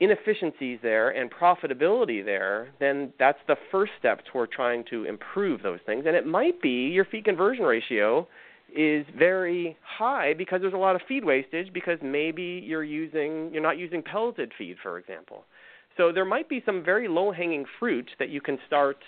inefficiencies 0.00 0.78
there 0.82 1.10
and 1.10 1.30
profitability 1.30 2.24
there, 2.24 2.68
then 2.78 3.12
that's 3.18 3.38
the 3.48 3.56
first 3.70 3.92
step 3.98 4.20
toward 4.30 4.52
trying 4.52 4.84
to 4.90 5.04
improve 5.04 5.62
those 5.62 5.80
things. 5.86 6.04
And 6.06 6.14
it 6.14 6.26
might 6.26 6.62
be 6.62 6.88
your 6.88 7.04
feed 7.04 7.24
conversion 7.24 7.64
ratio 7.64 8.28
is 8.76 9.06
very 9.18 9.76
high 9.82 10.34
because 10.34 10.60
there's 10.60 10.74
a 10.74 10.78
lot 10.78 10.94
of 10.94 11.00
feed 11.08 11.24
wastage 11.24 11.72
because 11.72 11.98
maybe 12.02 12.62
you're 12.64 12.84
using 12.84 13.50
you're 13.52 13.62
not 13.62 13.78
using 13.78 14.02
pelleted 14.02 14.52
feed, 14.56 14.76
for 14.82 14.98
example. 14.98 15.44
So 15.96 16.12
there 16.12 16.26
might 16.26 16.48
be 16.48 16.62
some 16.64 16.84
very 16.84 17.08
low 17.08 17.32
hanging 17.32 17.64
fruit 17.78 18.08
that 18.18 18.28
you 18.28 18.40
can 18.40 18.58
start 18.66 18.98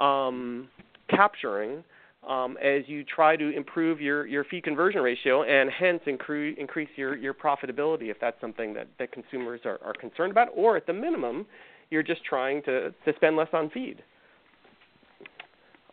um, 0.00 0.68
capturing 1.08 1.84
um, 2.26 2.56
as 2.62 2.82
you 2.86 3.04
try 3.04 3.36
to 3.36 3.56
improve 3.56 4.00
your, 4.00 4.26
your 4.26 4.44
feed 4.44 4.64
conversion 4.64 5.00
ratio 5.00 5.44
and 5.44 5.70
hence 5.70 6.00
incre- 6.06 6.56
increase 6.58 6.88
your, 6.96 7.16
your 7.16 7.34
profitability 7.34 8.10
if 8.10 8.16
that's 8.20 8.40
something 8.40 8.74
that, 8.74 8.88
that 8.98 9.12
consumers 9.12 9.60
are, 9.64 9.78
are 9.84 9.94
concerned 9.94 10.32
about, 10.32 10.48
or 10.54 10.76
at 10.76 10.86
the 10.86 10.92
minimum, 10.92 11.46
you're 11.90 12.02
just 12.02 12.24
trying 12.24 12.62
to, 12.64 12.90
to 12.90 13.12
spend 13.14 13.36
less 13.36 13.48
on 13.52 13.70
feed. 13.70 14.02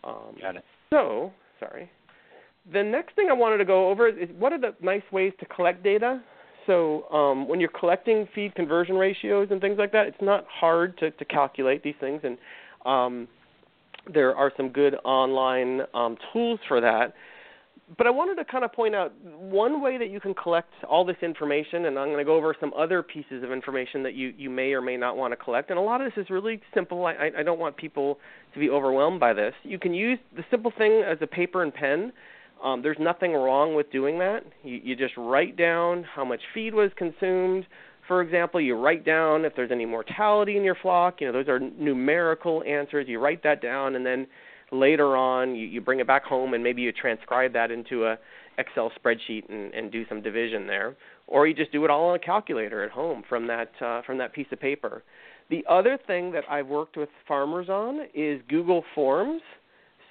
Um, 0.03 0.36
Got 0.41 0.57
it. 0.57 0.65
So, 0.89 1.31
sorry. 1.59 1.89
The 2.71 2.84
next 2.84 3.15
thing 3.15 3.27
I 3.29 3.34
wanted 3.34 3.57
to 3.57 3.65
go 3.65 3.89
over 3.89 4.07
is 4.07 4.29
what 4.38 4.53
are 4.53 4.59
the 4.59 4.73
nice 4.81 5.03
ways 5.11 5.34
to 5.39 5.45
collect 5.45 5.84
data. 5.84 6.21
So 6.65 7.09
um, 7.09 7.47
when 7.47 7.59
you're 7.59 7.69
collecting 7.77 8.27
feed 8.34 8.55
conversion 8.55 8.95
ratios 8.95 9.49
and 9.51 9.59
things 9.59 9.77
like 9.77 9.91
that, 9.91 10.07
it's 10.07 10.21
not 10.21 10.45
hard 10.47 10.97
to, 10.99 11.11
to 11.11 11.25
calculate 11.25 11.84
these 11.84 11.95
things, 11.99 12.21
and 12.23 12.38
um, 12.86 13.27
there 14.12 14.36
are 14.36 14.51
some 14.58 14.70
good 14.70 14.95
online 15.04 15.82
um, 15.93 16.18
tools 16.32 16.60
for 16.68 16.82
that. 16.82 17.14
But 17.97 18.08
I 18.08 18.10
wanted 18.10 18.36
to 18.36 18.45
kind 18.45 18.64
of 18.64 18.72
point 18.72 18.95
out 18.95 19.14
one 19.22 19.82
way 19.82 19.97
that 19.97 20.10
you 20.10 20.20
can 20.20 20.34
collect 20.34 20.72
all 20.89 21.06
this 21.06 21.18
information, 21.22 21.86
and 21.86 21.99
I'm 21.99 22.08
going 22.08 22.18
to 22.18 22.24
go 22.24 22.36
over 22.36 22.56
some 22.60 22.74
other 22.78 23.04
pieces 23.04 23.43
of 23.43 23.51
information 23.51 24.01
that 24.04 24.14
you, 24.14 24.34
you 24.38 24.49
may 24.49 24.72
or 24.74 24.82
may 24.82 24.97
not 24.97 25.18
want 25.18 25.32
to 25.32 25.36
collect. 25.36 25.70
And 25.70 25.78
a 25.78 25.82
lot 25.82 26.01
of 26.01 26.12
this 26.12 26.24
is 26.24 26.30
really 26.30 26.62
simple. 26.74 27.06
I, 27.06 27.30
I 27.38 27.43
don't 27.43 27.60
want 27.60 27.76
people 27.78 28.20
to 28.54 28.60
be 28.60 28.70
overwhelmed 28.70 29.20
by 29.20 29.34
this. 29.34 29.54
You 29.64 29.78
can 29.78 29.93
use 29.93 30.18
the 30.36 30.43
simple 30.49 30.72
thing 30.78 31.04
as 31.06 31.18
a 31.22 31.28
paper 31.28 31.62
and 31.62 31.74
pen. 31.74 32.14
Um, 32.64 32.82
there's 32.82 32.97
nothing 32.99 33.34
wrong 33.34 33.76
with 33.76 33.91
doing 33.91 34.18
that. 34.20 34.43
You, 34.64 34.80
you 34.82 34.95
just 34.95 35.14
write 35.18 35.58
down 35.58 36.04
how 36.04 36.24
much 36.24 36.41
feed 36.54 36.74
was 36.74 36.89
consumed, 36.95 37.68
for 38.08 38.22
example, 38.22 38.60
you 38.60 38.76
write 38.76 39.06
down 39.06 39.45
if 39.45 39.56
there's 39.56 39.72
any 39.72 39.86
mortality 39.86 40.58
in 40.58 40.64
your 40.64 40.76
flock. 40.76 41.22
You 41.22 41.28
know, 41.28 41.34
those 41.34 41.47
are 41.47 41.60
numerical 41.60 42.64
answers. 42.64 43.08
You 43.08 43.20
write 43.20 43.43
that 43.43 43.62
down, 43.62 43.95
and 43.95 44.06
then 44.06 44.28
later 44.72 45.16
on, 45.16 45.56
you, 45.56 45.68
you 45.68 45.82
bring 45.82 45.99
it 45.99 46.08
back 46.08 46.24
home, 46.24 46.54
and 46.54 46.64
maybe 46.64 46.82
you 46.82 46.91
transcribe 46.91 47.54
that 47.54 47.72
into 47.72 48.06
a 48.06 48.18
Excel 48.58 48.91
spreadsheet 48.99 49.49
and, 49.49 49.74
and 49.74 49.91
do 49.91 50.06
some 50.08 50.22
division 50.22 50.68
there, 50.68 50.95
or 51.28 51.47
you 51.47 51.54
just 51.54 51.72
do 51.72 51.84
it 51.86 51.89
all 51.89 52.10
on 52.10 52.16
a 52.16 52.20
calculator 52.20 52.84
at 52.84 52.91
home 52.91 53.24
from 53.28 53.47
that 53.47 53.72
uh, 53.82 54.01
from 54.04 54.18
that 54.20 54.34
piece 54.34 54.47
of 54.51 54.60
paper. 54.60 55.04
The 55.49 55.66
other 55.70 55.97
thing 56.08 56.32
that 56.32 56.43
I've 56.49 56.68
worked 56.68 56.97
with 56.97 57.10
farmers 57.28 57.70
on 57.70 58.08
is 58.14 58.41
Google 58.49 58.84
Forms. 58.95 59.41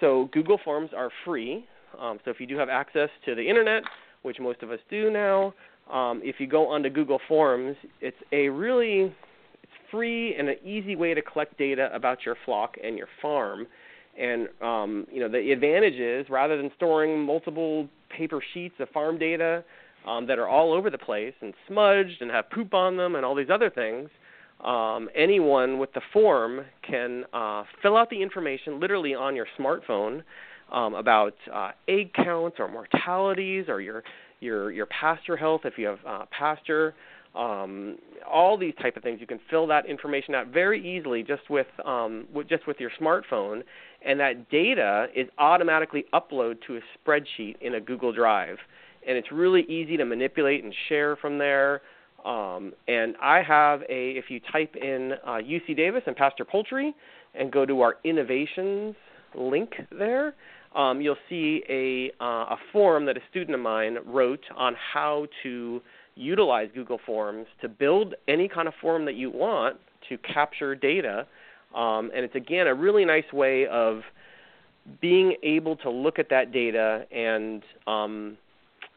So 0.00 0.28
Google 0.32 0.58
Forms 0.64 0.90
are 0.96 1.10
free. 1.24 1.64
Um, 1.98 2.18
so 2.24 2.30
if 2.30 2.40
you 2.40 2.46
do 2.46 2.56
have 2.56 2.68
access 2.68 3.08
to 3.24 3.34
the 3.34 3.48
internet, 3.48 3.84
which 4.22 4.38
most 4.40 4.62
of 4.62 4.70
us 4.70 4.80
do 4.90 5.10
now, 5.10 5.54
um, 5.92 6.20
if 6.24 6.36
you 6.38 6.46
go 6.46 6.68
onto 6.68 6.88
Google 6.88 7.20
Forms, 7.28 7.76
it's 8.00 8.16
a 8.32 8.48
really 8.48 9.12
it's 9.62 9.72
free 9.90 10.34
and 10.36 10.48
an 10.48 10.56
easy 10.64 10.96
way 10.96 11.14
to 11.14 11.22
collect 11.22 11.58
data 11.58 11.90
about 11.94 12.24
your 12.24 12.36
flock 12.44 12.76
and 12.82 12.96
your 12.96 13.08
farm. 13.20 13.66
And 14.18 14.48
um, 14.60 15.06
you 15.12 15.20
know 15.20 15.28
the 15.28 15.52
advantage 15.52 16.00
is 16.00 16.28
rather 16.28 16.56
than 16.56 16.70
storing 16.76 17.20
multiple 17.20 17.88
paper 18.16 18.42
sheets 18.52 18.74
of 18.78 18.88
farm 18.90 19.18
data 19.18 19.64
um, 20.06 20.26
that 20.26 20.38
are 20.38 20.48
all 20.48 20.72
over 20.72 20.90
the 20.90 20.98
place 20.98 21.34
and 21.40 21.54
smudged 21.68 22.20
and 22.20 22.30
have 22.30 22.50
poop 22.50 22.74
on 22.74 22.96
them 22.96 23.14
and 23.14 23.24
all 23.24 23.34
these 23.34 23.50
other 23.50 23.70
things, 23.70 24.10
um, 24.64 25.08
anyone 25.14 25.78
with 25.78 25.92
the 25.92 26.00
form 26.12 26.64
can 26.88 27.24
uh, 27.32 27.64
fill 27.82 27.96
out 27.96 28.10
the 28.10 28.22
information 28.22 28.80
literally 28.80 29.14
on 29.14 29.34
your 29.34 29.46
smartphone 29.58 30.22
um, 30.72 30.94
about 30.94 31.34
uh, 31.52 31.70
egg 31.88 32.12
counts 32.14 32.56
or 32.58 32.68
mortalities 32.68 33.66
or 33.68 33.80
your 33.80 34.02
your 34.42 34.70
your 34.70 34.86
pasture 34.86 35.36
health 35.36 35.62
if 35.64 35.74
you 35.78 35.86
have 35.86 35.98
uh, 36.06 36.24
pasture 36.36 36.94
um, 37.34 37.96
all 38.30 38.58
these 38.58 38.74
type 38.82 38.96
of 38.96 39.02
things 39.02 39.20
you 39.20 39.26
can 39.26 39.40
fill 39.48 39.66
that 39.66 39.86
information 39.86 40.34
out 40.34 40.48
very 40.48 40.80
easily 40.96 41.22
just 41.22 41.48
with 41.48 41.66
um, 41.84 42.26
with, 42.34 42.48
just 42.48 42.66
with 42.66 42.78
your 42.78 42.90
smartphone 43.00 43.62
and 44.04 44.18
that 44.20 44.50
data 44.50 45.06
is 45.14 45.28
automatically 45.38 46.04
uploaded 46.12 46.58
to 46.66 46.76
a 46.76 46.80
spreadsheet 46.98 47.56
in 47.60 47.74
a 47.74 47.80
Google 47.80 48.12
Drive. 48.12 48.56
And 49.06 49.16
it's 49.16 49.30
really 49.32 49.62
easy 49.62 49.96
to 49.96 50.04
manipulate 50.04 50.64
and 50.64 50.74
share 50.88 51.16
from 51.16 51.38
there. 51.38 51.82
Um, 52.24 52.72
and 52.86 53.16
I 53.20 53.42
have 53.42 53.82
a 53.82 54.10
if 54.12 54.26
you 54.28 54.40
type 54.52 54.76
in 54.76 55.12
uh, 55.26 55.38
UC 55.38 55.76
Davis 55.76 56.02
and 56.06 56.14
pasture 56.14 56.44
poultry 56.44 56.94
and 57.34 57.50
go 57.50 57.66
to 57.66 57.80
our 57.80 57.96
innovations 58.04 58.94
link 59.34 59.72
there 59.90 60.34
um, 60.74 61.00
you'll 61.00 61.16
see 61.28 61.62
a, 61.68 62.10
uh, 62.22 62.54
a 62.54 62.56
forum 62.72 63.06
that 63.06 63.16
a 63.16 63.20
student 63.30 63.54
of 63.54 63.60
mine 63.60 63.98
wrote 64.06 64.44
on 64.56 64.74
how 64.92 65.26
to 65.42 65.80
utilize 66.14 66.68
Google 66.74 67.00
Forms 67.04 67.46
to 67.60 67.68
build 67.68 68.14
any 68.28 68.48
kind 68.48 68.68
of 68.68 68.74
form 68.80 69.04
that 69.06 69.14
you 69.14 69.30
want 69.30 69.76
to 70.08 70.18
capture 70.18 70.74
data. 70.74 71.26
Um, 71.74 72.10
and 72.14 72.24
it's 72.24 72.34
again 72.34 72.66
a 72.66 72.74
really 72.74 73.04
nice 73.04 73.30
way 73.32 73.66
of 73.66 74.02
being 75.00 75.36
able 75.42 75.76
to 75.76 75.90
look 75.90 76.18
at 76.18 76.28
that 76.30 76.52
data 76.52 77.06
and 77.12 77.62
um, 77.86 78.36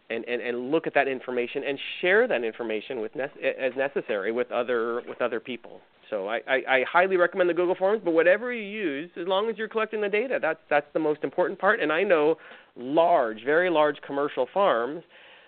and, 0.10 0.24
and, 0.26 0.42
and 0.42 0.72
look 0.72 0.86
at 0.86 0.94
that 0.94 1.08
information 1.08 1.64
and 1.64 1.80
share 2.02 2.28
that 2.28 2.44
information 2.44 3.02
with 3.02 3.16
ne- 3.16 3.54
as 3.60 3.74
necessary 3.76 4.32
with 4.32 4.52
other 4.52 5.02
with 5.08 5.22
other 5.22 5.40
people. 5.40 5.82
So 6.10 6.28
I, 6.28 6.42
I, 6.48 6.56
I 6.68 6.84
highly 6.92 7.18
recommend 7.18 7.50
the 7.50 7.54
Google 7.54 7.76
Forms, 7.76 8.02
but 8.04 8.12
whatever 8.12 8.54
you 8.54 8.64
use, 8.64 9.10
as 9.20 9.28
long 9.28 9.50
as 9.50 9.58
you're 9.58 9.68
collecting 9.68 10.02
the 10.02 10.10
data, 10.10 10.40
that's 10.42 10.60
that's 10.70 10.88
the 10.94 11.00
most 11.00 11.24
important 11.24 11.60
part. 11.60 11.80
And 11.80 11.92
I 11.92 12.04
know 12.04 12.36
large, 12.76 13.44
very 13.44 13.70
large 13.70 13.98
commercial 14.06 14.48
farms 14.54 15.04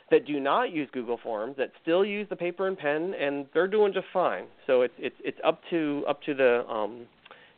that 0.09 0.25
do 0.25 0.39
not 0.39 0.71
use 0.71 0.89
Google 0.93 1.19
Forms 1.21 1.55
that 1.57 1.71
still 1.81 2.05
use 2.05 2.27
the 2.29 2.35
paper 2.35 2.67
and 2.67 2.77
pen, 2.77 3.13
and 3.19 3.45
they're 3.53 3.67
doing 3.67 3.93
just 3.93 4.07
fine. 4.13 4.45
So 4.65 4.81
it's 4.81 4.93
it's 4.97 5.15
it's 5.23 5.39
up 5.45 5.61
to 5.69 6.03
up 6.07 6.21
to 6.23 6.33
the 6.33 6.65
um, 6.67 7.05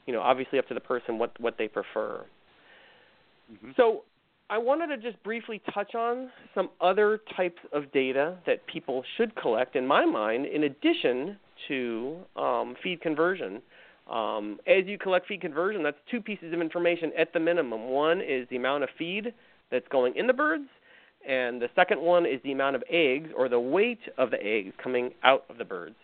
you 0.05 0.13
know 0.13 0.21
obviously 0.21 0.59
up 0.59 0.67
to 0.67 0.73
the 0.73 0.79
person 0.79 1.17
what 1.17 1.39
what 1.39 1.57
they 1.57 1.67
prefer. 1.67 2.25
Mm-hmm. 3.51 3.71
So 3.77 4.03
I 4.49 4.57
wanted 4.57 4.87
to 4.87 4.97
just 4.97 5.21
briefly 5.23 5.61
touch 5.73 5.93
on 5.93 6.31
some 6.55 6.69
other 6.81 7.19
types 7.37 7.59
of 7.71 7.91
data 7.91 8.37
that 8.47 8.65
people 8.65 9.03
should 9.15 9.35
collect, 9.35 9.75
in 9.75 9.85
my 9.85 10.05
mind, 10.05 10.47
in 10.47 10.63
addition 10.63 11.37
to 11.67 12.17
um, 12.35 12.75
feed 12.81 13.01
conversion. 13.01 13.61
Um, 14.09 14.59
as 14.65 14.85
you 14.85 14.97
collect 14.97 15.27
feed 15.27 15.41
conversion, 15.41 15.83
that's 15.83 15.97
two 16.09 16.21
pieces 16.21 16.53
of 16.53 16.61
information 16.61 17.11
at 17.17 17.31
the 17.33 17.39
minimum. 17.39 17.89
One 17.89 18.21
is 18.21 18.47
the 18.49 18.55
amount 18.55 18.83
of 18.83 18.89
feed 18.97 19.33
that's 19.71 19.87
going 19.89 20.15
in 20.15 20.25
the 20.27 20.33
birds. 20.33 20.67
and 21.27 21.61
the 21.61 21.69
second 21.75 21.99
one 22.01 22.25
is 22.25 22.39
the 22.43 22.51
amount 22.51 22.75
of 22.75 22.83
eggs 22.89 23.29
or 23.37 23.49
the 23.49 23.59
weight 23.59 23.99
of 24.17 24.31
the 24.31 24.41
eggs 24.43 24.73
coming 24.81 25.11
out 25.23 25.43
of 25.49 25.57
the 25.57 25.65
birds. 25.65 25.95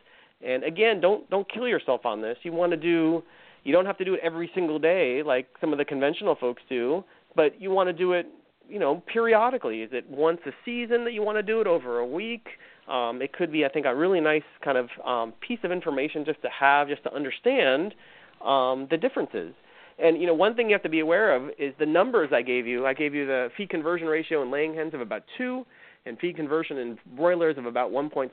And 0.45 0.64
again, 0.64 1.01
don't 1.01 1.28
don't 1.30 1.49
kill 1.51 1.68
yourself 1.68 2.06
on 2.06 2.22
this. 2.22 2.38
You 2.43 2.51
want 2.51 2.72
to 2.72 2.78
do 2.78 3.24
you 3.64 3.72
don't 3.74 3.86
have 3.86 3.97
to 3.97 4.06
do 4.06 4.14
it 4.14 4.20
every 4.24 4.51
single 4.53 4.78
day 4.78 5.24
like 5.24 5.47
some 5.60 5.72
of 5.72 5.80
the 5.80 5.86
conventional 5.86 6.36
folks 6.36 6.62
do, 6.70 7.03
but 7.36 7.60
you 7.60 7.72
want 7.72 7.88
to 7.88 7.93
do 7.93 8.14
it, 8.14 8.28
you 8.70 8.80
know, 8.80 9.03
periodically. 9.11 9.82
Is 9.82 9.89
it 9.93 10.09
once 10.09 10.39
a 10.45 10.51
season 10.63 11.03
that 11.05 11.13
you 11.13 11.22
want 11.22 11.38
to 11.38 11.43
do 11.43 11.61
it 11.61 11.68
over 11.68 11.99
a 11.99 12.05
week? 12.05 12.47
Um, 12.88 13.22
it 13.22 13.34
could 13.34 13.51
be, 13.51 13.66
I 13.66 13.70
think, 13.70 13.86
a 13.86 13.95
really 13.95 14.20
nice 14.20 14.43
kind 14.63 14.78
of 14.78 14.89
um, 15.05 15.34
piece 15.45 15.59
of 15.63 15.72
information 15.72 16.24
just 16.26 16.41
to 16.43 16.49
have, 16.49 16.88
just 16.88 17.03
to 17.03 17.13
understand 17.13 17.95
um, 18.43 18.88
the 18.91 18.97
differences. 18.97 19.53
And 19.97 20.20
you 20.20 20.28
know, 20.28 20.34
one 20.34 20.55
thing 20.55 20.68
you 20.68 20.74
have 20.74 20.84
to 20.84 20.89
be 20.89 20.99
aware 20.99 21.36
of 21.36 21.49
is 21.57 21.74
the 21.80 21.86
numbers 21.86 22.30
I 22.34 22.41
gave 22.41 22.68
you. 22.68 22.86
I 22.86 22.93
gave 22.93 23.13
you 23.13 23.26
the 23.26 23.49
feed 23.55 23.70
conversion 23.70 24.07
ratio 24.07 24.43
in 24.43 24.51
laying 24.51 24.76
hens 24.76 24.93
of 24.93 25.01
about 25.01 25.24
two, 25.38 25.66
and 26.05 26.20
feed 26.20 26.36
conversion 26.36 26.78
in 26.78 26.97
broilers 27.16 27.57
of 27.57 27.66
about 27.66 27.91
1.6 27.91 28.30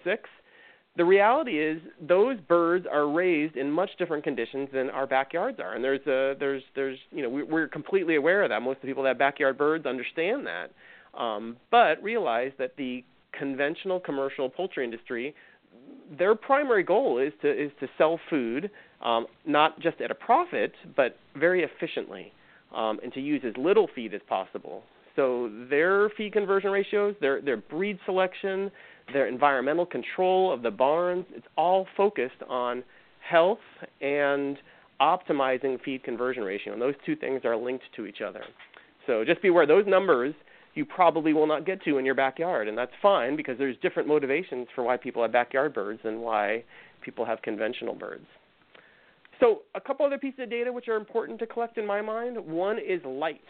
the 0.96 1.04
reality 1.04 1.58
is 1.58 1.80
those 2.06 2.38
birds 2.48 2.86
are 2.90 3.08
raised 3.08 3.56
in 3.56 3.70
much 3.70 3.90
different 3.98 4.24
conditions 4.24 4.68
than 4.74 4.90
our 4.90 5.06
backyards 5.06 5.58
are, 5.58 5.74
and 5.74 5.82
there's 5.82 6.06
a 6.06 6.36
there's 6.38 6.62
there's 6.74 6.98
you 7.10 7.22
know 7.22 7.30
we, 7.30 7.42
we're 7.42 7.68
completely 7.68 8.16
aware 8.16 8.42
of 8.42 8.50
that. 8.50 8.60
Most 8.60 8.76
of 8.76 8.82
the 8.82 8.88
people 8.88 9.02
that 9.04 9.10
have 9.10 9.18
backyard 9.18 9.56
birds 9.56 9.86
understand 9.86 10.46
that, 10.46 10.70
um, 11.18 11.56
but 11.70 12.02
realize 12.02 12.52
that 12.58 12.76
the 12.76 13.04
conventional 13.38 14.00
commercial 14.00 14.50
poultry 14.50 14.84
industry, 14.84 15.34
their 16.18 16.34
primary 16.34 16.82
goal 16.82 17.18
is 17.18 17.32
to 17.40 17.50
is 17.50 17.70
to 17.80 17.88
sell 17.96 18.20
food, 18.28 18.70
um, 19.02 19.26
not 19.46 19.80
just 19.80 19.98
at 20.02 20.10
a 20.10 20.14
profit, 20.14 20.74
but 20.94 21.16
very 21.38 21.62
efficiently, 21.64 22.32
um, 22.76 23.00
and 23.02 23.14
to 23.14 23.20
use 23.20 23.42
as 23.46 23.54
little 23.56 23.88
feed 23.94 24.12
as 24.12 24.20
possible. 24.28 24.82
So 25.16 25.50
their 25.70 26.10
feed 26.10 26.34
conversion 26.34 26.70
ratios, 26.70 27.14
their 27.20 27.40
their 27.40 27.56
breed 27.56 27.98
selection, 28.04 28.70
their 29.12 29.26
environmental 29.26 29.86
control 29.86 30.52
of 30.52 30.62
the 30.62 30.70
barns. 30.70 31.26
It's 31.34 31.46
all 31.56 31.86
focused 31.96 32.42
on 32.48 32.82
health 33.28 33.58
and 34.00 34.58
optimizing 35.00 35.80
feed 35.82 36.04
conversion 36.04 36.42
ratio, 36.42 36.72
and 36.72 36.80
those 36.80 36.94
two 37.04 37.16
things 37.16 37.42
are 37.44 37.56
linked 37.56 37.84
to 37.96 38.06
each 38.06 38.20
other. 38.20 38.44
So 39.06 39.24
just 39.24 39.42
be 39.42 39.48
aware 39.48 39.66
those 39.66 39.86
numbers 39.86 40.34
you 40.74 40.84
probably 40.86 41.34
will 41.34 41.46
not 41.46 41.66
get 41.66 41.82
to 41.84 41.98
in 41.98 42.04
your 42.04 42.14
backyard, 42.14 42.66
and 42.68 42.76
that's 42.78 42.92
fine 43.02 43.36
because 43.36 43.58
there's 43.58 43.76
different 43.82 44.08
motivations 44.08 44.66
for 44.74 44.82
why 44.82 44.96
people 44.96 45.22
have 45.22 45.32
backyard 45.32 45.74
birds 45.74 46.00
and 46.04 46.20
why 46.20 46.64
people 47.02 47.24
have 47.24 47.42
conventional 47.42 47.94
birds. 47.94 48.24
So 49.40 49.62
a 49.74 49.80
couple 49.80 50.06
other 50.06 50.18
pieces 50.18 50.40
of 50.40 50.50
data 50.50 50.72
which 50.72 50.88
are 50.88 50.96
important 50.96 51.38
to 51.40 51.46
collect 51.46 51.76
in 51.76 51.86
my 51.86 52.00
mind. 52.00 52.38
One 52.38 52.78
is 52.78 53.00
light. 53.04 53.42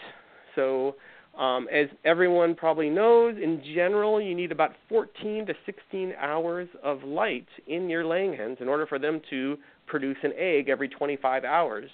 So 0.57 0.97
um, 1.39 1.67
as 1.73 1.87
everyone 2.05 2.55
probably 2.55 2.91
knows, 2.91 3.37
in 3.43 3.63
general, 3.75 4.21
you 4.21 4.35
need 4.35 4.53
about 4.53 4.73
14 4.89 5.47
to 5.47 5.55
16 5.65 6.13
hours 6.21 6.69
of 6.83 7.03
light 7.05 7.47
in 7.67 7.89
your 7.89 8.05
laying 8.05 8.35
hens 8.35 8.59
in 8.61 8.69
order 8.69 8.87
for 8.87 8.99
them 8.99 9.21
to 9.31 9.57
produce 9.87 10.19
an 10.23 10.33
egg 10.37 10.69
every 10.69 10.89
25 10.89 11.45
hours. 11.45 11.91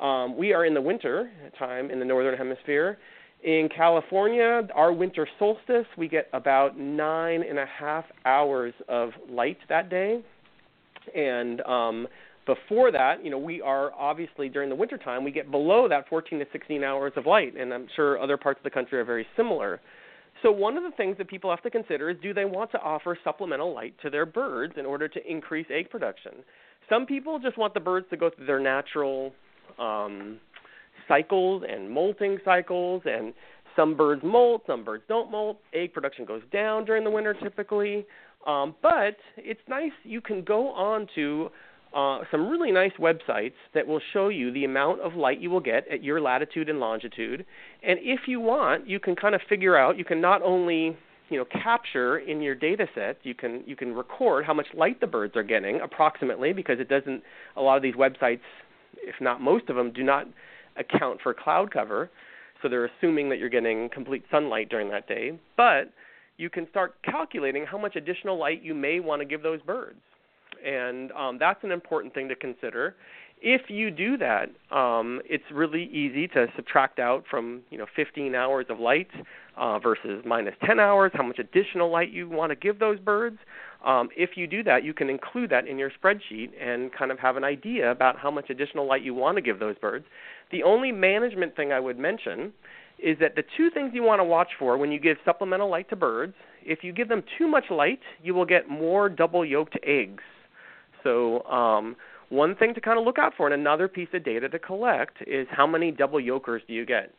Um, 0.00 0.36
we 0.36 0.54
are 0.54 0.64
in 0.64 0.72
the 0.72 0.80
winter 0.80 1.30
time 1.58 1.90
in 1.90 1.98
the 1.98 2.04
northern 2.04 2.36
hemisphere. 2.36 2.98
In 3.44 3.68
California, 3.74 4.66
our 4.74 4.92
winter 4.92 5.28
solstice, 5.38 5.86
we 5.98 6.08
get 6.08 6.28
about 6.32 6.78
nine 6.78 7.42
and 7.42 7.58
a 7.58 7.66
half 7.66 8.04
hours 8.24 8.72
of 8.88 9.10
light 9.28 9.58
that 9.68 9.90
day. 9.90 10.22
And 11.14 11.60
um, 11.62 12.06
before 12.46 12.90
that, 12.90 13.24
you 13.24 13.30
know, 13.30 13.38
we 13.38 13.60
are 13.60 13.92
obviously 13.92 14.48
during 14.48 14.68
the 14.68 14.74
wintertime, 14.74 15.24
we 15.24 15.30
get 15.30 15.50
below 15.50 15.88
that 15.88 16.08
14 16.08 16.38
to 16.40 16.46
16 16.52 16.82
hours 16.82 17.12
of 17.16 17.26
light, 17.26 17.56
and 17.56 17.72
I'm 17.72 17.86
sure 17.94 18.20
other 18.20 18.36
parts 18.36 18.58
of 18.58 18.64
the 18.64 18.70
country 18.70 18.98
are 18.98 19.04
very 19.04 19.26
similar. 19.36 19.80
So, 20.42 20.50
one 20.50 20.76
of 20.76 20.82
the 20.82 20.90
things 20.96 21.18
that 21.18 21.28
people 21.28 21.50
have 21.50 21.62
to 21.62 21.70
consider 21.70 22.10
is 22.10 22.16
do 22.20 22.34
they 22.34 22.44
want 22.44 22.72
to 22.72 22.78
offer 22.80 23.16
supplemental 23.22 23.72
light 23.72 23.94
to 24.02 24.10
their 24.10 24.26
birds 24.26 24.74
in 24.76 24.86
order 24.86 25.06
to 25.06 25.30
increase 25.30 25.66
egg 25.70 25.88
production? 25.88 26.32
Some 26.88 27.06
people 27.06 27.38
just 27.38 27.56
want 27.56 27.74
the 27.74 27.80
birds 27.80 28.06
to 28.10 28.16
go 28.16 28.28
through 28.28 28.46
their 28.46 28.58
natural 28.58 29.32
um, 29.78 30.40
cycles 31.06 31.62
and 31.68 31.88
molting 31.88 32.38
cycles, 32.44 33.02
and 33.04 33.34
some 33.76 33.96
birds 33.96 34.22
molt, 34.24 34.62
some 34.66 34.84
birds 34.84 35.04
don't 35.08 35.30
molt. 35.30 35.58
Egg 35.72 35.92
production 35.92 36.24
goes 36.24 36.42
down 36.52 36.84
during 36.84 37.04
the 37.04 37.10
winter 37.10 37.34
typically. 37.34 38.04
Um, 38.46 38.74
but 38.82 39.16
it's 39.36 39.60
nice 39.68 39.92
you 40.02 40.20
can 40.20 40.42
go 40.42 40.70
on 40.70 41.06
to 41.14 41.50
uh, 41.94 42.20
some 42.30 42.48
really 42.48 42.72
nice 42.72 42.92
websites 42.98 43.52
that 43.74 43.86
will 43.86 44.00
show 44.12 44.28
you 44.28 44.52
the 44.52 44.64
amount 44.64 45.00
of 45.00 45.14
light 45.14 45.40
you 45.40 45.50
will 45.50 45.60
get 45.60 45.86
at 45.88 46.02
your 46.02 46.20
latitude 46.20 46.68
and 46.68 46.80
longitude. 46.80 47.44
And 47.82 47.98
if 48.02 48.20
you 48.26 48.40
want, 48.40 48.88
you 48.88 48.98
can 48.98 49.14
kind 49.14 49.34
of 49.34 49.42
figure 49.48 49.76
out. 49.76 49.98
You 49.98 50.04
can 50.04 50.20
not 50.20 50.42
only 50.42 50.96
you 51.28 51.38
know 51.38 51.44
capture 51.62 52.18
in 52.18 52.42
your 52.42 52.54
data 52.54 52.86
set 52.94 53.16
you 53.22 53.34
can 53.34 53.62
you 53.66 53.74
can 53.74 53.94
record 53.94 54.44
how 54.44 54.52
much 54.52 54.66
light 54.74 55.00
the 55.00 55.06
birds 55.06 55.34
are 55.34 55.42
getting 55.42 55.80
approximately 55.80 56.52
because 56.52 56.78
it 56.78 56.90
doesn't 56.90 57.22
a 57.56 57.60
lot 57.62 57.76
of 57.76 57.82
these 57.82 57.94
websites 57.94 58.40
if 58.98 59.14
not 59.18 59.40
most 59.40 59.70
of 59.70 59.76
them 59.76 59.92
do 59.92 60.02
not 60.02 60.26
account 60.76 61.20
for 61.22 61.32
cloud 61.32 61.70
cover 61.72 62.10
so 62.60 62.68
they're 62.68 62.84
assuming 62.98 63.30
that 63.30 63.38
you're 63.38 63.48
getting 63.48 63.88
complete 63.88 64.22
sunlight 64.30 64.68
during 64.68 64.90
that 64.90 65.08
day 65.08 65.32
but 65.56 65.90
you 66.36 66.50
can 66.50 66.68
start 66.68 66.96
calculating 67.02 67.64
how 67.64 67.78
much 67.78 67.96
additional 67.96 68.38
light 68.38 68.62
you 68.62 68.74
may 68.74 69.00
want 69.00 69.20
to 69.22 69.24
give 69.24 69.42
those 69.42 69.62
birds 69.62 70.00
and 70.64 71.12
um, 71.12 71.38
that's 71.38 71.62
an 71.64 71.72
important 71.72 72.14
thing 72.14 72.28
to 72.28 72.34
consider. 72.34 72.94
If 73.44 73.62
you 73.68 73.90
do 73.90 74.16
that, 74.18 74.50
um, 74.70 75.20
it's 75.24 75.44
really 75.52 75.84
easy 75.86 76.28
to 76.28 76.46
subtract 76.54 77.00
out 77.00 77.24
from 77.28 77.62
you 77.70 77.78
know 77.78 77.86
15 77.96 78.34
hours 78.36 78.66
of 78.68 78.78
light 78.78 79.08
uh, 79.56 79.80
versus 79.80 80.22
minus 80.24 80.54
10 80.64 80.78
hours, 80.78 81.10
how 81.14 81.24
much 81.24 81.40
additional 81.40 81.90
light 81.90 82.12
you 82.12 82.28
want 82.28 82.50
to 82.50 82.56
give 82.56 82.78
those 82.78 83.00
birds. 83.00 83.38
Um, 83.84 84.10
if 84.16 84.36
you 84.36 84.46
do 84.46 84.62
that, 84.62 84.84
you 84.84 84.94
can 84.94 85.10
include 85.10 85.50
that 85.50 85.66
in 85.66 85.76
your 85.76 85.90
spreadsheet 85.90 86.50
and 86.60 86.92
kind 86.92 87.10
of 87.10 87.18
have 87.18 87.36
an 87.36 87.42
idea 87.42 87.90
about 87.90 88.16
how 88.16 88.30
much 88.30 88.48
additional 88.48 88.86
light 88.86 89.02
you 89.02 89.12
want 89.12 89.36
to 89.38 89.42
give 89.42 89.58
those 89.58 89.76
birds. 89.76 90.04
The 90.52 90.62
only 90.62 90.92
management 90.92 91.56
thing 91.56 91.72
I 91.72 91.80
would 91.80 91.98
mention 91.98 92.52
is 93.02 93.18
that 93.18 93.34
the 93.34 93.42
two 93.56 93.70
things 93.70 93.90
you 93.92 94.02
want 94.02 94.20
to 94.20 94.24
watch 94.24 94.50
for 94.58 94.78
when 94.78 94.92
you 94.92 95.00
give 95.00 95.16
supplemental 95.24 95.68
light 95.68 95.88
to 95.90 95.96
birds, 95.96 96.34
if 96.62 96.84
you 96.84 96.92
give 96.92 97.08
them 97.08 97.24
too 97.36 97.48
much 97.48 97.64
light, 97.70 97.98
you 98.22 98.34
will 98.34 98.46
get 98.46 98.68
more 98.68 99.08
double 99.08 99.44
yolked 99.44 99.76
eggs. 99.82 100.22
So 101.02 101.42
um, 101.44 101.96
one 102.28 102.56
thing 102.56 102.74
to 102.74 102.80
kind 102.80 102.98
of 102.98 103.04
look 103.04 103.18
out 103.18 103.32
for, 103.36 103.46
and 103.46 103.54
another 103.54 103.88
piece 103.88 104.08
of 104.14 104.24
data 104.24 104.48
to 104.48 104.58
collect, 104.58 105.18
is 105.26 105.46
how 105.50 105.66
many 105.66 105.90
double 105.90 106.18
yolkers 106.18 106.60
do 106.66 106.74
you 106.74 106.86
get? 106.86 107.12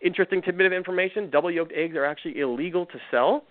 Interesting 0.00 0.42
tidbit 0.42 0.66
of 0.66 0.72
information: 0.72 1.30
double 1.30 1.50
yolked 1.50 1.72
eggs 1.74 1.96
are 1.96 2.04
actually 2.04 2.40
illegal 2.40 2.86
to 2.86 2.98
sell. 3.10 3.44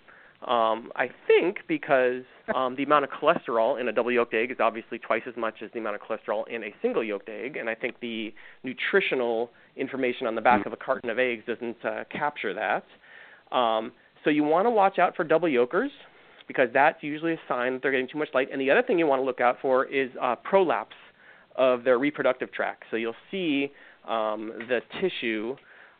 Um, 0.47 0.91
I 0.95 1.09
think 1.27 1.57
because 1.67 2.23
um, 2.55 2.75
the 2.77 2.83
amount 2.83 3.03
of 3.03 3.09
cholesterol 3.11 3.79
in 3.79 3.89
a 3.89 3.91
double 3.91 4.11
yolked 4.11 4.33
egg 4.33 4.51
is 4.51 4.57
obviously 4.61 4.97
twice 4.97 5.23
as 5.27 5.35
much 5.35 5.55
as 5.61 5.69
the 5.73 5.79
amount 5.79 5.97
of 5.97 6.01
cholesterol 6.01 6.47
in 6.47 6.63
a 6.63 6.73
single 6.81 7.03
yolked 7.03 7.27
egg, 7.27 7.57
and 7.57 7.69
I 7.69 7.75
think 7.75 7.99
the 7.99 8.33
nutritional 8.63 9.49
information 9.75 10.27
on 10.27 10.35
the 10.35 10.41
back 10.41 10.65
of 10.65 10.71
a 10.71 10.77
carton 10.77 11.09
of 11.09 11.19
eggs 11.19 11.43
doesn't 11.45 11.83
uh, 11.83 12.05
capture 12.09 12.53
that. 12.53 12.85
Um, 13.55 13.91
so 14.23 14.29
you 14.29 14.43
want 14.43 14.65
to 14.65 14.69
watch 14.69 14.97
out 14.97 15.15
for 15.15 15.23
double 15.25 15.49
yolkers 15.49 15.89
because 16.49 16.67
that's 16.73 16.97
usually 17.01 17.33
a 17.33 17.39
sign 17.47 17.73
that 17.73 17.83
they're 17.83 17.91
getting 17.91 18.07
too 18.07 18.17
much 18.17 18.29
light. 18.33 18.49
And 18.51 18.59
the 18.59 18.71
other 18.71 18.81
thing 18.81 18.97
you 18.97 19.05
want 19.05 19.21
to 19.21 19.23
look 19.23 19.39
out 19.39 19.57
for 19.61 19.85
is 19.85 20.09
uh, 20.19 20.35
prolapse 20.35 20.95
of 21.55 21.83
their 21.83 21.99
reproductive 21.99 22.51
tract. 22.51 22.85
So 22.89 22.97
you'll 22.97 23.13
see 23.29 23.71
um, 24.07 24.51
the 24.67 24.79
tissue 24.99 25.55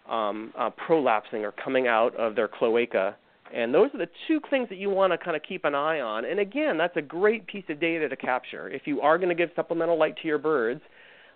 um, 0.10 0.52
uh, 0.58 0.72
prolapsing 0.72 1.44
or 1.44 1.52
coming 1.52 1.88
out 1.88 2.16
of 2.16 2.36
their 2.36 2.48
cloaca. 2.48 3.16
And 3.54 3.72
those 3.72 3.92
are 3.94 4.00
the 4.00 4.10
two 4.28 4.40
things 4.50 4.70
that 4.70 4.78
you 4.80 4.90
want 4.90 5.14
to 5.14 5.20
kind 5.20 5.38
of 5.38 5.44
keep 5.48 5.66
an 5.66 5.76
eye 5.76 6.00
on. 6.00 6.26
And 6.26 6.40
again, 6.40 6.80
that's 6.80 6.98
a 6.98 7.02
great 7.02 7.46
piece 7.46 7.66
of 7.70 7.80
data 7.80 8.10
to 8.10 8.16
capture. 8.16 8.70
If 8.70 8.84
you 8.86 9.02
are 9.02 9.20
going 9.20 9.30
to 9.30 9.36
give 9.36 9.52
supplemental 9.56 10.00
light 10.00 10.16
to 10.24 10.28
your 10.28 10.40
birds, 10.40 10.82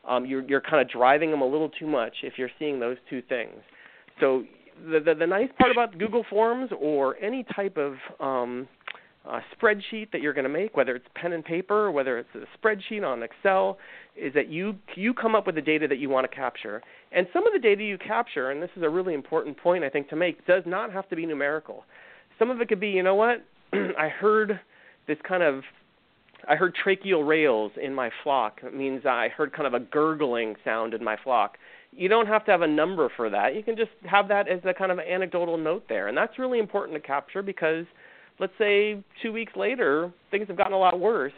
um, 0.07 0.25
you're, 0.25 0.41
you're 0.41 0.61
kind 0.61 0.81
of 0.81 0.89
driving 0.89 1.29
them 1.29 1.41
a 1.41 1.47
little 1.47 1.69
too 1.69 1.87
much 1.87 2.13
if 2.23 2.33
you're 2.37 2.49
seeing 2.57 2.79
those 2.79 2.97
two 3.11 3.21
things. 3.21 3.61
So 4.19 4.43
the, 4.91 4.99
the, 4.99 5.13
the 5.13 5.27
nice 5.27 5.49
part 5.59 5.71
about 5.71 5.97
Google 5.99 6.25
Forms 6.29 6.71
or 6.79 7.15
any 7.17 7.45
type 7.55 7.77
of 7.77 7.93
um, 8.19 8.67
uh, 9.29 9.39
spreadsheet 9.57 10.11
that 10.11 10.21
you're 10.21 10.33
going 10.33 10.43
to 10.43 10.49
make, 10.49 10.75
whether 10.75 10.95
it's 10.95 11.07
pen 11.15 11.33
and 11.33 11.45
paper, 11.45 11.91
whether 11.91 12.17
it's 12.17 12.29
a 12.35 12.45
spreadsheet 12.57 13.05
on 13.05 13.23
Excel, 13.23 13.77
is 14.15 14.33
that 14.33 14.49
you 14.49 14.75
you 14.95 15.13
come 15.13 15.33
up 15.33 15.45
with 15.45 15.55
the 15.55 15.61
data 15.61 15.87
that 15.87 15.97
you 15.97 16.09
want 16.09 16.29
to 16.29 16.35
capture. 16.35 16.81
And 17.11 17.27
some 17.31 17.47
of 17.47 17.53
the 17.53 17.59
data 17.59 17.83
you 17.83 17.97
capture, 17.97 18.51
and 18.51 18.61
this 18.61 18.69
is 18.75 18.83
a 18.83 18.89
really 18.89 19.13
important 19.13 19.57
point 19.57 19.83
I 19.83 19.89
think 19.89 20.09
to 20.09 20.15
make, 20.15 20.45
does 20.45 20.63
not 20.65 20.91
have 20.91 21.07
to 21.09 21.15
be 21.15 21.25
numerical. 21.25 21.85
Some 22.37 22.49
of 22.49 22.59
it 22.59 22.67
could 22.67 22.79
be, 22.79 22.89
you 22.89 23.03
know 23.03 23.15
what? 23.15 23.43
I 23.73 24.09
heard 24.09 24.59
this 25.07 25.17
kind 25.27 25.43
of 25.43 25.63
I 26.47 26.55
heard 26.55 26.75
tracheal 26.85 27.25
rales 27.25 27.71
in 27.81 27.93
my 27.93 28.09
flock. 28.23 28.59
It 28.63 28.75
means 28.75 29.05
I 29.05 29.29
heard 29.29 29.53
kind 29.53 29.65
of 29.65 29.73
a 29.73 29.79
gurgling 29.79 30.55
sound 30.65 30.93
in 30.93 31.01
my 31.01 31.15
flock. 31.23 31.57
You 31.95 32.09
don't 32.09 32.27
have 32.27 32.43
to 32.45 32.51
have 32.51 32.63
a 32.63 32.67
number 32.67 33.09
for 33.15 33.29
that. 33.29 33.55
You 33.55 33.63
can 33.63 33.77
just 33.77 33.91
have 34.03 34.27
that 34.27 34.49
as 34.49 34.59
a 34.65 34.73
kind 34.73 34.91
of 34.91 34.99
anecdotal 34.99 35.57
note 35.57 35.85
there. 35.87 36.09
And 36.09 36.17
that's 36.17 36.37
really 36.37 36.59
important 36.59 37.01
to 37.01 37.07
capture 37.07 37.41
because– 37.41 37.85
let's 38.39 38.53
say 38.57 39.03
two 39.21 39.31
weeks 39.31 39.53
later 39.55 40.11
things 40.31 40.47
have 40.47 40.57
gotten 40.57 40.73
a 40.73 40.77
lot 40.77 40.99
worse, 40.99 41.33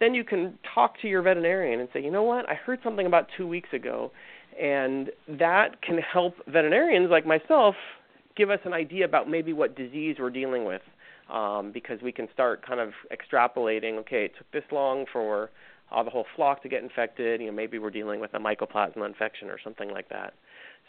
then 0.00 0.14
you 0.14 0.24
can 0.24 0.58
talk 0.74 1.00
to 1.00 1.08
your 1.08 1.22
veterinarian 1.22 1.80
and 1.80 1.88
say, 1.92 2.02
you 2.02 2.10
know 2.10 2.22
what, 2.22 2.48
I 2.48 2.54
heard 2.54 2.80
something 2.84 3.06
about 3.06 3.28
two 3.36 3.46
weeks 3.46 3.68
ago, 3.72 4.10
and 4.60 5.10
that 5.38 5.80
can 5.82 5.98
help 5.98 6.34
veterinarians 6.46 7.10
like 7.10 7.26
myself 7.26 7.74
give 8.36 8.50
us 8.50 8.60
an 8.64 8.72
idea 8.72 9.04
about 9.04 9.28
maybe 9.28 9.52
what 9.52 9.76
disease 9.76 10.16
we're 10.18 10.30
dealing 10.30 10.64
with, 10.64 10.82
um, 11.32 11.72
because 11.72 12.00
we 12.02 12.12
can 12.12 12.28
start 12.32 12.66
kind 12.66 12.80
of 12.80 12.90
extrapolating. 13.10 13.98
Okay, 13.98 14.26
it 14.26 14.32
took 14.36 14.50
this 14.52 14.64
long 14.70 15.06
for 15.12 15.50
uh, 15.90 16.02
the 16.02 16.10
whole 16.10 16.26
flock 16.36 16.62
to 16.62 16.68
get 16.68 16.82
infected. 16.82 17.40
You 17.40 17.46
know, 17.46 17.52
maybe 17.52 17.78
we're 17.78 17.90
dealing 17.90 18.20
with 18.20 18.34
a 18.34 18.38
mycoplasma 18.38 19.06
infection 19.06 19.48
or 19.48 19.58
something 19.62 19.90
like 19.90 20.08
that. 20.10 20.34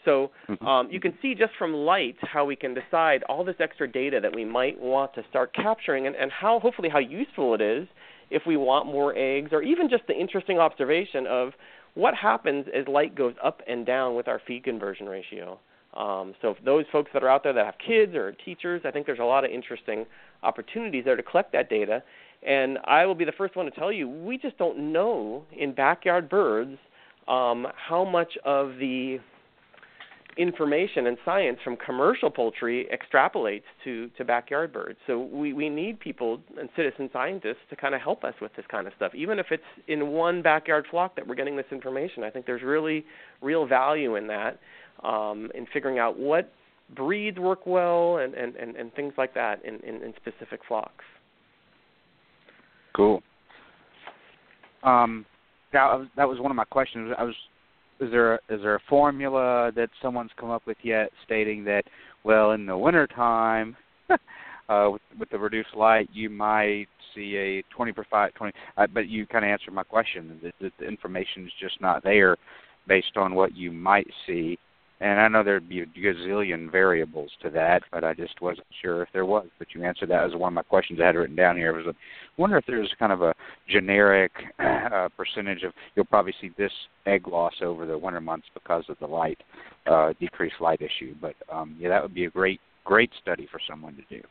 So 0.08 0.30
Mm-hmm. 0.48 0.66
um, 0.66 0.88
you 0.90 0.98
can 0.98 1.12
see 1.20 1.34
just 1.34 1.52
from 1.58 1.74
light 1.74 2.16
how 2.22 2.44
we 2.46 2.56
can 2.56 2.72
decide 2.72 3.22
all 3.24 3.44
this 3.44 3.56
extra 3.60 3.86
data 3.86 4.18
that 4.22 4.34
we 4.34 4.44
might 4.46 4.80
want 4.80 5.14
to 5.14 5.22
start 5.28 5.52
capturing, 5.54 6.06
and, 6.06 6.16
and 6.16 6.30
how 6.32 6.58
hopefully 6.58 6.88
how 6.88 6.98
useful 6.98 7.54
it 7.54 7.60
is 7.60 7.86
if 8.30 8.42
we 8.46 8.56
want 8.56 8.86
more 8.86 9.12
eggs, 9.16 9.50
or 9.52 9.62
even 9.62 9.90
just 9.90 10.04
the 10.06 10.14
interesting 10.14 10.58
observation 10.58 11.26
of 11.26 11.52
what 11.94 12.14
happens 12.14 12.64
as 12.74 12.88
light 12.88 13.14
goes 13.14 13.34
up 13.44 13.60
and 13.68 13.84
down 13.84 14.14
with 14.14 14.26
our 14.26 14.40
feed 14.46 14.64
conversion 14.64 15.06
ratio. 15.06 15.58
Um, 15.94 16.34
so 16.40 16.50
if 16.52 16.64
those 16.64 16.86
folks 16.92 17.10
that 17.12 17.22
are 17.22 17.28
out 17.28 17.42
there 17.42 17.52
that 17.52 17.66
have 17.66 17.78
kids 17.86 18.14
or 18.14 18.32
teachers, 18.32 18.82
I 18.86 18.90
think 18.90 19.04
there's 19.04 19.18
a 19.18 19.24
lot 19.24 19.44
of 19.44 19.50
interesting 19.50 20.06
opportunities 20.42 21.04
there 21.04 21.16
to 21.16 21.22
collect 21.22 21.52
that 21.52 21.68
data. 21.68 22.02
And 22.46 22.78
I 22.84 23.04
will 23.06 23.14
be 23.14 23.26
the 23.26 23.32
first 23.32 23.56
one 23.56 23.66
to 23.66 23.72
tell 23.72 23.92
you, 23.92 24.08
we 24.08 24.38
just 24.38 24.56
don't 24.56 24.92
know 24.92 25.44
in 25.56 25.72
backyard 25.72 26.28
birds 26.28 26.78
um, 27.26 27.66
how 27.88 28.04
much 28.04 28.32
of 28.44 28.76
the 28.78 29.18
information 30.38 31.08
and 31.08 31.18
science 31.24 31.58
from 31.64 31.76
commercial 31.76 32.30
poultry 32.30 32.88
extrapolates 32.92 33.64
to, 33.82 34.08
to 34.16 34.24
backyard 34.24 34.72
birds. 34.72 34.98
So 35.06 35.18
we, 35.18 35.52
we 35.52 35.68
need 35.68 35.98
people 35.98 36.40
and 36.58 36.68
citizen 36.76 37.10
scientists 37.12 37.64
to 37.70 37.76
kind 37.76 37.94
of 37.94 38.00
help 38.00 38.22
us 38.22 38.34
with 38.40 38.54
this 38.54 38.64
kind 38.70 38.86
of 38.86 38.92
stuff. 38.96 39.12
Even 39.16 39.40
if 39.40 39.46
it's 39.50 39.64
in 39.88 40.08
one 40.08 40.40
backyard 40.40 40.86
flock 40.90 41.16
that 41.16 41.26
we're 41.26 41.34
getting 41.34 41.56
this 41.56 41.66
information, 41.72 42.22
I 42.22 42.30
think 42.30 42.46
there's 42.46 42.62
really 42.62 43.04
real 43.42 43.66
value 43.66 44.14
in 44.14 44.28
that, 44.28 44.60
um, 45.02 45.50
in 45.56 45.66
figuring 45.72 45.98
out 45.98 46.16
what 46.18 46.52
breeds 46.94 47.38
work 47.38 47.66
well 47.66 48.18
and, 48.18 48.34
and, 48.34 48.54
and, 48.54 48.76
and 48.76 48.94
things 48.94 49.12
like 49.18 49.34
that 49.34 49.64
in, 49.64 49.74
in, 49.80 50.02
in 50.02 50.14
specific 50.16 50.60
flocks. 50.68 51.04
Cool. 52.94 53.22
Um, 54.84 55.26
that 55.72 56.08
that 56.16 56.28
was 56.28 56.38
one 56.38 56.50
of 56.50 56.56
my 56.56 56.64
questions. 56.64 57.12
I 57.18 57.24
was, 57.24 57.34
is 58.00 58.10
there 58.10 58.34
a, 58.34 58.38
is 58.48 58.60
there 58.62 58.76
a 58.76 58.80
formula 58.88 59.72
that 59.74 59.90
someone's 60.00 60.30
come 60.38 60.50
up 60.50 60.66
with 60.66 60.76
yet 60.82 61.10
stating 61.24 61.64
that, 61.64 61.82
well, 62.24 62.52
in 62.52 62.66
the 62.66 62.76
wintertime, 62.76 63.76
uh, 64.10 64.88
with, 64.90 65.02
with 65.18 65.30
the 65.30 65.38
reduced 65.38 65.74
light, 65.76 66.08
you 66.12 66.30
might 66.30 66.86
see 67.14 67.36
a 67.36 67.74
20 67.74 67.92
per 67.92 68.04
5, 68.10 68.34
20, 68.34 68.52
uh, 68.76 68.86
but 68.92 69.08
you 69.08 69.26
kind 69.26 69.44
of 69.44 69.50
answered 69.50 69.74
my 69.74 69.82
question. 69.82 70.38
that 70.42 70.54
the, 70.60 70.70
the 70.78 70.86
information 70.86 71.44
is 71.44 71.52
just 71.60 71.80
not 71.80 72.02
there 72.04 72.36
based 72.86 73.16
on 73.16 73.34
what 73.34 73.56
you 73.56 73.72
might 73.72 74.08
see. 74.26 74.58
And 75.00 75.20
I 75.20 75.28
know 75.28 75.44
there'd 75.44 75.68
be 75.68 75.80
a 75.80 75.86
gazillion 75.86 76.70
variables 76.72 77.30
to 77.42 77.50
that, 77.50 77.82
but 77.92 78.02
I 78.02 78.14
just 78.14 78.40
wasn't 78.40 78.66
sure 78.82 79.02
if 79.02 79.08
there 79.12 79.24
was. 79.24 79.46
But 79.58 79.68
you 79.72 79.84
answered 79.84 80.10
that 80.10 80.24
as 80.24 80.34
one 80.34 80.52
of 80.52 80.54
my 80.54 80.62
questions 80.62 80.98
I 81.00 81.06
had 81.06 81.14
written 81.14 81.36
down 81.36 81.56
here. 81.56 81.72
I 81.72 81.76
was 81.76 81.86
like, 81.86 81.96
wonder 82.36 82.56
if 82.56 82.64
there's 82.66 82.92
kind 82.98 83.12
of 83.12 83.22
a 83.22 83.32
generic 83.68 84.32
uh, 84.58 85.08
percentage 85.16 85.62
of 85.62 85.72
you'll 85.94 86.04
probably 86.04 86.34
see 86.40 86.50
this 86.58 86.72
egg 87.06 87.28
loss 87.28 87.54
over 87.62 87.86
the 87.86 87.96
winter 87.96 88.20
months 88.20 88.46
because 88.54 88.84
of 88.88 88.96
the 88.98 89.06
light 89.06 89.38
uh, 89.86 90.12
decreased 90.18 90.60
light 90.60 90.80
issue. 90.80 91.14
But 91.20 91.34
um, 91.52 91.76
yeah, 91.78 91.90
that 91.90 92.02
would 92.02 92.14
be 92.14 92.24
a 92.24 92.30
great 92.30 92.60
great 92.84 93.10
study 93.20 93.46
for 93.50 93.60
someone 93.68 93.96
to 93.96 94.02
do. 94.16 94.22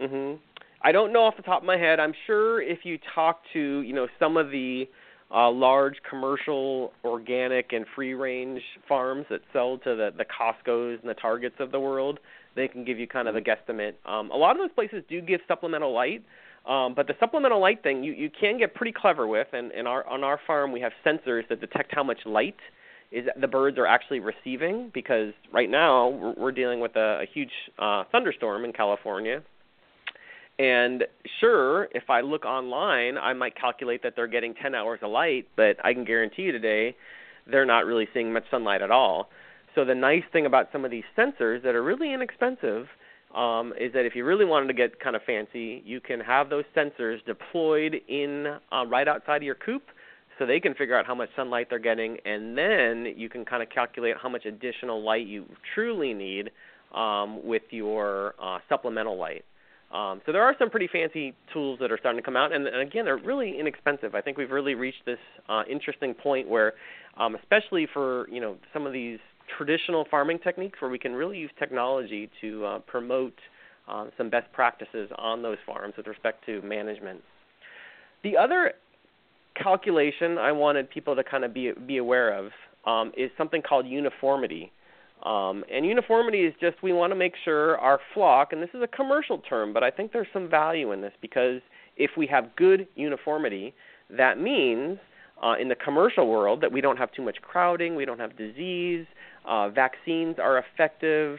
Mhm. 0.00 0.38
I 0.82 0.92
don't 0.92 1.12
know 1.12 1.24
off 1.24 1.36
the 1.36 1.42
top 1.42 1.62
of 1.62 1.66
my 1.66 1.76
head. 1.76 1.98
I'm 1.98 2.14
sure 2.26 2.62
if 2.62 2.84
you 2.84 2.98
talk 3.14 3.40
to, 3.52 3.80
you 3.80 3.92
know, 3.92 4.06
some 4.18 4.36
of 4.36 4.50
the 4.50 4.88
uh, 5.34 5.50
large 5.50 5.96
commercial 6.08 6.92
organic 7.04 7.72
and 7.72 7.84
free 7.94 8.14
range 8.14 8.62
farms 8.88 9.26
that 9.30 9.40
sell 9.52 9.78
to 9.78 9.94
the 9.94 10.10
the 10.16 10.24
Costco's 10.24 10.98
and 11.00 11.08
the 11.08 11.14
Targets 11.14 11.56
of 11.58 11.70
the 11.70 11.80
world, 11.80 12.18
they 12.56 12.68
can 12.68 12.84
give 12.84 12.98
you 12.98 13.06
kind 13.06 13.28
of 13.28 13.36
a 13.36 13.40
guesstimate. 13.40 13.94
Um, 14.06 14.30
a 14.30 14.36
lot 14.36 14.52
of 14.52 14.58
those 14.58 14.74
places 14.74 15.02
do 15.08 15.20
give 15.20 15.40
supplemental 15.46 15.92
light, 15.92 16.22
um, 16.66 16.94
but 16.94 17.06
the 17.06 17.14
supplemental 17.20 17.60
light 17.60 17.82
thing 17.82 18.02
you 18.02 18.12
you 18.12 18.30
can 18.30 18.58
get 18.58 18.74
pretty 18.74 18.92
clever 18.92 19.26
with. 19.26 19.48
And 19.52 19.70
in 19.72 19.86
our 19.86 20.06
on 20.06 20.24
our 20.24 20.40
farm 20.46 20.72
we 20.72 20.80
have 20.80 20.92
sensors 21.04 21.46
that 21.48 21.60
detect 21.60 21.94
how 21.94 22.02
much 22.02 22.18
light 22.24 22.56
is 23.12 23.26
the 23.40 23.48
birds 23.48 23.78
are 23.78 23.86
actually 23.86 24.20
receiving 24.20 24.90
because 24.92 25.32
right 25.52 25.70
now 25.70 26.08
we're, 26.08 26.34
we're 26.34 26.52
dealing 26.52 26.80
with 26.80 26.96
a, 26.96 27.22
a 27.22 27.26
huge 27.32 27.52
uh, 27.78 28.04
thunderstorm 28.12 28.64
in 28.64 28.72
California 28.72 29.42
and 30.58 31.04
sure, 31.40 31.84
if 31.92 32.10
I 32.10 32.20
look 32.20 32.44
online, 32.44 33.16
I 33.16 33.32
might 33.32 33.56
calculate 33.56 34.02
that 34.02 34.14
they're 34.16 34.26
getting 34.26 34.54
10 34.54 34.74
hours 34.74 34.98
of 35.02 35.10
light, 35.10 35.46
but 35.56 35.76
I 35.84 35.92
can 35.92 36.04
guarantee 36.04 36.42
you 36.42 36.52
today 36.52 36.96
they're 37.50 37.66
not 37.66 37.86
really 37.86 38.08
seeing 38.12 38.32
much 38.32 38.44
sunlight 38.50 38.82
at 38.82 38.90
all. 38.90 39.30
So 39.74 39.84
the 39.84 39.94
nice 39.94 40.24
thing 40.32 40.46
about 40.46 40.68
some 40.72 40.84
of 40.84 40.90
these 40.90 41.04
sensors 41.16 41.62
that 41.62 41.74
are 41.74 41.82
really 41.82 42.12
inexpensive 42.12 42.86
um, 43.34 43.72
is 43.78 43.92
that 43.92 44.04
if 44.04 44.14
you 44.16 44.24
really 44.24 44.44
wanted 44.44 44.66
to 44.68 44.74
get 44.74 44.98
kind 45.00 45.14
of 45.14 45.22
fancy, 45.22 45.82
you 45.84 46.00
can 46.00 46.20
have 46.20 46.50
those 46.50 46.64
sensors 46.76 47.24
deployed 47.26 47.94
in 48.08 48.46
uh, 48.72 48.86
right 48.86 49.06
outside 49.06 49.36
of 49.36 49.42
your 49.42 49.54
coop, 49.54 49.82
so 50.38 50.46
they 50.46 50.60
can 50.60 50.74
figure 50.74 50.98
out 50.98 51.06
how 51.06 51.14
much 51.14 51.28
sunlight 51.36 51.66
they're 51.68 51.78
getting, 51.78 52.16
and 52.24 52.56
then 52.56 53.12
you 53.16 53.28
can 53.28 53.44
kind 53.44 53.62
of 53.62 53.68
calculate 53.70 54.16
how 54.20 54.28
much 54.28 54.46
additional 54.46 55.02
light 55.02 55.26
you 55.26 55.44
truly 55.74 56.14
need 56.14 56.50
um, 56.94 57.44
with 57.44 57.62
your 57.70 58.34
uh, 58.42 58.58
supplemental 58.68 59.18
light. 59.18 59.44
Um, 59.92 60.20
so 60.26 60.32
there 60.32 60.42
are 60.42 60.54
some 60.58 60.68
pretty 60.68 60.88
fancy 60.92 61.34
tools 61.52 61.78
that 61.80 61.90
are 61.90 61.96
starting 61.98 62.20
to 62.20 62.24
come 62.24 62.36
out, 62.36 62.52
and, 62.52 62.66
and 62.66 62.86
again, 62.86 63.06
they're 63.06 63.16
really 63.16 63.58
inexpensive. 63.58 64.14
I 64.14 64.20
think 64.20 64.36
we've 64.36 64.50
really 64.50 64.74
reached 64.74 65.06
this 65.06 65.18
uh, 65.48 65.62
interesting 65.68 66.12
point 66.12 66.46
where, 66.46 66.74
um, 67.16 67.34
especially 67.34 67.86
for 67.92 68.28
you 68.28 68.40
know 68.40 68.56
some 68.72 68.86
of 68.86 68.92
these 68.92 69.18
traditional 69.56 70.06
farming 70.10 70.40
techniques, 70.44 70.80
where 70.82 70.90
we 70.90 70.98
can 70.98 71.14
really 71.14 71.38
use 71.38 71.50
technology 71.58 72.28
to 72.42 72.66
uh, 72.66 72.78
promote 72.80 73.32
uh, 73.88 74.06
some 74.18 74.28
best 74.28 74.52
practices 74.52 75.10
on 75.16 75.42
those 75.42 75.56
farms 75.64 75.94
with 75.96 76.06
respect 76.06 76.44
to 76.44 76.60
management. 76.60 77.22
The 78.22 78.36
other 78.36 78.72
calculation 79.54 80.36
I 80.36 80.52
wanted 80.52 80.90
people 80.90 81.16
to 81.16 81.24
kind 81.24 81.44
of 81.44 81.54
be 81.54 81.72
be 81.86 81.96
aware 81.96 82.36
of 82.38 82.50
um, 82.84 83.12
is 83.16 83.30
something 83.38 83.62
called 83.62 83.86
uniformity. 83.86 84.70
Um, 85.24 85.64
and 85.72 85.84
uniformity 85.84 86.40
is 86.40 86.54
just 86.60 86.82
we 86.82 86.92
want 86.92 87.10
to 87.10 87.16
make 87.16 87.34
sure 87.44 87.76
our 87.78 87.98
flock, 88.14 88.52
and 88.52 88.62
this 88.62 88.70
is 88.72 88.82
a 88.82 88.86
commercial 88.86 89.38
term, 89.38 89.72
but 89.72 89.82
I 89.82 89.90
think 89.90 90.12
there's 90.12 90.28
some 90.32 90.48
value 90.48 90.92
in 90.92 91.00
this 91.00 91.12
because 91.20 91.60
if 91.96 92.12
we 92.16 92.26
have 92.28 92.54
good 92.56 92.86
uniformity, 92.94 93.74
that 94.16 94.38
means 94.38 94.98
uh, 95.42 95.54
in 95.60 95.68
the 95.68 95.74
commercial 95.74 96.28
world 96.28 96.60
that 96.60 96.70
we 96.70 96.80
don't 96.80 96.96
have 96.96 97.12
too 97.12 97.22
much 97.22 97.38
crowding, 97.42 97.96
we 97.96 98.04
don't 98.04 98.20
have 98.20 98.36
disease, 98.36 99.06
uh, 99.44 99.68
vaccines 99.70 100.36
are 100.38 100.58
effective, 100.58 101.38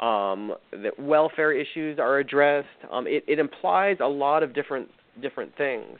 um, 0.00 0.54
that 0.72 0.98
welfare 0.98 1.52
issues 1.52 1.98
are 1.98 2.18
addressed. 2.18 2.68
Um, 2.90 3.06
it, 3.06 3.24
it 3.28 3.38
implies 3.38 3.98
a 4.00 4.08
lot 4.08 4.42
of 4.42 4.54
different 4.54 4.88
different 5.20 5.54
things. 5.56 5.98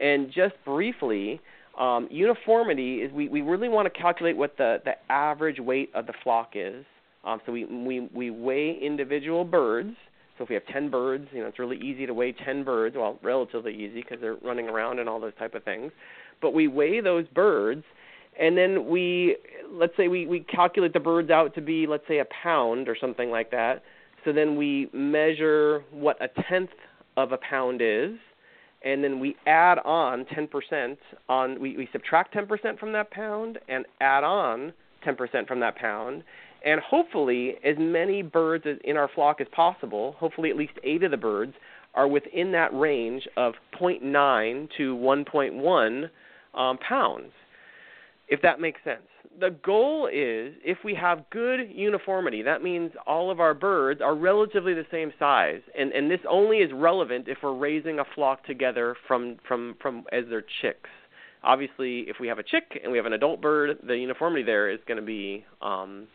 And 0.00 0.32
just 0.32 0.54
briefly, 0.64 1.40
um, 1.78 2.08
uniformity 2.10 2.96
is 2.96 3.12
we, 3.12 3.28
we 3.28 3.40
really 3.40 3.68
want 3.68 3.92
to 3.92 4.00
calculate 4.00 4.36
what 4.36 4.56
the, 4.56 4.78
the 4.84 4.92
average 5.10 5.58
weight 5.58 5.90
of 5.94 6.06
the 6.06 6.12
flock 6.22 6.50
is. 6.54 6.84
Um, 7.24 7.40
so 7.46 7.52
we, 7.52 7.64
we, 7.64 8.08
we 8.14 8.30
weigh 8.30 8.78
individual 8.82 9.44
birds. 9.44 9.94
So 10.36 10.44
if 10.44 10.50
we 10.50 10.54
have 10.54 10.66
10 10.66 10.90
birds, 10.90 11.28
you 11.32 11.40
know, 11.40 11.46
it's 11.46 11.58
really 11.58 11.78
easy 11.78 12.06
to 12.06 12.14
weigh 12.14 12.32
10 12.32 12.64
birds. 12.64 12.96
Well, 12.96 13.18
relatively 13.22 13.74
easy 13.74 14.02
because 14.02 14.18
they're 14.20 14.36
running 14.36 14.68
around 14.68 14.98
and 14.98 15.08
all 15.08 15.20
those 15.20 15.34
type 15.38 15.54
of 15.54 15.62
things. 15.64 15.92
But 16.40 16.52
we 16.52 16.68
weigh 16.68 17.00
those 17.00 17.26
birds, 17.28 17.84
and 18.38 18.56
then 18.56 18.88
we, 18.88 19.36
let's 19.70 19.96
say 19.96 20.08
we, 20.08 20.26
we 20.26 20.40
calculate 20.40 20.92
the 20.92 21.00
birds 21.00 21.30
out 21.30 21.54
to 21.54 21.60
be, 21.60 21.86
let's 21.86 22.06
say, 22.08 22.18
a 22.18 22.26
pound 22.42 22.88
or 22.88 22.96
something 23.00 23.30
like 23.30 23.50
that. 23.52 23.82
So 24.24 24.32
then 24.32 24.56
we 24.56 24.88
measure 24.92 25.84
what 25.90 26.16
a 26.20 26.28
tenth 26.48 26.70
of 27.16 27.32
a 27.32 27.38
pound 27.38 27.80
is, 27.82 28.12
and 28.84 29.02
then 29.02 29.20
we 29.20 29.36
add 29.46 29.78
on 29.84 30.24
10% 30.26 30.96
on 31.28 31.60
we, 31.60 31.76
we 31.76 31.88
subtract 31.92 32.34
10% 32.34 32.78
from 32.78 32.92
that 32.92 33.10
pound 33.10 33.58
and 33.68 33.84
add 34.00 34.24
on 34.24 34.72
10% 35.06 35.46
from 35.46 35.60
that 35.60 35.76
pound. 35.76 36.22
And 36.64 36.80
hopefully 36.80 37.56
as 37.64 37.76
many 37.78 38.22
birds 38.22 38.64
in 38.84 38.96
our 38.96 39.08
flock 39.14 39.40
as 39.40 39.46
possible 39.52 40.14
hopefully 40.18 40.50
at 40.50 40.56
least 40.56 40.74
8 40.84 41.02
of 41.02 41.10
the 41.10 41.16
birds 41.16 41.54
are 41.94 42.08
within 42.08 42.52
that 42.52 42.72
range 42.72 43.26
of 43.36 43.54
0.9 43.80 44.68
to 44.78 44.96
1.1 44.96 46.10
um, 46.54 46.78
pounds 46.78 47.32
if 48.32 48.40
that 48.42 48.60
makes 48.60 48.80
sense 48.82 49.02
the 49.38 49.50
goal 49.50 50.06
is 50.06 50.54
if 50.64 50.78
we 50.84 50.94
have 50.94 51.28
good 51.30 51.60
uniformity, 51.70 52.42
that 52.42 52.62
means 52.62 52.92
all 53.06 53.30
of 53.30 53.40
our 53.40 53.54
birds 53.54 54.00
are 54.00 54.14
relatively 54.14 54.74
the 54.74 54.86
same 54.90 55.12
size. 55.18 55.60
And 55.78 55.92
and 55.92 56.10
this 56.10 56.20
only 56.28 56.58
is 56.58 56.70
relevant 56.72 57.28
if 57.28 57.38
we're 57.42 57.56
raising 57.56 57.98
a 57.98 58.04
flock 58.14 58.44
together 58.44 58.96
from 59.06 59.36
from 59.46 59.76
from 59.80 60.04
as 60.12 60.24
their 60.28 60.44
chicks. 60.60 60.90
Obviously, 61.44 62.00
if 62.00 62.16
we 62.20 62.28
have 62.28 62.38
a 62.38 62.42
chick 62.42 62.80
and 62.82 62.92
we 62.92 62.98
have 62.98 63.06
an 63.06 63.14
adult 63.14 63.40
bird, 63.40 63.78
the 63.84 63.96
uniformity 63.96 64.44
there 64.44 64.70
is 64.70 64.78
going 64.86 65.00
to 65.00 65.04
be 65.04 65.44
um, 65.60 66.06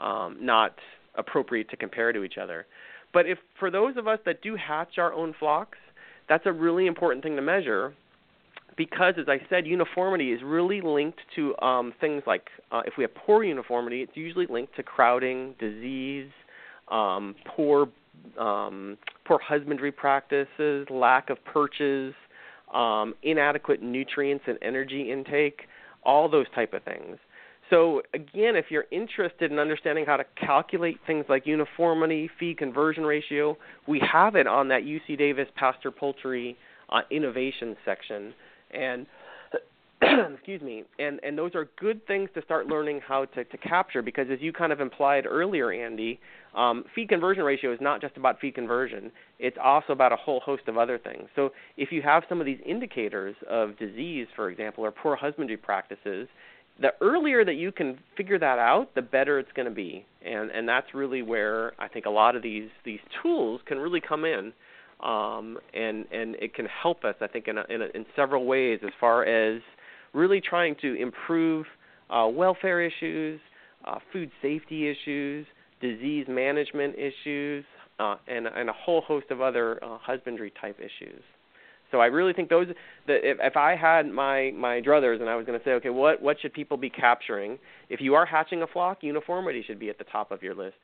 um, 0.00 0.36
not 0.40 0.74
appropriate 1.16 1.68
to 1.70 1.76
compare 1.76 2.12
to 2.12 2.22
each 2.22 2.38
other. 2.40 2.66
But 3.12 3.26
if 3.26 3.38
for 3.58 3.70
those 3.70 3.96
of 3.96 4.06
us 4.06 4.20
that 4.24 4.40
do 4.40 4.56
hatch 4.56 4.98
our 4.98 5.12
own 5.12 5.34
flocks, 5.38 5.78
that's 6.28 6.46
a 6.46 6.52
really 6.52 6.86
important 6.86 7.24
thing 7.24 7.34
to 7.36 7.42
measure 7.42 7.94
because, 8.76 9.14
as 9.18 9.28
I 9.28 9.40
said, 9.48 9.66
uniformity 9.66 10.32
is 10.32 10.40
really 10.42 10.80
linked 10.80 11.20
to 11.36 11.56
um, 11.58 11.92
things 12.00 12.22
like 12.26 12.48
uh, 12.70 12.82
if 12.86 12.94
we 12.96 13.04
have 13.04 13.14
poor 13.14 13.44
uniformity, 13.44 14.02
it's 14.02 14.16
usually 14.16 14.46
linked 14.46 14.74
to 14.76 14.82
crowding, 14.82 15.54
disease, 15.58 16.30
um, 16.90 17.34
poor 17.46 17.88
um, 18.38 18.96
poor 19.24 19.38
husbandry 19.38 19.92
practices, 19.92 20.86
lack 20.90 21.30
of 21.30 21.42
perches, 21.44 22.14
um, 22.72 23.14
inadequate 23.22 23.82
nutrients 23.82 24.44
and 24.46 24.58
energy 24.62 25.10
intake, 25.10 25.62
all 26.04 26.28
those 26.28 26.46
type 26.54 26.72
of 26.72 26.82
things. 26.84 27.18
So 27.70 28.02
again, 28.12 28.54
if 28.54 28.66
you're 28.68 28.84
interested 28.90 29.50
in 29.50 29.58
understanding 29.58 30.04
how 30.04 30.18
to 30.18 30.24
calculate 30.36 30.98
things 31.06 31.24
like 31.28 31.46
uniformity, 31.46 32.28
feed 32.38 32.58
conversion 32.58 33.04
ratio, 33.04 33.56
we 33.88 34.00
have 34.00 34.36
it 34.36 34.46
on 34.46 34.68
that 34.68 34.82
UC 34.82 35.16
Davis 35.16 35.48
Pasture 35.56 35.90
Poultry 35.90 36.56
uh, 36.90 37.00
innovation 37.10 37.76
section. 37.84 38.34
And 38.72 39.06
excuse 40.34 40.60
me, 40.62 40.84
and 40.98 41.20
and 41.22 41.38
those 41.38 41.54
are 41.54 41.68
good 41.78 42.04
things 42.06 42.28
to 42.34 42.42
start 42.42 42.66
learning 42.66 43.00
how 43.06 43.24
to, 43.26 43.44
to 43.44 43.56
capture 43.58 44.02
because 44.02 44.26
as 44.32 44.40
you 44.40 44.52
kind 44.52 44.72
of 44.72 44.80
implied 44.80 45.26
earlier, 45.26 45.70
Andy, 45.70 46.18
um, 46.56 46.84
feed 46.94 47.08
conversion 47.08 47.44
ratio 47.44 47.72
is 47.72 47.78
not 47.80 48.00
just 48.00 48.16
about 48.16 48.40
feed 48.40 48.54
conversion; 48.54 49.12
it's 49.38 49.56
also 49.62 49.92
about 49.92 50.12
a 50.12 50.16
whole 50.16 50.40
host 50.40 50.64
of 50.66 50.76
other 50.76 50.98
things. 50.98 51.28
So 51.36 51.50
if 51.76 51.92
you 51.92 52.02
have 52.02 52.24
some 52.28 52.40
of 52.40 52.46
these 52.46 52.58
indicators 52.66 53.36
of 53.48 53.78
disease, 53.78 54.26
for 54.34 54.50
example, 54.50 54.84
or 54.84 54.90
poor 54.90 55.14
husbandry 55.14 55.56
practices, 55.56 56.26
the 56.80 56.92
earlier 57.00 57.44
that 57.44 57.54
you 57.54 57.70
can 57.70 57.98
figure 58.16 58.38
that 58.38 58.58
out, 58.58 58.94
the 58.94 59.02
better 59.02 59.38
it's 59.38 59.52
going 59.54 59.68
to 59.68 59.74
be, 59.74 60.04
and 60.24 60.50
and 60.50 60.68
that's 60.68 60.94
really 60.94 61.22
where 61.22 61.74
I 61.78 61.86
think 61.86 62.06
a 62.06 62.10
lot 62.10 62.34
of 62.34 62.42
these 62.42 62.70
these 62.84 63.00
tools 63.22 63.60
can 63.66 63.78
really 63.78 64.00
come 64.00 64.24
in. 64.24 64.52
Um, 65.02 65.58
and 65.74 66.06
and 66.12 66.36
it 66.36 66.54
can 66.54 66.66
help 66.66 67.04
us, 67.04 67.16
I 67.20 67.26
think, 67.26 67.48
in 67.48 67.58
a, 67.58 67.64
in, 67.68 67.82
a, 67.82 67.86
in 67.94 68.06
several 68.14 68.44
ways 68.46 68.80
as 68.84 68.92
far 69.00 69.24
as 69.24 69.60
really 70.12 70.40
trying 70.40 70.76
to 70.82 70.94
improve 70.94 71.66
uh, 72.08 72.28
welfare 72.28 72.80
issues, 72.80 73.40
uh, 73.84 73.98
food 74.12 74.30
safety 74.40 74.88
issues, 74.88 75.46
disease 75.80 76.26
management 76.28 76.94
issues, 76.96 77.64
uh, 77.98 78.16
and, 78.28 78.46
and 78.46 78.70
a 78.70 78.72
whole 78.72 79.00
host 79.00 79.26
of 79.30 79.40
other 79.40 79.82
uh, 79.82 79.98
husbandry 79.98 80.52
type 80.60 80.78
issues. 80.78 81.22
So 81.90 81.98
I 81.98 82.06
really 82.06 82.32
think 82.32 82.48
those. 82.48 82.68
The, 83.06 83.14
if, 83.14 83.38
if 83.40 83.56
I 83.56 83.76
had 83.76 84.08
my 84.10 84.50
my 84.52 84.80
druthers 84.80 85.20
and 85.20 85.28
I 85.28 85.36
was 85.36 85.44
going 85.44 85.58
to 85.58 85.64
say, 85.64 85.72
okay, 85.72 85.90
what 85.90 86.22
what 86.22 86.40
should 86.40 86.54
people 86.54 86.76
be 86.76 86.90
capturing? 86.90 87.58
If 87.90 88.00
you 88.00 88.14
are 88.14 88.24
hatching 88.24 88.62
a 88.62 88.66
flock, 88.66 88.98
uniformity 89.02 89.62
should 89.66 89.78
be 89.78 89.90
at 89.90 89.98
the 89.98 90.04
top 90.04 90.30
of 90.30 90.42
your 90.42 90.54
list. 90.54 90.76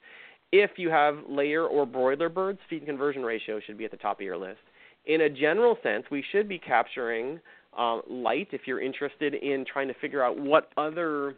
If 0.53 0.73
you 0.77 0.91
have 0.91 1.19
layer 1.29 1.67
or 1.67 1.85
broiler 1.85 2.29
birds, 2.29 2.59
feed 2.71 2.87
conversion 2.87 3.23
ratio 3.23 3.61
should 3.61 3.77
be 3.77 3.85
at 3.85 3.91
the 3.91 3.97
top 3.99 4.19
of 4.19 4.25
your 4.25 4.39
list. 4.39 4.61
In 5.07 5.23
a 5.23 5.31
general 5.31 5.77
sense, 5.83 6.05
we 6.11 6.25
should 6.33 6.49
be 6.49 6.59
capturing 6.59 7.41
uh, 7.77 8.01
light 8.09 8.49
if 8.53 8.63
you're 8.67 8.81
interested 8.81 9.35
in 9.35 9.65
trying 9.71 9.89
to 9.89 9.95
figure 9.95 10.25
out 10.25 10.39
what 10.39 10.71
other 10.77 11.35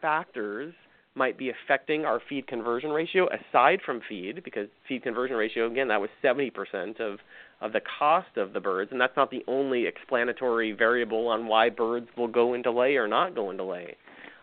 factors 0.00 0.74
might 1.14 1.38
be 1.38 1.50
affecting 1.50 2.04
our 2.04 2.20
feed 2.28 2.46
conversion 2.46 2.90
ratio 2.90 3.26
aside 3.28 3.80
from 3.84 4.02
feed 4.06 4.44
because 4.44 4.68
feed 4.86 5.02
conversion 5.02 5.34
ratio 5.34 5.66
again 5.66 5.88
that 5.88 6.00
was 6.00 6.10
70% 6.22 7.00
of 7.00 7.18
of 7.62 7.72
the 7.72 7.80
cost 7.98 8.36
of 8.36 8.52
the 8.52 8.60
birds 8.60 8.92
and 8.92 9.00
that's 9.00 9.16
not 9.16 9.30
the 9.30 9.42
only 9.48 9.86
explanatory 9.86 10.72
variable 10.72 11.26
on 11.26 11.46
why 11.46 11.70
birds 11.70 12.06
will 12.18 12.28
go 12.28 12.52
into 12.52 12.70
lay 12.70 12.96
or 12.96 13.08
not 13.08 13.34
go 13.34 13.50
into 13.50 13.64
lay 13.64 13.96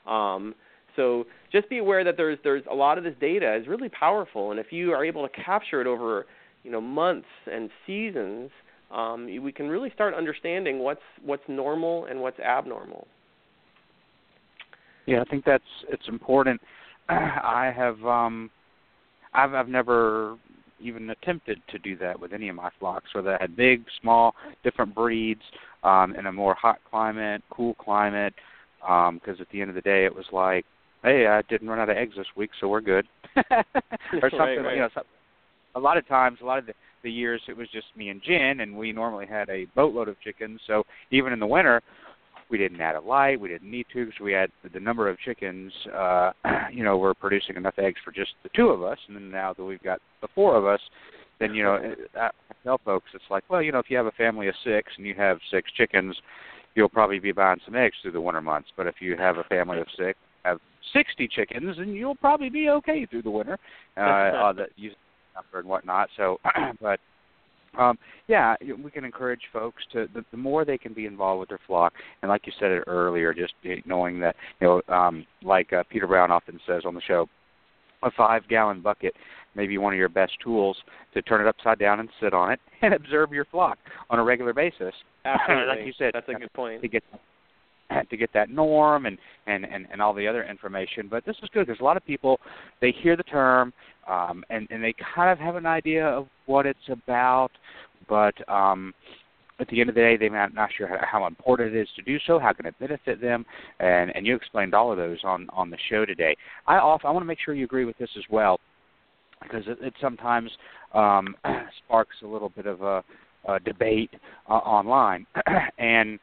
um, 0.08 0.56
so 0.96 1.26
just 1.52 1.70
be 1.70 1.78
aware 1.78 2.04
that 2.04 2.18
there's 2.18 2.38
there's 2.44 2.64
a 2.70 2.76
lot 2.76 2.98
of 2.98 3.04
this 3.04 3.16
data 3.20 3.56
is 3.56 3.68
really 3.68 3.90
powerful 3.90 4.52
and 4.52 4.60
if 4.60 4.68
you 4.72 4.92
are 4.92 5.04
able 5.04 5.28
to 5.28 5.44
capture 5.44 5.82
it 5.82 5.88
over 5.88 6.26
you 6.64 6.72
know 6.72 6.82
months 6.82 7.28
and 7.52 7.70
seasons 7.86 8.50
um, 8.94 9.26
we 9.42 9.52
can 9.52 9.70
really 9.70 9.90
start 9.94 10.14
understanding 10.14 10.80
what's 10.80 11.02
what's 11.26 11.44
normal 11.48 12.06
and 12.06 12.20
what's 12.22 12.40
abnormal. 12.40 13.08
Yeah, 15.08 15.22
I 15.22 15.26
think 15.26 15.46
that's 15.46 15.64
it's 15.90 16.08
important. 16.08 16.62
I 17.10 17.74
have 17.76 18.04
um, 18.06 18.52
I've 19.34 19.54
I've 19.54 19.68
never 19.68 20.38
even 20.80 21.10
attempted 21.10 21.62
to 21.70 21.80
do 21.80 21.98
that 21.98 22.20
with 22.20 22.34
any 22.34 22.50
of 22.50 22.56
my 22.56 22.70
flocks, 22.80 23.16
whether 23.16 23.36
I 23.36 23.42
had 23.42 23.56
big, 23.56 23.86
small, 24.02 24.36
different 24.64 24.94
breeds 24.94 25.42
um, 25.84 26.14
in 26.16 26.26
a 26.26 26.32
more 26.32 26.56
hot 26.56 26.80
climate, 26.90 27.42
cool 27.50 27.74
climate. 27.76 28.34
Because 28.82 29.10
um, 29.10 29.38
at 29.40 29.48
the 29.54 29.62
end 29.62 29.70
of 29.70 29.76
the 29.76 29.82
day, 29.82 30.04
it 30.04 30.14
was 30.14 30.26
like, 30.34 30.66
hey, 31.04 31.28
I 31.28 31.42
didn't 31.44 31.70
run 31.70 31.80
out 31.80 31.90
of 31.90 31.98
eggs 31.98 32.16
this 32.18 32.28
week, 32.36 32.52
so 32.60 32.68
we're 32.68 32.82
good, 32.82 33.06
or 33.36 33.44
something. 34.22 34.40
right, 34.40 34.58
right. 34.64 34.76
You 34.76 34.82
know, 34.82 34.90
a 35.76 35.80
lot 35.80 35.98
of 35.98 36.08
times, 36.08 36.40
a 36.42 36.46
lot 36.46 36.60
of 36.60 36.66
the 36.66 36.74
the 37.04 37.12
years 37.12 37.42
it 37.48 37.56
was 37.56 37.68
just 37.72 37.88
me 37.96 38.10
and 38.10 38.22
Jen, 38.26 38.62
and 38.62 38.76
we 38.76 38.92
normally 38.92 39.26
had 39.28 39.50
a 39.50 39.66
boatload 39.76 40.08
of 40.08 40.20
chickens. 40.22 40.60
So 40.66 40.84
even 41.12 41.34
in 41.34 41.40
the 41.40 41.48
winter, 41.48 41.82
we 42.50 42.58
didn't 42.58 42.82
add 42.82 42.96
a 42.96 43.02
light. 43.02 43.40
We 43.40 43.50
didn't 43.50 43.70
need 43.70 43.86
to 43.94 44.06
because 44.06 44.20
we 44.20 44.32
had 44.32 44.50
the 44.74 44.80
number 44.80 45.10
of 45.10 45.20
chickens. 45.20 45.72
Uh, 45.94 46.32
you 46.72 46.84
know, 46.84 46.98
we're 46.98 47.14
producing 47.14 47.56
enough 47.56 47.78
eggs 47.78 48.00
for 48.04 48.12
just 48.12 48.32
the 48.44 48.50
two 48.56 48.70
of 48.70 48.84
us, 48.84 48.98
and 49.08 49.16
then 49.16 49.30
now 49.30 49.54
that 49.54 49.64
we've 49.64 49.84
got 49.84 50.00
the 50.22 50.28
four 50.34 50.56
of 50.56 50.66
us, 50.66 50.80
then 51.40 51.54
you 51.54 51.64
know, 51.64 51.94
I 52.16 52.30
tell 52.64 52.80
folks 52.86 53.10
it's 53.14 53.24
like, 53.30 53.44
well, 53.50 53.62
you 53.62 53.72
know, 53.72 53.80
if 53.80 53.90
you 53.90 53.98
have 53.98 54.06
a 54.06 54.12
family 54.12 54.48
of 54.48 54.56
six 54.64 54.92
and 54.98 55.06
you 55.06 55.16
have 55.16 55.40
six 55.52 55.70
chickens, 55.74 56.16
you'll 56.76 56.90
probably 56.90 57.20
be 57.20 57.32
buying 57.32 57.60
some 57.66 57.76
eggs 57.76 57.96
through 58.02 58.14
the 58.14 58.22
winter 58.22 58.42
months. 58.42 58.70
But 58.78 58.88
if 58.88 58.96
you 59.00 59.18
have 59.18 59.38
a 59.38 59.44
family 59.44 59.80
of 59.80 59.88
six, 59.98 60.18
have 60.46 60.60
60 60.92 61.28
chickens, 61.30 61.78
and 61.78 61.96
you'll 61.96 62.16
probably 62.16 62.50
be 62.50 62.70
okay 62.70 63.06
through 63.06 63.24
the 63.24 63.32
winter. 63.32 63.58
Uh, 63.96 64.02
uh, 64.02 64.54
that 64.54 64.70
you 64.76 64.90
number 65.36 65.60
and 65.60 65.68
whatnot. 65.68 66.10
So, 66.18 66.40
but 66.82 67.00
um, 67.78 67.98
yeah, 68.28 68.56
we 68.84 68.92
can 68.92 69.04
encourage 69.04 69.42
folks 69.52 69.84
to 69.92 70.08
the, 70.14 70.24
the 70.32 70.38
more 70.38 70.66
they 70.66 70.78
can 70.78 70.94
be 70.94 71.06
involved 71.06 71.42
with 71.42 71.50
their 71.50 71.60
flock, 71.66 71.94
and 72.22 72.30
like 72.30 72.46
you 72.46 72.54
said 72.60 72.72
it 72.72 72.84
earlier, 72.88 73.34
just 73.34 73.54
knowing 73.86 74.20
that 74.20 74.36
you 74.60 74.68
know, 74.68 74.94
um, 74.94 75.26
like 75.44 75.74
uh, 75.74 75.84
Peter 75.90 76.08
Brown 76.08 76.32
often 76.32 76.60
says 76.68 76.84
on 76.86 76.96
the 76.96 77.02
show, 77.02 77.28
a 78.04 78.12
five-gallon 78.12 78.82
bucket 78.82 79.14
may 79.56 79.68
be 79.68 79.78
one 79.78 79.94
of 79.94 80.00
your 80.00 80.10
best 80.10 80.34
tools 80.44 80.78
to 81.14 81.22
turn 81.22 81.42
it 81.42 81.48
upside 81.48 81.80
down 81.80 82.00
and 82.00 82.10
sit 82.22 82.34
on 82.34 82.52
it 82.52 82.60
and 82.82 82.94
observe 82.94 83.32
your 83.32 83.46
flock 83.46 83.78
on 84.10 84.20
a 84.20 84.24
regular 84.24 84.54
basis. 84.54 84.94
Absolutely, 85.26 85.68
like 85.68 85.86
you 85.86 85.94
said, 85.98 86.12
that's 86.14 86.30
a 86.30 86.34
good 86.34 86.54
point. 86.54 86.82
To 86.82 86.88
get 86.88 87.04
to 88.10 88.18
get 88.18 88.32
that 88.34 88.50
norm 88.50 89.06
and, 89.06 89.18
and, 89.48 89.66
and, 89.66 89.88
and 89.92 90.02
all 90.02 90.14
the 90.14 90.28
other 90.28 90.44
information. 90.44 91.08
But 91.10 91.26
this 91.26 91.36
is 91.44 91.50
good 91.54 91.68
because 91.68 91.80
a 91.80 91.84
lot 91.84 91.98
of 91.98 92.06
people 92.06 92.40
they 92.82 92.92
hear 92.92 93.16
the 93.16 93.24
term 93.24 93.74
um, 94.08 94.44
and, 94.50 94.68
and 94.70 94.84
they 94.84 94.94
kind 95.16 95.32
of 95.32 95.40
have 95.40 95.56
an 95.56 95.66
idea 95.66 96.06
of 96.06 96.28
what 96.46 96.66
it's 96.66 96.80
about, 96.90 97.52
but 98.10 98.34
um, 98.50 98.94
at 99.60 99.68
the 99.70 99.80
end 99.80 99.90
of 99.90 99.96
the 99.96 100.02
day, 100.02 100.18
they're 100.18 100.30
not, 100.30 100.70
sure 100.76 100.88
how, 100.88 100.98
how 101.20 101.28
important 101.28 101.76
it 101.76 101.80
is 101.80 101.88
to 101.96 102.02
do 102.02 102.18
so. 102.26 102.40
How 102.40 102.54
can 102.54 102.66
it 102.66 102.76
benefit 102.80 103.22
them? 103.22 103.46
And 103.80 104.12
and 104.16 104.26
you 104.26 104.36
explained 104.36 104.74
all 104.74 104.92
of 104.92 104.98
those 104.98 105.20
on 105.24 105.48
on 105.54 105.70
the 105.70 105.78
show 105.90 106.06
today. 106.06 106.36
I 106.68 106.78
off 106.78 107.02
I 107.06 107.12
want 107.12 107.24
to 107.24 107.28
make 107.28 107.40
sure 107.44 107.54
you 107.54 107.66
agree 107.66 107.86
with 107.86 107.98
this 107.98 108.10
as 108.18 108.24
well, 108.30 108.60
because 109.42 109.64
it, 109.68 109.78
it 109.82 109.94
sometimes 110.02 110.52
um, 110.94 111.36
sparks 111.86 112.16
a 112.24 112.28
little 112.28 112.50
bit 112.50 112.66
of 112.66 112.82
a, 112.82 113.04
a 113.48 113.60
debate 113.60 114.12
uh, 114.50 114.54
online, 114.54 115.26
and 115.78 116.20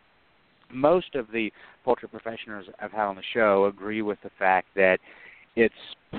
most 0.73 1.15
of 1.15 1.27
the 1.33 1.53
poultry 1.85 2.09
professionals 2.09 2.67
I've 2.81 2.93
had 2.93 3.07
on 3.07 3.17
the 3.17 3.23
show 3.35 3.67
agree 3.67 4.03
with 4.03 4.19
the 4.23 4.31
fact 4.39 4.69
that 4.77 4.99
it's 5.57 5.75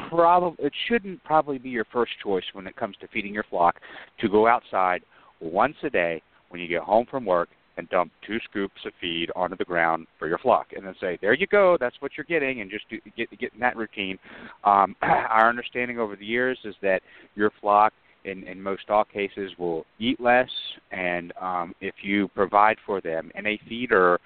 probably 0.10 0.66
it 0.66 0.74
shouldn't 0.88 1.24
probably 1.24 1.58
be 1.58 1.70
your 1.70 1.86
first 1.92 2.12
choice 2.22 2.44
when 2.54 2.68
it 2.68 2.76
comes 2.76 2.96
to 3.02 3.08
feeding 3.08 3.34
your 3.34 3.46
flock 3.50 3.76
to 4.20 4.30
go 4.30 4.48
outside 4.48 5.02
once 5.40 5.76
a 5.84 5.90
day 5.90 6.22
when 6.50 6.62
you 6.62 6.68
get 6.68 6.82
home 6.82 7.06
from 7.10 7.26
work 7.26 7.50
and 7.78 7.90
dump 7.90 8.12
two 8.26 8.38
scoops 8.50 8.82
of 8.86 8.92
feed 9.00 9.32
onto 9.36 9.56
the 9.56 9.66
ground 9.66 10.06
for 10.20 10.28
your 10.28 10.38
flock, 10.38 10.68
and 10.76 10.86
then 10.86 10.94
say, 11.00 11.18
"There 11.22 11.34
you 11.34 11.48
go, 11.48 11.78
that's 11.80 11.96
what 12.02 12.12
you're 12.18 12.26
getting," 12.26 12.62
and 12.62 12.70
just 12.70 12.88
do, 12.90 13.00
get 13.16 13.30
get 13.38 13.54
in 13.54 13.60
that 13.60 13.78
routine. 13.78 14.20
Um, 14.64 14.96
our 15.02 15.48
understanding 15.48 15.98
over 16.00 16.16
the 16.16 16.26
years 16.26 16.60
is 16.66 16.76
that 16.82 17.02
your 17.36 17.52
flock, 17.62 17.94
in 18.26 18.44
in 18.44 18.62
most 18.62 18.90
all 18.90 19.06
cases, 19.06 19.52
will 19.58 19.86
eat 20.00 20.20
less, 20.20 20.50
and 20.92 21.34
um, 21.40 21.74
if 21.80 21.96
you 22.04 22.28
provide 22.30 22.78
for 22.86 23.00
them 23.02 23.32
in 23.36 23.48
a 23.48 23.60
feeder 23.70 24.20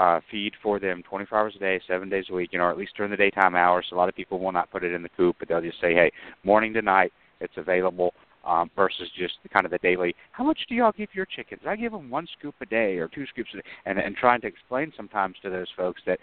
uh, 0.00 0.18
feed 0.30 0.54
for 0.62 0.80
them 0.80 1.02
24 1.08 1.38
hours 1.38 1.52
a 1.56 1.58
day, 1.58 1.78
seven 1.86 2.08
days 2.08 2.24
a 2.30 2.34
week, 2.34 2.50
you 2.52 2.58
know, 2.58 2.64
or 2.64 2.70
at 2.70 2.78
least 2.78 2.96
during 2.96 3.10
the 3.10 3.16
daytime 3.16 3.54
hours. 3.54 3.84
A 3.92 3.94
lot 3.94 4.08
of 4.08 4.16
people 4.16 4.40
will 4.40 4.50
not 4.50 4.70
put 4.70 4.82
it 4.82 4.94
in 4.94 5.02
the 5.02 5.10
coop, 5.10 5.36
but 5.38 5.46
they'll 5.46 5.60
just 5.60 5.80
say, 5.80 5.92
hey, 5.92 6.10
morning 6.42 6.72
to 6.72 6.82
night, 6.82 7.12
it's 7.40 7.52
available. 7.56 8.14
Um, 8.42 8.70
versus 8.74 9.10
just 9.18 9.34
kind 9.52 9.66
of 9.66 9.70
the 9.70 9.76
daily. 9.78 10.16
How 10.32 10.44
much 10.44 10.58
do 10.66 10.74
y'all 10.74 10.94
give 10.96 11.10
your 11.12 11.26
chickens? 11.26 11.60
I 11.66 11.76
give 11.76 11.92
them 11.92 12.08
one 12.08 12.26
scoop 12.38 12.54
a 12.62 12.64
day 12.64 12.96
or 12.96 13.06
two 13.06 13.26
scoops 13.26 13.50
a 13.52 13.58
day, 13.58 13.62
and 13.84 13.98
and 13.98 14.16
trying 14.16 14.40
to 14.40 14.46
explain 14.46 14.94
sometimes 14.96 15.36
to 15.42 15.50
those 15.50 15.66
folks 15.76 16.00
that 16.06 16.18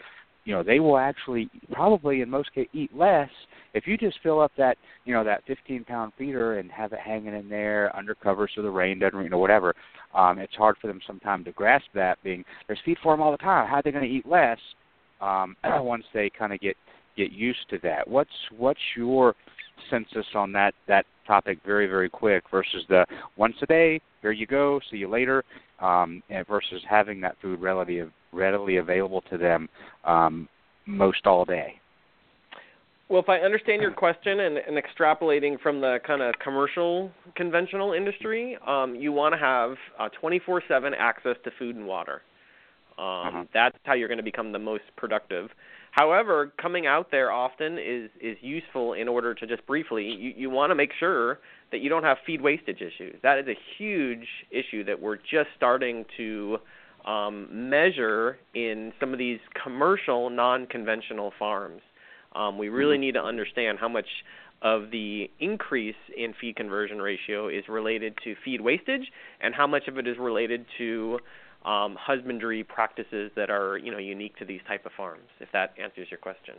you 0.48 0.54
know 0.54 0.64
they 0.64 0.80
will 0.80 0.98
actually 0.98 1.50
probably 1.74 2.22
in 2.22 2.30
most 2.30 2.54
cases 2.54 2.70
eat 2.74 2.96
less 2.96 3.30
if 3.74 3.86
you 3.86 3.98
just 3.98 4.18
fill 4.24 4.40
up 4.40 4.52
that 4.58 4.78
you 5.04 5.14
know 5.14 5.24
that 5.24 5.44
15 5.46 5.84
pound 5.84 6.14
feeder 6.18 6.58
and 6.60 6.72
have 6.72 6.94
it 6.94 7.00
hanging 7.00 7.36
in 7.36 7.50
there 7.50 7.94
under 7.96 8.16
cover 8.16 8.50
so 8.56 8.62
the 8.62 8.70
rain 8.70 8.98
doesn't 8.98 9.22
you 9.22 9.30
know 9.30 9.38
whatever. 9.38 9.76
Um 10.16 10.40
it's 10.40 10.56
hard 10.56 10.78
for 10.82 10.88
them 10.88 11.02
sometimes 11.06 11.46
to 11.46 11.52
grasp 11.52 11.88
that 11.94 12.18
being 12.24 12.46
there's 12.66 12.80
feed 12.86 12.98
for 13.04 13.14
them 13.14 13.22
all 13.22 13.32
the 13.32 13.38
time. 13.38 13.68
How 13.68 13.76
are 13.76 13.82
they 13.84 13.92
going 13.92 14.06
to 14.06 14.10
eat 14.10 14.26
less 14.26 14.58
um 15.20 15.58
once 15.66 16.06
they 16.14 16.30
kind 16.30 16.54
of 16.54 16.62
get 16.62 16.78
get 17.18 17.34
used 17.34 17.70
to 17.72 17.78
that? 17.84 18.08
What's 18.08 18.30
what's 18.58 18.80
your 18.96 19.36
census 19.90 20.26
on 20.34 20.54
that 20.54 20.74
that 20.88 21.06
topic 21.28 21.60
very 21.66 21.86
very 21.88 22.10
quick 22.10 22.44
versus 22.50 22.84
the 22.90 23.06
once 23.36 23.56
a 23.62 23.66
day 23.66 24.02
here 24.22 24.32
you 24.32 24.48
go 24.48 24.80
see 24.90 24.98
you 24.98 25.10
later 25.10 25.44
um 25.80 26.24
versus 26.48 26.82
having 26.90 27.22
that 27.22 27.36
food 27.42 27.60
readily 27.62 28.04
readily 28.32 28.78
available 28.78 29.22
to 29.30 29.38
them 29.38 29.68
um, 30.06 30.48
most 30.86 31.26
all 31.26 31.46
day. 31.46 31.80
Well, 33.10 33.22
if 33.22 33.30
I 33.30 33.40
understand 33.40 33.82
your 33.82 33.92
question 33.92 34.42
and, 34.42 34.58
and 34.58 34.78
extrapolating 34.78 35.60
from 35.62 35.80
the 35.80 36.00
kind 36.06 36.22
of 36.22 36.36
commercial 36.44 37.10
conventional 37.36 37.94
industry, 37.94 38.58
um, 38.68 38.96
you 38.96 39.14
want 39.14 39.34
to 39.34 39.40
have 39.40 39.76
uh, 39.98 40.10
24/7 40.22 40.92
access 40.98 41.38
to 41.46 41.52
food 41.58 41.78
and 41.78 41.88
water. 41.88 42.22
Um, 42.98 43.06
uh-huh. 43.06 43.44
That's 43.54 43.78
how 43.84 43.94
you're 43.94 44.10
going 44.10 44.18
to 44.18 44.24
become 44.24 44.52
the 44.52 44.60
most 44.60 44.84
productive. 44.98 45.50
However, 45.98 46.54
coming 46.62 46.86
out 46.86 47.10
there 47.10 47.32
often 47.32 47.80
is 47.80 48.12
is 48.22 48.38
useful 48.42 48.94
in 48.94 49.08
order 49.08 49.34
to 49.34 49.48
just 49.48 49.66
briefly 49.66 50.04
you, 50.06 50.32
you 50.38 50.50
want 50.52 50.70
to 50.70 50.76
make 50.76 50.92
sure 51.00 51.40
that 51.72 51.80
you 51.80 51.90
don't 51.90 52.04
have 52.04 52.18
feed 52.24 52.40
wastage 52.40 52.82
issues. 52.82 53.16
That 53.24 53.40
is 53.40 53.48
a 53.48 53.58
huge 53.78 54.28
issue 54.52 54.84
that 54.84 55.02
we're 55.02 55.18
just 55.18 55.50
starting 55.58 56.06
to 56.18 56.60
um, 57.06 57.70
measure 57.70 58.38
in 58.54 58.94
some 59.00 59.12
of 59.12 59.18
these 59.18 59.40
commercial 59.64 60.30
non-conventional 60.30 61.34
farms. 61.40 61.82
Um, 62.36 62.60
we 62.60 62.70
really 62.70 62.96
mm-hmm. 62.96 63.02
need 63.02 63.14
to 63.14 63.24
understand 63.24 63.80
how 63.80 63.90
much 63.90 64.06
of 64.62 64.92
the 64.92 65.30
increase 65.40 65.96
in 66.16 66.34
feed 66.40 66.56
conversion 66.58 67.00
ratio 67.00 67.48
is 67.48 67.64
related 67.68 68.14
to 68.24 68.36
feed 68.46 68.62
wastage 68.62 69.12
and 69.42 69.56
how 69.56 69.66
much 69.66 69.88
of 69.88 69.98
it 69.98 70.08
is 70.08 70.18
related 70.20 70.66
to 70.78 71.20
um, 71.68 71.98
husbandry 72.00 72.64
practices 72.64 73.30
that 73.36 73.50
are 73.50 73.78
you 73.78 73.92
know 73.92 73.98
unique 73.98 74.36
to 74.38 74.46
these 74.46 74.62
type 74.68 74.86
of 74.86 74.92
farms. 74.96 75.28
If 75.40 75.50
that 75.52 75.74
answers 75.82 76.08
your 76.10 76.20
question. 76.20 76.56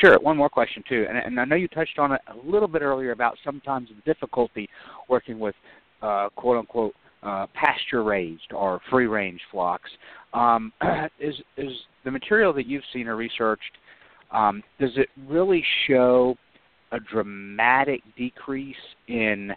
Sure. 0.00 0.18
One 0.20 0.36
more 0.36 0.48
question 0.48 0.82
too, 0.88 1.06
and, 1.08 1.16
and 1.16 1.40
I 1.40 1.44
know 1.44 1.56
you 1.56 1.68
touched 1.68 1.98
on 1.98 2.12
it 2.12 2.20
a 2.28 2.50
little 2.50 2.68
bit 2.68 2.82
earlier 2.82 3.12
about 3.12 3.36
sometimes 3.44 3.88
the 3.88 4.12
difficulty 4.12 4.68
working 5.08 5.38
with 5.38 5.54
uh, 6.02 6.28
quote 6.34 6.58
unquote 6.58 6.94
uh, 7.22 7.46
pasture 7.54 8.02
raised 8.02 8.52
or 8.52 8.80
free 8.90 9.06
range 9.06 9.40
flocks. 9.50 9.90
Um, 10.34 10.72
is 11.20 11.34
is 11.56 11.72
the 12.04 12.10
material 12.10 12.52
that 12.54 12.66
you've 12.66 12.84
seen 12.92 13.08
or 13.08 13.16
researched? 13.16 13.78
Um, 14.32 14.62
does 14.80 14.90
it 14.96 15.08
really 15.28 15.64
show 15.86 16.36
a 16.92 16.98
dramatic 17.00 18.00
decrease 18.16 18.76
in 19.08 19.52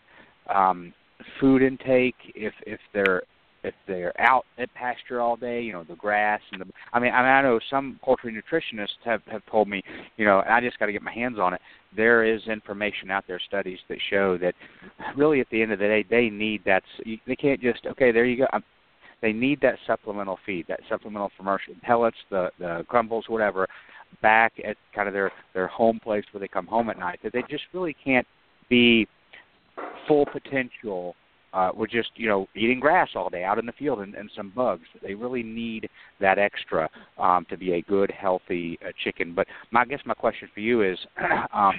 um, 0.54 0.94
food 1.40 1.62
intake 1.62 2.16
if 2.36 2.54
if 2.66 2.80
they're 2.94 3.24
if 3.64 3.74
they're 3.88 4.20
out 4.20 4.46
at 4.58 4.74
pasture 4.74 5.22
all 5.22 5.36
day, 5.36 5.62
you 5.62 5.74
know, 5.74 5.84
the 5.84 5.96
grass 5.96 6.42
and 6.52 6.62
the 6.62 6.66
I 6.94 7.00
mean 7.00 7.14
I 7.14 7.22
mean 7.22 7.32
I 7.32 7.42
know 7.42 7.60
some 7.70 8.00
poultry 8.04 8.34
nutritionists 8.34 9.04
have 9.06 9.22
have 9.28 9.42
told 9.50 9.68
me, 9.68 9.84
you 10.18 10.26
know, 10.26 10.44
I 10.50 10.62
just 10.62 10.80
got 10.80 10.88
to 10.88 10.92
get 10.92 11.02
my 11.02 11.14
hands 11.14 11.40
on 11.40 11.54
it. 11.54 11.62
There 11.96 12.24
is 12.24 12.42
information 12.48 13.12
out 13.12 13.26
there 13.28 13.40
studies 13.46 13.80
that 13.90 13.98
show 14.10 14.38
that 14.38 14.54
really 15.16 15.42
at 15.42 15.48
the 15.52 15.62
end 15.62 15.72
of 15.72 15.80
the 15.80 15.86
day 15.86 16.06
they 16.10 16.30
need 16.30 16.62
that 16.66 16.84
they 17.28 17.36
can't 17.36 17.62
just 17.62 17.86
okay, 17.86 18.12
there 18.12 18.26
you 18.26 18.38
go. 18.38 18.48
I'm, 18.54 18.64
they 19.22 19.34
need 19.34 19.60
that 19.62 19.76
supplemental 19.86 20.40
feed, 20.46 20.66
that 20.70 20.80
supplemental 20.88 21.32
commercial 21.38 21.74
pellets, 21.82 22.18
the 22.30 22.50
the 22.60 22.86
crumbles, 22.88 23.26
whatever, 23.28 23.68
back 24.22 24.54
at 24.66 24.78
kind 24.96 25.08
of 25.08 25.14
their 25.14 25.32
their 25.54 25.68
home 25.68 26.00
place 26.02 26.24
where 26.32 26.40
they 26.40 26.48
come 26.48 26.68
home 26.68 26.90
at 26.90 26.98
night. 26.98 27.20
That 27.24 27.34
they 27.34 27.44
just 27.50 27.64
really 27.74 27.96
can't 28.04 28.28
be 28.70 29.08
full 30.08 30.26
potential 30.26 31.16
uh, 31.54 31.72
were 31.76 31.88
just 31.88 32.10
you 32.16 32.28
know 32.28 32.48
eating 32.56 32.80
grass 32.80 33.10
all 33.16 33.30
day 33.30 33.44
out 33.44 33.60
in 33.60 33.66
the 33.66 33.72
field 33.74 34.00
and, 34.00 34.16
and 34.16 34.30
some 34.36 34.52
bugs. 34.56 34.86
They 35.02 35.14
really 35.14 35.44
need 35.44 35.90
that 36.20 36.38
extra 36.38 36.90
um, 37.18 37.46
to 37.50 37.58
be 37.58 37.74
a 37.74 37.82
good, 37.82 38.12
healthy 38.12 38.78
uh, 38.86 38.92
chicken. 39.04 39.34
But 39.34 39.48
my, 39.72 39.82
I 39.82 39.86
guess 39.86 40.02
my 40.06 40.14
question 40.14 40.50
for 40.54 40.60
you 40.60 40.84
is 40.84 40.98
um, 41.54 41.74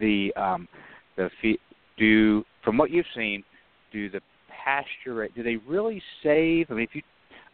the 0.00 0.32
um, 0.36 0.68
the 1.16 1.30
fe- 1.42 1.58
do 1.96 2.44
from 2.64 2.76
what 2.76 2.90
you've 2.90 3.06
seen, 3.14 3.42
do 3.92 4.10
the 4.10 4.20
pasture 4.64 5.28
do 5.34 5.42
they 5.42 5.56
really 5.56 6.02
save? 6.22 6.70
I 6.70 6.74
mean, 6.74 6.84
if 6.84 6.94
you 6.94 7.02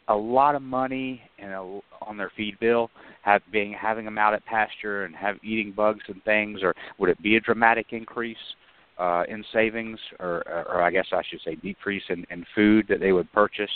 a 0.08 0.14
lot 0.14 0.54
of 0.54 0.62
money 0.62 1.22
and 1.38 1.52
a, 1.52 1.80
on 2.02 2.16
their 2.16 2.30
feed 2.36 2.58
bill, 2.60 2.90
have 3.22 3.40
being 3.50 3.72
having 3.72 4.04
them 4.04 4.18
out 4.18 4.34
at 4.34 4.44
pasture 4.44 5.04
and 5.04 5.16
have 5.16 5.36
eating 5.42 5.72
bugs 5.72 6.02
and 6.08 6.22
things, 6.24 6.60
or 6.62 6.74
would 6.98 7.08
it 7.08 7.22
be 7.22 7.36
a 7.36 7.40
dramatic 7.40 7.86
increase? 7.90 8.36
Uh, 8.98 9.24
in 9.28 9.44
savings, 9.52 9.98
or, 10.20 10.42
or 10.48 10.82
I 10.82 10.90
guess 10.90 11.06
I 11.12 11.22
should 11.28 11.40
say 11.44 11.56
decrease 11.56 12.04
in, 12.08 12.24
in 12.30 12.44
food 12.54 12.86
that 12.88 13.00
they 13.00 13.12
would 13.12 13.30
purchase, 13.32 13.70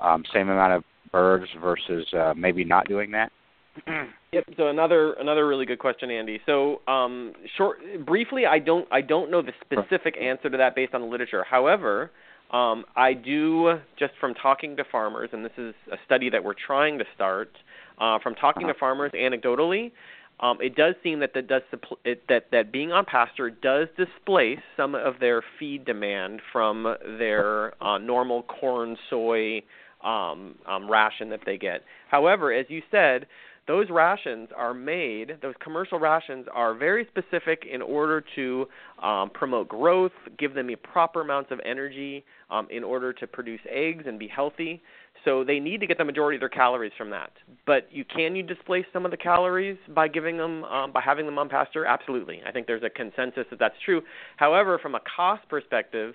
um, 0.00 0.24
same 0.32 0.48
amount 0.48 0.72
of 0.72 0.84
birds 1.12 1.46
versus 1.60 2.06
uh, 2.12 2.34
maybe 2.36 2.64
not 2.64 2.88
doing 2.88 3.10
that? 3.12 3.30
yep. 4.32 4.44
So 4.56 4.68
another 4.68 5.12
another 5.14 5.46
really 5.46 5.66
good 5.66 5.78
question, 5.78 6.10
Andy. 6.10 6.40
So 6.46 6.80
um, 6.88 7.32
short, 7.56 7.78
briefly, 8.04 8.46
I 8.46 8.58
don't 8.58 8.88
I 8.90 9.00
don't 9.00 9.30
know 9.30 9.42
the 9.42 9.52
specific 9.60 10.16
answer 10.20 10.50
to 10.50 10.56
that 10.56 10.74
based 10.74 10.94
on 10.94 11.02
the 11.02 11.06
literature. 11.06 11.44
However, 11.44 12.10
um, 12.50 12.84
I 12.96 13.12
do 13.12 13.78
just 13.98 14.12
from 14.20 14.34
talking 14.34 14.76
to 14.76 14.84
farmers, 14.90 15.30
and 15.32 15.44
this 15.44 15.52
is 15.58 15.74
a 15.92 15.96
study 16.06 16.30
that 16.30 16.42
we're 16.42 16.54
trying 16.54 16.98
to 16.98 17.04
start. 17.14 17.50
Uh, 18.00 18.16
from 18.22 18.32
talking 18.36 18.62
uh-huh. 18.62 18.72
to 18.72 18.78
farmers 18.78 19.10
anecdotally, 19.12 19.90
um, 20.40 20.58
it 20.60 20.76
does 20.76 20.94
seem 21.02 21.20
that 21.20 21.34
that 21.34 21.48
does 21.48 21.62
it, 22.04 22.22
that 22.28 22.50
that 22.52 22.72
being 22.72 22.92
on 22.92 23.04
pasture 23.04 23.50
does 23.50 23.88
displace 23.96 24.60
some 24.76 24.94
of 24.94 25.14
their 25.20 25.42
feed 25.58 25.84
demand 25.84 26.40
from 26.52 26.84
their 27.18 27.82
uh, 27.82 27.98
normal 27.98 28.42
corn 28.44 28.96
soy 29.10 29.62
um, 30.04 30.54
um, 30.66 30.90
ration 30.90 31.30
that 31.30 31.40
they 31.44 31.58
get. 31.58 31.82
However, 32.08 32.52
as 32.52 32.66
you 32.68 32.82
said, 32.90 33.26
those 33.68 33.90
rations 33.90 34.48
are 34.56 34.72
made, 34.72 35.36
those 35.42 35.54
commercial 35.62 36.00
rations 36.00 36.46
are 36.52 36.74
very 36.74 37.06
specific 37.06 37.64
in 37.70 37.82
order 37.82 38.24
to 38.34 38.66
um, 39.02 39.30
promote 39.30 39.68
growth, 39.68 40.10
give 40.38 40.54
them 40.54 40.66
the 40.66 40.74
proper 40.74 41.20
amounts 41.20 41.52
of 41.52 41.60
energy 41.64 42.24
um, 42.50 42.66
in 42.70 42.82
order 42.82 43.12
to 43.12 43.26
produce 43.26 43.60
eggs 43.70 44.04
and 44.06 44.18
be 44.18 44.26
healthy. 44.26 44.82
So 45.24 45.44
they 45.44 45.60
need 45.60 45.80
to 45.80 45.86
get 45.86 45.98
the 45.98 46.04
majority 46.04 46.36
of 46.36 46.40
their 46.40 46.48
calories 46.48 46.92
from 46.96 47.10
that. 47.10 47.30
But 47.66 47.88
you 47.90 48.04
can 48.04 48.34
you 48.34 48.42
displace 48.42 48.86
some 48.92 49.04
of 49.04 49.10
the 49.10 49.16
calories 49.16 49.76
by 49.94 50.08
giving 50.08 50.38
them 50.38 50.64
um, 50.64 50.92
by 50.92 51.02
having 51.02 51.26
them 51.26 51.38
on 51.38 51.48
pasture? 51.50 51.84
Absolutely. 51.84 52.40
I 52.46 52.52
think 52.52 52.66
there's 52.66 52.84
a 52.84 52.90
consensus 52.90 53.44
that 53.50 53.58
that's 53.58 53.74
true. 53.84 54.00
However, 54.36 54.78
from 54.78 54.94
a 54.94 55.00
cost 55.14 55.46
perspective, 55.48 56.14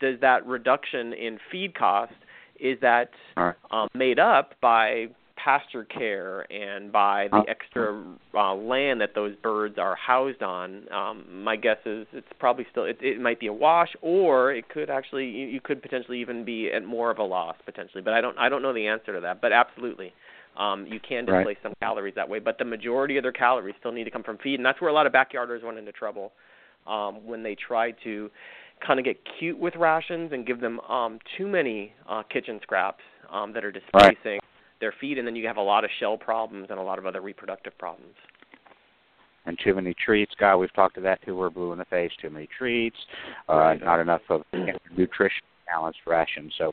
does 0.00 0.20
that 0.20 0.46
reduction 0.46 1.12
in 1.14 1.38
feed 1.50 1.74
cost 1.74 2.12
is 2.60 2.78
that 2.80 3.10
right. 3.36 3.56
um, 3.72 3.88
made 3.94 4.20
up 4.20 4.54
by 4.60 5.06
pasture 5.42 5.84
care 5.84 6.40
and 6.52 6.92
by 6.92 7.28
the 7.30 7.42
extra 7.48 8.04
uh, 8.34 8.54
land 8.54 9.00
that 9.00 9.14
those 9.14 9.34
birds 9.42 9.76
are 9.78 9.96
housed 9.96 10.42
on, 10.42 10.84
um, 10.92 11.24
my 11.42 11.56
guess 11.56 11.78
is 11.84 12.06
it's 12.12 12.26
probably 12.38 12.66
still 12.70 12.84
it, 12.84 12.98
it 13.00 13.20
might 13.20 13.40
be 13.40 13.48
a 13.48 13.52
wash, 13.52 13.88
or 14.02 14.52
it 14.52 14.68
could 14.68 14.90
actually 14.90 15.26
you, 15.26 15.46
you 15.46 15.60
could 15.60 15.82
potentially 15.82 16.20
even 16.20 16.44
be 16.44 16.70
at 16.70 16.84
more 16.84 17.10
of 17.10 17.18
a 17.18 17.22
loss 17.22 17.56
potentially. 17.64 18.02
But 18.02 18.14
I 18.14 18.20
don't 18.20 18.38
I 18.38 18.48
don't 18.48 18.62
know 18.62 18.72
the 18.72 18.86
answer 18.86 19.12
to 19.14 19.20
that. 19.20 19.40
But 19.40 19.52
absolutely, 19.52 20.12
um, 20.56 20.86
you 20.86 21.00
can 21.00 21.24
displace 21.24 21.46
right. 21.46 21.56
some 21.62 21.72
calories 21.80 22.14
that 22.14 22.28
way. 22.28 22.38
But 22.38 22.58
the 22.58 22.64
majority 22.64 23.16
of 23.16 23.22
their 23.22 23.32
calories 23.32 23.74
still 23.80 23.92
need 23.92 24.04
to 24.04 24.10
come 24.10 24.22
from 24.22 24.38
feed, 24.38 24.56
and 24.56 24.66
that's 24.66 24.80
where 24.80 24.90
a 24.90 24.94
lot 24.94 25.06
of 25.06 25.12
backyarders 25.12 25.62
run 25.62 25.78
into 25.78 25.92
trouble 25.92 26.32
um, 26.86 27.26
when 27.26 27.42
they 27.42 27.56
try 27.56 27.92
to 28.04 28.30
kind 28.86 28.98
of 28.98 29.04
get 29.04 29.16
cute 29.38 29.58
with 29.58 29.74
rations 29.76 30.32
and 30.32 30.46
give 30.46 30.60
them 30.60 30.78
um, 30.80 31.18
too 31.36 31.46
many 31.46 31.92
uh, 32.08 32.22
kitchen 32.24 32.60
scraps 32.62 33.02
um, 33.30 33.52
that 33.52 33.64
are 33.64 33.72
displacing. 33.72 34.16
Right 34.24 34.40
their 34.82 34.92
feed, 35.00 35.16
and 35.16 35.26
then 35.26 35.36
you 35.36 35.46
have 35.46 35.56
a 35.56 35.62
lot 35.62 35.84
of 35.84 35.90
shell 35.98 36.18
problems 36.18 36.66
and 36.68 36.78
a 36.78 36.82
lot 36.82 36.98
of 36.98 37.06
other 37.06 37.22
reproductive 37.22 37.72
problems. 37.78 38.14
And 39.46 39.58
too 39.64 39.74
many 39.74 39.94
treats. 40.04 40.32
God, 40.38 40.58
we've 40.58 40.72
talked 40.74 40.96
to 40.96 41.00
that 41.02 41.22
too. 41.24 41.36
We're 41.36 41.50
blue 41.50 41.72
in 41.72 41.78
the 41.78 41.84
face. 41.86 42.10
Too 42.20 42.30
many 42.30 42.48
treats. 42.58 42.96
Uh, 43.48 43.56
right. 43.56 43.82
Not 43.82 44.00
enough 44.00 44.20
of 44.28 44.42
nutrition 44.96 45.42
balanced 45.66 46.00
ration. 46.06 46.50
So, 46.58 46.72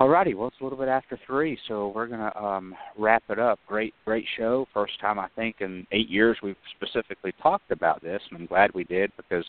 alrighty. 0.00 0.34
Well, 0.34 0.48
it's 0.48 0.56
a 0.60 0.64
little 0.64 0.78
bit 0.78 0.88
after 0.88 1.18
three, 1.26 1.58
so 1.68 1.92
we're 1.94 2.08
gonna 2.08 2.32
um, 2.36 2.74
wrap 2.98 3.22
it 3.28 3.38
up. 3.38 3.58
Great, 3.66 3.94
great 4.04 4.24
show. 4.36 4.66
First 4.74 5.00
time 5.00 5.18
I 5.18 5.28
think 5.36 5.56
in 5.60 5.86
eight 5.92 6.08
years 6.08 6.36
we've 6.42 6.56
specifically 6.76 7.32
talked 7.42 7.70
about 7.70 8.02
this, 8.02 8.20
and 8.30 8.40
I'm 8.40 8.46
glad 8.46 8.72
we 8.74 8.84
did 8.84 9.12
because 9.16 9.44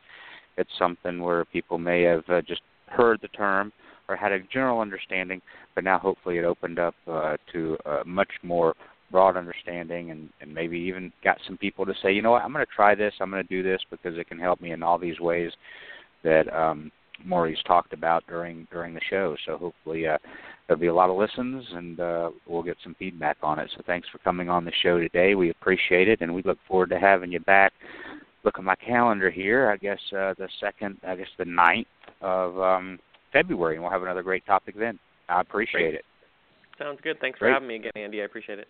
it's 0.57 0.69
something 0.77 1.21
where 1.21 1.45
people 1.45 1.77
may 1.77 2.03
have 2.03 2.23
uh, 2.30 2.41
just 2.41 2.61
heard 2.88 3.19
the 3.21 3.27
term 3.30 3.71
or 4.10 4.16
had 4.16 4.32
a 4.32 4.39
general 4.51 4.82
understanding, 4.82 5.41
but 5.76 5.84
now 5.84 5.99
hopefully 5.99 6.38
it 6.38 6.43
opened 6.43 6.80
up 6.80 6.95
uh, 7.07 7.38
to 7.53 7.78
a 7.86 8.03
much 8.05 8.32
more 8.43 8.76
broad 9.12 9.38
understanding 9.38 10.12
and, 10.12 10.30
and 10.41 10.53
maybe 10.53 10.78
even 10.78 11.12
got 11.24 11.38
some 11.47 11.57
people 11.57 11.86
to 11.86 11.93
say, 12.01 12.12
you 12.12 12.22
know 12.22 12.32
what, 12.32 12.43
I'm 12.43 12.51
going 12.51 12.66
to 12.66 12.72
try 12.76 12.95
this, 12.95 13.14
I'm 13.22 13.32
going 13.32 13.43
to 13.43 13.49
do 13.49 13.64
this 13.64 13.82
because 13.89 14.18
it 14.18 14.28
can 14.28 14.39
help 14.39 14.62
me 14.62 14.72
in 14.72 14.84
all 14.84 14.97
these 14.97 15.20
ways 15.20 15.51
that 16.24 16.53
um, 16.53 16.91
Maurice 17.26 17.62
talked 17.66 17.93
about 17.93 18.26
during 18.28 18.68
during 18.72 18.93
the 18.93 19.01
show. 19.10 19.36
So 19.45 19.57
hopefully 19.57 20.07
uh, 20.07 20.18
there'll 20.68 20.80
be 20.80 20.88
a 20.88 20.93
lot 20.93 21.10
of 21.10 21.18
listens 21.18 21.66
and 21.72 21.99
uh, 21.99 22.32
we'll 22.47 22.64
get 22.64 22.78
some 22.84 22.95
feedback 22.99 23.38
on 23.41 23.60
it. 23.60 23.70
So 23.76 23.84
thanks 23.86 24.07
for 24.10 24.20
coming 24.20 24.49
on 24.49 24.66
the 24.66 24.72
show 24.84 24.99
today. 24.99 25.36
We 25.36 25.49
appreciate 25.49 26.07
it 26.07 26.22
and 26.22 26.34
we 26.34 26.43
look 26.43 26.60
forward 26.68 26.89
to 26.89 26.99
having 26.99 27.32
you 27.32 27.39
back. 27.41 27.74
Look 28.43 28.57
at 28.57 28.64
my 28.64 28.76
calendar 28.76 29.30
here. 29.30 29.70
I 29.70 29.78
guess 29.78 29.99
uh, 30.14 30.34
the 30.38 30.47
second, 30.60 30.97
I 31.05 31.16
guess 31.16 31.28
the 31.38 31.45
ninth 31.45 31.88
of 32.22 32.60
um, 32.60 32.99
February, 33.32 33.75
and 33.75 33.84
we'll 33.84 33.91
have 33.91 34.03
another 34.03 34.23
great 34.23 34.45
topic 34.45 34.75
then. 34.77 34.99
I 35.27 35.41
appreciate 35.41 35.82
great. 35.82 35.93
it. 35.95 36.05
Sounds 36.77 36.99
good. 37.03 37.19
Thanks 37.19 37.39
great. 37.39 37.49
for 37.49 37.53
having 37.53 37.67
me 37.67 37.75
again, 37.75 37.91
Andy. 37.95 38.21
I 38.21 38.25
appreciate 38.25 38.59
it. 38.59 38.67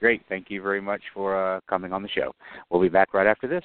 Great. 0.00 0.22
Thank 0.28 0.50
you 0.50 0.62
very 0.62 0.80
much 0.80 1.02
for 1.14 1.36
uh, 1.36 1.60
coming 1.68 1.92
on 1.92 2.02
the 2.02 2.08
show. 2.08 2.34
We'll 2.70 2.82
be 2.82 2.88
back 2.88 3.14
right 3.14 3.26
after 3.26 3.46
this. 3.46 3.62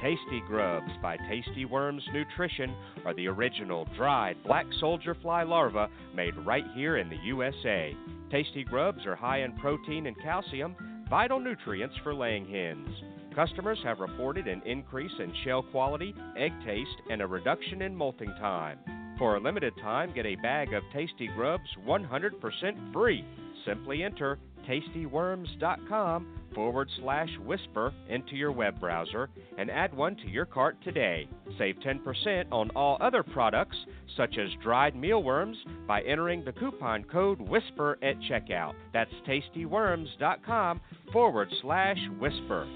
Tasty 0.00 0.40
Grubs 0.46 0.92
by 1.02 1.16
Tasty 1.28 1.64
Worms 1.64 2.02
Nutrition 2.12 2.72
are 3.04 3.14
the 3.14 3.26
original 3.26 3.86
dried 3.96 4.36
black 4.44 4.66
soldier 4.78 5.16
fly 5.20 5.42
larvae 5.42 5.92
made 6.14 6.36
right 6.46 6.64
here 6.74 6.98
in 6.98 7.10
the 7.10 7.16
USA. 7.16 7.94
Tasty 8.30 8.62
Grubs 8.62 9.04
are 9.06 9.16
high 9.16 9.42
in 9.42 9.52
protein 9.58 10.06
and 10.06 10.16
calcium, 10.22 10.76
vital 11.10 11.40
nutrients 11.40 11.96
for 12.04 12.14
laying 12.14 12.48
hens. 12.48 12.88
Customers 13.34 13.78
have 13.82 13.98
reported 13.98 14.46
an 14.46 14.62
increase 14.64 15.12
in 15.18 15.32
shell 15.44 15.62
quality, 15.62 16.14
egg 16.36 16.52
taste, 16.64 16.88
and 17.10 17.20
a 17.20 17.26
reduction 17.26 17.82
in 17.82 17.94
molting 17.94 18.32
time. 18.40 18.78
For 19.18 19.34
a 19.34 19.40
limited 19.40 19.74
time, 19.82 20.12
get 20.14 20.26
a 20.26 20.36
bag 20.36 20.72
of 20.72 20.84
Tasty 20.92 21.28
Grubs 21.34 21.68
100% 21.84 22.92
free. 22.92 23.24
Simply 23.66 24.04
enter 24.04 24.38
tastyworms.com 24.68 26.26
forward 26.54 26.88
slash 27.00 27.28
whisper 27.44 27.92
into 28.08 28.36
your 28.36 28.52
web 28.52 28.78
browser 28.78 29.28
and 29.56 29.70
add 29.70 29.92
one 29.92 30.14
to 30.16 30.28
your 30.28 30.46
cart 30.46 30.76
today. 30.84 31.28
Save 31.58 31.76
10% 31.76 32.44
on 32.52 32.70
all 32.70 32.96
other 33.00 33.22
products, 33.24 33.76
such 34.16 34.38
as 34.38 34.48
dried 34.62 34.94
mealworms, 34.94 35.56
by 35.86 36.02
entering 36.02 36.44
the 36.44 36.52
coupon 36.52 37.02
code 37.04 37.40
WHISPER 37.40 37.98
at 38.02 38.20
checkout. 38.30 38.74
That's 38.92 39.10
tastyworms.com 39.26 40.80
forward 41.12 41.48
slash 41.60 41.98
whisper. 42.20 42.68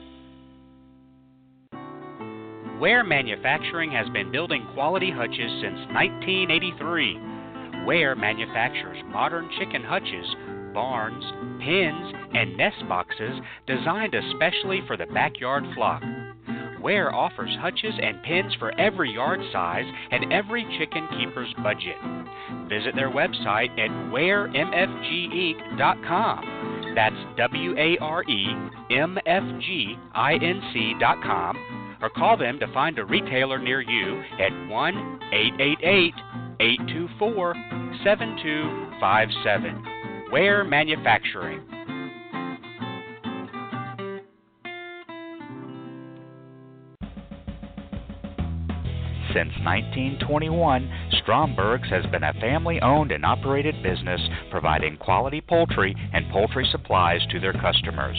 Ware 2.82 3.04
Manufacturing 3.04 3.92
has 3.92 4.08
been 4.08 4.32
building 4.32 4.66
quality 4.74 5.12
hutches 5.12 5.52
since 5.62 5.78
1983. 5.94 7.86
Ware 7.86 8.16
manufactures 8.16 8.98
modern 9.06 9.48
chicken 9.56 9.84
hutches, 9.84 10.34
barns, 10.74 11.22
pens, 11.62 12.12
and 12.34 12.56
nest 12.56 12.82
boxes 12.88 13.38
designed 13.68 14.16
especially 14.16 14.82
for 14.88 14.96
the 14.96 15.06
backyard 15.14 15.62
flock. 15.76 16.02
Ware 16.80 17.14
offers 17.14 17.56
hutches 17.60 17.94
and 18.02 18.20
pens 18.24 18.52
for 18.58 18.76
every 18.80 19.12
yard 19.12 19.38
size 19.52 19.86
and 20.10 20.32
every 20.32 20.64
chicken 20.76 21.06
keeper's 21.16 21.54
budget. 21.62 21.94
Visit 22.68 22.96
their 22.96 23.12
website 23.12 23.70
at 23.78 23.90
waremfginc.com. 24.10 26.94
That's 26.96 27.14
W 27.36 27.78
A 27.78 27.96
R 27.98 28.24
E 28.24 28.56
M 28.90 29.16
F 29.24 29.44
G 29.60 29.96
I 30.16 30.34
N 30.34 30.60
C.com 30.72 31.81
or 32.02 32.10
call 32.10 32.36
them 32.36 32.58
to 32.58 32.66
find 32.74 32.98
a 32.98 33.04
retailer 33.04 33.58
near 33.58 33.80
you 33.80 34.20
at 34.40 34.52
1 34.68 35.20
888 35.32 36.14
824 36.60 37.54
7257. 38.04 39.84
Ware 40.32 40.64
Manufacturing. 40.64 41.60
Since 49.32 49.52
1921, 49.64 50.90
Stromberg's 51.22 51.88
has 51.88 52.04
been 52.06 52.22
a 52.22 52.34
family 52.34 52.82
owned 52.82 53.12
and 53.12 53.24
operated 53.24 53.82
business 53.82 54.20
providing 54.50 54.98
quality 54.98 55.40
poultry 55.40 55.96
and 56.12 56.30
poultry 56.30 56.68
supplies 56.70 57.20
to 57.30 57.40
their 57.40 57.54
customers. 57.54 58.18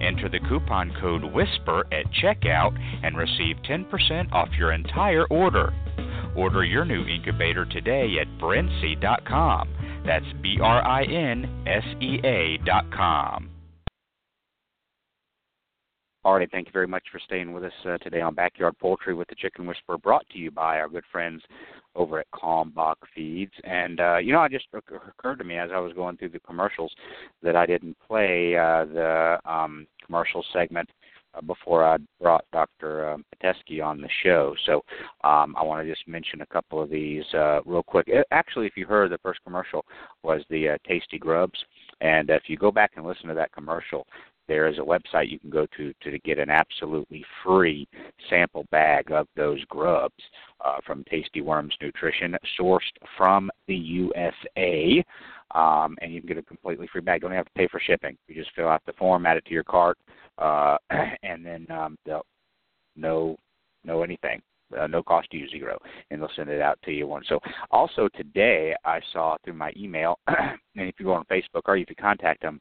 Enter 0.00 0.28
the 0.28 0.40
coupon 0.48 0.92
code 1.00 1.24
WHISPER 1.24 1.86
at 1.92 2.06
checkout 2.22 2.78
and 3.02 3.16
receive 3.16 3.56
10% 3.68 4.32
off 4.32 4.48
your 4.58 4.72
entire 4.72 5.26
order. 5.26 5.72
Order 6.36 6.64
your 6.64 6.84
new 6.84 7.04
incubator 7.04 7.64
today 7.64 8.16
at 8.20 8.28
brinsea.com. 8.40 9.68
That's 10.06 10.26
B 10.42 10.58
R 10.62 10.86
I 10.86 11.04
N 11.04 11.64
S 11.66 11.84
E 12.00 12.20
A.com. 12.24 13.50
Alrighty, 16.24 16.50
thank 16.50 16.66
you 16.66 16.72
very 16.72 16.86
much 16.86 17.04
for 17.10 17.20
staying 17.20 17.52
with 17.52 17.64
us 17.64 17.72
uh, 17.86 17.96
today 17.98 18.20
on 18.20 18.34
Backyard 18.34 18.76
Poultry 18.78 19.14
with 19.14 19.28
the 19.28 19.34
Chicken 19.34 19.66
Whisperer, 19.66 19.96
brought 19.96 20.28
to 20.30 20.38
you 20.38 20.50
by 20.50 20.78
our 20.78 20.88
good 20.88 21.04
friends 21.10 21.42
over 21.94 22.20
at 22.20 22.30
Kalmbach 22.32 22.96
Feeds. 23.14 23.52
And 23.64 24.00
uh, 24.00 24.18
you 24.18 24.32
know, 24.32 24.42
it 24.44 24.52
just 24.52 24.66
occurred 24.72 25.38
to 25.38 25.44
me 25.44 25.56
as 25.56 25.70
I 25.72 25.78
was 25.78 25.92
going 25.92 26.16
through 26.16 26.30
the 26.30 26.40
commercials 26.40 26.92
that 27.42 27.56
I 27.56 27.66
didn't 27.66 27.96
play 28.06 28.56
uh, 28.56 28.84
the 28.86 29.38
um, 29.44 29.86
commercial 30.04 30.44
segment 30.52 30.88
uh, 31.34 31.40
before 31.42 31.84
I 31.84 31.98
brought 32.20 32.44
Dr. 32.52 33.10
Um, 33.10 33.24
Pitesky 33.42 33.84
on 33.84 34.00
the 34.00 34.08
show. 34.22 34.54
So 34.64 34.76
um, 35.24 35.54
I 35.58 35.62
want 35.62 35.84
to 35.84 35.90
just 35.90 36.06
mention 36.08 36.40
a 36.40 36.46
couple 36.46 36.82
of 36.82 36.90
these 36.90 37.24
uh, 37.34 37.60
real 37.64 37.82
quick. 37.82 38.08
Actually, 38.30 38.66
if 38.66 38.76
you 38.76 38.86
heard, 38.86 39.10
the 39.10 39.18
first 39.18 39.40
commercial 39.44 39.84
was 40.22 40.42
the 40.50 40.70
uh, 40.70 40.78
Tasty 40.86 41.18
Grubs. 41.18 41.58
And 42.00 42.30
if 42.30 42.44
you 42.46 42.56
go 42.56 42.70
back 42.70 42.92
and 42.96 43.06
listen 43.06 43.28
to 43.28 43.34
that 43.34 43.52
commercial, 43.52 44.06
there 44.48 44.66
is 44.66 44.78
a 44.78 44.82
website 44.82 45.30
you 45.30 45.38
can 45.38 45.50
go 45.50 45.66
to 45.76 45.92
to 46.02 46.18
get 46.20 46.38
an 46.38 46.50
absolutely 46.50 47.24
free 47.44 47.86
sample 48.28 48.66
bag 48.70 49.12
of 49.12 49.28
those 49.36 49.62
grubs 49.66 50.22
uh, 50.64 50.78
from 50.84 51.04
Tasty 51.04 51.40
Worms 51.40 51.74
Nutrition, 51.80 52.36
sourced 52.58 52.80
from 53.16 53.50
the 53.66 53.76
USA. 53.76 55.04
Um, 55.54 55.96
and 56.02 56.12
you 56.12 56.20
can 56.20 56.28
get 56.28 56.38
a 56.38 56.42
completely 56.42 56.88
free 56.92 57.00
bag. 57.00 57.22
You 57.22 57.28
don't 57.28 57.36
have 57.36 57.46
to 57.46 57.52
pay 57.52 57.68
for 57.68 57.80
shipping. 57.80 58.16
You 58.26 58.34
just 58.34 58.54
fill 58.54 58.68
out 58.68 58.82
the 58.86 58.92
form, 58.94 59.24
add 59.26 59.36
it 59.36 59.44
to 59.46 59.52
your 59.52 59.64
cart, 59.64 59.98
uh, 60.38 60.76
and 61.22 61.44
then 61.44 61.66
um, 61.70 61.96
they'll 62.04 62.26
no 62.96 63.36
no 63.84 64.02
anything. 64.02 64.42
Uh, 64.78 64.86
no 64.86 65.02
cost 65.02 65.30
to 65.30 65.38
you 65.38 65.48
zero, 65.48 65.78
and 66.10 66.20
they'll 66.20 66.28
send 66.36 66.50
it 66.50 66.60
out 66.60 66.78
to 66.84 66.90
you 66.90 67.06
once. 67.06 67.24
So, 67.26 67.40
also 67.70 68.06
today 68.14 68.74
I 68.84 69.00
saw 69.14 69.38
through 69.42 69.54
my 69.54 69.72
email, 69.78 70.18
and 70.26 70.58
if 70.76 70.94
you 70.98 71.06
go 71.06 71.14
on 71.14 71.24
Facebook 71.24 71.62
or 71.64 71.78
you 71.78 71.86
contact 71.98 72.42
them, 72.42 72.60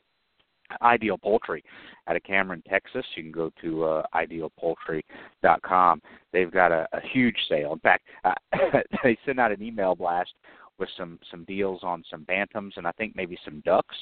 Ideal 0.81 1.17
Poultry 1.17 1.63
out 2.07 2.15
of 2.15 2.23
Cameron, 2.23 2.63
Texas. 2.67 3.05
You 3.15 3.23
can 3.23 3.31
go 3.31 3.51
to 3.61 3.83
uh, 3.83 4.03
idealpoultry.com. 4.13 6.01
They've 6.33 6.51
got 6.51 6.71
a, 6.71 6.87
a 6.93 7.01
huge 7.13 7.37
sale. 7.49 7.73
In 7.73 7.79
fact, 7.79 8.03
uh, 8.23 8.33
they 9.03 9.17
sent 9.25 9.39
out 9.39 9.51
an 9.51 9.61
email 9.61 9.95
blast 9.95 10.33
with 10.79 10.89
some 10.97 11.19
some 11.31 11.43
deals 11.45 11.79
on 11.83 12.03
some 12.09 12.23
bantams 12.25 12.71
and 12.77 12.85
I 12.85 12.91
think 12.91 13.15
maybe 13.15 13.37
some 13.43 13.61
ducks. 13.65 13.95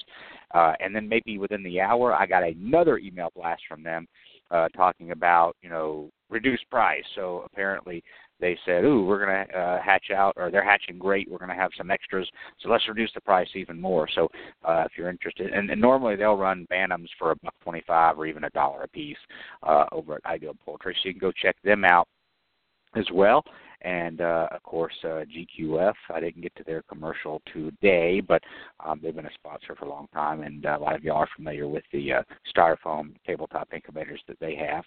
Uh, 0.53 0.73
and 0.79 0.95
then 0.95 1.07
maybe 1.07 1.37
within 1.37 1.63
the 1.63 1.79
hour, 1.79 2.13
I 2.13 2.25
got 2.25 2.43
another 2.43 2.97
email 2.97 3.31
blast 3.35 3.61
from 3.67 3.83
them 3.83 4.07
uh, 4.51 4.67
talking 4.69 5.11
about 5.11 5.55
you 5.61 5.69
know 5.69 6.09
reduced 6.29 6.69
price. 6.69 7.03
So 7.15 7.43
apparently 7.45 8.03
they 8.39 8.57
said, 8.65 8.83
"Ooh, 8.83 9.05
we're 9.05 9.25
going 9.25 9.47
to 9.47 9.57
uh, 9.57 9.81
hatch 9.81 10.11
out, 10.13 10.33
or 10.37 10.51
they're 10.51 10.63
hatching 10.63 10.97
great. 10.97 11.29
We're 11.29 11.37
going 11.37 11.49
to 11.49 11.55
have 11.55 11.71
some 11.77 11.91
extras, 11.91 12.29
so 12.59 12.69
let's 12.69 12.87
reduce 12.87 13.13
the 13.13 13.21
price 13.21 13.49
even 13.55 13.79
more." 13.79 14.07
So, 14.13 14.29
uh, 14.63 14.83
if 14.85 14.93
you're 14.97 15.09
interested, 15.09 15.53
and, 15.53 15.69
and 15.69 15.81
normally 15.81 16.15
they'll 16.15 16.37
run 16.37 16.67
bantams 16.71 17.09
for 17.17 17.31
a 17.31 17.35
buck 17.37 17.55
twenty-five 17.63 18.17
or 18.17 18.25
even 18.25 18.43
a 18.43 18.49
dollar 18.51 18.83
a 18.83 18.87
piece 18.87 19.17
uh, 19.63 19.85
over 19.91 20.15
at 20.15 20.25
Ideal 20.25 20.55
Poultry, 20.65 20.95
so 20.95 21.07
you 21.07 21.13
can 21.13 21.19
go 21.19 21.31
check 21.31 21.55
them 21.63 21.85
out 21.85 22.07
as 22.95 23.05
well. 23.13 23.43
And 23.81 24.21
uh, 24.21 24.47
of 24.51 24.63
course, 24.63 24.95
uh, 25.03 25.25
GQF. 25.25 25.93
I 26.09 26.19
didn't 26.19 26.41
get 26.41 26.55
to 26.55 26.63
their 26.63 26.81
commercial 26.83 27.41
today, 27.53 28.19
but 28.19 28.41
um, 28.83 28.99
they've 29.01 29.15
been 29.15 29.27
a 29.27 29.33
sponsor 29.33 29.75
for 29.75 29.85
a 29.85 29.89
long 29.89 30.07
time, 30.13 30.41
and 30.41 30.65
uh, 30.65 30.77
a 30.79 30.81
lot 30.81 30.95
of 30.95 31.03
you 31.03 31.13
are 31.13 31.27
familiar 31.35 31.67
with 31.67 31.83
the 31.91 32.13
uh, 32.13 32.23
styrofoam 32.55 33.13
tabletop 33.25 33.69
incubators 33.73 34.21
that 34.27 34.39
they 34.39 34.55
have. 34.55 34.85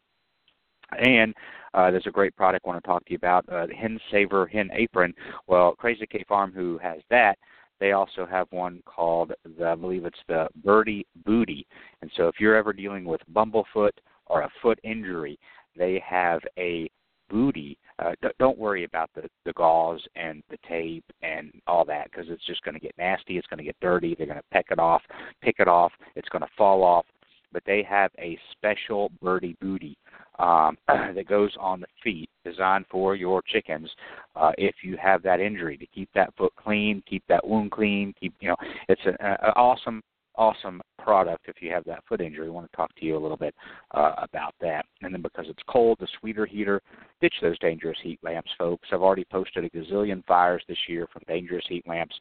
And 0.97 1.35
uh, 1.75 1.91
there's 1.91 2.07
a 2.07 2.11
great 2.11 2.35
product 2.37 2.65
I 2.65 2.69
want 2.69 2.83
to 2.83 2.87
talk 2.89 3.05
to 3.05 3.11
you 3.11 3.17
about, 3.17 3.49
uh, 3.49 3.67
the 3.67 3.75
Hen 3.75 4.01
Saver 4.11 4.47
Hen 4.47 4.71
Apron. 4.73 5.15
Well, 5.47 5.73
Crazy 5.73 6.07
K 6.07 6.25
Farm, 6.29 6.53
who 6.53 6.79
has 6.79 7.01
that, 7.11 7.39
they 7.81 7.93
also 7.93 8.27
have 8.27 8.49
one 8.51 8.83
called, 8.87 9.33
the, 9.59 9.69
I 9.69 9.75
believe 9.75 10.05
it's 10.05 10.19
the 10.27 10.49
Birdie 10.65 11.07
Booty. 11.25 11.67
And 12.03 12.11
so 12.17 12.27
if 12.29 12.37
you're 12.41 12.57
ever 12.57 12.73
dealing 12.73 13.05
with 13.05 13.21
bumblefoot 13.33 13.93
or 14.27 14.43
a 14.43 14.51
foot 14.63 14.79
injury, 14.83 15.39
they 15.77 16.03
have 16.05 16.41
a 16.59 16.91
booty. 17.31 17.79
Uh, 17.99 18.13
don't 18.39 18.59
worry 18.59 18.85
about 18.85 19.11
the, 19.15 19.29
the 19.45 19.53
gauze 19.53 20.03
and 20.17 20.43
the 20.51 20.59
tape 20.69 21.05
and 21.23 21.53
all 21.67 21.85
that 21.85 22.11
because 22.11 22.27
it's 22.31 22.47
just 22.47 22.63
going 22.63 22.75
to 22.75 22.81
get 22.81 22.97
nasty. 22.99 23.39
It's 23.39 23.47
going 23.47 23.59
to 23.59 23.65
get 23.65 23.77
dirty. 23.81 24.15
They're 24.15 24.27
going 24.27 24.39
to 24.39 24.45
peck 24.51 24.67
it 24.71 24.79
off, 24.79 25.03
pick 25.43 25.57
it 25.59 25.69
off. 25.69 25.93
It's 26.17 26.29
going 26.31 26.43
to 26.43 26.49
fall 26.57 26.83
off. 26.83 27.07
But 27.53 27.63
they 27.65 27.83
have 27.89 28.11
a 28.19 28.39
special 28.53 29.11
birdie 29.23 29.57
booty 29.61 29.97
um, 30.39 30.77
that 30.89 31.27
goes 31.29 31.55
on 31.61 31.81
the 31.81 31.87
feet, 32.03 32.31
designed 32.45 32.87
for 32.91 33.15
your 33.17 33.43
chickens. 33.43 33.91
Uh, 34.37 34.53
if 34.59 34.77
you 34.83 34.97
have 35.01 35.23
that 35.23 35.41
injury, 35.41 35.77
to 35.77 35.87
keep 35.87 36.09
that 36.15 36.35
foot 36.37 36.53
clean, 36.57 37.03
keep 37.09 37.23
that 37.29 37.47
wound 37.47 37.71
clean, 37.71 38.15
keep 38.19 38.35
you 38.41 38.49
know, 38.49 38.57
it's 38.89 39.03
an 39.05 39.17
awesome 39.57 40.03
awesome 40.39 40.81
product 41.03 41.47
if 41.49 41.57
you 41.61 41.71
have 41.71 41.85
that 41.85 42.03
foot 42.09 42.21
injury. 42.21 42.47
I 42.47 42.51
want 42.51 42.71
to 42.71 42.77
talk 42.77 42.95
to 42.95 43.05
you 43.05 43.17
a 43.17 43.19
little 43.19 43.37
bit 43.37 43.55
uh, 43.91 44.15
about 44.19 44.55
that. 44.61 44.87
And 45.03 45.13
then 45.13 45.21
because 45.21 45.47
it's 45.49 45.63
cold, 45.69 45.99
the 46.01 46.07
sweeter 46.21 46.47
heater, 46.47 46.81
ditch 47.21 47.35
those 47.43 47.59
dangerous 47.59 47.99
heat 48.03 48.21
lamps, 48.23 48.51
folks. 48.57 48.89
I've 48.93 49.03
already 49.03 49.25
posted 49.25 49.65
a 49.65 49.71
gazillion 49.71 50.25
fires 50.27 50.63
this 50.69 50.79
year 50.89 51.09
from 51.13 51.23
dangerous 51.27 51.65
heat 51.69 51.87
lamps. 51.87 52.15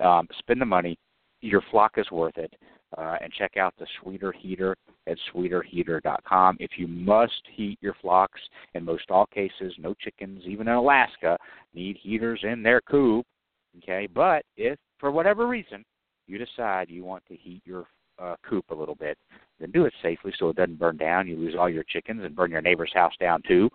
Um, 0.00 0.26
spend 0.38 0.60
the 0.60 0.66
money. 0.66 0.98
Your 1.40 1.62
flock 1.70 1.92
is 1.96 2.10
worth 2.10 2.36
it. 2.36 2.52
Uh, 2.98 3.16
and 3.20 3.32
check 3.32 3.56
out 3.56 3.72
the 3.78 3.86
sweeter 4.00 4.32
heater 4.32 4.76
at 5.06 5.16
sweeterheater.com. 5.32 6.56
If 6.58 6.72
you 6.76 6.88
must 6.88 7.40
heat 7.54 7.78
your 7.80 7.94
flocks, 8.00 8.40
in 8.74 8.84
most 8.84 9.10
all 9.10 9.26
cases, 9.26 9.72
no 9.78 9.94
chickens, 9.94 10.42
even 10.44 10.66
in 10.66 10.74
Alaska, 10.74 11.38
need 11.72 11.96
heaters 12.02 12.40
in 12.42 12.62
their 12.62 12.80
coop. 12.80 13.24
Okay, 13.78 14.08
but 14.12 14.44
if 14.56 14.76
for 14.98 15.12
whatever 15.12 15.46
reason 15.46 15.84
you 16.26 16.38
decide 16.38 16.90
you 16.90 17.04
want 17.04 17.24
to 17.26 17.36
heat 17.36 17.62
your 17.64 17.86
uh, 18.20 18.36
coop 18.48 18.64
a 18.70 18.74
little 18.74 18.94
bit, 18.94 19.16
then 19.58 19.70
do 19.70 19.84
it 19.84 19.92
safely 20.02 20.32
so 20.38 20.48
it 20.48 20.56
doesn't 20.56 20.78
burn 20.78 20.96
down. 20.96 21.28
You 21.28 21.36
lose 21.36 21.54
all 21.58 21.68
your 21.68 21.84
chickens 21.84 22.22
and 22.24 22.34
burn 22.34 22.50
your 22.50 22.62
neighbor's 22.62 22.92
house 22.94 23.14
down 23.20 23.42
too. 23.46 23.70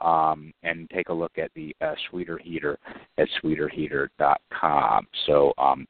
Um, 0.00 0.52
and 0.62 0.88
take 0.90 1.08
a 1.08 1.14
look 1.14 1.38
at 1.38 1.50
the 1.54 1.74
uh, 1.80 1.94
Sweeter 2.08 2.38
Heater 2.38 2.78
at 3.18 3.28
sweeterheater.com. 3.42 5.06
So, 5.26 5.52
um, 5.58 5.86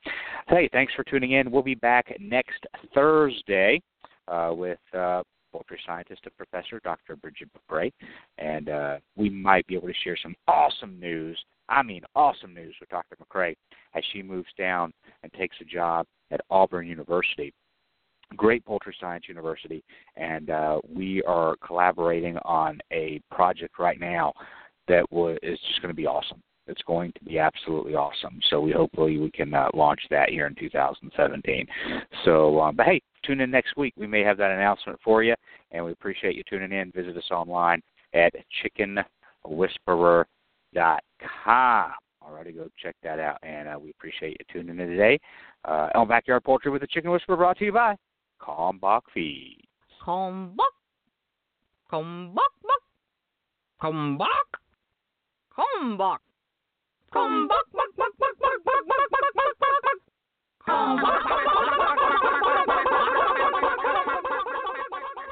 hey, 0.49 0.69
thanks 0.73 0.95
for 0.95 1.05
tuning 1.05 1.33
in. 1.33 1.51
We'll 1.51 1.63
be 1.63 1.75
back 1.75 2.15
next 2.21 2.67
Thursday 2.95 3.81
uh, 4.29 4.53
with 4.55 4.79
uh, 4.97 5.23
poultry 5.53 5.79
scientist 5.87 6.23
and 6.25 6.37
professor 6.37 6.81
Dr. 6.85 7.17
Brigid 7.17 7.51
McCrea, 7.53 7.93
and 8.39 8.69
uh, 8.69 8.97
we 9.17 9.29
might 9.29 9.67
be 9.67 9.75
able 9.75 9.89
to 9.89 9.95
share 10.05 10.17
some 10.23 10.35
awesome 10.47 10.99
news. 10.99 11.39
I 11.69 11.83
mean, 11.83 12.03
awesome 12.15 12.55
news 12.55 12.75
with 12.81 12.89
Dr. 12.89 13.17
McCrea 13.17 13.55
as 13.95 14.03
she 14.13 14.23
moves 14.23 14.49
down 14.59 14.93
and 15.23 15.33
takes 15.33 15.57
a 15.61 15.65
job 15.65 16.07
at 16.31 16.41
Auburn 16.51 16.87
University. 16.87 17.53
Great 18.37 18.65
poultry 18.65 18.95
science 19.01 19.25
university, 19.29 19.83
and 20.17 20.51
uh, 20.51 20.81
we 20.89 21.23
are 21.25 21.57
collaborating 21.65 22.39
on 22.39 22.79
a 22.93 23.21
project 23.31 23.79
right 23.79 23.99
now 23.99 24.33
that 24.87 25.09
w- 25.11 25.39
is 25.43 25.59
just 25.69 25.83
going 25.83 25.91
to 25.91 25.97
be 25.97 26.07
awesome. 26.07 26.41
It's 26.67 26.83
going 26.83 27.13
to 27.13 27.25
be 27.25 27.39
absolutely 27.39 27.95
awesome. 27.95 28.39
So 28.49 28.61
we 28.61 28.71
hopefully 28.71 29.19
we 29.19 29.31
can 29.33 29.53
uh, 29.53 29.69
launch 29.75 30.01
that 30.11 30.29
here 30.29 30.47
in 30.47 30.55
2017. 30.55 31.67
So, 32.25 32.61
um, 32.61 32.77
but 32.77 32.87
hey, 32.87 33.03
tune 33.25 33.41
in 33.41 33.51
next 33.51 33.77
week. 33.77 33.95
We 33.97 34.07
may 34.07 34.21
have 34.21 34.37
that 34.39 34.53
announcement 34.53 35.01
for 35.03 35.25
you, 35.25 35.35
and 35.73 35.85
we 35.85 35.91
appreciate 35.91 36.37
you 36.37 36.45
tuning 36.49 36.71
in. 36.73 36.93
Visit 36.93 37.17
us 37.17 37.31
online 37.33 37.83
at 38.15 38.33
chickenwhisperer.com. 38.79 40.25
Alrighty, 42.23 42.55
go 42.55 42.69
check 42.81 42.95
that 43.03 43.19
out, 43.19 43.39
and 43.43 43.67
uh, 43.69 43.79
we 43.83 43.91
appreciate 43.91 44.37
you 44.39 44.45
tuning 44.53 44.79
in 44.79 44.89
today. 44.89 45.19
Uh, 45.65 45.89
on 45.95 46.07
Backyard 46.07 46.45
Poultry 46.45 46.71
with 46.71 46.83
the 46.83 46.87
Chicken 46.87 47.11
Whisperer 47.11 47.37
brought 47.37 47.59
to 47.59 47.65
you 47.65 47.73
by 47.73 47.97
Kalmbach 48.41 49.03
Feeds. 49.13 49.67
Kalmbach. 50.05 50.57
Kalmbach. 51.93 52.35
Kalmbach. 53.83 54.27
Kalmbach. 55.57 56.19
Kalmbach. 57.15 57.81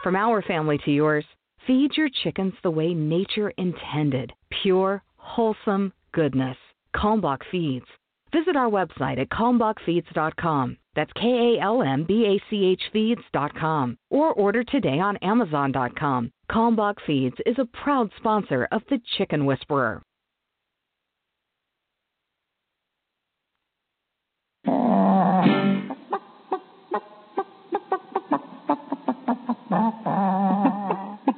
From 0.03 0.17
our 0.17 0.43
family 0.43 0.79
to 0.85 0.91
yours, 0.91 1.25
feed 1.67 1.91
your 1.97 2.09
chickens 2.23 2.55
the 2.63 2.71
way 2.71 2.95
nature 2.95 3.51
intended 3.59 4.33
pure, 4.63 5.03
wholesome 5.17 5.93
goodness. 6.13 6.57
Kalmbach 6.95 7.41
Feeds. 7.51 7.85
Visit 8.33 8.57
our 8.57 8.71
website 8.71 9.21
at 9.21 9.29
kalmbachfeeds.com. 9.29 10.77
That's 10.99 11.13
K-A-L-M-B-A-C-H-Feeds.com 11.13 13.99
or 14.11 14.33
order 14.33 14.65
today 14.65 14.99
on 14.99 15.17
Amazon.com. 15.19 16.33
Kalmbach 16.51 16.97
Feeds 17.07 17.37
is 17.47 17.55
a 17.61 17.67
proud 17.67 18.11
sponsor 18.17 18.67
of 18.73 18.83
The 18.91 19.01
Chicken 19.17 19.47
Whisperer. 19.47 20.03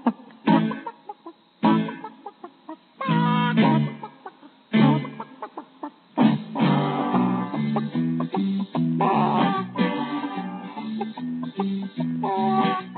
Oh. 11.63 12.90